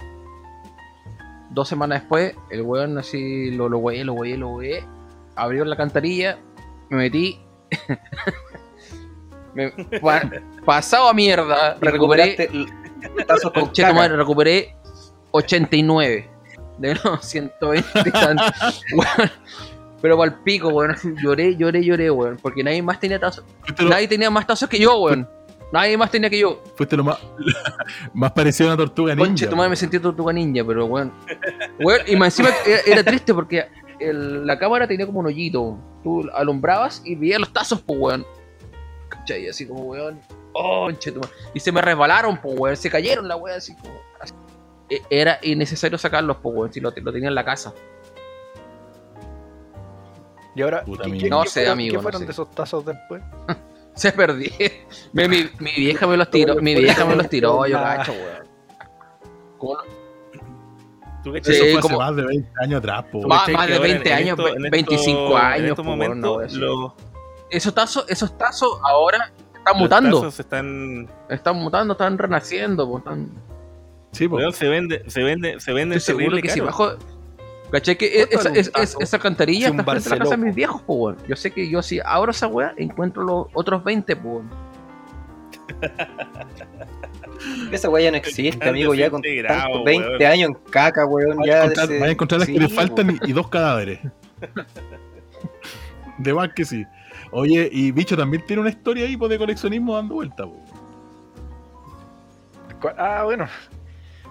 dos 1.51 1.67
semanas 1.67 2.01
después, 2.01 2.35
el 2.49 2.61
weón 2.61 2.97
así 2.97 3.51
lo, 3.51 3.69
lo 3.69 3.77
weé, 3.79 4.03
lo 4.03 4.13
weé, 4.13 4.37
lo 4.37 4.49
weé, 4.49 4.83
abrió 5.35 5.63
la 5.65 5.71
alcantarilla, 5.73 6.37
me 6.89 6.97
metí. 6.97 7.39
me, 9.53 9.71
pa- 10.01 10.29
pasado 10.65 11.09
a 11.09 11.13
mierda, 11.13 11.77
recuperé. 11.79 12.49
con 13.53 13.71
Che, 13.71 13.85
recuperé 14.09 14.75
89 15.31 16.29
de 16.77 16.95
los 17.03 17.25
120 17.25 17.87
y 18.05 18.11
tantos. 18.11 18.83
Pero 20.01 20.23
el 20.23 20.33
pico, 20.35 20.69
weón. 20.69 20.95
Lloré, 21.21 21.55
lloré, 21.55 21.83
lloré, 21.83 22.11
weón. 22.11 22.37
Porque 22.41 22.63
nadie 22.63 22.81
más 22.81 22.99
tenía 22.99 23.19
tazos. 23.19 23.43
Lo, 23.79 23.89
Nadie 23.89 24.07
tenía 24.07 24.29
más 24.29 24.45
tazos 24.45 24.69
que 24.69 24.79
yo, 24.79 24.97
weón. 24.99 25.27
Nadie 25.73 25.97
más 25.97 26.09
tenía 26.11 26.29
que 26.29 26.39
yo. 26.39 26.63
fuiste 26.75 26.95
lo 26.95 27.03
más, 27.03 27.17
más 28.13 28.31
parecido 28.31 28.69
a 28.69 28.73
una 28.73 28.77
tortuga 28.85 29.13
ninja. 29.15 29.27
Conche, 29.27 29.47
tu 29.47 29.55
madre 29.55 29.71
me 29.71 29.75
sentí 29.75 29.99
tortuga 29.99 30.31
ninja, 30.31 30.63
pero 30.65 30.85
weón. 30.85 31.11
Weón, 31.79 32.01
y 32.07 32.15
más 32.15 32.27
encima 32.39 32.55
era, 32.65 32.79
era 32.85 33.03
triste 33.03 33.33
porque 33.33 33.65
el- 33.99 34.45
la 34.47 34.57
cámara 34.57 34.87
tenía 34.87 35.05
como 35.05 35.19
un 35.19 35.25
hoyito. 35.25 35.77
Tú 36.03 36.29
alumbrabas 36.33 37.01
y 37.03 37.15
veías 37.15 37.39
los 37.39 37.51
tazos, 37.51 37.81
pues, 37.81 37.99
weón. 37.99 38.25
¿Cachai? 39.09 39.45
Y 39.45 39.49
así 39.49 39.67
como, 39.67 39.81
weón. 39.83 40.21
Oh, 40.53 40.85
conche, 40.85 41.11
tu 41.11 41.19
madre. 41.19 41.33
Y 41.53 41.59
se 41.59 41.71
me 41.71 41.81
resbalaron, 41.81 42.37
pues, 42.37 42.57
weón. 42.57 42.77
Se 42.77 42.89
cayeron 42.89 43.27
la 43.27 43.35
weón, 43.35 43.57
así 43.57 43.75
como. 43.75 43.99
así. 44.21 44.33
E- 44.89 45.01
Era 45.09 45.39
innecesario 45.41 45.97
sacarlos, 45.97 46.37
pues, 46.41 46.55
weón. 46.55 46.71
Si 46.71 46.79
lo, 46.79 46.93
lo 46.95 47.11
tenía 47.11 47.27
en 47.27 47.35
la 47.35 47.43
casa. 47.43 47.73
Y 50.57 50.61
ahora, 50.63 50.83
Puta 50.83 51.03
¿qué, 51.03 51.17
qué- 51.19 51.29
No 51.29 51.43
qué 51.43 51.49
sé, 51.49 51.59
fueron, 51.61 51.73
amigo, 51.73 51.91
¿qué 51.91 51.95
no 51.97 52.01
fueron 52.01 52.19
sé. 52.21 52.25
de 52.25 52.31
esos 52.31 52.51
tazos 52.51 52.83
después? 52.85 53.21
Se 53.93 54.11
perdí. 54.11 54.51
mi, 55.13 55.27
mi- 55.27 55.49
mi 55.59 55.71
vieja 55.75 56.05
me 56.07 56.17
los 56.17 56.29
tiró. 56.31 56.55
Mi 56.55 56.75
vieja 56.75 57.05
me 57.05 57.15
los 57.15 57.29
tiró, 57.29 57.65
yo 57.67 57.77
cacho, 57.77 58.11
weón. 58.11 58.47
¿Cómo 59.57 59.73
no? 59.75 59.81
¿Tú 61.23 61.31
qué 61.33 61.39
Eso 61.39 61.51
Sí, 61.51 61.57
fue 61.59 61.69
hace 61.71 61.79
como- 61.81 61.97
más 61.99 62.15
de 62.15 62.25
20 62.25 62.49
años 62.61 62.77
atrás, 62.79 63.03
po. 63.11 63.21
¿Tú 63.21 63.27
Más- 63.27 63.47
más 63.49 63.65
que 63.67 63.71
de 63.73 63.77
ahora 63.77 63.87
20 63.89 64.09
en 64.09 64.15
años, 64.15 64.39
esto- 64.39 64.55
en 64.55 64.61
25 64.71 65.19
esto- 65.25 65.37
años, 65.37 65.59
En 65.59 65.65
estos 65.65 65.85
po, 65.85 65.91
weón, 65.91 65.99
momentos, 65.99 66.37
no, 66.37 66.41
eso. 66.41 66.57
los, 66.59 66.91
Esos 67.49 67.73
tazos, 67.73 68.05
esos 68.09 68.37
tazos 68.37 68.79
ahora 68.83 69.31
están 69.47 69.63
los 69.73 69.77
mutando. 69.77 70.17
tazos 70.21 70.39
están, 70.39 71.07
Están 71.29 71.55
mutando, 71.57 71.93
están 71.93 72.17
renaciendo, 72.17 72.87
po, 72.89 72.97
están... 72.97 73.29
Sí, 74.11 74.27
po. 74.27 74.35
weón, 74.37 74.53
se 74.53 74.67
vende, 74.67 75.03
se 75.07 75.21
vende, 75.23 75.59
se 75.59 75.71
venden 75.73 75.97
Estoy 75.97 76.15
seguro 76.17 76.37
que 76.41 76.49
si 76.49 76.59
caro. 76.59 76.65
bajo. 76.71 76.91
¿Cachai? 77.71 77.97
Que 77.97 78.05
es- 78.21 78.27
¿Cuánto 78.27 78.49
esa, 78.49 78.59
es- 78.59 78.71
es- 78.75 78.95
esa 78.99 79.17
alcantarilla 79.17 79.67
está 79.69 79.83
frente 79.83 80.09
a 80.09 80.11
la 80.13 80.17
casa 80.19 80.37
de 80.37 80.45
mis 80.45 80.55
viejos, 80.55 80.81
po, 80.83 80.93
weón. 80.95 81.17
Yo 81.27 81.35
sé 81.35 81.51
que 81.51 81.67
yo 81.69 81.81
si 81.81 81.99
abro 82.03 82.31
esa 82.31 82.47
weá, 82.47 82.73
encuentro 82.77 83.23
los 83.23 83.47
otros 83.53 83.83
20, 83.83 84.15
po, 84.15 84.29
weón. 84.29 84.49
Esa 87.71 87.89
weá 87.89 88.05
ya 88.05 88.11
no 88.11 88.17
existe, 88.17 88.67
amigo, 88.67 88.93
ya 88.95 89.09
con 89.11 89.19
Integrado, 89.19 89.61
tantos 89.63 89.83
20 89.85 90.07
weón. 90.09 90.23
años 90.23 90.49
en 90.49 90.55
caca, 90.71 91.05
weón. 91.05 91.37
Vas 91.37 91.45
Ya 91.47 91.61
a 91.61 91.65
encontrar, 91.65 91.85
ese- 91.91 91.99
vas 91.99 92.07
a 92.07 92.11
encontrar 92.11 92.39
las 92.39 92.47
sí, 92.47 92.53
que 92.53 92.59
le 92.59 92.69
po. 92.69 92.73
faltan 92.75 93.11
y, 93.11 93.19
y 93.29 93.33
dos 93.33 93.47
cadáveres. 93.49 93.99
De 96.17 96.33
más 96.33 96.49
que 96.53 96.65
sí. 96.65 96.83
Oye, 97.31 97.69
y 97.71 97.91
Bicho 97.91 98.17
también 98.17 98.43
tiene 98.47 98.61
una 98.61 98.69
historia 98.71 99.05
ahí 99.05 99.15
pues, 99.17 99.29
de 99.29 99.37
coleccionismo 99.37 99.95
dando 99.95 100.15
vuelta. 100.15 100.45
po. 100.45 100.63
Ah, 102.97 103.21
bueno. 103.25 103.45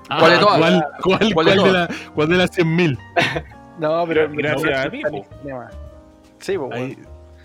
¿Cuál 0.08 0.32
de 0.32 0.38
todas? 0.38 0.58
¿Cuál, 0.58 0.86
cuál, 1.02 1.18
¿Cuál 1.18 1.28
de 1.28 1.34
cuál 1.34 1.46
de, 1.46 1.54
todas? 1.56 1.72
la, 1.72 2.12
cuál 2.14 2.28
de 2.28 2.36
las 2.36 2.50
100.000? 2.58 2.98
No, 3.78 4.06
pero 4.06 4.26
Gracias 4.32 4.70
no, 4.70 4.78
a 4.78 4.90
tema. 4.90 5.70
Sí, 6.38 6.56
pues, 6.56 6.72
Ahí, 6.72 6.98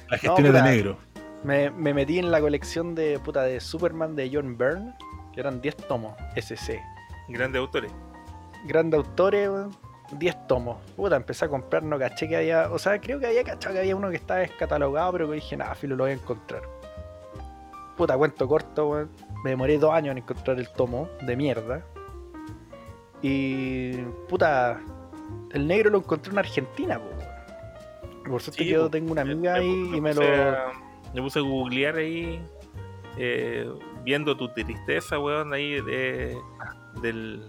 la 0.10 0.18
gestión 0.18 0.46
es 0.46 0.54
de 0.54 0.62
negro. 0.62 0.98
me, 1.44 1.70
me 1.72 1.94
metí 1.94 2.20
en 2.20 2.32
la 2.32 2.40
colección 2.40 2.96
de 2.96 3.20
puta 3.20 3.44
de 3.44 3.60
Superman 3.60 4.16
de 4.16 4.30
John 4.34 4.58
Byrne, 4.58 4.94
que 5.34 5.42
eran 5.42 5.60
10 5.60 5.76
tomos, 5.88 6.16
SC. 6.38 6.80
Grandes 7.28 7.60
autores. 7.60 7.92
Grandes 8.66 9.00
autores, 9.00 9.50
weón, 9.50 9.76
10 10.14 10.48
tomos. 10.48 10.78
Puta, 10.96 11.18
empecé 11.18 11.46
a 11.46 11.50
comprar, 11.50 11.84
no 11.84 12.00
caché 12.00 12.30
que 12.30 12.38
había. 12.38 12.72
O 12.72 12.80
sea, 12.80 13.00
creo 13.02 13.20
que 13.20 13.28
había 13.28 13.44
cachado 13.44 13.74
que 13.74 13.80
había 13.82 13.96
uno 13.98 14.10
que 14.10 14.16
estaba 14.16 14.40
descatalogado, 14.40 15.12
pero 15.12 15.28
que 15.28 15.36
dije, 15.36 15.58
nada, 15.58 15.76
filo, 15.76 15.98
lo 15.98 16.06
voy 16.06 16.12
a 16.12 16.16
encontrar. 16.16 16.62
Puta, 17.98 18.18
cuento 18.18 18.48
corto, 18.48 18.88
weón. 18.88 19.10
Me 19.44 19.50
demoré 19.50 19.78
dos 19.78 19.92
años 19.94 20.14
en 20.14 20.20
encontrar 20.20 20.58
el 20.60 20.70
tomo 20.70 21.10
de 21.24 21.36
mierda. 21.36 21.84
Y. 23.22 23.98
Puta. 24.30 24.80
El 25.52 25.68
negro 25.68 25.90
lo 25.90 25.98
encontré 26.00 26.32
en 26.32 26.40
Argentina, 26.40 26.98
po, 27.00 27.06
weón. 27.06 27.22
Por 28.32 28.42
suerte 28.42 28.64
Sí, 28.64 28.68
que 28.70 28.74
yo 28.74 28.90
tengo 28.90 29.12
una 29.12 29.26
Me- 29.26 29.32
amiga 29.34 29.54
me 29.54 29.60
ahí 29.60 29.92
y 29.96 30.02
me 30.02 30.14
lo. 30.14 30.22
a- 30.22 30.72
me 31.14 31.22
puse 31.22 31.40
a 31.40 31.42
googlear 31.42 31.98
ahí, 31.98 32.42
eh, 33.18 33.70
viendo 34.04 34.38
tu 34.38 34.48
tristeza, 34.54 35.20
weón, 35.20 35.54
ahí 35.54 35.82
de, 35.82 36.38
del, 37.02 37.44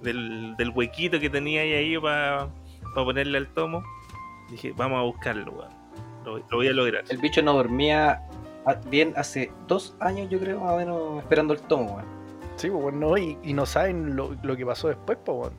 del, 0.00 0.54
del 0.56 0.68
huequito 0.70 1.18
que 1.18 1.28
tenía 1.28 1.62
ahí, 1.62 1.72
ahí 1.72 1.98
para 1.98 2.48
ponerle 2.94 3.38
al 3.38 3.48
tomo. 3.48 3.82
Dije, 4.50 4.72
vamos 4.76 4.98
a 4.98 5.02
buscarlo, 5.02 5.50
weón. 5.52 5.72
Lo, 6.24 6.38
lo 6.38 6.56
voy 6.56 6.68
a 6.68 6.72
lograr. 6.72 7.02
El 7.08 7.18
bicho 7.18 7.42
no 7.42 7.54
dormía 7.54 8.20
bien 8.88 9.12
hace 9.16 9.50
dos 9.66 9.96
años, 9.98 10.28
yo 10.30 10.38
creo, 10.38 10.60
más 10.60 10.72
o 10.74 10.76
menos, 10.76 11.18
esperando 11.22 11.54
el 11.54 11.60
tomo, 11.62 11.96
weón. 11.96 12.21
Sí, 12.56 12.68
pues 12.70 12.82
bueno, 12.82 13.16
y, 13.16 13.38
y 13.42 13.52
no 13.54 13.66
saben 13.66 14.14
lo, 14.16 14.36
lo 14.42 14.56
que 14.56 14.64
pasó 14.66 14.88
después, 14.88 15.18
pues 15.24 15.38
bueno. 15.38 15.56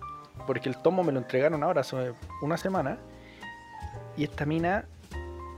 Porque 0.47 0.69
el 0.69 0.77
tomo 0.77 1.03
me 1.03 1.11
lo 1.11 1.19
entregaron 1.19 1.63
ahora 1.63 1.81
hace 1.81 2.13
una 2.41 2.57
semana. 2.57 2.97
Y 4.17 4.23
esta 4.25 4.45
mina 4.45 4.85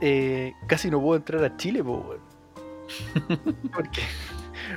eh, 0.00 0.54
casi 0.66 0.90
no 0.90 1.00
pudo 1.00 1.16
entrar 1.16 1.44
a 1.44 1.56
Chile, 1.56 1.82
pues. 1.82 2.20
Porque, 3.74 4.02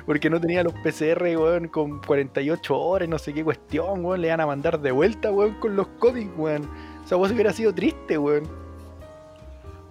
porque 0.05 0.29
no 0.31 0.41
tenía 0.41 0.63
los 0.63 0.73
PCR, 0.73 1.21
weón, 1.37 1.67
con 1.67 1.99
48 2.01 2.75
horas, 2.79 3.07
no 3.07 3.19
sé 3.19 3.33
qué 3.33 3.43
cuestión, 3.43 4.03
weón. 4.03 4.21
Le 4.21 4.29
van 4.29 4.41
a 4.41 4.47
mandar 4.47 4.79
de 4.79 4.91
vuelta, 4.91 5.31
weón, 5.31 5.55
con 5.55 5.75
los 5.75 5.87
cómics, 5.99 6.31
weón. 6.37 6.67
O 7.03 7.07
sea, 7.07 7.17
vos 7.17 7.31
hubiera 7.31 7.53
sido 7.53 7.73
triste, 7.73 8.17
weón. 8.17 8.43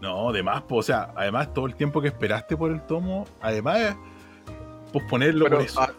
No, 0.01 0.31
además, 0.31 0.62
pues, 0.69 0.78
o 0.78 0.82
sea, 0.82 1.12
además 1.16 1.53
todo 1.53 1.66
el 1.66 1.74
tiempo 1.74 2.01
que 2.01 2.09
esperaste 2.09 2.57
por 2.57 2.70
el 2.70 2.81
tomo, 2.82 3.24
además, 3.40 3.97
posponerlo 4.93 5.45
Pero, 5.45 5.57
por 5.59 5.66
eso. 5.66 5.81
ah, 5.81 5.90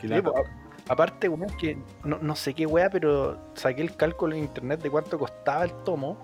Que 0.00 0.08
Sí, 0.08 0.14
la- 0.14 0.22
po, 0.22 0.34
a- 0.36 0.92
aparte, 0.92 1.28
weón, 1.28 1.54
que 1.56 1.76
no, 2.04 2.18
no 2.20 2.34
sé 2.36 2.54
qué 2.54 2.66
weá, 2.66 2.88
pero 2.90 3.38
saqué 3.54 3.82
el 3.82 3.94
cálculo 3.96 4.34
en 4.34 4.42
internet 4.42 4.80
de 4.82 4.90
cuánto 4.90 5.18
costaba 5.18 5.64
el 5.64 5.72
tomo. 5.84 6.16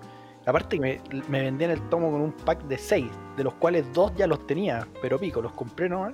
Aparte 0.45 0.77
que 0.77 0.81
me, 0.81 1.21
me 1.27 1.41
vendían 1.41 1.71
el 1.71 1.81
tomo 1.89 2.09
con 2.09 2.21
un 2.21 2.31
pack 2.31 2.63
de 2.63 2.77
6, 2.77 3.05
de 3.35 3.43
los 3.43 3.53
cuales 3.55 3.85
dos 3.93 4.13
ya 4.15 4.27
los 4.27 4.47
tenía, 4.47 4.87
pero 5.01 5.19
pico, 5.19 5.41
los 5.41 5.51
compré 5.51 5.89
nomás. 5.89 6.13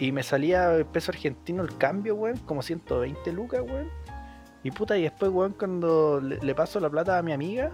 Y 0.00 0.10
me 0.12 0.22
salía 0.22 0.74
el 0.74 0.84
peso 0.86 1.12
argentino 1.12 1.62
el 1.62 1.76
cambio, 1.76 2.14
weón, 2.16 2.38
como 2.38 2.60
120 2.62 3.32
lucas, 3.32 3.60
weón. 3.60 3.88
Y 4.64 4.70
puta, 4.72 4.98
y 4.98 5.02
después, 5.02 5.30
weón, 5.30 5.54
cuando 5.58 6.20
le, 6.20 6.38
le 6.38 6.54
paso 6.54 6.80
la 6.80 6.90
plata 6.90 7.18
a 7.18 7.22
mi 7.22 7.32
amiga, 7.32 7.70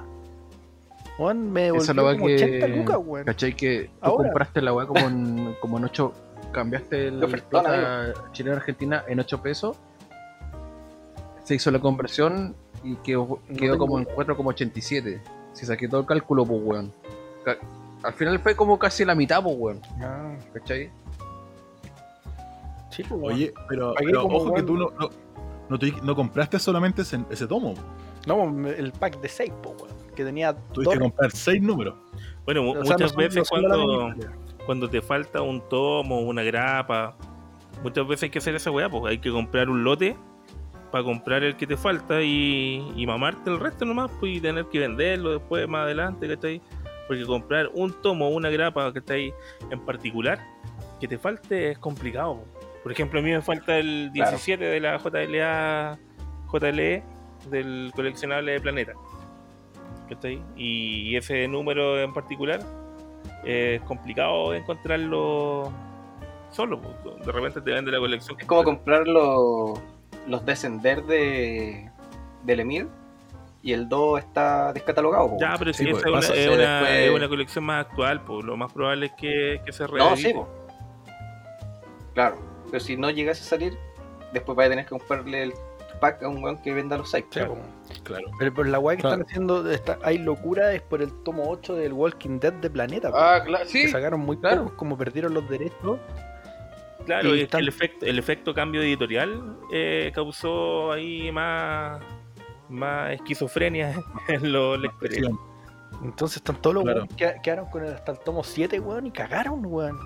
weón, 1.18 1.50
me 1.52 1.62
devolvió 1.64 1.94
como 2.16 2.26
que. 2.26 2.34
80 2.34 2.68
lucas, 2.68 2.98
weón. 3.02 3.24
¿Cachai? 3.24 3.54
Que 3.56 3.84
tú 3.84 3.90
Ahora. 4.02 4.28
compraste 4.28 4.60
la 4.60 4.72
weá 4.74 4.86
como 4.86 5.00
en, 5.06 5.56
como 5.60 5.78
en 5.78 5.84
8. 5.84 6.12
Cambiaste 6.56 7.08
el 7.08 7.22
ofertón, 7.22 7.64
plata 7.64 8.14
chilena-argentina 8.32 9.04
en 9.06 9.20
8 9.20 9.42
pesos. 9.42 9.76
Se 11.44 11.54
hizo 11.54 11.70
la 11.70 11.78
conversión 11.80 12.56
y 12.82 12.96
quedó, 12.96 13.40
No 13.46 13.56
quedó 13.58 13.76
como 13.76 13.98
en 13.98 14.06
tengo 14.06 14.24
4,87. 14.24 15.20
Si 15.52 15.66
saqué 15.66 15.86
todo 15.86 16.00
el 16.00 16.06
cálculo, 16.06 16.46
pues 16.46 16.60
weón. 16.64 16.92
Al 18.02 18.12
final 18.14 18.38
fue 18.38 18.56
como 18.56 18.78
casi 18.78 19.04
la 19.04 19.14
mitad, 19.14 19.42
pues 19.42 19.54
weón. 19.58 19.82
Ah, 20.00 20.34
¿Cachai? 20.54 20.90
sí, 22.88 23.02
pues, 23.02 23.20
weón. 23.20 23.34
Oye, 23.34 23.52
pero, 23.68 23.92
pero 23.98 24.24
ojo 24.24 24.46
que 24.54 24.62
weón. 24.62 24.66
tú 24.66 24.76
no, 24.78 24.90
no, 24.98 25.10
no, 25.68 25.78
te- 25.78 25.92
no 26.02 26.16
compraste 26.16 26.58
solamente 26.58 27.02
ese, 27.02 27.20
ese 27.28 27.46
tomo. 27.46 27.74
No, 28.26 28.66
el 28.66 28.92
pack 28.92 29.20
de 29.20 29.28
6, 29.28 29.52
pues, 29.62 29.76
weón. 29.82 29.94
Que 30.14 30.24
tenía 30.24 30.56
Tuviste 30.72 30.94
que 30.94 31.00
comprar 31.00 31.30
seis 31.32 31.60
números. 31.60 31.94
Bueno, 32.46 32.70
o 32.70 32.72
sea, 32.72 32.82
no 32.82 32.90
muchas 32.92 33.12
no 33.12 33.18
veces 33.18 33.46
cuando. 33.50 34.14
Cuando 34.66 34.90
te 34.90 35.00
falta 35.00 35.40
un 35.42 35.66
tomo, 35.68 36.20
una 36.20 36.42
grapa, 36.42 37.16
muchas 37.82 38.06
veces 38.06 38.24
hay 38.24 38.30
que 38.30 38.38
hacer 38.38 38.54
esa 38.54 38.70
weá, 38.70 38.88
pues 38.90 39.10
hay 39.10 39.18
que 39.18 39.30
comprar 39.30 39.70
un 39.70 39.84
lote 39.84 40.16
para 40.90 41.04
comprar 41.04 41.42
el 41.42 41.56
que 41.56 41.66
te 41.66 41.76
falta 41.76 42.22
y, 42.22 42.86
y 42.94 43.06
mamarte 43.06 43.50
el 43.50 43.58
resto 43.60 43.84
nomás, 43.84 44.10
pues 44.20 44.36
y 44.36 44.40
tener 44.40 44.66
que 44.66 44.80
venderlo 44.80 45.30
después 45.38 45.66
más 45.68 45.82
adelante, 45.82 46.28
¿cachai? 46.28 46.60
Porque 47.06 47.24
comprar 47.24 47.70
un 47.74 47.92
tomo, 48.02 48.28
una 48.30 48.50
grapa, 48.50 48.92
que 48.92 48.98
está 48.98 49.14
ahí 49.14 49.32
en 49.70 49.80
particular, 49.80 50.38
que 51.00 51.06
te 51.08 51.18
falte 51.18 51.70
es 51.70 51.78
complicado. 51.78 52.36
po. 52.36 52.44
Por 52.82 52.92
ejemplo, 52.92 53.20
a 53.20 53.22
mí 53.22 53.30
me 53.30 53.42
falta 53.42 53.78
el 53.78 54.10
Claro. 54.12 54.30
17 54.30 54.64
de 54.64 54.80
la 54.80 54.98
JLA, 54.98 55.98
JLE 56.52 57.02
del 57.50 57.92
coleccionable 57.94 58.52
de 58.52 58.60
Planeta. 58.60 58.92
¿cachai? 60.08 60.40
Y 60.56 61.16
ese 61.16 61.48
número 61.48 62.00
en 62.00 62.12
particular 62.12 62.60
es 63.44 63.80
complicado 63.82 64.54
encontrarlo 64.54 65.72
solo. 66.50 66.80
De 67.24 67.32
repente 67.32 67.60
te 67.60 67.72
vende 67.72 67.90
la 67.92 67.98
colección. 67.98 68.36
Es 68.40 68.46
como 68.46 68.64
comprar 68.64 69.06
los, 69.06 69.78
los 70.26 70.44
Descender 70.46 71.02
de, 71.04 71.90
del 72.44 72.60
Emir 72.60 72.88
y 73.62 73.72
el 73.72 73.88
2 73.88 74.18
está 74.20 74.72
descatalogado. 74.72 75.30
po. 75.30 75.36
Ya, 75.40 75.54
pero 75.58 75.72
si 75.72 75.84
Sí, 75.84 75.90
pues, 75.90 76.04
es 76.06 76.30
es, 76.30 76.36
se 76.44 76.48
una, 76.50 76.80
después- 76.80 76.90
es 77.00 77.10
una 77.14 77.28
colección 77.28 77.64
más 77.64 77.86
actual, 77.86 78.20
pues 78.22 78.44
lo 78.44 78.56
más 78.56 78.72
probable 78.72 79.06
es 79.06 79.12
que, 79.12 79.60
que 79.64 79.72
se 79.72 79.82
no, 79.84 79.88
reedite. 79.88 80.16
sí, 80.16 80.32
po. 80.34 80.48
Claro, 82.14 82.36
pero 82.70 82.80
si 82.80 82.96
no 82.96 83.10
llegase 83.10 83.42
a 83.42 83.44
salir, 83.46 83.76
después 84.32 84.56
vaya 84.56 84.68
a 84.68 84.70
tener 84.70 84.84
que 84.86 84.90
comprarle 84.90 85.42
el 85.44 85.52
pack 86.00 86.22
a 86.22 86.28
un 86.28 86.42
weón 86.42 86.58
que 86.62 86.72
venda 86.74 86.96
los 86.98 87.10
6. 87.10 87.24
Sí. 87.30 87.40
Claro. 88.04 88.24
Pero 88.38 88.54
por 88.54 88.66
la 88.68 88.78
weá 88.78 88.96
que 88.96 89.02
Claro. 89.02 89.16
están 89.16 89.28
haciendo, 89.30 89.70
está- 89.70 89.98
hay 90.02 90.18
locura, 90.18 90.72
es 90.72 90.82
por 90.82 91.02
el 91.02 91.12
tomo 91.22 91.44
8 91.48 91.74
del 91.74 91.92
Walking 91.92 92.38
Dead 92.40 92.52
de 92.54 92.70
Planeta. 92.70 93.10
Ah, 93.14 93.42
claro, 93.44 93.64
que 93.64 93.70
sí. 93.70 93.88
sacaron 93.88 94.20
muy 94.20 94.36
claro. 94.38 94.64
pocos, 94.64 94.78
como 94.78 94.96
perdieron 94.98 95.34
los 95.34 95.48
derechos. 95.48 95.98
Claro, 97.04 97.34
Y 97.36 97.42
están- 97.42 97.60
el, 97.60 97.68
efecto, 97.68 98.04
el 98.06 98.18
efecto 98.18 98.52
cambio 98.52 98.82
editorial 98.82 99.56
eh, 99.72 100.10
causó 100.14 100.90
ahí 100.92 101.30
más, 101.30 102.00
más 102.68 103.12
esquizofrenia 103.12 103.94
en 104.28 104.52
los 104.52 104.78
lectores. 104.80 105.20
Entonces 106.02 106.38
están 106.38 106.56
todos 106.60 106.74
los 106.74 106.82
Claro. 106.84 107.00
weones 107.02 107.16
que 107.16 107.34
quedaron 107.42 107.66
con 107.70 107.84
el, 107.84 107.94
hasta 107.94 108.12
el 108.12 108.18
tomo 108.18 108.42
7, 108.42 108.80
weón, 108.80 109.06
y 109.06 109.10
cagaron, 109.12 109.64
weón. 109.64 109.96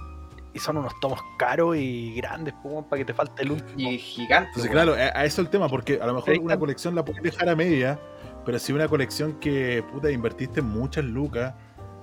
Y 0.53 0.59
son 0.59 0.79
unos 0.79 0.93
tomos 1.01 1.21
caros 1.39 1.77
y 1.77 2.15
grandes, 2.15 2.55
pues, 2.63 2.73
weón, 2.75 2.85
para 2.89 2.99
que 2.99 3.05
te 3.05 3.15
falte 3.15 3.43
el 3.43 3.53
último. 3.53 3.91
Y 3.91 3.99
gigante. 3.99 4.49
Entonces, 4.49 4.71
claro, 4.71 4.95
a, 4.95 5.19
a 5.19 5.25
eso 5.25 5.41
el 5.43 5.49
tema, 5.49 5.69
porque 5.69 6.01
a 6.03 6.07
lo 6.07 6.15
mejor 6.15 6.39
una 6.41 6.59
colección 6.59 6.95
la 6.95 7.05
puedes 7.05 7.23
dejar 7.23 7.49
a 7.49 7.57
media, 7.57 8.01
pero 8.45 8.59
si 8.59 8.73
una 8.73 8.89
colección 8.89 9.35
que, 9.41 9.85
puta, 9.93 10.11
invertiste 10.11 10.61
muchas 10.63 11.05
lucas, 11.05 11.55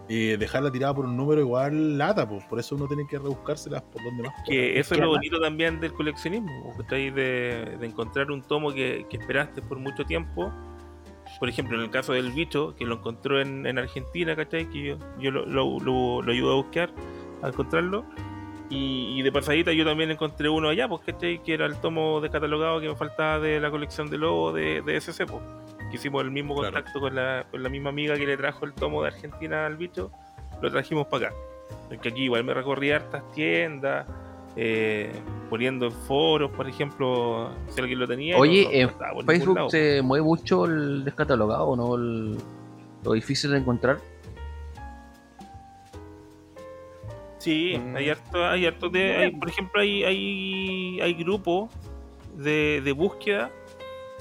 y 0.09 0.37
dejarla 0.37 0.71
tirada 0.71 0.93
por 0.93 1.03
un 1.03 1.17
número 1.17 1.41
igual 1.41 1.97
lata, 1.97 2.27
pues. 2.27 2.41
Por 2.45 2.59
eso 2.59 2.75
uno 2.75 2.87
tiene 2.87 3.05
que 3.07 3.17
rebuscárselas 3.17 3.81
por 3.81 4.01
donde 4.01 4.23
más. 4.23 4.33
Que 4.45 4.79
eso 4.79 4.95
es 4.95 5.01
lo 5.01 5.09
bonito 5.09 5.37
también 5.41 5.81
del 5.81 5.91
coleccionismo, 5.91 6.73
¿cachai? 6.77 7.11
De, 7.11 7.75
de 7.77 7.85
encontrar 7.85 8.31
un 8.31 8.41
tomo 8.41 8.73
que, 8.73 9.05
que 9.09 9.17
esperaste 9.17 9.61
por 9.61 9.79
mucho 9.79 10.05
tiempo. 10.05 10.49
Por 11.41 11.49
ejemplo, 11.49 11.77
en 11.77 11.83
el 11.83 11.89
caso 11.89 12.13
del 12.13 12.31
bicho, 12.31 12.73
que 12.77 12.85
lo 12.85 12.95
encontró 12.95 13.41
en, 13.41 13.65
en 13.67 13.77
Argentina, 13.77 14.33
¿cachai? 14.33 14.69
Que 14.69 14.81
yo, 14.81 14.97
yo 15.19 15.31
lo, 15.31 15.45
lo, 15.45 15.77
lo, 15.81 16.21
lo 16.21 16.31
ayudo 16.31 16.53
a 16.53 16.55
buscar, 16.55 16.89
a 17.41 17.49
encontrarlo. 17.49 18.05
Y, 18.69 19.17
y 19.17 19.21
de 19.21 19.31
pasadita 19.31 19.71
yo 19.71 19.85
también 19.85 20.11
encontré 20.11 20.49
uno 20.49 20.69
allá, 20.69 20.87
pues, 20.89 21.01
¿cachai? 21.05 21.41
Que 21.41 21.53
era 21.53 21.65
el 21.65 21.77
tomo 21.77 22.19
descatalogado 22.19 22.81
que 22.81 22.89
me 22.89 22.95
faltaba 22.95 23.39
de 23.39 23.59
la 23.61 23.71
colección 23.71 24.09
de 24.09 24.17
Lobo 24.17 24.51
de, 24.51 24.81
de 24.81 24.97
SC, 24.99 25.25
pues. 25.25 25.41
Que 25.89 25.95
hicimos 25.95 26.21
el 26.23 26.31
mismo 26.31 26.55
Claro. 26.55 26.73
contacto 26.73 26.99
con, 26.99 27.15
la, 27.15 27.45
con 27.49 27.63
la 27.63 27.69
misma 27.69 27.89
amiga 27.91 28.15
que 28.15 28.25
le 28.25 28.35
trajo 28.35 28.65
el 28.65 28.73
tomo 28.73 29.01
de 29.03 29.07
Argentina 29.07 29.65
al 29.65 29.77
bicho, 29.77 30.11
lo 30.61 30.69
trajimos 30.69 31.07
para 31.07 31.27
acá. 31.27 31.35
Porque 31.87 32.09
aquí 32.09 32.23
igual 32.23 32.43
me 32.43 32.53
recorrí 32.53 32.91
hartas 32.91 33.23
tiendas, 33.31 34.05
eh, 34.57 35.13
poniendo 35.49 35.85
en 35.85 35.91
foros, 35.93 36.51
por 36.51 36.67
ejemplo, 36.67 37.51
si 37.69 37.79
alguien 37.79 37.99
lo 37.99 38.07
tenía. 38.07 38.37
Oye, 38.37 38.63
no- 38.65 38.69
no 39.13 39.19
en 39.21 39.25
Facebook 39.27 39.55
lado. 39.55 39.69
se 39.69 40.01
mueve 40.01 40.25
mucho 40.25 40.65
el 40.65 41.05
descatalogado, 41.05 41.73
¿no? 41.77 41.95
El- 41.95 42.37
lo 43.03 43.13
difícil 43.13 43.51
de 43.51 43.59
encontrar. 43.59 43.99
Sí, 47.47 47.77
Mm. 47.79 47.95
hay 47.95 48.09
harto, 48.09 48.45
hay 48.45 48.65
harto 48.65 48.89
de, 48.89 49.15
hay- 49.15 49.31
por 49.31 49.47
ejemplo, 49.49 49.79
hay, 49.81 50.03
hay, 50.03 50.99
hay 51.01 51.13
grupos 51.13 51.69
de, 52.35 52.81
de 52.83 52.91
búsqueda 52.91 53.49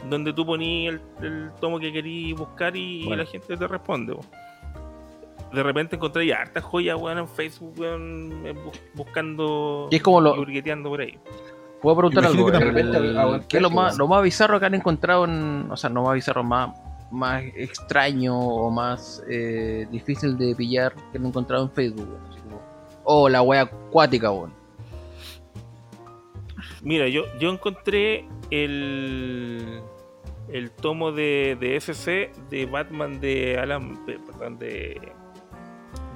donde 0.08 0.32
tú 0.32 0.46
ponías 0.46 0.94
el, 1.20 1.26
el 1.26 1.50
tomo 1.60 1.80
que 1.80 1.92
querías 1.92 2.38
buscar 2.38 2.76
y, 2.76 3.04
Bueno. 3.04 3.24
la 3.24 3.28
gente 3.28 3.56
te 3.56 3.66
responde. 3.66 4.14
po. 4.14 4.20
de 5.52 5.62
repente 5.62 5.96
encontré 5.96 6.26
ya 6.26 6.42
hartas 6.42 6.62
joyas, 6.64 6.96
weón, 7.00 7.18
en 7.18 7.28
Facebook, 7.28 7.72
weón, 7.78 8.42
eh, 8.44 8.54
buscando 8.94 9.88
Y 9.90 9.96
es 9.96 10.02
como 10.02 10.20
lo- 10.20 10.34
y 10.36 10.38
por 10.90 11.00
ahí. 11.00 11.18
Puedo 11.80 11.96
preguntar 11.96 12.24
Imagino 12.24 12.46
algo. 12.46 12.58
que 12.58 12.64
de 12.64 12.70
repente 12.72 12.98
el- 12.98 13.18
a 13.18 13.24
buen 13.26 13.42
¿Qué 13.48 13.56
es 13.56 13.62
lo 13.62 13.70
más, 13.70 13.96
lo 13.96 14.06
más 14.08 14.22
bizarro 14.22 14.60
que 14.60 14.66
han 14.66 14.74
encontrado 14.74 15.24
en. 15.24 15.68
O 15.70 15.76
sea, 15.76 15.88
no 15.90 16.02
más 16.02 16.14
bizarro, 16.14 16.42
más, 16.44 16.78
más 17.10 17.42
extraño 17.56 18.38
o 18.38 18.70
más 18.70 19.22
eh, 19.30 19.86
difícil 19.90 20.36
de 20.36 20.54
pillar 20.54 20.94
que 21.12 21.18
han 21.18 21.26
encontrado 21.26 21.64
en 21.64 21.70
Facebook? 21.70 22.08
weón? 22.08 22.35
Oh, 23.08 23.28
la 23.28 23.40
wea 23.40 23.62
acuática, 23.62 24.30
weón. 24.32 24.52
Mira, 26.82 27.08
yo, 27.08 27.22
yo 27.38 27.50
encontré 27.50 28.28
el, 28.50 29.80
el 30.48 30.70
tomo 30.70 31.12
de, 31.12 31.56
de 31.60 31.76
FC 31.76 32.32
de 32.50 32.66
Batman 32.66 33.20
de 33.20 33.58
Alan, 33.58 34.04
de- 34.06 34.18
perdón, 34.18 34.58
de, 34.58 35.00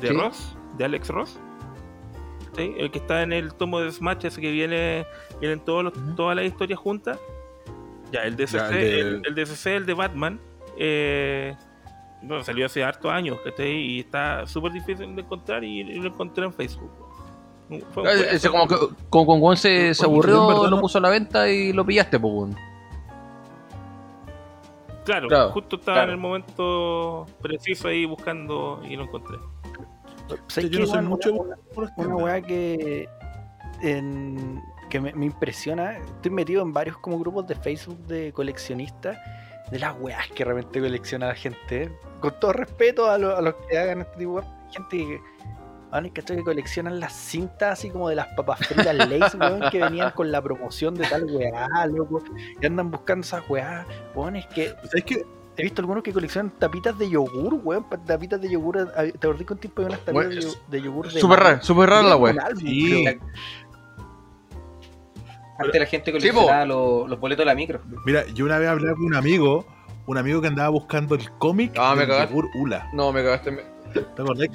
de 0.00 0.08
Sí. 0.08 0.14
Ross, 0.14 0.56
de 0.78 0.84
Alex 0.84 1.08
Ross. 1.08 1.38
¿Sí? 2.56 2.74
El 2.76 2.90
que 2.90 2.98
está 2.98 3.22
en 3.22 3.32
el 3.32 3.54
tomo 3.54 3.80
de 3.80 3.90
Smash, 3.92 4.24
ese 4.26 4.40
que 4.40 4.50
viene, 4.50 5.06
vienen 5.40 5.60
todos 5.60 5.84
los- 5.84 5.96
Ujú. 5.96 6.14
todas 6.16 6.36
las 6.36 6.44
historias 6.44 6.78
juntas. 6.80 7.18
Ya, 8.12 8.22
el 8.24 8.34
de 8.36 8.46
Ya, 8.46 8.58
FC, 8.66 8.74
el 8.74 8.80
de- 8.90 9.00
el, 9.00 9.22
el 9.26 9.34
de 9.36 9.42
FC, 9.42 9.76
el 9.76 9.86
de 9.86 9.94
Batman, 9.94 10.40
eh, 10.76 11.54
bueno, 12.22 12.42
salió 12.44 12.66
hace 12.66 12.82
hartos 12.84 13.10
años, 13.10 13.38
¿cachai? 13.44 13.72
Y 13.72 14.00
está 14.00 14.46
súper 14.46 14.72
difícil 14.72 15.14
de 15.16 15.22
encontrar 15.22 15.64
y, 15.64 15.80
y 15.80 15.94
lo 16.00 16.08
encontré 16.08 16.44
en 16.44 16.52
Facebook. 16.52 16.90
Fue 17.92 18.02
un 18.02 18.08
Ah, 18.08 18.12
como 18.50 18.66
que 18.68 18.76
como 19.08 19.26
con 19.26 19.40
Juan 19.40 19.56
se, 19.56 19.94
se 19.94 20.04
aburrió, 20.04 20.46
verdad 20.48 20.68
lo 20.70 20.80
puso 20.80 20.98
a 20.98 21.00
la 21.00 21.08
venta 21.10 21.48
y 21.48 21.72
lo 21.72 21.84
pillaste, 21.86 22.18
pues. 22.18 22.54
Claro, 25.04 25.28
Claro, 25.28 25.50
justo 25.52 25.76
estaba 25.76 25.96
claro. 25.98 26.08
en 26.12 26.14
el 26.14 26.20
momento 26.20 27.26
preciso 27.40 27.88
ahí 27.88 28.04
buscando 28.04 28.80
y 28.88 28.96
lo 28.96 29.04
encontré. 29.04 29.38
¿Sabes 30.46 30.70
yo 30.70 30.80
no 30.80 30.86
soy 30.86 31.02
mucho 31.02 31.32
Una- 31.32 31.56
por 31.74 31.88
Una 31.96 32.16
weá 32.16 32.40
que, 32.40 33.08
en- 33.82 34.62
que 34.88 35.00
me, 35.00 35.12
me 35.14 35.26
impresiona. 35.26 35.96
Estoy 35.98 36.30
metido 36.30 36.62
en 36.62 36.72
varios 36.72 36.98
como 36.98 37.18
grupos 37.18 37.46
de 37.48 37.54
Facebook 37.56 37.98
de 38.06 38.32
coleccionistas. 38.32 39.16
De 39.70 39.78
las 39.78 39.94
weas 40.00 40.28
que 40.28 40.44
realmente 40.44 40.80
colecciona 40.80 41.28
la 41.28 41.34
gente. 41.34 41.82
¿eh? 41.84 41.92
Con 42.20 42.38
todo 42.40 42.52
respeto 42.52 43.10
a, 43.10 43.16
lo- 43.18 43.36
a 43.36 43.40
los 43.40 43.54
que 43.68 43.78
hagan 43.78 44.00
este 44.00 44.18
tipo 44.18 44.40
de 44.40 44.46
gente 44.72 44.96
que. 44.98 45.20
Van 45.90 46.08
que 46.08 46.22
coleccionan 46.44 47.00
las 47.00 47.12
cintas 47.12 47.72
así 47.72 47.90
como 47.90 48.08
de 48.08 48.14
las 48.14 48.28
papas 48.36 48.60
fritas 48.60 48.94
Lays, 48.94 49.34
weón, 49.34 49.60
que 49.72 49.80
venían 49.80 50.12
con 50.12 50.30
la 50.30 50.40
promoción 50.40 50.94
de 50.94 51.04
tal 51.08 51.24
weá, 51.24 51.66
loco. 51.88 52.22
Y 52.62 52.64
andan 52.64 52.92
buscando 52.92 53.24
esas 53.24 53.42
weá. 53.50 53.84
Weón, 54.14 54.36
es 54.36 54.46
que 54.46 54.68
¿Sabes 54.84 55.02
qué? 55.04 55.26
he 55.56 55.62
visto 55.64 55.82
algunos 55.82 56.04
que 56.04 56.12
coleccionan 56.12 56.52
tapitas 56.60 56.96
de 56.96 57.10
yogur, 57.10 57.54
weón. 57.64 57.84
Tapitas 58.06 58.40
de 58.40 58.48
yogur. 58.48 58.78
ah, 58.96 59.02
¿Te 59.02 59.26
acordás 59.26 59.44
que 59.44 59.52
un 59.52 59.58
tiempo 59.58 59.82
había 59.82 59.96
unas 59.96 60.04
tapitas 60.04 60.28
de, 60.28 60.40
yo- 60.40 60.60
de 60.68 60.80
yogur 60.82 61.12
de 61.12 61.20
Súper 61.20 61.40
raro, 61.40 61.62
súper 61.62 61.90
rara 61.90 62.02
la 62.02 62.14
álbum, 62.14 62.28
Sí. 62.60 63.04
Antes 65.64 65.80
la 65.80 65.86
gente 65.86 66.10
Sí, 66.12 66.18
coleccionaba 66.18 66.64
los, 66.64 67.08
los 67.08 67.20
boletos 67.20 67.42
de 67.42 67.46
la 67.46 67.54
micro. 67.54 67.80
Mira, 68.06 68.24
yo 68.34 68.44
una 68.44 68.58
vez 68.58 68.68
hablé 68.68 68.92
con 68.94 69.04
un 69.04 69.14
amigo, 69.14 69.66
un 70.06 70.18
amigo 70.18 70.40
que 70.40 70.48
andaba 70.48 70.68
buscando 70.70 71.14
el 71.14 71.30
cómic 71.38 71.72
Ah, 71.78 71.92
me 71.94 72.00
del 72.00 72.08
cagaste. 72.10 72.34
yogur 72.34 72.48
Ula. 72.56 72.88
No, 72.92 73.12
me 73.12 73.22
cagaste. 73.22 73.64
¿Te 73.92 74.00
acordás? 74.22 74.48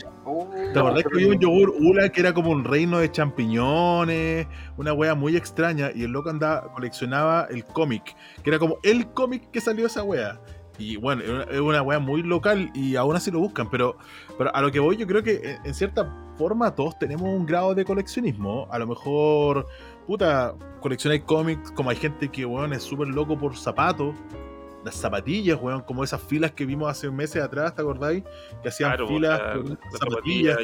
¿Te 0.74 0.80
acordás 0.80 1.04
que 1.04 1.10
había 1.14 1.28
un 1.28 1.40
yogur 1.40 1.74
Ula 1.80 2.08
que 2.10 2.22
era 2.22 2.34
como 2.34 2.52
un 2.52 2.64
reino 2.64 3.00
de 3.00 3.12
champiñones? 3.12 4.48
Una 4.78 4.94
wea 4.94 5.16
muy 5.16 5.36
extraña. 5.36 5.92
Y 5.94 6.04
el 6.04 6.12
loco 6.12 6.30
andaba, 6.30 6.72
coleccionaba 6.74 7.48
el 7.50 7.64
cómic, 7.66 8.16
que 8.44 8.50
era 8.50 8.60
como 8.60 8.78
el 8.84 9.08
cómic 9.08 9.52
que 9.52 9.62
salió 9.62 9.82
de 9.84 9.88
esa 9.88 10.04
wea. 10.04 10.40
Y 10.78 10.98
bueno, 10.98 11.22
es 11.50 11.60
una- 11.60 11.82
wea 11.82 12.00
muy 12.00 12.22
local 12.22 12.70
y 12.74 12.96
aún 12.98 13.16
así 13.16 13.32
lo 13.32 13.40
buscan. 13.40 13.70
Pero, 13.70 13.98
pero 14.38 14.54
a 14.56 14.62
lo 14.62 14.72
que 14.72 14.80
voy, 14.80 14.98
yo 14.98 15.08
creo 15.08 15.24
que 15.24 15.36
en, 15.36 15.66
en 15.66 15.74
cierta 15.74 16.14
forma 16.38 16.76
todos 16.76 17.00
tenemos 17.00 17.24
un 17.24 17.46
grado 17.46 17.74
de 17.76 17.86
coleccionismo. 17.86 18.68
A 18.72 18.80
lo 18.80 18.88
mejor, 18.88 19.68
puta, 20.06 20.54
coleccionáis 20.82 21.24
cómics, 21.24 21.72
como 21.72 21.90
hay 21.90 21.96
gente 21.96 22.30
que, 22.30 22.46
weón, 22.46 22.74
es 22.74 22.84
súper 22.84 23.08
loco 23.08 23.38
por 23.38 23.56
zapatos. 23.58 24.16
Las 24.84 24.96
zapatillas, 24.96 25.58
weón, 25.60 25.82
como 25.82 26.04
esas 26.04 26.22
filas 26.22 26.52
que 26.52 26.66
vimos 26.66 26.90
hace 26.90 27.10
meses 27.10 27.42
atrás, 27.42 27.74
¿te 27.74 27.82
acordáis? 27.82 28.24
Que 28.62 28.70
hacían 28.70 28.92
Claro, 28.92 29.08
filas 29.08 29.40
la- 29.40 29.54
con 29.54 29.70
la 29.70 29.98
zapatillas. 29.98 30.58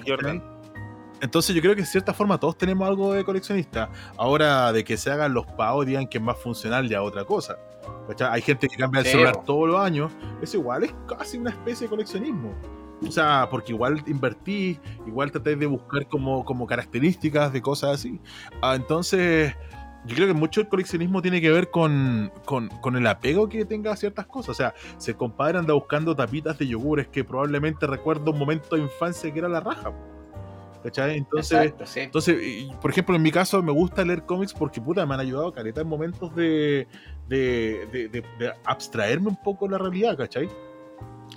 Entonces 1.21 1.55
yo 1.55 1.61
creo 1.61 1.75
que 1.75 1.81
en 1.81 1.87
cierta 1.87 2.13
forma 2.13 2.39
todos 2.39 2.57
tenemos 2.57 2.87
algo 2.87 3.13
de 3.13 3.23
coleccionista. 3.23 3.89
Ahora 4.17 4.71
de 4.71 4.83
que 4.83 4.97
se 4.97 5.11
hagan 5.11 5.33
los 5.33 5.45
pagos 5.45 5.85
digan 5.85 6.07
que 6.07 6.17
es 6.17 6.23
más 6.23 6.37
funcional 6.37 6.87
ya 6.89 7.01
otra 7.03 7.25
cosa. 7.25 7.57
¿cachai? 8.07 8.29
Hay 8.31 8.41
gente 8.41 8.67
que 8.67 8.75
cambia 8.77 9.01
el 9.01 9.05
celular 9.07 9.43
todos 9.45 9.67
los 9.69 9.79
años. 9.79 10.11
Eso 10.41 10.57
igual 10.57 10.83
es 10.83 10.93
casi 11.07 11.37
una 11.37 11.51
especie 11.51 11.85
de 11.85 11.89
coleccionismo. 11.91 12.53
O 13.07 13.11
sea, 13.11 13.47
porque 13.49 13.71
igual 13.73 14.03
invertís, 14.07 14.79
igual 15.07 15.31
tratáis 15.31 15.57
de 15.59 15.65
buscar 15.65 16.07
como, 16.07 16.45
como 16.45 16.67
características 16.67 17.51
de 17.51 17.61
cosas 17.61 17.95
así. 17.95 18.19
Ah, 18.61 18.75
entonces, 18.75 19.55
yo 20.05 20.15
creo 20.15 20.27
que 20.27 20.33
mucho 20.33 20.61
el 20.61 20.67
coleccionismo 20.67 21.21
tiene 21.21 21.41
que 21.41 21.49
ver 21.51 21.71
con, 21.71 22.31
con, 22.45 22.69
con 22.69 22.95
el 22.95 23.07
apego 23.07 23.49
que 23.49 23.65
tenga 23.65 23.91
a 23.91 23.95
ciertas 23.95 24.27
cosas. 24.27 24.49
O 24.49 24.53
sea, 24.53 24.73
si 24.97 25.11
el 25.11 25.17
compadre 25.17 25.57
anda 25.57 25.73
buscando 25.73 26.15
tapitas 26.15 26.57
de 26.59 26.67
yogures 26.67 27.07
que 27.07 27.23
probablemente 27.23 27.87
recuerda 27.87 28.29
un 28.31 28.37
momento 28.37 28.75
de 28.75 28.83
infancia 28.83 29.31
que 29.33 29.39
era 29.39 29.49
la 29.49 29.59
raja. 29.61 29.91
¿Cachai? 30.83 31.17
Entonces, 31.17 31.59
Exacto, 31.59 31.85
sí. 31.85 31.99
entonces, 31.99 32.37
por 32.81 32.89
ejemplo, 32.89 33.15
en 33.15 33.21
mi 33.21 33.31
caso 33.31 33.61
me 33.61 33.71
gusta 33.71 34.03
leer 34.03 34.23
cómics 34.25 34.51
porque 34.53 34.81
puta, 34.81 35.05
me 35.05 35.13
han 35.13 35.19
ayudado 35.19 35.51
caleta 35.51 35.81
en 35.81 35.87
momentos 35.87 36.33
de, 36.35 36.87
de, 37.27 37.87
de, 37.91 38.07
de- 38.09 38.23
de 38.39 38.53
abstraerme 38.65 39.27
un 39.29 39.35
poco 39.43 39.65
de 39.65 39.71
la 39.73 39.77
realidad, 39.77 40.17
¿cachai? 40.17 40.49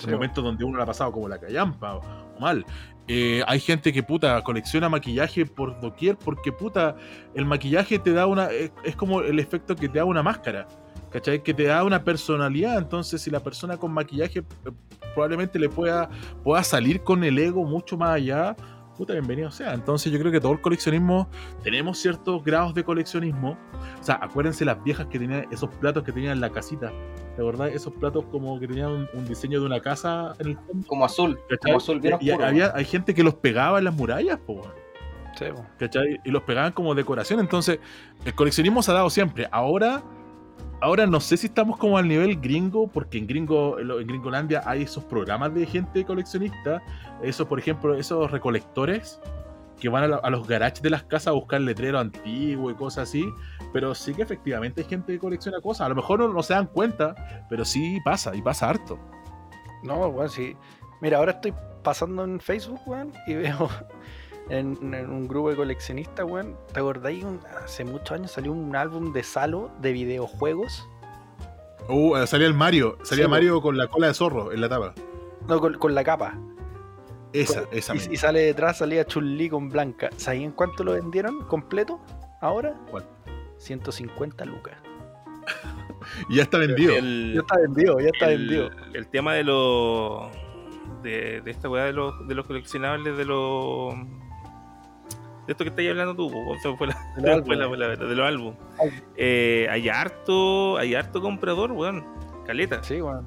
En 0.02 0.10
momentos 0.10 0.42
donde 0.42 0.64
uno 0.64 0.78
la 0.78 0.84
ha 0.84 0.86
pasado 0.86 1.12
como 1.12 1.28
la 1.28 1.38
callampa 1.38 1.94
o, 1.94 2.00
o 2.36 2.40
mal. 2.40 2.64
Eh, 3.06 3.42
hay 3.46 3.60
gente 3.60 3.92
que 3.92 4.02
puta 4.02 4.42
colecciona 4.42 4.88
maquillaje 4.88 5.44
por 5.44 5.78
doquier 5.78 6.16
porque 6.16 6.52
puta, 6.52 6.96
el 7.34 7.44
maquillaje 7.44 7.98
te 7.98 8.12
da 8.12 8.26
una. 8.26 8.46
Es, 8.46 8.72
es 8.82 8.96
como 8.96 9.20
el 9.20 9.38
efecto 9.38 9.76
que 9.76 9.88
te 9.88 9.98
da 9.98 10.04
una 10.04 10.22
máscara. 10.22 10.66
¿Cachai? 11.10 11.42
Que 11.42 11.54
te 11.54 11.64
da 11.64 11.84
una 11.84 12.02
personalidad. 12.02 12.76
Entonces, 12.76 13.22
si 13.22 13.30
la 13.30 13.40
persona 13.40 13.76
con 13.76 13.92
maquillaje 13.92 14.40
eh, 14.40 14.70
probablemente 15.14 15.58
le 15.58 15.68
pueda, 15.68 16.08
pueda 16.42 16.64
salir 16.64 17.02
con 17.02 17.22
el 17.22 17.38
ego 17.38 17.64
mucho 17.64 17.96
más 17.96 18.10
allá, 18.10 18.56
puta, 18.94 19.12
bienvenido 19.12 19.50
sea. 19.50 19.74
Entonces, 19.74 20.12
yo 20.12 20.18
creo 20.18 20.32
que 20.32 20.40
todo 20.40 20.52
el 20.52 20.60
coleccionismo, 20.60 21.28
tenemos 21.62 21.98
ciertos 21.98 22.42
grados 22.42 22.74
de 22.74 22.84
coleccionismo. 22.84 23.58
O 24.00 24.02
sea, 24.02 24.18
acuérdense 24.20 24.64
las 24.64 24.82
viejas 24.82 25.06
que 25.06 25.18
tenían 25.18 25.46
esos 25.50 25.70
platos 25.70 26.02
que 26.04 26.12
tenían 26.12 26.32
en 26.32 26.40
la 26.40 26.50
casita. 26.50 26.92
¿De 27.36 27.42
verdad? 27.42 27.68
Esos 27.68 27.92
platos 27.94 28.24
como 28.30 28.58
que 28.60 28.68
tenían 28.68 28.90
un, 28.90 29.08
un 29.12 29.26
diseño 29.26 29.60
de 29.60 29.66
una 29.66 29.80
casa 29.80 30.34
en 30.38 30.48
el 30.48 30.56
fondo. 30.56 30.86
Como 30.86 31.04
azul, 31.04 31.38
¿cachai? 31.48 31.58
como 31.62 31.76
azul 31.78 32.00
bien 32.00 32.16
y 32.20 32.30
oscuro. 32.30 32.46
había, 32.46 32.72
hay 32.74 32.84
gente 32.84 33.14
que 33.14 33.24
los 33.24 33.34
pegaba 33.34 33.78
en 33.78 33.84
las 33.84 33.94
murallas, 33.94 34.38
po. 34.38 34.62
Sí, 35.36 35.46
po. 35.52 35.66
¿cachai? 35.78 36.20
Y 36.24 36.30
los 36.30 36.42
pegaban 36.44 36.72
como 36.72 36.94
decoración. 36.94 37.40
Entonces, 37.40 37.80
el 38.24 38.34
coleccionismo 38.34 38.82
se 38.82 38.92
ha 38.92 38.94
dado 38.94 39.10
siempre. 39.10 39.48
Ahora, 39.50 40.04
ahora 40.80 41.06
no 41.06 41.20
sé 41.20 41.36
si 41.36 41.46
estamos 41.46 41.78
como 41.78 41.98
al 41.98 42.08
nivel 42.08 42.40
gringo, 42.40 42.88
porque 42.88 43.18
en 43.18 43.26
gringo, 43.26 43.78
en 43.78 44.06
Gringolandia 44.06 44.62
hay 44.66 44.82
esos 44.82 45.04
programas 45.04 45.54
de 45.54 45.66
gente 45.66 46.04
coleccionista. 46.04 46.82
Esos, 47.22 47.46
por 47.46 47.58
ejemplo, 47.58 47.94
esos 47.94 48.30
recolectores 48.30 49.20
que 49.80 49.88
van 49.88 50.12
a, 50.12 50.30
los 50.30 50.46
garages 50.46 50.82
de 50.82 50.90
las 50.90 51.02
casas 51.02 51.28
a 51.28 51.32
buscar 51.32 51.60
letrero 51.60 51.98
antiguo 51.98 52.70
y 52.70 52.74
cosas 52.74 53.08
así. 53.08 53.24
Pero 53.72 53.94
sí 53.94 54.14
que 54.14 54.22
efectivamente 54.22 54.82
hay 54.82 54.88
gente 54.88 55.12
que 55.12 55.18
colecciona 55.18 55.60
cosas. 55.60 55.86
A 55.86 55.88
lo 55.88 55.94
mejor 55.94 56.20
no, 56.20 56.28
no 56.28 56.42
se 56.42 56.54
dan 56.54 56.66
cuenta, 56.66 57.14
pero 57.48 57.64
sí 57.64 57.98
pasa, 58.04 58.34
y 58.34 58.42
pasa 58.42 58.70
harto. 58.70 58.98
No, 59.82 60.06
weón, 60.08 60.30
sí. 60.30 60.56
Mira, 61.00 61.18
ahora 61.18 61.32
estoy 61.32 61.52
pasando 61.82 62.24
en 62.24 62.40
Facebook, 62.40 62.80
weón, 62.86 63.12
y 63.26 63.34
veo 63.34 63.68
en, 64.48 64.94
en 64.94 65.10
un 65.10 65.26
grupo 65.28 65.50
de 65.50 65.56
coleccionistas, 65.56 66.24
weón. 66.26 66.56
¿Te 66.72 66.80
acordáis? 66.80 67.24
Un- 67.24 67.40
hace 67.64 67.84
muchos 67.84 68.12
años 68.12 68.30
salió 68.32 68.52
un 68.52 68.74
álbum 68.76 69.12
de 69.12 69.22
Salo 69.22 69.70
de 69.80 69.92
videojuegos. 69.92 70.88
Uh, 71.88 72.16
eh, 72.16 72.26
salía 72.26 72.46
el 72.46 72.54
Mario, 72.54 72.96
salía 73.02 73.24
Sí, 73.26 73.30
Mario 73.30 73.60
con 73.60 73.76
la 73.76 73.86
cola 73.88 74.06
de 74.08 74.14
zorro 74.14 74.52
en 74.52 74.60
la 74.60 74.68
tapa. 74.68 74.94
No, 75.48 75.60
con, 75.60 75.74
con 75.78 75.94
la 75.94 76.02
capa. 76.04 76.38
Esa, 77.32 77.64
esa. 77.72 77.92
Y, 77.94 77.98
misma. 77.98 78.14
y 78.14 78.16
sale 78.16 78.40
detrás, 78.40 78.78
salía 78.78 79.04
Chun-Li 79.04 79.50
con 79.50 79.68
blanca. 79.68 80.08
¿Sabéis 80.16 80.44
en 80.44 80.52
cuánto 80.52 80.84
lo 80.84 80.92
vendieron 80.92 81.42
completo? 81.46 82.00
¿Ahora? 82.40 82.74
¿Cuál? 82.90 83.04
150 83.58 84.44
lucas. 84.44 84.76
Y 86.28 86.36
ya 86.36 86.42
está 86.44 86.58
vendido. 86.58 86.94
El, 86.96 87.32
Ya 87.34 87.40
está 87.40 87.56
vendido, 87.58 88.00
ya 88.00 88.08
está 88.12 88.30
el- 88.30 88.38
vendido. 88.38 88.70
el 88.94 89.06
tema 89.08 89.34
de 89.34 89.44
los. 89.44 90.30
De, 91.02 91.40
de 91.42 91.50
esta 91.50 91.68
weá 91.68 91.84
de 91.84 91.92
los, 91.92 92.26
de 92.26 92.34
los 92.34 92.46
coleccionables, 92.46 93.16
de 93.16 93.24
los. 93.26 93.94
De 95.46 95.52
esto 95.52 95.64
que 95.64 95.70
estáis 95.70 95.90
hablando 95.90 96.14
tú, 96.14 96.30
fue 96.76 96.86
la- 96.86 96.94
De 97.16 97.42
fue 97.44 97.56
la- 97.56 97.64
álbumes. 97.64 97.78
la- 97.78 97.88
de 97.96 98.14
los 98.14 98.26
álbumes. 98.26 98.56
Álbum. 98.78 99.00
Eh, 99.16 99.66
hay 99.70 99.88
harto, 99.88 100.76
hay 100.78 100.94
harto 100.94 101.20
comprador, 101.20 101.72
weón. 101.72 102.04
Caleta. 102.46 102.82
Sí, 102.82 103.00
weón. 103.02 103.26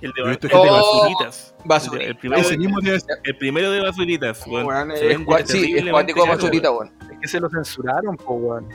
El 0.00 0.12
de, 0.12 0.28
visto 0.28 0.46
el 0.46 0.52
de 0.52 0.58
gente- 0.58 0.70
basuritas. 0.70 1.54
Basura. 1.64 2.04
El, 2.04 2.16
primero, 2.16 2.40
Ese 2.42 2.56
mismo 2.56 2.80
debe 2.80 3.00
ser- 3.00 3.18
el 3.24 3.36
primero 3.36 3.70
de 3.72 3.80
basuritas, 3.80 4.46
weón. 4.46 4.66
Weón, 4.66 4.90
es 4.92 5.00
sí, 5.00 5.06
es 5.06 5.84
caro, 6.24 6.26
basurita, 6.28 6.70
weón. 6.70 6.92
Es 7.12 7.18
que 7.20 7.28
se 7.28 7.40
lo 7.40 7.48
censuraron, 7.50 8.16
po, 8.16 8.34
weón. 8.34 8.68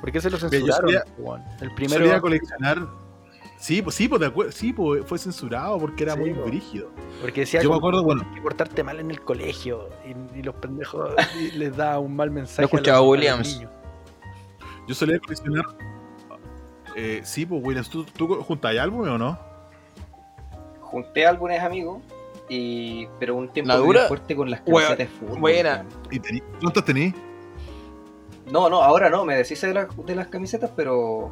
¿Por 0.00 0.10
qué 0.12 0.20
se 0.22 0.30
lo 0.30 0.38
censuraron, 0.38 0.80
solía- 0.88 1.04
po, 1.16 1.22
weón? 1.22 1.42
El 1.42 1.58
Solía 1.58 1.74
primero. 1.74 2.20
coleccionar. 2.22 2.78
Sí, 3.60 3.82
pues 3.82 3.96
sí, 3.96 4.06
pues, 4.08 4.20
de 4.20 4.52
sí, 4.52 4.72
pues 4.72 5.04
fue 5.04 5.18
censurado 5.18 5.78
porque 5.78 6.04
era 6.04 6.14
Sí, 6.14 6.20
muy 6.20 6.32
po. 6.32 6.42
brígido. 6.44 6.90
Porque 7.20 7.40
decía 7.40 7.60
Yo 7.60 7.70
me 7.70 7.76
acuerdo, 7.76 8.04
bueno, 8.04 8.24
que 8.32 8.40
portarte 8.40 8.84
mal 8.84 9.00
en 9.00 9.10
el 9.10 9.20
colegio 9.20 9.88
y, 10.06 10.38
y 10.38 10.42
los 10.42 10.54
pendejos 10.54 11.10
y 11.40 11.50
les 11.58 11.76
da 11.76 11.98
un 11.98 12.14
mal 12.14 12.30
mensaje. 12.30 12.62
Lo 12.62 12.66
a 12.66 12.70
los- 12.70 12.72
escuchaba 12.74 12.98
a 12.98 13.00
los 13.00 13.10
Williams. 13.10 13.54
niños. 13.56 13.70
yo 14.86 14.94
solía 14.94 15.18
coleccionar. 15.18 15.64
Eh, 16.94 17.20
sí, 17.24 17.44
pues 17.46 17.60
Williams, 17.64 17.90
¿tú, 17.90 18.04
tú 18.04 18.28
juntáis 18.42 18.78
álbumes 18.80 19.10
o 19.10 19.18
no? 19.18 19.38
Junté 20.80 21.26
álbumes 21.26 21.60
amigos, 21.60 22.00
y, 22.48 23.06
pero 23.20 23.34
un 23.36 23.48
tiempo 23.50 23.68
¿La 23.72 23.78
muy 23.78 23.86
dura? 23.88 24.06
fuerte 24.08 24.34
con 24.34 24.50
las 24.50 24.60
camisetas 24.62 24.98
de 24.98 25.06
fútbol. 25.06 25.38
buena. 25.40 25.84
¿Y 26.10 26.18
tení- 26.18 26.42
¿Cuántos 26.60 26.84
tenéis? 26.84 27.14
No, 28.50 28.70
no, 28.70 28.82
ahora 28.82 29.10
no, 29.10 29.24
me 29.24 29.36
deshice 29.36 29.66
de, 29.66 29.74
las- 29.74 30.06
de 30.06 30.14
las 30.14 30.28
camisetas, 30.28 30.70
pero 30.74 31.30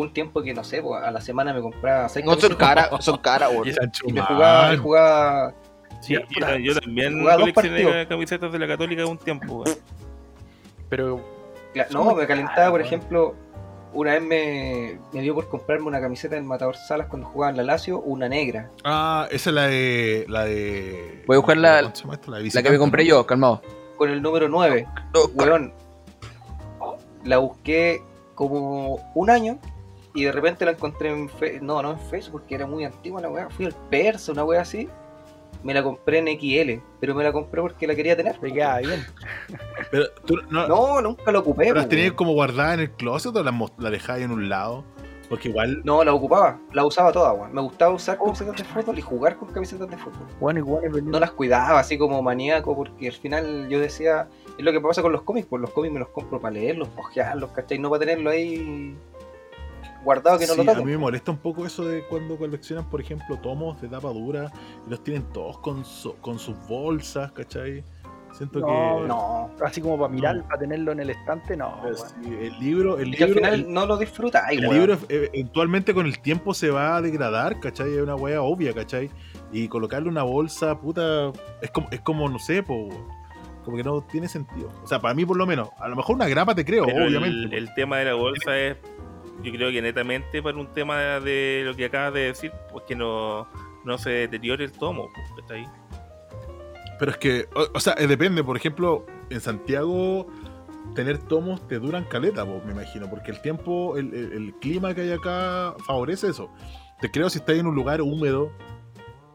un 0.00 0.12
tiempo 0.12 0.42
que 0.42 0.54
no 0.54 0.64
sé, 0.64 0.82
a 1.02 1.10
la 1.10 1.20
semana 1.20 1.52
me 1.52 1.60
compraba 1.60 2.08
seis 2.08 2.24
No 2.24 2.32
son 2.32 2.40
camisetas 2.40 2.58
caras, 2.58 2.88
son 3.04 3.18
caras, 3.18 3.50
weón. 3.52 3.68
y 4.06 4.12
me 4.12 4.20
jugaba, 4.22 4.74
y 4.74 4.76
jugaba 4.76 5.54
Sí, 6.00 6.14
yo, 6.14 6.20
puta, 6.26 6.58
yo 6.58 6.78
también 6.78 7.18
jugaba 7.20 7.38
dos 7.38 7.52
coleccioné 7.52 7.82
partidos. 7.84 8.06
camisetas 8.08 8.52
de 8.52 8.58
la 8.58 8.66
Católica 8.66 9.02
un 9.08 9.18
tiempo, 9.18 9.54
weón. 9.62 9.76
Pero 10.88 11.20
No, 11.90 12.14
me 12.14 12.26
calentaba, 12.26 12.54
caras, 12.56 12.70
por 12.70 12.80
ejemplo, 12.82 13.34
una 13.94 14.12
vez 14.12 14.22
me, 14.22 14.98
me 15.12 15.20
dio 15.22 15.34
por 15.34 15.48
comprarme 15.48 15.86
una 15.86 16.00
camiseta 16.00 16.34
del 16.34 16.44
Matador 16.44 16.76
Salas 16.76 17.06
cuando 17.06 17.28
jugaba 17.28 17.50
en 17.52 17.56
la 17.56 17.62
Lazio, 17.62 18.00
una 18.00 18.28
negra. 18.28 18.70
Ah, 18.84 19.26
esa 19.30 19.50
es 19.50 19.54
la 19.54 19.66
de. 19.68 20.26
La 20.28 20.44
de 20.44 21.22
Voy 21.26 21.36
a 21.36 21.38
buscar 21.38 21.56
la-. 21.56 21.80
La, 21.82 22.62
que 22.62 22.70
me 22.70 22.78
compré 22.78 23.04
¿no? 23.04 23.08
yo, 23.08 23.26
calmado. 23.26 23.62
con 23.96 24.10
el 24.10 24.20
número 24.20 24.48
9. 24.48 24.86
Weón, 25.34 25.72
la 27.24 27.38
busqué 27.38 28.02
como 28.34 28.96
un 29.14 29.30
año 29.30 29.58
y 30.14 30.24
de 30.24 30.32
repente 30.32 30.64
la 30.64 30.70
encontré 30.72 31.10
en 31.10 31.28
Fe- 31.28 31.58
no, 31.60 31.82
no 31.82 31.92
en 31.92 31.98
Facebook 32.00 32.40
porque 32.42 32.54
era 32.54 32.66
muy 32.66 32.84
antigua 32.84 33.20
la 33.20 33.28
weá. 33.28 33.50
Fui 33.50 33.66
al 33.66 33.74
Persa, 33.90 34.32
una 34.32 34.44
weá 34.44 34.60
así. 34.62 34.88
Me 35.62 35.72
la 35.72 35.82
compré 35.82 36.18
en 36.18 36.26
XL, 36.38 36.82
pero 37.00 37.14
me 37.14 37.24
la 37.24 37.32
compré 37.32 37.60
porque 37.62 37.86
la 37.86 37.94
quería 37.94 38.14
tener. 38.16 38.36
te 38.38 38.52
queda 38.52 38.78
bien. 38.78 39.02
Pero 39.90 40.04
tú 40.26 40.36
no, 40.50 40.68
No, 40.68 41.00
nunca 41.00 41.32
la 41.32 41.38
ocupé. 41.38 41.64
¿pero 41.64 41.76
las 41.76 41.84
po, 41.84 41.90
tenías 41.90 42.12
como 42.12 42.32
guardada 42.32 42.74
en 42.74 42.80
el 42.80 42.90
closet 42.90 43.34
o 43.34 43.42
la, 43.42 43.52
la 43.78 43.90
dejáis 43.90 44.24
en 44.24 44.30
un 44.30 44.48
lado? 44.48 44.84
Porque 45.28 45.48
igual. 45.48 45.80
No, 45.84 46.04
la 46.04 46.12
ocupaba, 46.12 46.58
la 46.72 46.84
usaba 46.84 47.10
toda, 47.10 47.32
weón. 47.32 47.54
Me 47.54 47.62
gustaba 47.62 47.94
usar 47.94 48.18
camisetas 48.18 48.56
de 48.58 48.64
fútbol 48.64 48.98
y 48.98 49.00
jugar 49.00 49.36
con 49.36 49.48
camisetas 49.48 49.88
de 49.88 49.96
fútbol. 49.96 50.26
Bueno, 50.38 50.60
igual 50.60 50.84
es 50.84 51.02
no 51.02 51.18
las 51.18 51.30
cuidaba 51.30 51.80
así 51.80 51.96
como 51.96 52.20
maníaco 52.22 52.76
porque 52.76 53.06
al 53.08 53.14
final 53.14 53.66
yo 53.70 53.80
decía, 53.80 54.28
es 54.58 54.64
lo 54.64 54.70
que 54.70 54.82
pasa 54.82 55.00
con 55.00 55.12
los 55.12 55.22
cómics, 55.22 55.46
pues 55.48 55.62
los 55.62 55.70
cómics 55.70 55.94
me 55.94 56.00
los 56.00 56.08
compro 56.10 56.38
para 56.40 56.52
leerlos, 56.52 56.88
ojearlos, 56.96 57.50
¿cachai? 57.52 57.78
No 57.78 57.88
para 57.88 58.00
tenerlo 58.00 58.28
ahí 58.28 58.94
guardado 60.04 60.38
que 60.38 60.46
no 60.46 60.54
Sí, 60.54 60.64
lo 60.64 60.72
a 60.72 60.74
mí 60.76 60.84
me 60.84 60.98
molesta 60.98 61.30
un 61.30 61.38
poco 61.38 61.66
eso 61.66 61.84
de 61.86 62.04
cuando 62.04 62.36
coleccionan, 62.36 62.84
por 62.90 63.00
ejemplo, 63.00 63.36
tomos 63.38 63.80
de 63.80 63.88
tapa 63.88 64.08
dura 64.10 64.52
y 64.86 64.90
los 64.90 65.02
tienen 65.02 65.24
todos 65.32 65.58
con, 65.58 65.84
su- 65.84 66.14
con 66.16 66.38
sus 66.38 66.56
bolsas, 66.68 67.32
¿cachai? 67.32 67.82
Siento 68.32 68.58
No, 68.58 68.66
que. 68.66 69.06
No, 69.08 69.50
Así 69.64 69.80
como 69.80 69.96
para 69.96 70.08
mirar, 70.12 70.36
No. 70.36 70.42
para 70.48 70.58
tenerlo 70.58 70.90
en 70.90 70.98
el 71.00 71.10
estante, 71.10 71.56
no. 71.56 71.72
Sí, 71.94 72.34
el 72.40 72.58
libro, 72.58 72.98
el 72.98 73.08
y 73.14 73.16
que 73.16 73.22
al 73.24 73.30
libro, 73.30 73.44
final 73.46 73.60
el- 73.60 73.72
no 73.72 73.86
lo 73.86 73.96
disfruta. 73.96 74.46
el 74.50 74.60
libro 74.60 74.94
eh, 75.08 75.30
eventualmente 75.32 75.94
con 75.94 76.04
el 76.06 76.18
tiempo 76.18 76.52
se 76.52 76.70
va 76.70 76.96
a 76.96 77.00
degradar, 77.02 77.60
¿cachai? 77.60 77.92
Es 77.94 78.00
una 78.02 78.16
wea 78.16 78.42
obvia, 78.42 78.72
¿cachai? 78.74 79.08
Y 79.52 79.68
colocarle 79.68 80.08
una 80.08 80.24
bolsa, 80.24 80.80
puta, 80.80 81.30
es 81.62 81.70
como, 81.70 81.86
es 81.92 82.00
como 82.00 82.28
no 82.28 82.40
sé, 82.40 82.64
po, 82.64 82.88
como 83.64 83.76
que 83.76 83.84
no 83.84 84.02
tiene 84.02 84.26
sentido. 84.26 84.68
O 84.82 84.86
sea, 84.88 84.98
para 84.98 85.14
mí 85.14 85.24
por 85.24 85.36
lo 85.36 85.46
menos, 85.46 85.68
a 85.78 85.86
lo 85.88 85.94
mejor 85.94 86.16
una 86.16 86.26
grapa 86.26 86.56
te 86.56 86.64
creo, 86.64 86.86
Pero 86.86 87.06
obviamente. 87.06 87.54
el, 87.56 87.68
el 87.68 87.74
tema 87.74 87.98
de 87.98 88.06
la 88.06 88.14
bolsa 88.14 88.58
es, 88.58 88.76
yo 89.42 89.52
creo 89.52 89.70
que 89.70 89.82
netamente 89.82 90.42
para 90.42 90.56
un 90.58 90.72
tema 90.72 90.98
de 91.20 91.62
lo 91.64 91.74
que 91.74 91.86
acabas 91.86 92.14
de 92.14 92.20
decir, 92.20 92.52
pues 92.72 92.84
que 92.86 92.94
no, 92.94 93.46
no 93.84 93.98
se 93.98 94.10
deteriore 94.10 94.64
el 94.64 94.72
tomo, 94.72 95.08
pues, 95.14 95.26
está 95.40 95.54
ahí. 95.54 95.66
Pero 96.98 97.10
es 97.10 97.16
que, 97.18 97.48
o, 97.74 97.80
sea, 97.80 97.94
eh, 97.98 98.06
depende, 98.06 98.44
por 98.44 98.56
ejemplo, 98.56 99.04
en 99.30 99.40
Santiago 99.40 100.26
tener 100.94 101.18
tomos 101.18 101.66
te 101.66 101.78
duran 101.78 102.04
caleta, 102.04 102.44
po, 102.44 102.60
me 102.64 102.72
imagino, 102.72 103.08
porque 103.10 103.30
el 103.32 103.40
tiempo, 103.40 103.96
el, 103.96 104.14
el- 104.14 104.32
el 104.32 104.54
clima 104.60 104.94
que 104.94 105.00
hay 105.00 105.12
acá 105.12 105.74
favorece 105.86 106.28
eso. 106.28 106.50
Te 107.00 107.10
creo 107.10 107.28
si 107.30 107.38
estás 107.38 107.56
en 107.56 107.66
un 107.66 107.74
lugar 107.74 108.00
húmedo, 108.00 108.52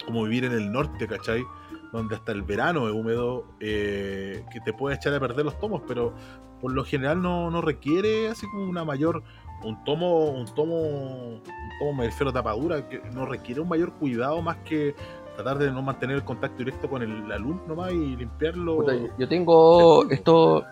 como 0.06 0.24
vivir 0.24 0.46
en 0.46 0.54
el 0.54 0.72
norte, 0.72 1.06
¿cachai? 1.08 1.44
Donde 1.92 2.16
hasta 2.16 2.32
el 2.32 2.44
verano 2.44 2.88
es 2.88 2.94
húmedo, 2.94 3.46
eh, 3.60 4.46
que 4.54 4.60
te 4.62 4.72
puede 4.74 4.96
echar 4.96 5.14
a 5.14 5.20
perder 5.20 5.44
los 5.44 5.60
tomos, 5.60 5.82
pero 5.88 6.14
por 6.62 6.72
lo 6.72 6.84
general 6.86 7.22
no, 7.22 7.52
no 7.52 7.62
requiere 7.62 8.30
así 8.30 8.46
como 8.48 8.66
una 8.66 8.86
mayor, 8.86 9.24
un 9.64 9.84
tomo, 9.84 10.30
un 10.30 10.46
tomo, 10.54 10.76
un 10.82 11.42
tomo 11.80 11.94
me 11.94 12.06
refiero 12.06 12.30
a 12.30 12.34
tapadura, 12.34 12.88
que 12.88 13.02
no 13.14 13.26
requiere 13.26 13.62
un 13.62 13.68
mayor 13.70 13.94
cuidado 13.94 14.42
más 14.42 14.58
que 14.58 14.96
tratar 15.36 15.58
de 15.58 15.72
no 15.72 15.82
mantener 15.82 16.18
el 16.18 16.24
contacto 16.24 16.58
directo 16.58 16.90
con 16.90 17.02
el, 17.02 17.28
la 17.28 17.38
luz 17.38 17.62
nomás 17.68 17.92
y 17.92 18.16
limpiarlo. 18.16 18.78
Puta, 18.78 18.94
yo- 19.18 19.28
tengo 19.28 20.10
esto. 20.10 20.66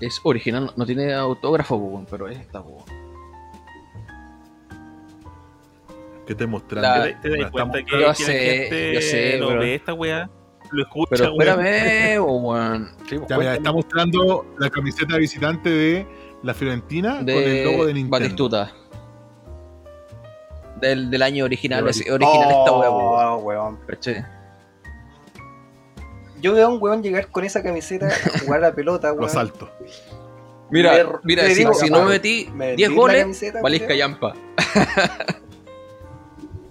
Es 0.00 0.20
original, 0.24 0.70
no 0.76 0.84
tiene 0.84 1.14
autógrafo, 1.14 2.04
pero 2.10 2.28
es 2.28 2.38
esta, 2.38 2.62
que 6.26 6.34
te 6.34 6.46
mostrando. 6.46 6.88
La- 6.88 7.20
¿Te, 7.20 7.30
te 7.30 7.38
das 7.42 7.50
cuenta 7.50 7.82
que, 7.82 8.00
Yo 8.00 8.08
que 8.08 8.14
sé, 8.14 8.32
la 8.32 8.52
gente 8.52 8.94
yo 8.94 9.00
sé, 9.00 9.38
no 9.38 9.48
pero- 9.48 9.60
ve 9.60 9.74
esta 9.76 9.94
weá? 9.94 10.30
Lo 10.72 10.82
escucha, 10.82 11.10
Pero 11.10 11.34
weón. 11.36 11.64
espérame, 11.64 12.18
weón. 12.20 12.88
Sí, 13.08 13.16
pues, 13.18 13.28
Ya, 13.28 13.38
mira, 13.38 13.54
está 13.54 13.72
mostrando 13.72 14.44
la 14.58 14.68
camiseta 14.68 15.16
visitante 15.16 15.70
de 15.70 16.06
la 16.46 16.54
Fiorentina 16.54 17.18
con 17.18 17.28
el 17.28 17.64
logo 17.64 17.82
de 17.82 17.88
De 17.88 17.94
Nintendo. 17.94 18.10
Batistuta. 18.18 18.72
Del, 20.80 21.10
del 21.10 21.22
año 21.22 21.44
original, 21.44 21.84
De 21.84 21.90
original 22.12 22.48
esta. 22.50 22.72
Oh, 22.72 23.36
weón. 23.38 23.78
¿Cachai? 23.86 24.24
Yo 26.40 26.52
veo 26.52 26.66
a 26.66 26.70
un 26.70 26.78
weón 26.82 27.02
llegar 27.02 27.28
con 27.28 27.44
esa 27.44 27.62
camiseta 27.62 28.08
a 28.08 28.38
jugar 28.40 28.62
a 28.64 28.68
la 28.68 28.74
pelota, 28.74 29.08
Lo 29.12 29.14
weón. 29.16 29.30
salto. 29.30 29.70
Mira, 30.70 30.92
Me- 30.92 31.04
mira, 31.22 31.44
si, 31.46 31.54
digo, 31.54 31.72
si 31.74 31.88
no 31.88 32.02
me 32.04 32.10
metí 32.10 32.48
me 32.52 32.74
10 32.74 32.88
vendí 32.88 32.94
la 32.94 33.00
goles, 33.00 33.20
camiseta, 33.22 33.62
valís 33.62 33.82
callampa. 33.82 34.34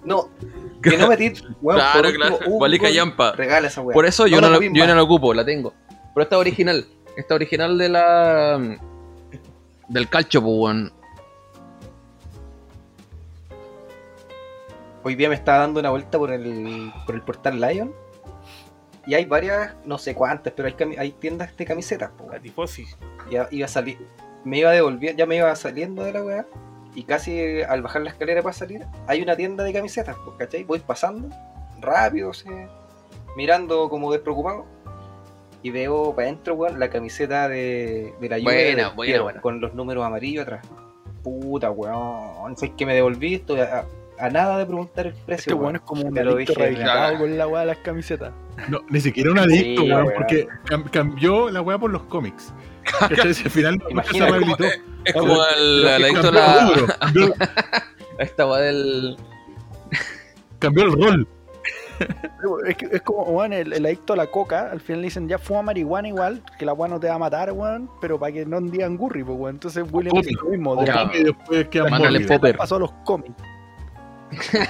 No, 0.04 0.28
que 0.82 0.96
no 0.96 1.08
metí, 1.08 1.32
weón, 1.60 1.80
Claro, 1.80 1.98
por 1.98 2.06
último, 2.06 2.36
claro, 2.38 2.52
un 2.52 2.58
valís 2.60 2.80
callampa. 2.80 3.32
Regala 3.32 3.66
esa 3.66 3.80
weón. 3.80 3.92
Por 3.94 4.06
eso 4.06 4.26
yo 4.28 4.40
la 4.40 4.48
no, 4.50 4.60
la, 4.60 4.66
yo 4.72 4.86
no 4.86 4.94
la 4.94 5.02
ocupo, 5.02 5.34
la 5.34 5.44
tengo. 5.44 5.72
Pero 6.14 6.22
esta 6.22 6.38
original. 6.38 6.86
Esta 7.16 7.34
original 7.34 7.76
de 7.76 7.88
la. 7.88 8.78
Del 9.88 10.08
calcho, 10.08 10.42
pues, 10.42 10.54
weón. 10.56 10.92
Hoy 15.04 15.14
día 15.14 15.28
me 15.28 15.36
estaba 15.36 15.58
dando 15.58 15.78
una 15.80 15.90
vuelta 15.90 16.18
por 16.18 16.32
el, 16.32 16.92
por 17.06 17.14
el 17.14 17.22
portal 17.22 17.60
Lion. 17.60 17.94
Y 19.06 19.14
hay 19.14 19.24
varias, 19.24 19.74
no 19.84 19.98
sé 19.98 20.16
cuántas, 20.16 20.52
pero 20.52 20.66
hay, 20.66 20.74
cami- 20.74 20.98
hay 20.98 21.12
tiendas 21.12 21.56
de 21.56 21.64
camisetas. 21.64 22.10
po, 22.10 22.26
La. 22.32 22.96
Ya 23.30 23.46
iba 23.52 23.66
a 23.66 23.68
salir, 23.68 23.98
me 24.44 24.58
iba 24.58 24.72
devolviendo, 24.72 25.16
ya 25.18 25.26
me 25.26 25.36
iba 25.36 25.54
saliendo 25.54 26.02
de 26.02 26.12
la 26.12 26.24
weá. 26.24 26.46
Y 26.96 27.04
casi 27.04 27.62
al 27.62 27.82
bajar 27.82 28.02
la 28.02 28.10
escalera 28.10 28.42
para 28.42 28.52
salir, 28.54 28.84
hay 29.06 29.22
una 29.22 29.36
tienda 29.36 29.62
de 29.62 29.72
camisetas, 29.72 30.16
po, 30.16 30.34
¿cachai? 30.36 30.64
Voy 30.64 30.80
pasando, 30.80 31.28
rápido, 31.80 32.32
mirando 33.36 33.88
como 33.88 34.10
despreocupado. 34.10 34.64
Y 35.66 35.70
veo 35.70 36.14
para 36.14 36.28
adentro, 36.28 36.54
weón, 36.54 36.78
la 36.78 36.88
camiseta 36.90 37.48
de, 37.48 38.14
de 38.20 38.28
la 38.28 38.36
Juve 38.36 38.44
Buena, 38.44 38.60
del 38.86 38.94
buena, 38.94 39.10
Piero, 39.10 39.22
buena. 39.24 39.40
con 39.40 39.60
los 39.60 39.74
números 39.74 40.04
amarillos 40.06 40.42
atrás. 40.42 40.64
Puta, 41.24 41.72
weón. 41.72 42.56
Fue 42.56 42.72
que 42.76 42.86
me 42.86 42.94
devolví 42.94 43.34
esto 43.34 43.56
a, 43.60 43.84
a- 44.24 44.30
nada 44.30 44.58
de 44.58 44.66
preguntar 44.66 45.08
el 45.08 45.14
precio. 45.14 45.50
Este 45.50 45.54
weón 45.54 45.74
es 45.74 45.82
como 45.82 46.02
un 46.02 46.16
adicto 46.16 46.36
dije, 46.36 46.54
rehabilitado 46.54 47.18
con 47.18 47.36
la 47.36 47.48
weá 47.48 47.60
de 47.62 47.66
las 47.66 47.78
camisetas. 47.78 48.32
No, 48.68 48.78
ni 48.90 49.00
siquiera 49.00 49.32
un 49.32 49.40
adicto, 49.40 49.82
Sí, 49.82 49.90
weón, 49.90 50.04
weón. 50.04 50.14
porque 50.16 50.46
cam- 50.66 50.88
cambió 50.88 51.50
la 51.50 51.60
weá 51.62 51.78
por 51.78 51.90
los 51.90 52.04
cómics. 52.04 52.52
Si 53.34 53.42
al 53.42 53.50
final 53.50 53.82
se 54.12 54.20
rehabilitó. 54.20 54.64
Es 54.66 54.80
Pero- 55.04 55.18
como 55.18 55.38
el, 55.58 55.84
es 55.84 55.90
adicto 56.04 56.30
la. 56.30 56.70
Esta 58.20 58.46
weá 58.46 58.60
del. 58.60 59.16
cambió 60.60 60.84
el 60.84 60.92
rol. 60.92 61.28
Es, 62.66 62.76
que- 62.76 62.88
es 62.92 63.02
como, 63.02 63.22
weón, 63.24 63.52
el, 63.52 63.72
el 63.72 63.86
adicto 63.86 64.12
a 64.12 64.16
la 64.16 64.26
coca, 64.26 64.70
al 64.70 64.80
final 64.80 65.00
le 65.02 65.06
dicen, 65.06 65.28
ya 65.28 65.38
fuma 65.38 65.62
marihuana 65.62 66.08
igual, 66.08 66.42
que 66.58 66.64
la 66.66 66.72
weá 66.72 66.88
no 66.88 67.00
te 67.00 67.08
va 67.08 67.14
a 67.14 67.18
matar, 67.18 67.52
weón, 67.52 67.90
pero 68.00 68.18
para 68.18 68.32
que 68.32 68.44
no 68.46 68.60
digan 68.60 68.96
gurri, 68.96 69.24
pues, 69.24 69.38
weón. 69.38 69.56
Entonces 69.56 69.84
William 69.90 70.14
dice 70.20 70.32
lo 70.42 70.50
mismo. 70.50 70.76
de 70.76 70.86
la- 70.86 71.10
Y 71.14 71.24
después 71.24 71.68
queda 71.68 71.86
popper. 72.28 72.56
pasó 72.56 72.76
a 72.76 72.78
los 72.80 72.92
cómics. 73.04 73.34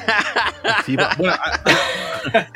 Sí, 0.85 0.97
bueno, 1.19 1.33
a, 1.33 2.55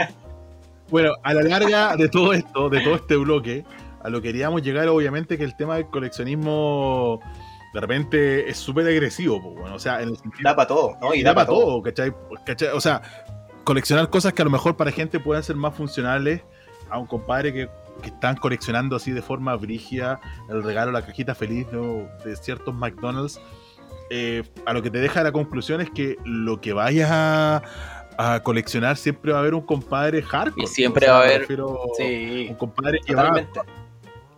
bueno, 0.91 1.13
a 1.23 1.35
la 1.35 1.43
larga 1.43 1.97
de 1.97 2.09
todo 2.09 2.33
esto, 2.33 2.69
de 2.69 2.81
todo 2.81 2.95
este 2.97 3.17
bloque, 3.17 3.65
a 4.03 4.09
lo 4.11 4.21
que 4.21 4.29
queríamos 4.29 4.63
llegar, 4.63 4.89
obviamente, 4.89 5.39
que 5.39 5.45
el 5.45 5.57
tema 5.57 5.77
del 5.77 5.87
coleccionismo 5.87 7.21
de 7.73 7.81
repente 7.81 8.51
es 8.51 8.57
súper 8.59 8.87
agresivo, 8.87 9.41
pues, 9.41 9.55
bueno, 9.61 9.77
o 9.77 9.79
sea, 9.79 10.03
en 10.03 10.09
el 10.11 10.17
sentido 10.17 10.43
Da 10.51 10.57
para 10.57 10.67
todo, 10.69 10.97
¿no? 11.01 11.15
y 11.15 11.23
da 11.23 11.35
para 11.35 11.47
todo, 11.47 11.81
¿cachai? 11.83 12.13
¿cachai? 12.45 12.69
O 12.69 12.81
sea, 12.81 13.01
coleccionar 13.71 14.11
cosas 14.11 14.33
que 14.33 14.43
a 14.43 14.45
lo 14.45 14.51
mejor 14.51 14.77
para 14.77 14.91
gente 14.91 15.21
puedan 15.21 15.45
ser 15.45 15.55
más 15.55 15.73
funcionales 15.77 16.43
a 16.91 16.99
un 16.99 17.07
compadre 17.07 17.53
que, 17.53 17.69
que 18.03 18.09
están 18.09 18.35
coleccionando 18.37 18.97
así 18.97 19.13
de 19.13 19.23
forma 19.23 19.55
brígida 19.55 20.21
el 20.49 20.65
regalo, 20.65 20.91
la 20.91 21.03
cajita 21.07 21.37
feliz 21.37 21.69
¿no? 21.71 22.09
de 22.25 22.35
ciertos 22.35 22.75
McDonald's. 22.75 23.41
eh, 24.11 24.43
a 24.67 24.73
lo 24.73 24.83
que 24.83 24.91
te 24.91 24.99
deja 24.99 25.23
la 25.23 25.31
conclusión 25.31 25.81
es 25.81 25.89
que 25.89 26.17
lo 26.25 26.61
que 26.61 26.73
vayas 26.73 27.11
a, 27.13 27.63
a 28.19 28.41
coleccionar 28.43 28.97
siempre 28.97 29.31
va 29.31 29.39
a 29.39 29.41
haber 29.43 29.55
un 29.55 29.63
compadre 29.63 30.21
hardcore. 30.21 30.65
Y 30.65 30.67
siempre 30.67 31.07
va 31.09 31.19
a 31.21 31.23
haber- 31.23 31.47
Sí, 31.97 32.49
un 32.51 32.57
compadre 32.57 32.99
que 33.07 33.15
va, 33.15 33.29
totalmente. 33.29 33.61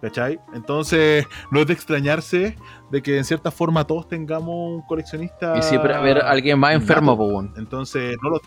¿cachai? 0.02 0.40
Entonces, 0.52 1.26
no 1.50 1.60
es 1.60 1.66
de 1.68 1.72
extrañarse 1.72 2.56
de 2.90 3.02
que 3.02 3.16
en 3.16 3.24
cierta 3.24 3.50
forma 3.50 3.86
todos 3.86 4.06
tengamos 4.08 4.54
un 4.76 4.82
coleccionista. 4.82 5.56
Y 5.56 5.62
siempre 5.62 5.92
va 5.92 5.98
a 6.00 6.02
haber 6.02 6.18
alguien 6.18 6.58
más 6.58 6.74
enfermo. 6.74 7.16
Entonces, 7.56 8.14
no 8.22 8.28
lo. 8.28 8.40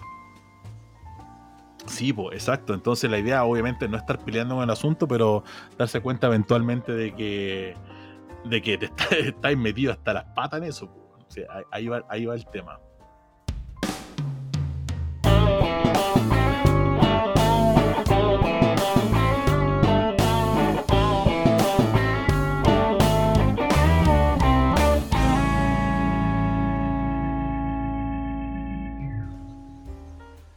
Sí, 1.87 2.11
pues, 2.13 2.33
exacto. 2.35 2.73
Entonces, 2.73 3.09
la 3.11 3.19
idea, 3.19 3.43
obviamente, 3.45 3.87
no 3.87 3.97
estar 3.97 4.17
peleando 4.23 4.55
con 4.55 4.63
el 4.63 4.69
asunto, 4.69 5.07
pero 5.07 5.43
darse 5.77 6.01
cuenta 6.01 6.27
eventualmente 6.27 6.93
de 6.93 7.13
que. 7.15 7.75
de 8.45 8.61
que 8.61 8.77
te 8.77 8.85
está- 8.95 9.15
estáis 9.15 9.57
metido 9.57 9.91
hasta 9.91 10.13
las 10.13 10.25
patas 10.35 10.61
en 10.61 10.67
eso. 10.69 10.87
po. 10.91 11.15
O 11.27 11.31
sea, 11.31 11.45
ahí 11.71 11.87
va, 11.87 12.03
ahí 12.09 12.25
va 12.25 12.35
el 12.35 12.45
tema. 12.47 12.79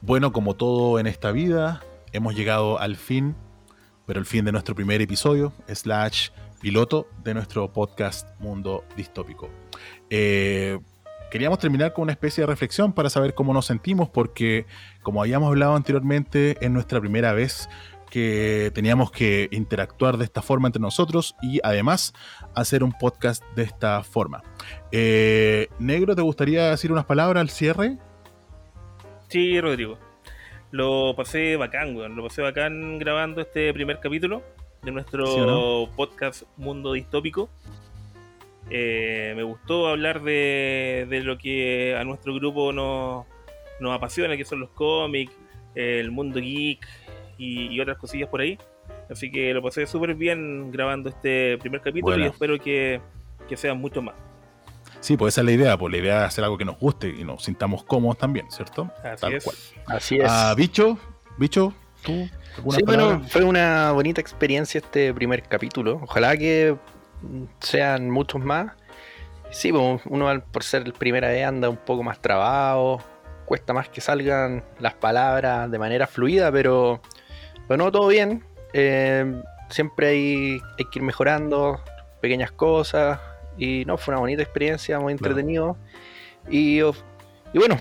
Bueno, 0.09 0.33
como 0.33 0.57
todo 0.57 0.99
en 0.99 1.07
esta 1.07 1.33
vida, 1.33 1.83
hemos 2.13 2.35
llegado 2.35 2.81
al 2.81 2.97
fin, 2.97 3.37
pero 4.07 4.19
el 4.19 4.25
fin 4.25 4.43
de 4.47 4.53
nuestro 4.53 4.75
primer 4.75 5.03
episodio, 5.03 5.53
slash 5.71 6.31
piloto 6.63 7.07
de 7.23 7.35
nuestro 7.35 7.71
podcast 7.75 8.27
Mundo 8.41 8.85
Distópico. 8.97 9.51
Eh, 10.09 10.79
queríamos 11.31 11.59
terminar 11.59 11.93
con 11.93 12.05
una 12.05 12.13
especie 12.13 12.41
de 12.41 12.47
reflexión 12.47 12.95
para 12.95 13.11
saber 13.11 13.35
cómo 13.35 13.53
nos 13.53 13.67
sentimos, 13.67 14.09
porque 14.09 14.65
como 15.03 15.21
habíamos 15.21 15.49
hablado 15.49 15.77
anteriormente, 15.77 16.57
en 16.65 16.73
nuestra 16.73 17.01
primera 17.01 17.35
vez 17.35 17.69
que 18.09 18.73
teníamos 18.75 19.11
que 19.11 19.51
interactuar 19.53 20.17
de 20.17 20.25
esta 20.25 20.41
forma 20.41 20.69
entre 20.69 20.81
nosotros 20.81 21.37
y 21.43 21.61
además 21.63 22.15
hacer 22.55 22.83
un 22.83 22.93
podcast 22.93 23.45
de 23.57 23.65
esta 23.65 24.03
forma. 24.05 24.43
Eh, 24.91 25.69
Negro, 25.79 26.17
¿te 26.17 26.23
gustaría 26.23 26.71
decir 26.71 26.91
unas 26.91 27.05
palabras 27.05 27.43
al 27.43 27.51
cierre? 27.51 27.99
Sí, 29.29 29.61
Rodrigo. 29.61 29.99
Lo 30.71 31.15
pasé 31.17 31.57
bacán, 31.57 31.95
weón. 31.97 32.17
Lo 32.17 32.25
pasé 32.25 32.43
bacán 32.43 32.99
grabando 32.99 33.41
este 33.41 33.73
primer 33.73 34.01
capítulo 34.01 34.43
de 34.83 34.91
nuestro 34.91 35.27
¿Sí 35.27 35.41
o 35.41 35.91
podcast 35.95 36.43
Mundo 36.57 36.93
Distópico. 36.93 37.49
Eh, 38.71 39.33
me 39.37 39.43
gustó 39.43 39.89
hablar 39.89 40.23
de, 40.23 41.07
de 41.09 41.21
lo 41.23 41.39
que 41.39 41.97
a 41.97 42.05
nuestro 42.05 42.35
grupo 42.35 42.73
nos, 42.73 43.27
nos 43.81 43.95
apasiona, 43.95 44.37
que 44.37 44.45
son 44.45 44.61
los 44.61 44.71
cómics, 44.71 45.33
el 45.75 46.11
mundo 46.11 46.41
geek 46.41 46.87
y, 47.39 47.69
y 47.69 47.81
otras 47.81 47.99
cosillas 47.99 48.29
por 48.29 48.41
ahí. 48.41 48.59
Así 49.11 49.31
que 49.31 49.55
lo 49.55 49.63
pasé 49.63 49.87
súper 49.87 50.15
bien 50.15 50.71
grabando 50.71 51.09
este 51.09 51.57
primer 51.59 51.81
capítulo 51.81 52.19
y 52.19 52.25
espero 52.25 52.59
que, 52.59 53.01
que 53.49 53.57
sean 53.57 53.79
muchos 53.79 54.03
más. 54.03 54.15
Sí, 55.01 55.17
pues 55.17 55.35
esa 55.35 55.43
es 55.43 55.45
la 55.47 55.53
idea, 55.53 55.77
pues 55.79 55.93
la 55.93 55.99
idea 55.99 56.19
es 56.21 56.25
hacer 56.29 56.45
algo 56.45 56.59
que 56.59 56.65
nos 56.65 56.79
guste 56.79 57.09
y 57.09 57.25
nos 57.25 57.45
sintamos 57.45 57.85
cómodos 57.85 58.19
también, 58.19 58.51
¿cierto? 58.51 58.91
Así 59.05 59.21
Tal 59.21 59.35
es. 59.35 59.45
cual. 59.45 59.57
Así 59.87 60.17
es. 60.17 60.25
Ah, 60.29 60.55
bicho, 60.57 60.99
bicho, 61.39 61.73
tú, 62.03 62.29
¿alguna 62.57 62.79
Sí, 62.79 62.83
palabra? 62.85 63.07
bueno, 63.17 63.29
fue 63.29 63.45
una 63.45 63.93
bonita 63.93 64.21
experiencia 64.21 64.79
este 64.79 65.15
primer 65.15 65.43
capítulo. 65.45 66.01
Ojalá 66.03 66.37
que 66.37 66.77
sean 67.61 68.11
muchos 68.11 68.43
más. 68.43 68.73
Sí, 69.51 69.73
pues, 69.73 70.03
uno 70.07 70.29
al- 70.29 70.43
por 70.43 70.63
ser 70.63 70.83
el 70.83 70.93
primera 70.93 71.29
vez 71.29 71.47
anda 71.47 71.69
un 71.71 71.77
poco 71.79 72.03
más 72.03 72.21
trabado, 72.21 72.99
cuesta 73.47 73.73
más 73.73 73.89
que 73.89 74.01
salgan 74.01 74.63
las 74.79 74.95
palabras 74.95 75.71
de 75.71 75.79
manera 75.79 76.07
fluida, 76.07 76.53
pero 76.53 77.01
bueno, 77.67 77.91
todo 77.91 78.09
bien. 78.09 78.45
Eh, 78.75 79.41
siempre 79.71 80.09
hay, 80.09 80.61
hay 80.79 80.85
que 80.91 80.99
ir 80.99 81.03
mejorando 81.03 81.81
pequeñas 82.21 82.51
cosas 82.53 83.19
y 83.59 83.85
no, 83.85 83.97
fue 83.99 84.15
una 84.15 84.21
bonita 84.21 84.43
experiencia, 84.43 84.99
muy 85.01 85.15
Claro. 85.17 85.33
entretenido. 85.35 85.77
Y, 86.49 86.79
y 86.81 87.59
bueno, 87.59 87.77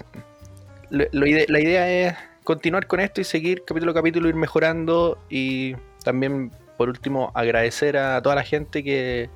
lo- 0.89 1.05
lo 1.11 1.25
ide- 1.25 1.45
la 1.47 1.59
idea 1.59 1.89
es 1.89 2.15
continuar 2.43 2.87
con 2.87 2.99
esto 2.99 3.21
y 3.21 3.23
seguir 3.23 3.63
capítulo 3.65 3.91
a 3.91 3.95
capítulo, 3.95 4.27
ir 4.29 4.35
mejorando 4.35 5.17
y 5.29 5.75
también, 6.03 6.51
por 6.77 6.89
último, 6.89 7.31
agradecer 7.35 7.97
a 7.97 8.21
toda 8.21 8.35
la 8.35 8.43
gente 8.43 8.83
que 8.83 9.29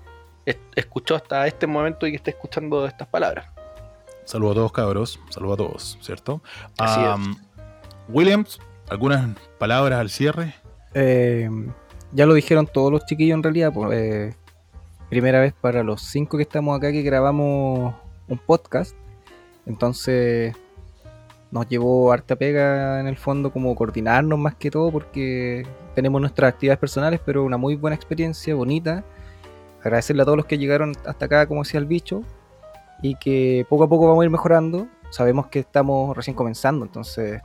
es- 0.46 0.58
escuchó 0.76 1.16
hasta 1.16 1.46
este 1.48 1.68
momento 1.68 2.08
y 2.08 2.12
que 2.12 2.18
está 2.18 2.32
escuchando 2.32 2.86
estas 2.88 3.08
palabras. 3.08 3.48
Saludos 4.26 4.52
a 4.54 4.56
todos, 4.56 4.72
cabros. 4.72 5.20
Saludos 5.30 5.54
a 5.54 5.58
todos, 5.58 5.98
¿cierto? 6.02 6.42
Así 6.78 7.00
es. 7.02 7.38
Williams, 8.10 8.60
¿algunas 8.90 9.38
palabras 9.58 10.00
al 10.00 10.10
cierre? 10.10 10.56
Eh, 10.94 11.50
ya 12.12 12.26
lo 12.26 12.34
dijeron 12.34 12.68
todos 12.68 12.92
los 12.92 13.06
chiquillos 13.06 13.36
en 13.36 13.44
realidad. 13.44 13.72
pues, 13.74 13.92
eh, 14.00 14.36
primera 15.12 15.42
vez 15.42 15.52
para 15.52 15.84
los 15.84 16.04
cinco 16.04 16.38
que 16.38 16.44
estamos 16.44 16.78
acá 16.78 16.90
que 16.94 17.02
grabamos 17.02 17.94
un 18.30 18.38
podcast. 18.38 18.96
Entonces 19.66 20.56
nos 21.52 21.68
llevó 21.68 22.14
harta 22.14 22.38
pega 22.38 22.98
en 23.02 23.08
el 23.08 23.18
fondo 23.18 23.52
como 23.52 23.76
coordinarnos 23.76 24.40
más 24.40 24.56
que 24.56 24.72
todo 24.72 24.90
porque 24.90 25.68
tenemos 25.96 26.22
nuestras 26.22 26.54
actividades 26.54 26.80
personales, 26.80 27.20
pero 27.26 27.44
una 27.44 27.58
muy 27.58 27.76
buena 27.76 27.94
experiencia, 27.94 28.56
bonita. 28.56 29.04
Agradecerle 29.82 30.22
a 30.22 30.26
todos 30.26 30.38
los 30.38 30.46
que 30.46 30.58
llegaron 30.58 30.94
hasta 31.06 31.26
acá, 31.26 31.46
como 31.46 31.64
decía 31.64 31.82
el 31.82 31.88
bicho, 31.88 32.24
y 33.02 33.16
que 33.16 33.66
poco 33.68 33.84
a 33.84 33.90
poco 33.90 34.08
vamos 34.08 34.22
a 34.22 34.26
ir 34.26 34.32
mejorando. 34.32 34.88
Sabemos 35.10 35.48
que 35.48 35.60
estamos 35.60 36.16
recién 36.16 36.38
comenzando, 36.38 36.86
entonces 36.86 37.42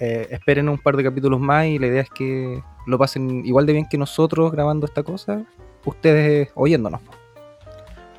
eh, 0.00 0.26
esperen 0.30 0.68
un 0.68 0.78
par 0.78 0.96
de 0.96 1.04
capítulos 1.04 1.38
más 1.38 1.66
y 1.66 1.78
la 1.78 1.86
idea 1.86 2.02
es 2.02 2.10
que 2.10 2.60
lo 2.88 2.98
pasen 2.98 3.46
igual 3.46 3.66
de 3.66 3.72
bien 3.74 3.88
que 3.88 3.98
nosotros 3.98 4.50
grabando 4.50 4.84
esta 4.84 5.04
cosa, 5.04 5.44
ustedes 5.84 6.50
oyéndonos. 6.54 7.00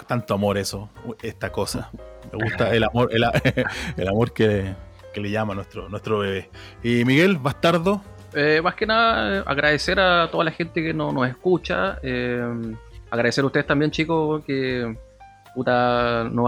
Tanto 0.08 0.34
amor 0.34 0.58
eso, 0.58 0.90
esta 1.22 1.52
cosa. 1.52 1.90
Me 2.32 2.44
gusta 2.44 2.74
el 2.76 2.84
amor, 2.84 3.10
el, 3.98 4.08
amor 4.08 4.34
que, 4.34 4.74
que 5.14 5.22
le 5.22 5.32
llama 5.32 5.56
nuestro, 5.56 5.88
nuestro 5.88 6.20
bebé. 6.20 6.50
Y 6.84 7.06
Miguel, 7.06 7.38
bastardo, 7.38 8.02
Eh, 8.34 8.62
más 8.62 8.76
que 8.76 8.86
nada, 8.86 9.38
eh, 9.40 9.44
agradecer 9.46 10.00
a 10.00 10.30
toda 10.30 10.44
la 10.44 10.52
gente 10.52 10.82
que 10.82 10.94
no, 10.94 11.12
nos 11.12 11.28
escucha. 11.30 11.98
eh, 12.04 12.76
agradecer 13.10 13.44
a 13.44 13.48
ustedes 13.48 13.68
también, 13.68 13.92
chicos, 13.92 14.44
que 14.46 14.96
puta, 15.54 16.30
no 16.32 16.46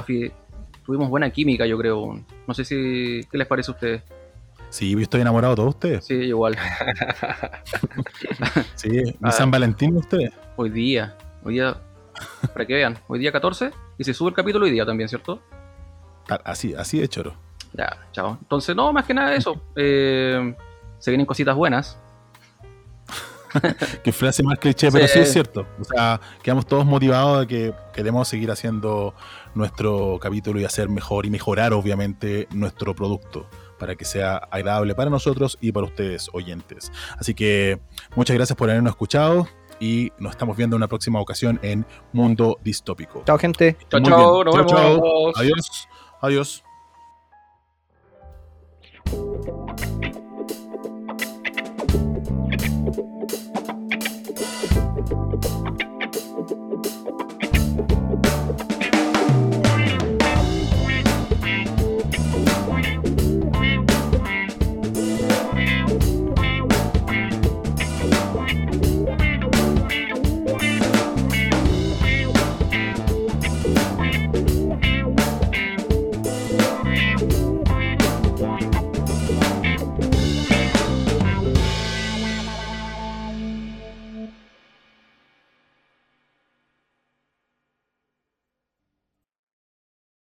tuvimos 0.85 1.09
buena 1.09 1.29
química, 1.29 1.65
yo 1.65 1.77
creo. 1.77 2.19
No 2.47 2.53
sé 2.53 2.65
si. 2.65 3.21
¿Qué 3.31 3.37
les 3.37 3.47
parece 3.47 3.71
a 3.71 3.73
ustedes? 3.73 4.01
sí, 4.69 4.89
yo 4.91 4.99
estoy 4.99 5.21
enamorado 5.21 5.53
de 5.53 5.55
todos 5.57 5.69
ustedes. 5.75 6.05
Sí, 6.05 6.15
igual. 6.15 6.57
Sí, 8.75 8.89
mi. 9.19 9.31
San 9.31 9.51
Valentín 9.51 9.91
de 9.93 9.99
ustedes. 9.99 10.31
Hoy 10.55 10.69
día. 10.69 11.15
Hoy 11.43 11.55
día. 11.55 11.77
Para 12.53 12.65
que 12.65 12.73
vean. 12.73 12.97
Hoy 13.07 13.19
día 13.19 13.31
14. 13.31 13.71
Y 13.97 14.03
se 14.03 14.13
sube 14.13 14.29
el 14.29 14.35
capítulo 14.35 14.65
hoy 14.65 14.71
día 14.71 14.85
también, 14.85 15.09
¿cierto? 15.09 15.41
Ah, 16.29 16.39
Así, 16.45 16.73
así 16.75 16.99
de 16.99 17.07
choro. 17.07 17.35
Ya, 17.73 17.97
chao. 18.11 18.37
Entonces, 18.41 18.75
no, 18.75 18.93
más 18.93 19.05
que 19.05 19.13
nada 19.13 19.33
eso. 19.35 19.59
Eh, 19.75 20.55
se 20.99 21.11
vienen 21.11 21.25
cositas 21.25 21.55
buenas. 21.55 21.99
Que 24.03 24.11
frase 24.11 24.41
más 24.43 24.57
cliché, 24.57 24.91
pero 24.91 25.05
Sí. 25.07 25.13
sí 25.13 25.19
es 25.19 25.31
cierto. 25.33 25.67
O 25.79 25.83
sea, 25.83 26.19
quedamos 26.41 26.65
todos 26.65 26.85
motivados 26.85 27.41
de 27.41 27.47
que 27.47 27.73
queremos 27.93 28.27
seguir 28.27 28.49
haciendo 28.49 29.13
nuestro 29.53 30.17
capítulo 30.19 30.59
y 30.59 30.65
hacer 30.65 30.89
mejor 30.89 31.25
y 31.27 31.29
mejorar, 31.29 31.71
obviamente, 31.73 32.47
nuestro 32.51 32.95
producto 32.95 33.47
para 33.77 33.95
que 33.95 34.05
sea 34.05 34.37
agradable 34.37 34.95
para 34.95 35.09
nosotros 35.11 35.57
y 35.61 35.71
para 35.71 35.85
ustedes, 35.85 36.29
oyentes. 36.33 36.91
Así 37.19 37.33
que 37.35 37.79
muchas 38.15 38.35
gracias 38.35 38.55
por 38.57 38.69
habernos 38.69 38.91
escuchado 38.91 39.47
y 39.83 40.13
nos 40.17 40.31
estamos 40.31 40.55
viendo 40.55 40.77
en 40.77 40.79
una 40.79 40.87
próxima 40.87 41.19
ocasión 41.19 41.59
en 41.61 41.85
Mundo 42.13 42.57
Distópico. 42.63 43.21
Chao, 43.25 43.37
gente. 43.37 43.75
Chao, 43.89 43.99
chao. 44.01 44.43
Nos 44.45 44.55
vemos. 44.55 44.71
Chao. 44.71 45.31
Adiós. 45.35 45.89
Adiós. 46.21 46.63